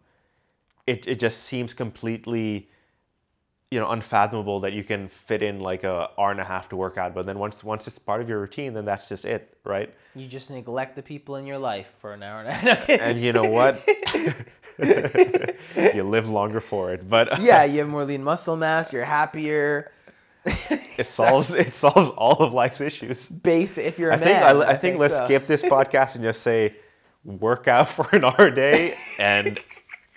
it, 0.87 1.07
it 1.07 1.19
just 1.19 1.43
seems 1.43 1.73
completely 1.73 2.69
you 3.69 3.79
know 3.79 3.89
unfathomable 3.91 4.59
that 4.59 4.73
you 4.73 4.83
can 4.83 5.07
fit 5.07 5.41
in 5.41 5.61
like 5.61 5.85
a 5.85 6.09
hour 6.17 6.31
and 6.31 6.41
a 6.41 6.43
half 6.43 6.67
to 6.67 6.75
work 6.75 6.97
out 6.97 7.13
but 7.13 7.25
then 7.25 7.39
once 7.39 7.63
once 7.63 7.87
it's 7.87 7.97
part 7.97 8.21
of 8.21 8.27
your 8.27 8.41
routine 8.41 8.73
then 8.73 8.83
that's 8.83 9.07
just 9.07 9.23
it 9.23 9.57
right 9.63 9.93
you 10.13 10.27
just 10.27 10.49
neglect 10.49 10.93
the 10.93 11.01
people 11.01 11.37
in 11.37 11.45
your 11.45 11.57
life 11.57 11.87
for 12.01 12.13
an 12.13 12.21
hour 12.21 12.41
and 12.41 12.49
a 12.49 12.53
half 12.53 12.89
and 12.89 13.21
you 13.21 13.31
know 13.31 13.45
what 13.45 13.81
you 15.93 16.03
live 16.03 16.29
longer 16.29 16.59
for 16.59 16.93
it 16.93 17.09
but 17.09 17.41
yeah 17.41 17.63
you 17.63 17.79
have 17.79 17.89
more 17.89 18.05
lean 18.05 18.23
muscle 18.23 18.55
mass 18.55 18.91
you're 18.91 19.05
happier 19.05 19.91
it 20.97 21.05
solves 21.05 21.53
it 21.53 21.75
solves 21.75 22.09
all 22.17 22.37
of 22.37 22.53
life's 22.53 22.81
issues 22.81 23.29
base 23.29 23.77
if 23.77 23.99
you're 23.99 24.11
a 24.11 24.15
I 24.15 24.17
man, 24.17 24.25
think 24.25 24.37
I, 24.37 24.49
I, 24.49 24.69
think, 24.69 24.81
think 24.81 24.99
let's 24.99 25.13
so. 25.15 25.25
skip 25.25 25.47
this 25.47 25.61
podcast 25.61 26.15
and 26.15 26.23
just 26.23 26.41
say 26.41 26.75
work 27.23 27.67
out 27.67 27.89
for 27.89 28.09
an 28.11 28.25
hour 28.25 28.47
a 28.47 28.55
day 28.55 28.97
and 29.19 29.59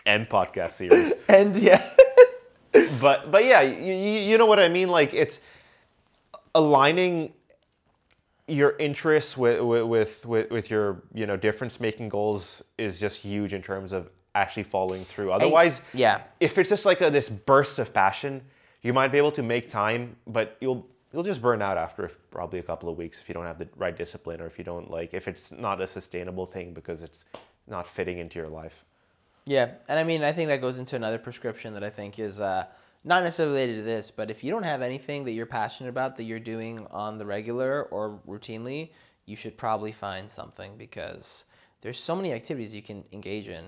end 0.07 0.29
podcast 0.29 0.73
series. 0.73 1.13
And 1.29 1.57
yeah. 1.57 1.91
but 3.01 3.31
but 3.31 3.45
yeah, 3.45 3.63
you, 3.63 3.95
you 3.95 4.39
know 4.39 4.47
what 4.47 4.61
I 4.61 4.69
mean? 4.69 4.89
Like 4.89 5.15
it's 5.15 5.41
aligning 6.55 7.33
your 8.47 8.77
interests 8.79 9.37
with 9.37 9.61
with 9.61 10.25
with 10.25 10.51
with 10.51 10.71
your 10.71 11.03
you 11.15 11.27
know 11.27 11.37
difference 11.37 11.81
making 11.81 12.09
goals 12.09 12.63
is 12.79 12.99
just 12.99 13.19
huge 13.19 13.55
in 13.55 13.63
terms 13.63 13.93
of 13.93 14.11
actually 14.35 14.65
following 14.65 15.05
through. 15.05 15.33
Otherwise, 15.33 15.81
yeah. 15.93 16.23
if 16.41 16.59
it's 16.59 16.69
just 16.69 16.85
like 16.85 17.01
a, 17.01 17.11
this 17.11 17.29
burst 17.29 17.79
of 17.79 17.93
passion, 17.93 18.43
you 18.83 18.93
might 18.93 19.09
be 19.09 19.19
able 19.19 19.33
to 19.33 19.43
make 19.43 19.71
time, 19.71 20.17
but 20.27 20.57
you'll 20.61 20.87
you'll 21.13 21.23
just 21.23 21.41
burn 21.41 21.63
out 21.63 21.79
after 21.79 22.11
probably 22.33 22.59
a 22.59 22.63
couple 22.63 22.89
of 22.89 22.99
weeks 22.99 23.21
if 23.21 23.29
you 23.29 23.35
don't 23.35 23.45
have 23.45 23.59
the 23.59 23.69
right 23.77 23.97
discipline 23.97 24.41
or 24.41 24.47
if 24.47 24.59
you 24.59 24.65
don't 24.65 24.91
like 24.91 25.15
if 25.15 25.29
it's 25.29 25.53
not 25.53 25.81
a 25.81 25.87
sustainable 25.87 26.45
thing 26.45 26.75
because 26.75 27.03
it's 27.03 27.25
not 27.69 27.87
fitting 27.87 28.19
into 28.19 28.39
your 28.39 28.49
life. 28.49 28.85
Yeah, 29.47 29.73
and 29.89 29.99
I 29.99 30.05
mean, 30.05 30.25
I 30.25 30.33
think 30.33 30.49
that 30.49 30.61
goes 30.61 30.79
into 30.79 30.97
another 30.97 31.19
prescription 31.19 31.75
that 31.75 31.85
I 31.85 31.91
think 31.91 32.19
is 32.19 32.41
uh, 32.41 32.65
not 33.05 33.23
necessarily 33.23 33.55
related 33.55 33.77
to 33.77 33.83
this, 33.83 34.11
but 34.11 34.31
if 34.31 34.43
you 34.43 34.51
don't 34.51 34.63
have 34.63 34.81
anything 34.81 35.25
that 35.25 35.33
you're 35.33 35.47
passionate 35.47 35.91
about 35.91 36.17
that 36.17 36.25
you're 36.25 36.41
doing 36.41 36.87
on 36.91 37.19
the 37.19 37.27
regular 37.27 37.85
or 37.85 38.19
routinely, 38.27 38.91
you 39.27 39.37
should 39.37 39.57
probably 39.57 39.93
find 39.93 40.31
something 40.31 40.77
because 40.77 41.45
there's 41.83 42.01
so 42.01 42.17
many 42.17 42.33
activities 42.33 42.75
you 42.75 42.83
can 42.83 43.05
engage 43.13 43.49
in, 43.49 43.65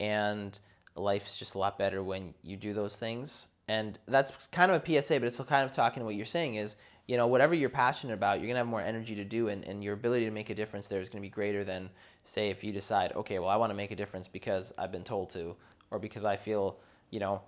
and 0.00 0.58
life's 0.94 1.36
just 1.36 1.54
a 1.54 1.58
lot 1.58 1.78
better 1.78 2.02
when 2.02 2.34
you 2.42 2.56
do 2.56 2.72
those 2.72 2.96
things. 2.96 3.46
And 3.68 3.98
that's 4.08 4.32
kind 4.48 4.72
of 4.72 4.82
a 4.82 5.02
PSA, 5.02 5.20
but 5.20 5.24
it's 5.24 5.36
still 5.36 5.44
kind 5.44 5.64
of 5.64 5.72
talking 5.72 6.00
to 6.00 6.04
what 6.04 6.14
you're 6.14 6.26
saying 6.26 6.54
is, 6.54 6.76
you 7.06 7.16
know, 7.16 7.26
whatever 7.26 7.54
you're 7.54 7.70
passionate 7.70 8.14
about, 8.14 8.38
you're 8.38 8.48
gonna 8.48 8.58
have 8.58 8.66
more 8.66 8.80
energy 8.80 9.14
to 9.14 9.24
do, 9.24 9.48
and, 9.48 9.64
and 9.64 9.82
your 9.82 9.94
ability 9.94 10.24
to 10.24 10.30
make 10.30 10.50
a 10.50 10.54
difference 10.54 10.88
there 10.88 11.00
is 11.00 11.08
gonna 11.08 11.22
be 11.22 11.28
greater 11.28 11.64
than, 11.64 11.88
say, 12.24 12.50
if 12.50 12.62
you 12.62 12.72
decide, 12.72 13.12
okay, 13.14 13.38
well, 13.38 13.48
I 13.48 13.56
want 13.56 13.70
to 13.70 13.74
make 13.74 13.90
a 13.90 13.96
difference 13.96 14.28
because 14.28 14.72
I've 14.78 14.92
been 14.92 15.04
told 15.04 15.30
to, 15.30 15.56
or 15.90 15.98
because 15.98 16.24
I 16.24 16.36
feel, 16.36 16.78
you 17.10 17.20
know, 17.20 17.40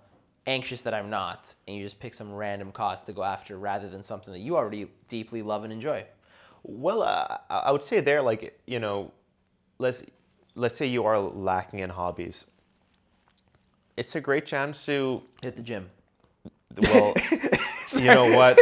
anxious 0.47 0.81
that 0.81 0.93
I'm 0.93 1.09
not, 1.09 1.53
and 1.67 1.77
you 1.77 1.83
just 1.83 1.99
pick 1.99 2.13
some 2.13 2.33
random 2.33 2.71
cause 2.71 3.03
to 3.03 3.13
go 3.13 3.23
after 3.23 3.57
rather 3.57 3.89
than 3.89 4.01
something 4.01 4.33
that 4.33 4.39
you 4.39 4.55
already 4.55 4.87
deeply 5.07 5.41
love 5.41 5.63
and 5.63 5.71
enjoy. 5.71 6.05
Well, 6.63 7.03
uh, 7.03 7.37
I 7.49 7.71
would 7.71 7.83
say 7.83 8.01
there, 8.01 8.21
like 8.21 8.59
you 8.65 8.79
know, 8.79 9.11
let's 9.79 10.03
let's 10.55 10.77
say 10.77 10.85
you 10.85 11.05
are 11.05 11.19
lacking 11.19 11.79
in 11.79 11.89
hobbies. 11.89 12.45
It's 13.97 14.15
a 14.15 14.21
great 14.21 14.45
chance 14.45 14.85
to 14.85 15.21
hit 15.41 15.55
the 15.55 15.63
gym. 15.63 15.89
Well, 16.81 17.13
you 17.93 18.05
know 18.05 18.35
what? 18.35 18.59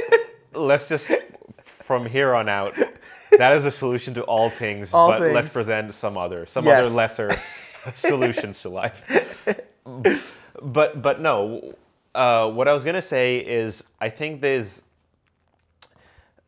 Let's 0.53 0.89
just 0.89 1.11
from 1.63 2.05
here 2.05 2.33
on 2.33 2.49
out. 2.49 2.75
That 3.37 3.55
is 3.55 3.65
a 3.65 3.71
solution 3.71 4.13
to 4.15 4.23
all 4.23 4.49
things, 4.49 4.93
all 4.93 5.09
but 5.09 5.19
things. 5.19 5.35
let's 5.35 5.49
present 5.49 5.93
some 5.93 6.17
other, 6.17 6.45
some 6.45 6.65
yes. 6.65 6.79
other 6.79 6.89
lesser 6.89 7.41
solutions 7.95 8.61
to 8.63 8.69
life. 8.69 9.03
But 10.61 11.01
but 11.01 11.21
no, 11.21 11.75
uh, 12.15 12.49
what 12.49 12.67
I 12.67 12.73
was 12.73 12.83
gonna 12.83 13.01
say 13.01 13.37
is 13.37 13.83
I 13.99 14.09
think 14.09 14.41
there's. 14.41 14.81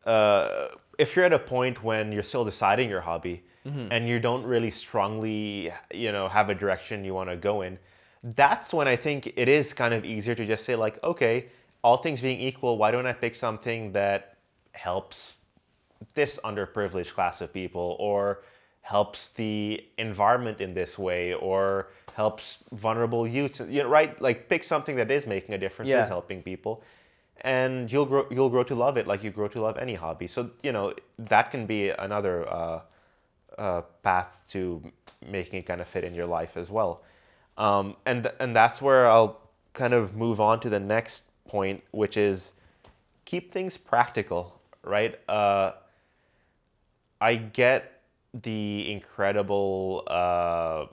Uh, 0.04 0.66
if 0.98 1.14
you're 1.14 1.24
at 1.24 1.32
a 1.32 1.38
point 1.38 1.82
when 1.82 2.10
you're 2.12 2.24
still 2.24 2.44
deciding 2.44 2.90
your 2.90 3.02
hobby 3.02 3.44
mm-hmm. 3.66 3.88
and 3.90 4.08
you 4.08 4.18
don't 4.18 4.44
really 4.44 4.70
strongly, 4.70 5.72
you 5.92 6.12
know, 6.12 6.28
have 6.28 6.48
a 6.48 6.54
direction 6.54 7.04
you 7.04 7.14
want 7.14 7.30
to 7.30 7.36
go 7.36 7.62
in, 7.62 7.78
that's 8.22 8.72
when 8.72 8.86
I 8.86 8.96
think 8.96 9.32
it 9.36 9.48
is 9.48 9.72
kind 9.72 9.92
of 9.92 10.04
easier 10.04 10.34
to 10.34 10.46
just 10.46 10.64
say 10.64 10.76
like, 10.76 11.02
okay, 11.02 11.46
all 11.82 11.96
things 11.96 12.20
being 12.20 12.40
equal, 12.40 12.78
why 12.78 12.90
don't 12.90 13.06
I 13.06 13.12
pick 13.12 13.34
something 13.34 13.92
that 13.92 14.36
helps 14.72 15.34
this 16.14 16.38
underprivileged 16.44 17.12
class 17.12 17.40
of 17.40 17.52
people 17.52 17.96
or 17.98 18.42
helps 18.82 19.28
the 19.36 19.84
environment 19.98 20.60
in 20.60 20.74
this 20.74 20.98
way 20.98 21.34
or 21.34 21.88
helps 22.14 22.58
vulnerable 22.72 23.26
youth 23.26 23.60
you 23.68 23.82
know 23.82 23.88
right 23.88 24.20
like 24.20 24.48
pick 24.48 24.64
something 24.64 24.96
that 24.96 25.10
is 25.10 25.26
making 25.26 25.54
a 25.54 25.58
difference 25.58 25.88
yeah. 25.88 26.02
is 26.02 26.08
helping 26.08 26.42
people 26.42 26.82
and 27.42 27.90
you'll 27.90 28.04
grow 28.04 28.26
you'll 28.30 28.50
grow 28.50 28.62
to 28.62 28.74
love 28.74 28.96
it 28.96 29.06
like 29.06 29.22
you 29.22 29.30
grow 29.30 29.48
to 29.48 29.60
love 29.62 29.78
any 29.78 29.94
hobby 29.94 30.26
so 30.26 30.50
you 30.62 30.72
know 30.72 30.92
that 31.18 31.50
can 31.50 31.64
be 31.64 31.90
another 31.90 32.48
uh, 32.52 32.80
uh, 33.62 33.82
path 34.02 34.42
to 34.48 34.82
making 35.26 35.58
it 35.58 35.66
kind 35.66 35.80
of 35.80 35.88
fit 35.88 36.04
in 36.04 36.14
your 36.14 36.26
life 36.26 36.56
as 36.56 36.70
well 36.70 37.02
um, 37.56 37.96
and 38.04 38.30
and 38.40 38.56
that's 38.56 38.82
where 38.82 39.08
I'll 39.08 39.40
kind 39.72 39.94
of 39.94 40.14
move 40.14 40.40
on 40.40 40.60
to 40.60 40.68
the 40.68 40.80
next 40.80 41.24
point 41.48 41.82
which 41.90 42.16
is 42.16 42.52
keep 43.24 43.52
things 43.52 43.78
practical 43.78 44.60
right 44.82 45.18
uh, 45.28 45.72
I 47.20 47.36
get 47.36 48.00
the 48.34 48.90
incredible 48.90 50.02
uh, 50.06 50.86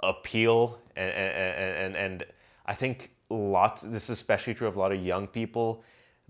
appeal 0.00 0.78
and, 0.96 1.10
and, 1.10 1.96
and, 1.96 1.96
and 1.96 2.24
I 2.66 2.74
think 2.74 3.10
lots, 3.28 3.82
this 3.82 4.04
is 4.04 4.10
especially 4.10 4.54
true 4.54 4.68
of 4.68 4.76
a 4.76 4.78
lot 4.78 4.92
of 4.92 5.04
young 5.04 5.26
people. 5.26 5.82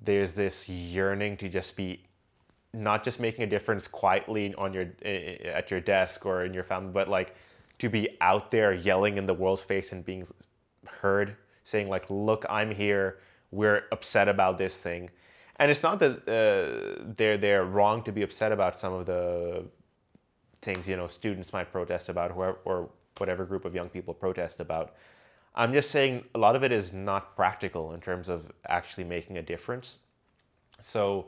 There's 0.02 0.34
this 0.34 0.68
yearning 0.68 1.36
to 1.38 1.48
just 1.48 1.76
be 1.76 2.04
not 2.74 3.04
just 3.04 3.20
making 3.20 3.44
a 3.44 3.46
difference 3.46 3.86
quietly 3.86 4.54
on 4.56 4.72
your 4.72 4.86
at 5.04 5.70
your 5.70 5.80
desk 5.80 6.26
or 6.26 6.44
in 6.44 6.52
your 6.52 6.64
family, 6.64 6.90
but 6.92 7.08
like 7.08 7.34
to 7.78 7.88
be 7.88 8.08
out 8.20 8.50
there 8.50 8.72
yelling 8.72 9.16
in 9.16 9.26
the 9.26 9.34
world's 9.34 9.62
face 9.62 9.92
and 9.92 10.04
being 10.04 10.26
heard, 10.86 11.36
saying 11.64 11.88
like, 11.88 12.10
"Look, 12.10 12.44
I'm 12.48 12.70
here. 12.70 13.18
We're 13.50 13.84
upset 13.92 14.28
about 14.28 14.58
this 14.58 14.76
thing." 14.76 15.10
And 15.56 15.70
it's 15.70 15.82
not 15.82 16.00
that 16.00 16.28
uh, 16.28 17.04
they're 17.16 17.38
they're 17.38 17.64
wrong 17.64 18.02
to 18.04 18.12
be 18.12 18.22
upset 18.22 18.52
about 18.52 18.78
some 18.78 18.92
of 18.92 19.06
the 19.06 19.64
things 20.62 20.88
you 20.88 20.96
know 20.96 21.06
students 21.06 21.52
might 21.52 21.70
protest 21.70 22.08
about, 22.08 22.32
or, 22.36 22.58
or 22.64 22.90
whatever 23.18 23.44
group 23.44 23.64
of 23.64 23.74
young 23.74 23.88
people 23.88 24.14
protest 24.14 24.60
about. 24.60 24.94
I'm 25.54 25.72
just 25.72 25.90
saying 25.90 26.24
a 26.34 26.38
lot 26.38 26.56
of 26.56 26.64
it 26.64 26.72
is 26.72 26.92
not 26.92 27.36
practical 27.36 27.92
in 27.92 28.00
terms 28.00 28.28
of 28.28 28.50
actually 28.66 29.04
making 29.04 29.38
a 29.38 29.42
difference. 29.42 29.96
So 30.80 31.26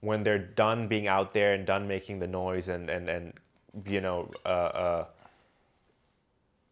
when 0.00 0.22
they're 0.22 0.38
done 0.38 0.88
being 0.88 1.06
out 1.06 1.34
there 1.34 1.54
and 1.54 1.66
done 1.66 1.88
making 1.88 2.18
the 2.18 2.26
noise 2.26 2.68
and 2.68 2.88
and 2.88 3.08
and 3.08 3.32
you 3.84 4.00
know 4.00 4.30
uh, 4.44 4.48
uh, 4.48 5.04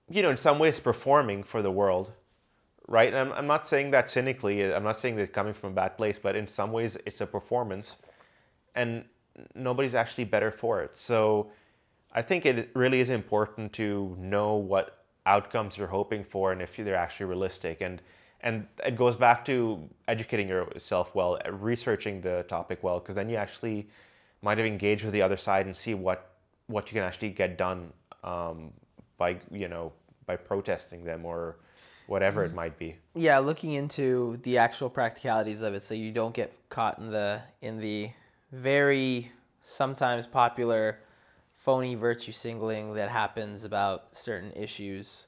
you 0.09 0.23
know 0.23 0.31
in 0.31 0.37
some 0.37 0.59
ways 0.59 0.79
performing 0.79 1.43
for 1.43 1.63
the 1.63 1.71
world, 1.71 2.13
right? 2.87 3.09
And 3.09 3.17
I'm 3.17 3.33
I'm 3.33 3.47
not 3.47 3.67
saying 3.67 3.91
that 3.91 4.09
cynically. 4.09 4.63
I'm 4.63 4.85
not 4.85 4.99
saying 4.99 5.17
that 5.17 5.33
coming 5.33 5.55
from 5.55 5.73
a 5.73 5.75
bad 5.75 5.97
place, 5.97 6.19
but 6.19 6.37
in 6.37 6.47
some 6.47 6.73
ways 6.73 6.97
it's 7.07 7.21
a 7.21 7.27
performance, 7.27 7.97
and 8.75 9.05
nobody's 9.55 9.95
actually 9.95 10.25
better 10.25 10.51
for 10.51 10.83
it. 10.83 10.93
So 10.95 11.51
I 12.13 12.23
think 12.23 12.47
it 12.47 12.71
really 12.75 13.01
is 13.01 13.11
important 13.11 13.73
to 13.75 14.17
know 14.19 14.55
what 14.55 15.05
outcomes 15.27 15.77
you're 15.77 15.89
hoping 15.89 16.25
for 16.25 16.53
and 16.53 16.63
if 16.63 16.77
they're 16.77 16.95
actually 16.95 17.27
realistic. 17.27 17.81
And 17.81 18.01
and 18.41 18.67
it 18.85 18.97
goes 18.97 19.17
back 19.17 19.45
to 19.47 19.89
educating 20.09 20.49
yourself 20.49 21.15
well, 21.15 21.39
researching 21.51 22.21
the 22.21 22.45
topic 22.49 22.83
well, 22.83 23.01
because 23.01 23.15
then 23.15 23.29
you 23.29 23.37
actually 23.37 23.89
might 24.43 24.59
have 24.59 24.67
engaged 24.67 25.05
with 25.05 25.13
the 25.13 25.23
other 25.23 25.37
side 25.37 25.67
and 25.67 25.77
see 25.77 25.95
what 25.95 26.31
what 26.69 26.89
you 26.89 26.95
can 26.95 27.03
actually 27.03 27.31
get 27.31 27.57
done 27.57 27.93
um, 28.25 28.73
by 29.19 29.37
you 29.51 29.69
know 29.69 29.93
by 30.27 30.37
protesting 30.37 31.05
them 31.05 31.25
or 31.25 31.57
whatever 32.07 32.45
it 32.45 32.55
might 32.55 32.79
be. 32.79 32.97
Yeah, 33.15 33.39
looking 33.39 33.73
into 33.73 34.39
the 34.43 34.59
actual 34.59 34.89
practicalities 34.89 35.61
of 35.61 35.75
it, 35.75 35.83
so 35.83 35.95
you 35.95 36.13
don't 36.13 36.35
get 36.35 36.53
caught 36.69 36.99
in 36.99 37.11
the 37.11 37.41
in 37.63 37.79
the 37.79 38.11
very 38.53 39.33
sometimes 39.65 40.27
popular 40.27 40.99
phony 41.57 41.97
virtue 41.97 42.33
signaling 42.33 42.95
that 42.95 43.11
happens 43.11 43.65
about 43.65 44.17
certain 44.17 44.53
issues. 44.53 45.26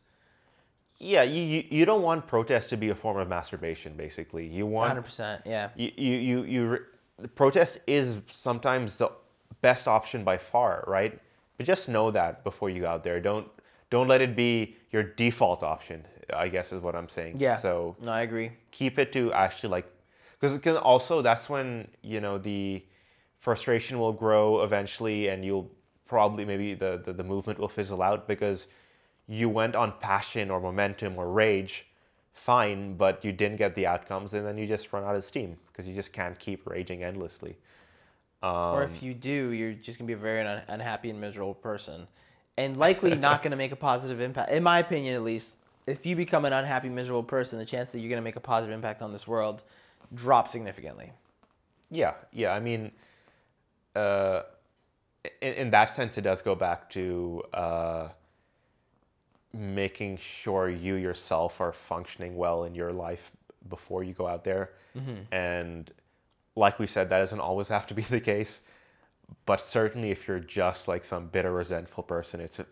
Yeah, 1.00 1.22
you, 1.22 1.64
you, 1.70 1.84
don't 1.84 2.02
want 2.02 2.26
protest 2.26 2.70
to 2.70 2.76
be 2.76 2.88
a 2.88 2.94
form 2.94 3.18
of 3.18 3.28
masturbation. 3.28 3.94
Basically, 3.96 4.46
you 4.46 4.66
want 4.66 4.98
100%. 4.98 5.42
Yeah. 5.46 5.70
You 5.76 5.92
you 5.96 6.16
you, 6.16 6.42
you 6.42 6.78
protest 7.36 7.78
is 7.86 8.16
sometimes 8.30 8.96
the 8.96 9.10
best 9.60 9.86
option 9.86 10.24
by 10.24 10.38
far, 10.38 10.82
right? 10.88 11.18
But 11.56 11.66
just 11.66 11.88
know 11.88 12.10
that 12.10 12.42
before 12.42 12.68
you 12.68 12.82
go 12.82 12.88
out 12.88 13.04
there. 13.04 13.20
Don't 13.20 13.46
don't 13.90 14.08
let 14.08 14.20
it 14.20 14.34
be 14.34 14.76
your 14.90 15.02
default 15.02 15.62
option. 15.62 16.04
I 16.34 16.48
guess 16.48 16.72
is 16.72 16.82
what 16.82 16.94
I'm 16.94 17.08
saying. 17.08 17.36
Yeah. 17.38 17.56
So 17.56 17.96
no, 18.00 18.12
I 18.12 18.22
agree. 18.22 18.52
Keep 18.70 18.98
it 18.98 19.12
to 19.12 19.32
actually 19.32 19.70
like, 19.70 19.86
because 20.38 20.54
it 20.54 20.62
can 20.62 20.76
also 20.76 21.22
that's 21.22 21.48
when 21.48 21.88
you 22.02 22.20
know 22.20 22.38
the 22.38 22.84
frustration 23.38 23.98
will 23.98 24.12
grow 24.12 24.62
eventually, 24.62 25.28
and 25.28 25.44
you'll 25.44 25.70
probably 26.06 26.44
maybe 26.44 26.74
the, 26.74 27.00
the, 27.04 27.12
the 27.12 27.22
movement 27.22 27.58
will 27.58 27.68
fizzle 27.68 28.02
out 28.02 28.26
because 28.26 28.66
you 29.28 29.48
went 29.48 29.74
on 29.74 29.92
passion 30.00 30.50
or 30.50 30.60
momentum 30.60 31.16
or 31.16 31.30
rage 31.30 31.86
fine 32.32 32.96
but 32.96 33.24
you 33.24 33.32
didn't 33.32 33.56
get 33.56 33.74
the 33.74 33.86
outcomes 33.86 34.32
and 34.32 34.46
then 34.46 34.56
you 34.56 34.66
just 34.66 34.92
run 34.92 35.04
out 35.04 35.14
of 35.14 35.24
steam 35.24 35.56
because 35.66 35.86
you 35.86 35.94
just 35.94 36.12
can't 36.12 36.38
keep 36.38 36.66
raging 36.66 37.02
endlessly. 37.02 37.56
Um, 38.42 38.52
or 38.52 38.84
if 38.84 39.02
you 39.02 39.14
do 39.14 39.50
you're 39.50 39.72
just 39.72 39.98
going 39.98 40.06
to 40.06 40.14
be 40.14 40.14
a 40.14 40.16
very 40.16 40.46
un- 40.46 40.62
unhappy 40.68 41.10
and 41.10 41.20
miserable 41.20 41.54
person 41.54 42.06
and 42.56 42.76
likely 42.76 43.14
not 43.14 43.42
going 43.42 43.50
to 43.50 43.56
make 43.56 43.72
a 43.72 43.76
positive 43.76 44.20
impact 44.20 44.50
in 44.50 44.62
my 44.62 44.78
opinion 44.78 45.14
at 45.14 45.22
least 45.22 45.50
if 45.86 46.06
you 46.06 46.14
become 46.14 46.44
an 46.44 46.52
unhappy 46.52 46.88
miserable 46.88 47.22
person 47.22 47.58
the 47.58 47.64
chance 47.64 47.90
that 47.90 47.98
you're 47.98 48.08
going 48.08 48.20
to 48.20 48.24
make 48.24 48.36
a 48.36 48.40
positive 48.40 48.72
impact 48.72 49.02
on 49.02 49.12
this 49.12 49.26
world 49.26 49.62
drops 50.14 50.52
significantly. 50.52 51.12
Yeah 51.90 52.14
yeah 52.32 52.52
i 52.52 52.60
mean 52.60 52.92
uh, 53.98 54.42
in, 55.40 55.52
in 55.54 55.70
that 55.70 55.94
sense, 55.94 56.16
it 56.18 56.22
does 56.22 56.42
go 56.42 56.54
back 56.54 56.88
to 56.90 57.42
uh, 57.52 58.08
making 59.52 60.18
sure 60.18 60.68
you 60.68 60.94
yourself 60.94 61.60
are 61.60 61.72
functioning 61.72 62.36
well 62.36 62.64
in 62.64 62.74
your 62.74 62.92
life 62.92 63.32
before 63.68 64.04
you 64.04 64.12
go 64.12 64.26
out 64.26 64.44
there. 64.44 64.70
Mm-hmm. 64.96 65.32
And 65.34 65.90
like 66.56 66.78
we 66.78 66.86
said, 66.86 67.08
that 67.10 67.18
doesn't 67.18 67.40
always 67.40 67.68
have 67.68 67.86
to 67.88 67.94
be 67.94 68.02
the 68.16 68.20
case. 68.20 68.60
But 69.44 69.60
certainly, 69.60 70.10
if 70.10 70.26
you're 70.26 70.40
just 70.40 70.88
like 70.88 71.04
some 71.04 71.26
bitter, 71.26 71.52
resentful 71.52 72.02
person, 72.04 72.40
it's 72.40 72.58
a, 72.58 72.66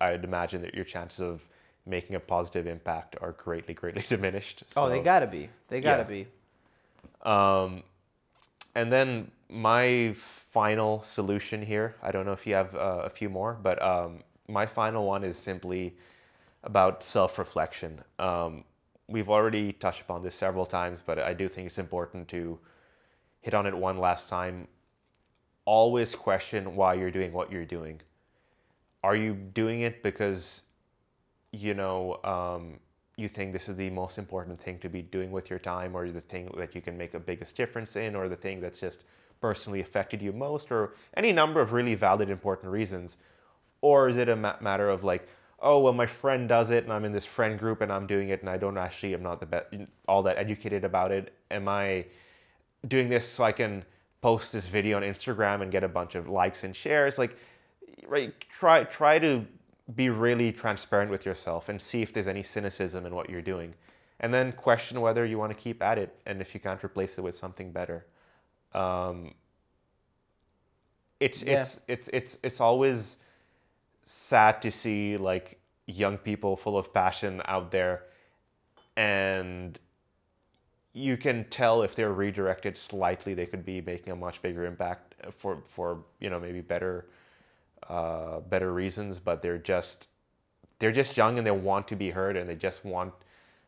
I'd 0.00 0.24
imagine 0.24 0.60
that 0.62 0.74
your 0.74 0.84
chances 0.84 1.20
of 1.20 1.42
making 1.86 2.16
a 2.16 2.20
positive 2.20 2.66
impact 2.66 3.16
are 3.20 3.32
greatly, 3.32 3.72
greatly 3.74 4.02
diminished. 4.08 4.64
Oh, 4.76 4.88
they 4.88 5.00
gotta 5.00 5.26
be. 5.26 5.48
They 5.68 5.80
gotta 5.80 6.02
Yeah. 6.02 6.24
be. 6.24 6.26
Um, 7.22 7.82
and 8.74 8.92
then 8.92 9.30
my 9.48 10.14
final 10.16 11.02
solution 11.02 11.62
here, 11.62 11.94
I 12.02 12.10
don't 12.10 12.26
know 12.26 12.32
if 12.32 12.46
you 12.46 12.54
have 12.54 12.74
uh, 12.74 13.02
a 13.04 13.10
few 13.10 13.30
more, 13.30 13.56
but 13.62 13.80
um, 13.82 14.22
my 14.48 14.66
final 14.66 15.06
one 15.06 15.24
is 15.24 15.36
simply 15.36 15.94
about 16.62 17.02
self 17.02 17.38
reflection. 17.38 18.02
Um, 18.18 18.64
we've 19.08 19.28
already 19.28 19.72
touched 19.72 20.00
upon 20.00 20.22
this 20.22 20.34
several 20.34 20.66
times, 20.66 21.02
but 21.04 21.18
I 21.18 21.32
do 21.32 21.48
think 21.48 21.66
it's 21.66 21.78
important 21.78 22.28
to 22.28 22.58
hit 23.40 23.54
on 23.54 23.66
it 23.66 23.76
one 23.76 23.98
last 23.98 24.28
time. 24.28 24.68
Always 25.64 26.14
question 26.14 26.76
why 26.76 26.94
you're 26.94 27.10
doing 27.10 27.32
what 27.32 27.50
you're 27.50 27.64
doing. 27.64 28.00
Are 29.02 29.16
you 29.16 29.34
doing 29.34 29.80
it 29.80 30.02
because, 30.02 30.62
you 31.52 31.74
know, 31.74 32.20
um, 32.24 32.80
you 33.16 33.28
think 33.28 33.52
this 33.52 33.68
is 33.68 33.76
the 33.76 33.90
most 33.90 34.18
important 34.18 34.60
thing 34.60 34.78
to 34.80 34.88
be 34.88 35.02
doing 35.02 35.30
with 35.30 35.48
your 35.48 35.58
time, 35.58 35.96
or 35.96 36.10
the 36.10 36.20
thing 36.20 36.52
that 36.56 36.74
you 36.74 36.80
can 36.80 36.98
make 36.98 37.12
the 37.12 37.18
biggest 37.18 37.56
difference 37.56 37.96
in, 37.96 38.14
or 38.14 38.28
the 38.28 38.36
thing 38.36 38.60
that's 38.60 38.80
just 38.80 39.04
personally 39.40 39.80
affected 39.80 40.20
you 40.20 40.32
most, 40.32 40.70
or 40.70 40.94
any 41.16 41.32
number 41.32 41.60
of 41.60 41.72
really 41.72 41.94
valid, 41.94 42.28
important 42.30 42.70
reasons? 42.72 43.16
Or 43.80 44.08
is 44.08 44.16
it 44.16 44.28
a 44.28 44.36
ma- 44.36 44.56
matter 44.60 44.88
of 44.88 45.04
like, 45.04 45.28
oh, 45.60 45.78
well, 45.80 45.92
my 45.92 46.06
friend 46.06 46.48
does 46.48 46.70
it, 46.70 46.84
and 46.84 46.92
I'm 46.92 47.04
in 47.04 47.12
this 47.12 47.26
friend 47.26 47.58
group, 47.58 47.80
and 47.80 47.90
I'm 47.90 48.06
doing 48.06 48.28
it, 48.28 48.40
and 48.40 48.50
I 48.50 48.56
don't 48.56 48.76
actually, 48.76 49.14
I'm 49.14 49.22
not 49.22 49.40
the 49.40 49.46
be- 49.46 49.86
all 50.06 50.22
that 50.24 50.36
educated 50.38 50.84
about 50.84 51.12
it. 51.12 51.32
Am 51.50 51.66
I 51.68 52.06
doing 52.86 53.08
this 53.08 53.26
so 53.28 53.42
I 53.44 53.52
can 53.52 53.84
post 54.20 54.52
this 54.52 54.66
video 54.66 54.96
on 54.96 55.02
Instagram 55.02 55.62
and 55.62 55.70
get 55.72 55.82
a 55.82 55.88
bunch 55.88 56.14
of 56.14 56.28
likes 56.28 56.62
and 56.64 56.74
shares? 56.76 57.18
Like, 57.18 57.36
right? 58.06 58.34
Try 58.58 58.84
try 58.84 59.18
to 59.18 59.46
be 59.94 60.10
really 60.10 60.52
transparent 60.52 61.10
with 61.10 61.24
yourself 61.24 61.68
and 61.68 61.80
see 61.80 62.02
if 62.02 62.12
there's 62.12 62.26
any 62.26 62.42
cynicism 62.42 63.06
in 63.06 63.14
what 63.14 63.30
you're 63.30 63.40
doing, 63.42 63.74
and 64.20 64.34
then 64.34 64.52
question 64.52 65.00
whether 65.00 65.24
you 65.24 65.38
want 65.38 65.56
to 65.56 65.62
keep 65.62 65.82
at 65.82 65.96
it 65.96 66.18
and 66.26 66.40
if 66.40 66.54
you 66.54 66.60
can't 66.60 66.82
replace 66.84 67.16
it 67.18 67.22
with 67.22 67.36
something 67.36 67.70
better. 67.72 68.04
Um, 68.74 69.34
it's 71.20 71.42
Yeah. 71.42 71.60
it's 71.62 71.80
it's 71.88 72.08
it's 72.12 72.36
it's 72.42 72.60
always 72.60 73.16
sad 74.06 74.62
to 74.62 74.70
see 74.70 75.16
like 75.16 75.60
young 75.86 76.16
people 76.16 76.56
full 76.56 76.78
of 76.78 76.94
passion 76.94 77.42
out 77.44 77.70
there. 77.70 78.04
And 78.96 79.78
you 80.96 81.18
can 81.18 81.44
tell 81.50 81.82
if 81.82 81.94
they're 81.94 82.14
redirected 82.14 82.76
slightly 82.76 83.34
they 83.34 83.44
could 83.44 83.66
be 83.66 83.82
making 83.82 84.14
a 84.14 84.16
much 84.16 84.40
bigger 84.40 84.64
impact 84.64 85.14
for 85.30 85.62
for 85.68 86.02
you 86.20 86.30
know 86.30 86.40
maybe 86.40 86.62
better 86.62 87.06
uh, 87.90 88.40
better 88.40 88.72
reasons 88.72 89.18
but 89.18 89.42
they're 89.42 89.58
just 89.58 90.06
they're 90.78 90.92
just 90.92 91.14
young 91.14 91.36
and 91.36 91.46
they 91.46 91.50
want 91.50 91.86
to 91.86 91.94
be 91.94 92.10
heard 92.10 92.34
and 92.34 92.48
they 92.48 92.54
just 92.54 92.82
want 92.82 93.12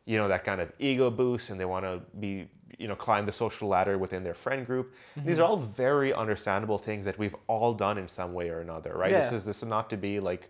you 0.08 0.16
know 0.16 0.26
that 0.28 0.42
kind 0.42 0.60
of 0.60 0.72
ego 0.78 1.10
boost 1.10 1.50
and 1.50 1.60
they 1.60 1.66
want 1.66 1.84
to 1.84 2.00
be 2.18 2.48
you 2.78 2.88
know 2.88 2.96
climb 2.96 3.26
the 3.26 3.32
social 3.44 3.68
ladder 3.68 3.98
within 3.98 4.22
their 4.24 4.34
friend 4.44 4.66
group. 4.66 4.86
These 5.26 5.38
are 5.38 5.44
all 5.44 5.58
very 5.58 6.14
understandable 6.14 6.78
things 6.78 7.04
that 7.04 7.18
we've 7.18 7.36
all 7.46 7.74
done 7.74 7.98
in 7.98 8.08
some 8.08 8.32
way 8.32 8.48
or 8.48 8.60
another 8.60 8.92
right? 8.96 9.12
This 9.24 9.32
is 9.38 9.44
this 9.44 9.58
is 9.58 9.68
not 9.76 9.90
to 9.90 9.96
be 9.98 10.18
like 10.30 10.48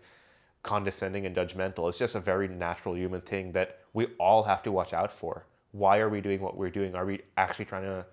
condescending 0.63 1.25
and 1.25 1.35
judgmental. 1.35 1.89
It's 1.89 1.97
just 1.97 2.15
a 2.15 2.21
very 2.21 2.47
natural 2.47 2.95
human 2.95 3.21
thing 3.21 3.51
that 3.51 3.79
we 3.93 4.07
all 4.17 4.43
have 4.43 4.63
to 4.63 4.71
watch 4.71 4.93
out 4.93 5.11
for. 5.11 5.45
Why 5.71 5.97
are 5.99 6.09
we 6.09 6.21
doing 6.21 6.39
what 6.41 6.55
we're 6.57 6.69
doing? 6.79 6.95
Are 6.95 7.05
we 7.05 7.21
actually 7.35 7.65
trying 7.65 7.83
to 7.83 8.05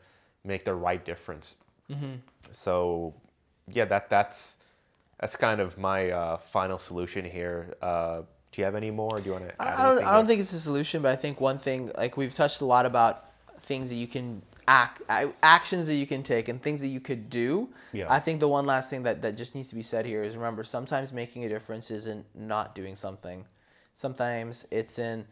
make 0.44 0.64
the 0.64 0.74
right 0.74 1.02
difference? 1.04 1.54
So 2.50 3.14
yeah 3.78 3.84
that 3.86 4.10
that's 4.10 4.56
that's 5.20 5.36
kind 5.36 5.60
of 5.60 5.78
my 5.78 6.10
uh, 6.10 6.36
final 6.38 6.78
solution 6.78 7.24
here. 7.24 7.74
Uh, 7.80 8.22
do 8.56 8.62
you 8.62 8.64
have 8.64 8.74
any 8.74 8.90
more 8.90 9.20
do 9.20 9.26
you 9.26 9.32
want 9.32 9.46
to 9.46 9.62
I, 9.62 9.82
I 9.82 9.94
don't. 9.94 10.04
I 10.04 10.12
don't 10.14 10.26
think 10.26 10.40
it's 10.40 10.52
a 10.54 10.60
solution, 10.60 11.02
but 11.02 11.12
I 11.12 11.16
think 11.16 11.42
one 11.42 11.58
thing, 11.58 11.90
like 11.96 12.16
we've 12.16 12.34
touched 12.34 12.62
a 12.62 12.64
lot 12.64 12.86
about 12.86 13.26
things 13.64 13.90
that 13.90 13.96
you 13.96 14.06
can 14.06 14.40
act, 14.66 15.02
actions 15.42 15.86
that 15.88 15.94
you 15.94 16.06
can 16.06 16.22
take, 16.22 16.48
and 16.48 16.60
things 16.62 16.80
that 16.80 16.88
you 16.88 16.98
could 17.00 17.28
do. 17.28 17.68
Yeah. 17.92 18.10
I 18.10 18.18
think 18.18 18.40
the 18.40 18.48
one 18.48 18.64
last 18.64 18.88
thing 18.88 19.02
that 19.02 19.20
that 19.20 19.36
just 19.36 19.54
needs 19.54 19.68
to 19.68 19.74
be 19.74 19.82
said 19.82 20.06
here 20.06 20.22
is 20.22 20.36
remember, 20.36 20.64
sometimes 20.64 21.12
making 21.12 21.44
a 21.44 21.50
difference 21.50 21.90
isn't 21.90 22.24
not 22.34 22.74
doing 22.74 22.96
something. 22.96 23.44
Sometimes 23.94 24.66
it's 24.70 24.98
in 24.98 25.26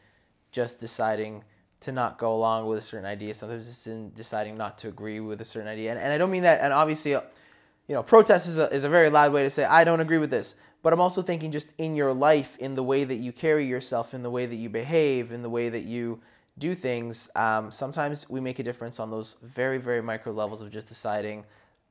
just 0.52 0.78
deciding 0.78 1.42
to 1.80 1.92
not 1.92 2.18
go 2.18 2.34
along 2.34 2.66
with 2.66 2.78
a 2.78 2.82
certain 2.82 3.06
idea. 3.06 3.32
Sometimes 3.32 3.66
it's 3.66 3.86
in 3.86 4.12
deciding 4.14 4.58
not 4.58 4.76
to 4.78 4.88
agree 4.88 5.20
with 5.20 5.40
a 5.40 5.44
certain 5.46 5.68
idea. 5.68 5.92
And, 5.92 5.98
and 5.98 6.12
I 6.12 6.18
don't 6.18 6.30
mean 6.30 6.42
that. 6.42 6.60
And 6.60 6.74
obviously, 6.74 7.12
you 7.12 7.22
know, 7.88 8.02
protest 8.02 8.48
is 8.48 8.58
a, 8.58 8.70
is 8.70 8.84
a 8.84 8.88
very 8.90 9.08
loud 9.08 9.32
way 9.32 9.44
to 9.44 9.50
say 9.50 9.64
I 9.64 9.84
don't 9.84 10.00
agree 10.00 10.18
with 10.18 10.30
this. 10.30 10.54
But 10.84 10.92
I'm 10.92 11.00
also 11.00 11.22
thinking 11.22 11.50
just 11.50 11.68
in 11.78 11.96
your 11.96 12.12
life, 12.12 12.58
in 12.58 12.74
the 12.74 12.82
way 12.82 13.04
that 13.04 13.14
you 13.14 13.32
carry 13.32 13.64
yourself, 13.64 14.12
in 14.12 14.22
the 14.22 14.28
way 14.28 14.44
that 14.44 14.56
you 14.56 14.68
behave, 14.68 15.32
in 15.32 15.40
the 15.40 15.48
way 15.48 15.70
that 15.70 15.84
you 15.84 16.20
do 16.58 16.74
things. 16.74 17.30
Um, 17.34 17.72
sometimes 17.72 18.28
we 18.28 18.38
make 18.38 18.58
a 18.58 18.62
difference 18.62 19.00
on 19.00 19.10
those 19.10 19.36
very, 19.42 19.78
very 19.78 20.02
micro 20.02 20.30
levels 20.34 20.60
of 20.60 20.70
just 20.70 20.86
deciding 20.86 21.44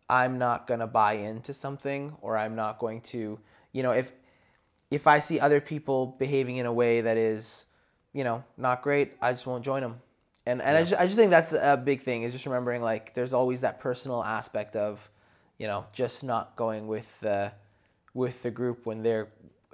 I'm 0.10 0.38
not 0.38 0.68
gonna 0.68 0.86
buy 0.86 1.14
into 1.14 1.56
something, 1.56 2.16
or 2.22 2.38
I'm 2.38 2.56
not 2.56 2.78
going 2.78 3.02
to, 3.14 3.40
you 3.72 3.82
know, 3.82 3.92
if 3.92 4.12
if 4.92 5.08
I 5.08 5.20
see 5.20 5.40
other 5.40 5.60
people 5.60 6.16
behaving 6.20 6.58
in 6.58 6.68
a 6.68 6.74
way 6.74 7.02
that 7.02 7.18
is, 7.18 7.66
you 8.14 8.24
know, 8.24 8.44
not 8.58 8.84
great, 8.84 9.14
I 9.24 9.32
just 9.32 9.48
won't 9.48 9.66
join 9.66 9.82
them. 9.82 10.00
And 10.46 10.62
and 10.62 10.78
I, 10.78 10.84
just, 10.84 11.02
I 11.02 11.06
just 11.06 11.18
think 11.18 11.32
that's 11.32 11.54
a 11.54 11.82
big 11.84 12.04
thing 12.04 12.22
is 12.22 12.32
just 12.32 12.46
remembering 12.46 12.84
like 12.84 13.16
there's 13.16 13.34
always 13.34 13.62
that 13.62 13.80
personal 13.80 14.24
aspect 14.24 14.76
of, 14.76 15.00
you 15.58 15.66
know, 15.66 15.84
just 15.94 16.24
not 16.24 16.56
going 16.56 16.86
with 16.86 17.08
the 17.22 17.52
with 18.14 18.42
the 18.44 18.52
group 18.52 18.86
when 18.86 19.02
they're 19.04 19.28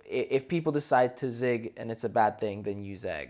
if 0.05 0.47
people 0.47 0.71
decide 0.71 1.15
to 1.17 1.29
zig 1.29 1.71
and 1.77 1.91
it's 1.91 2.03
a 2.03 2.09
bad 2.09 2.39
thing, 2.39 2.63
then 2.63 2.83
you 2.83 2.97
zag. 2.97 3.29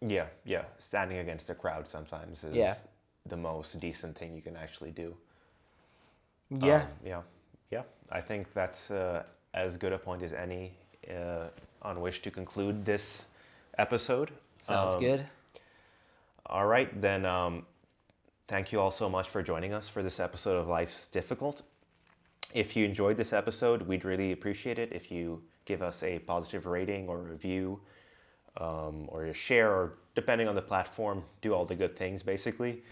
Yeah, 0.00 0.26
yeah. 0.44 0.64
Standing 0.78 1.18
against 1.18 1.46
the 1.46 1.54
crowd 1.54 1.86
sometimes 1.86 2.42
is 2.42 2.54
Yeah. 2.54 2.74
the 3.26 3.36
most 3.36 3.78
decent 3.78 4.18
thing 4.18 4.34
you 4.34 4.42
can 4.42 4.56
actually 4.56 4.90
do. 4.90 5.16
Yeah. 6.50 6.82
Um, 6.82 6.88
yeah. 7.04 7.22
Yeah. 7.70 7.82
I 8.10 8.20
think 8.20 8.52
that's 8.52 8.90
uh, 8.90 9.22
as 9.54 9.76
good 9.76 9.92
a 9.92 9.98
point 9.98 10.22
as 10.22 10.32
any 10.32 10.72
uh, 11.08 11.46
on 11.82 12.00
which 12.00 12.22
to 12.22 12.30
conclude 12.30 12.84
this 12.84 13.26
episode. 13.78 14.30
Sounds 14.60 14.94
Um, 14.94 15.00
good. 15.00 15.26
All 16.46 16.66
right, 16.66 17.00
then. 17.00 17.24
Um, 17.24 17.66
thank 18.48 18.72
you 18.72 18.80
all 18.80 18.90
so 18.90 19.08
much 19.08 19.28
for 19.28 19.42
joining 19.42 19.72
us 19.72 19.88
for 19.88 20.02
this 20.02 20.20
episode 20.20 20.56
of 20.56 20.66
Life's 20.68 21.06
Difficult. 21.06 21.62
If 22.56 22.74
you 22.74 22.86
enjoyed 22.86 23.18
this 23.18 23.34
episode, 23.34 23.82
we'd 23.82 24.06
really 24.06 24.32
appreciate 24.32 24.78
it 24.78 24.90
if 24.90 25.10
you 25.10 25.42
give 25.66 25.82
us 25.82 26.02
a 26.02 26.20
positive 26.20 26.64
rating 26.64 27.06
or 27.06 27.18
review 27.18 27.78
um, 28.56 29.04
or 29.08 29.26
a 29.26 29.34
share, 29.34 29.70
or 29.70 29.98
depending 30.14 30.48
on 30.48 30.54
the 30.54 30.62
platform, 30.62 31.22
do 31.42 31.52
all 31.52 31.66
the 31.66 31.74
good 31.74 31.94
things 31.94 32.22
basically. 32.22 32.82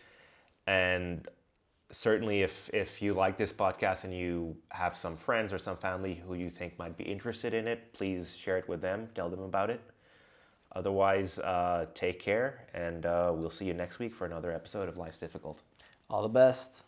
And 0.66 1.27
certainly, 1.91 2.43
if, 2.43 2.69
if 2.74 3.01
you 3.01 3.15
like 3.15 3.39
this 3.39 3.55
podcast 3.55 4.05
and 4.05 4.12
you 4.15 4.55
have 4.69 4.95
some 4.95 5.16
friends 5.16 5.51
or 5.51 5.59
some 5.59 5.78
family 5.78 6.23
who 6.27 6.35
you 6.35 6.51
think 6.51 6.78
might 6.78 6.99
be 6.99 7.05
interested 7.05 7.55
in 7.55 7.66
it, 7.66 7.91
please 7.95 8.36
share 8.36 8.59
it 8.59 8.69
with 8.69 8.82
them, 8.82 9.09
tell 9.15 9.31
them 9.31 9.41
about 9.41 9.70
it. 9.70 9.81
Otherwise, 10.77 11.39
uh, 11.39 11.86
take 11.95 12.20
care, 12.20 12.66
and 12.74 13.07
uh, 13.07 13.32
we'll 13.35 13.49
see 13.49 13.65
you 13.65 13.73
next 13.73 13.99
week 13.99 14.15
for 14.15 14.27
another 14.27 14.53
episode 14.53 14.91
of 14.91 14.99
Life's 14.99 15.16
Difficult. 15.16 15.62
All 16.11 16.20
the 16.20 16.28
best. 16.28 16.82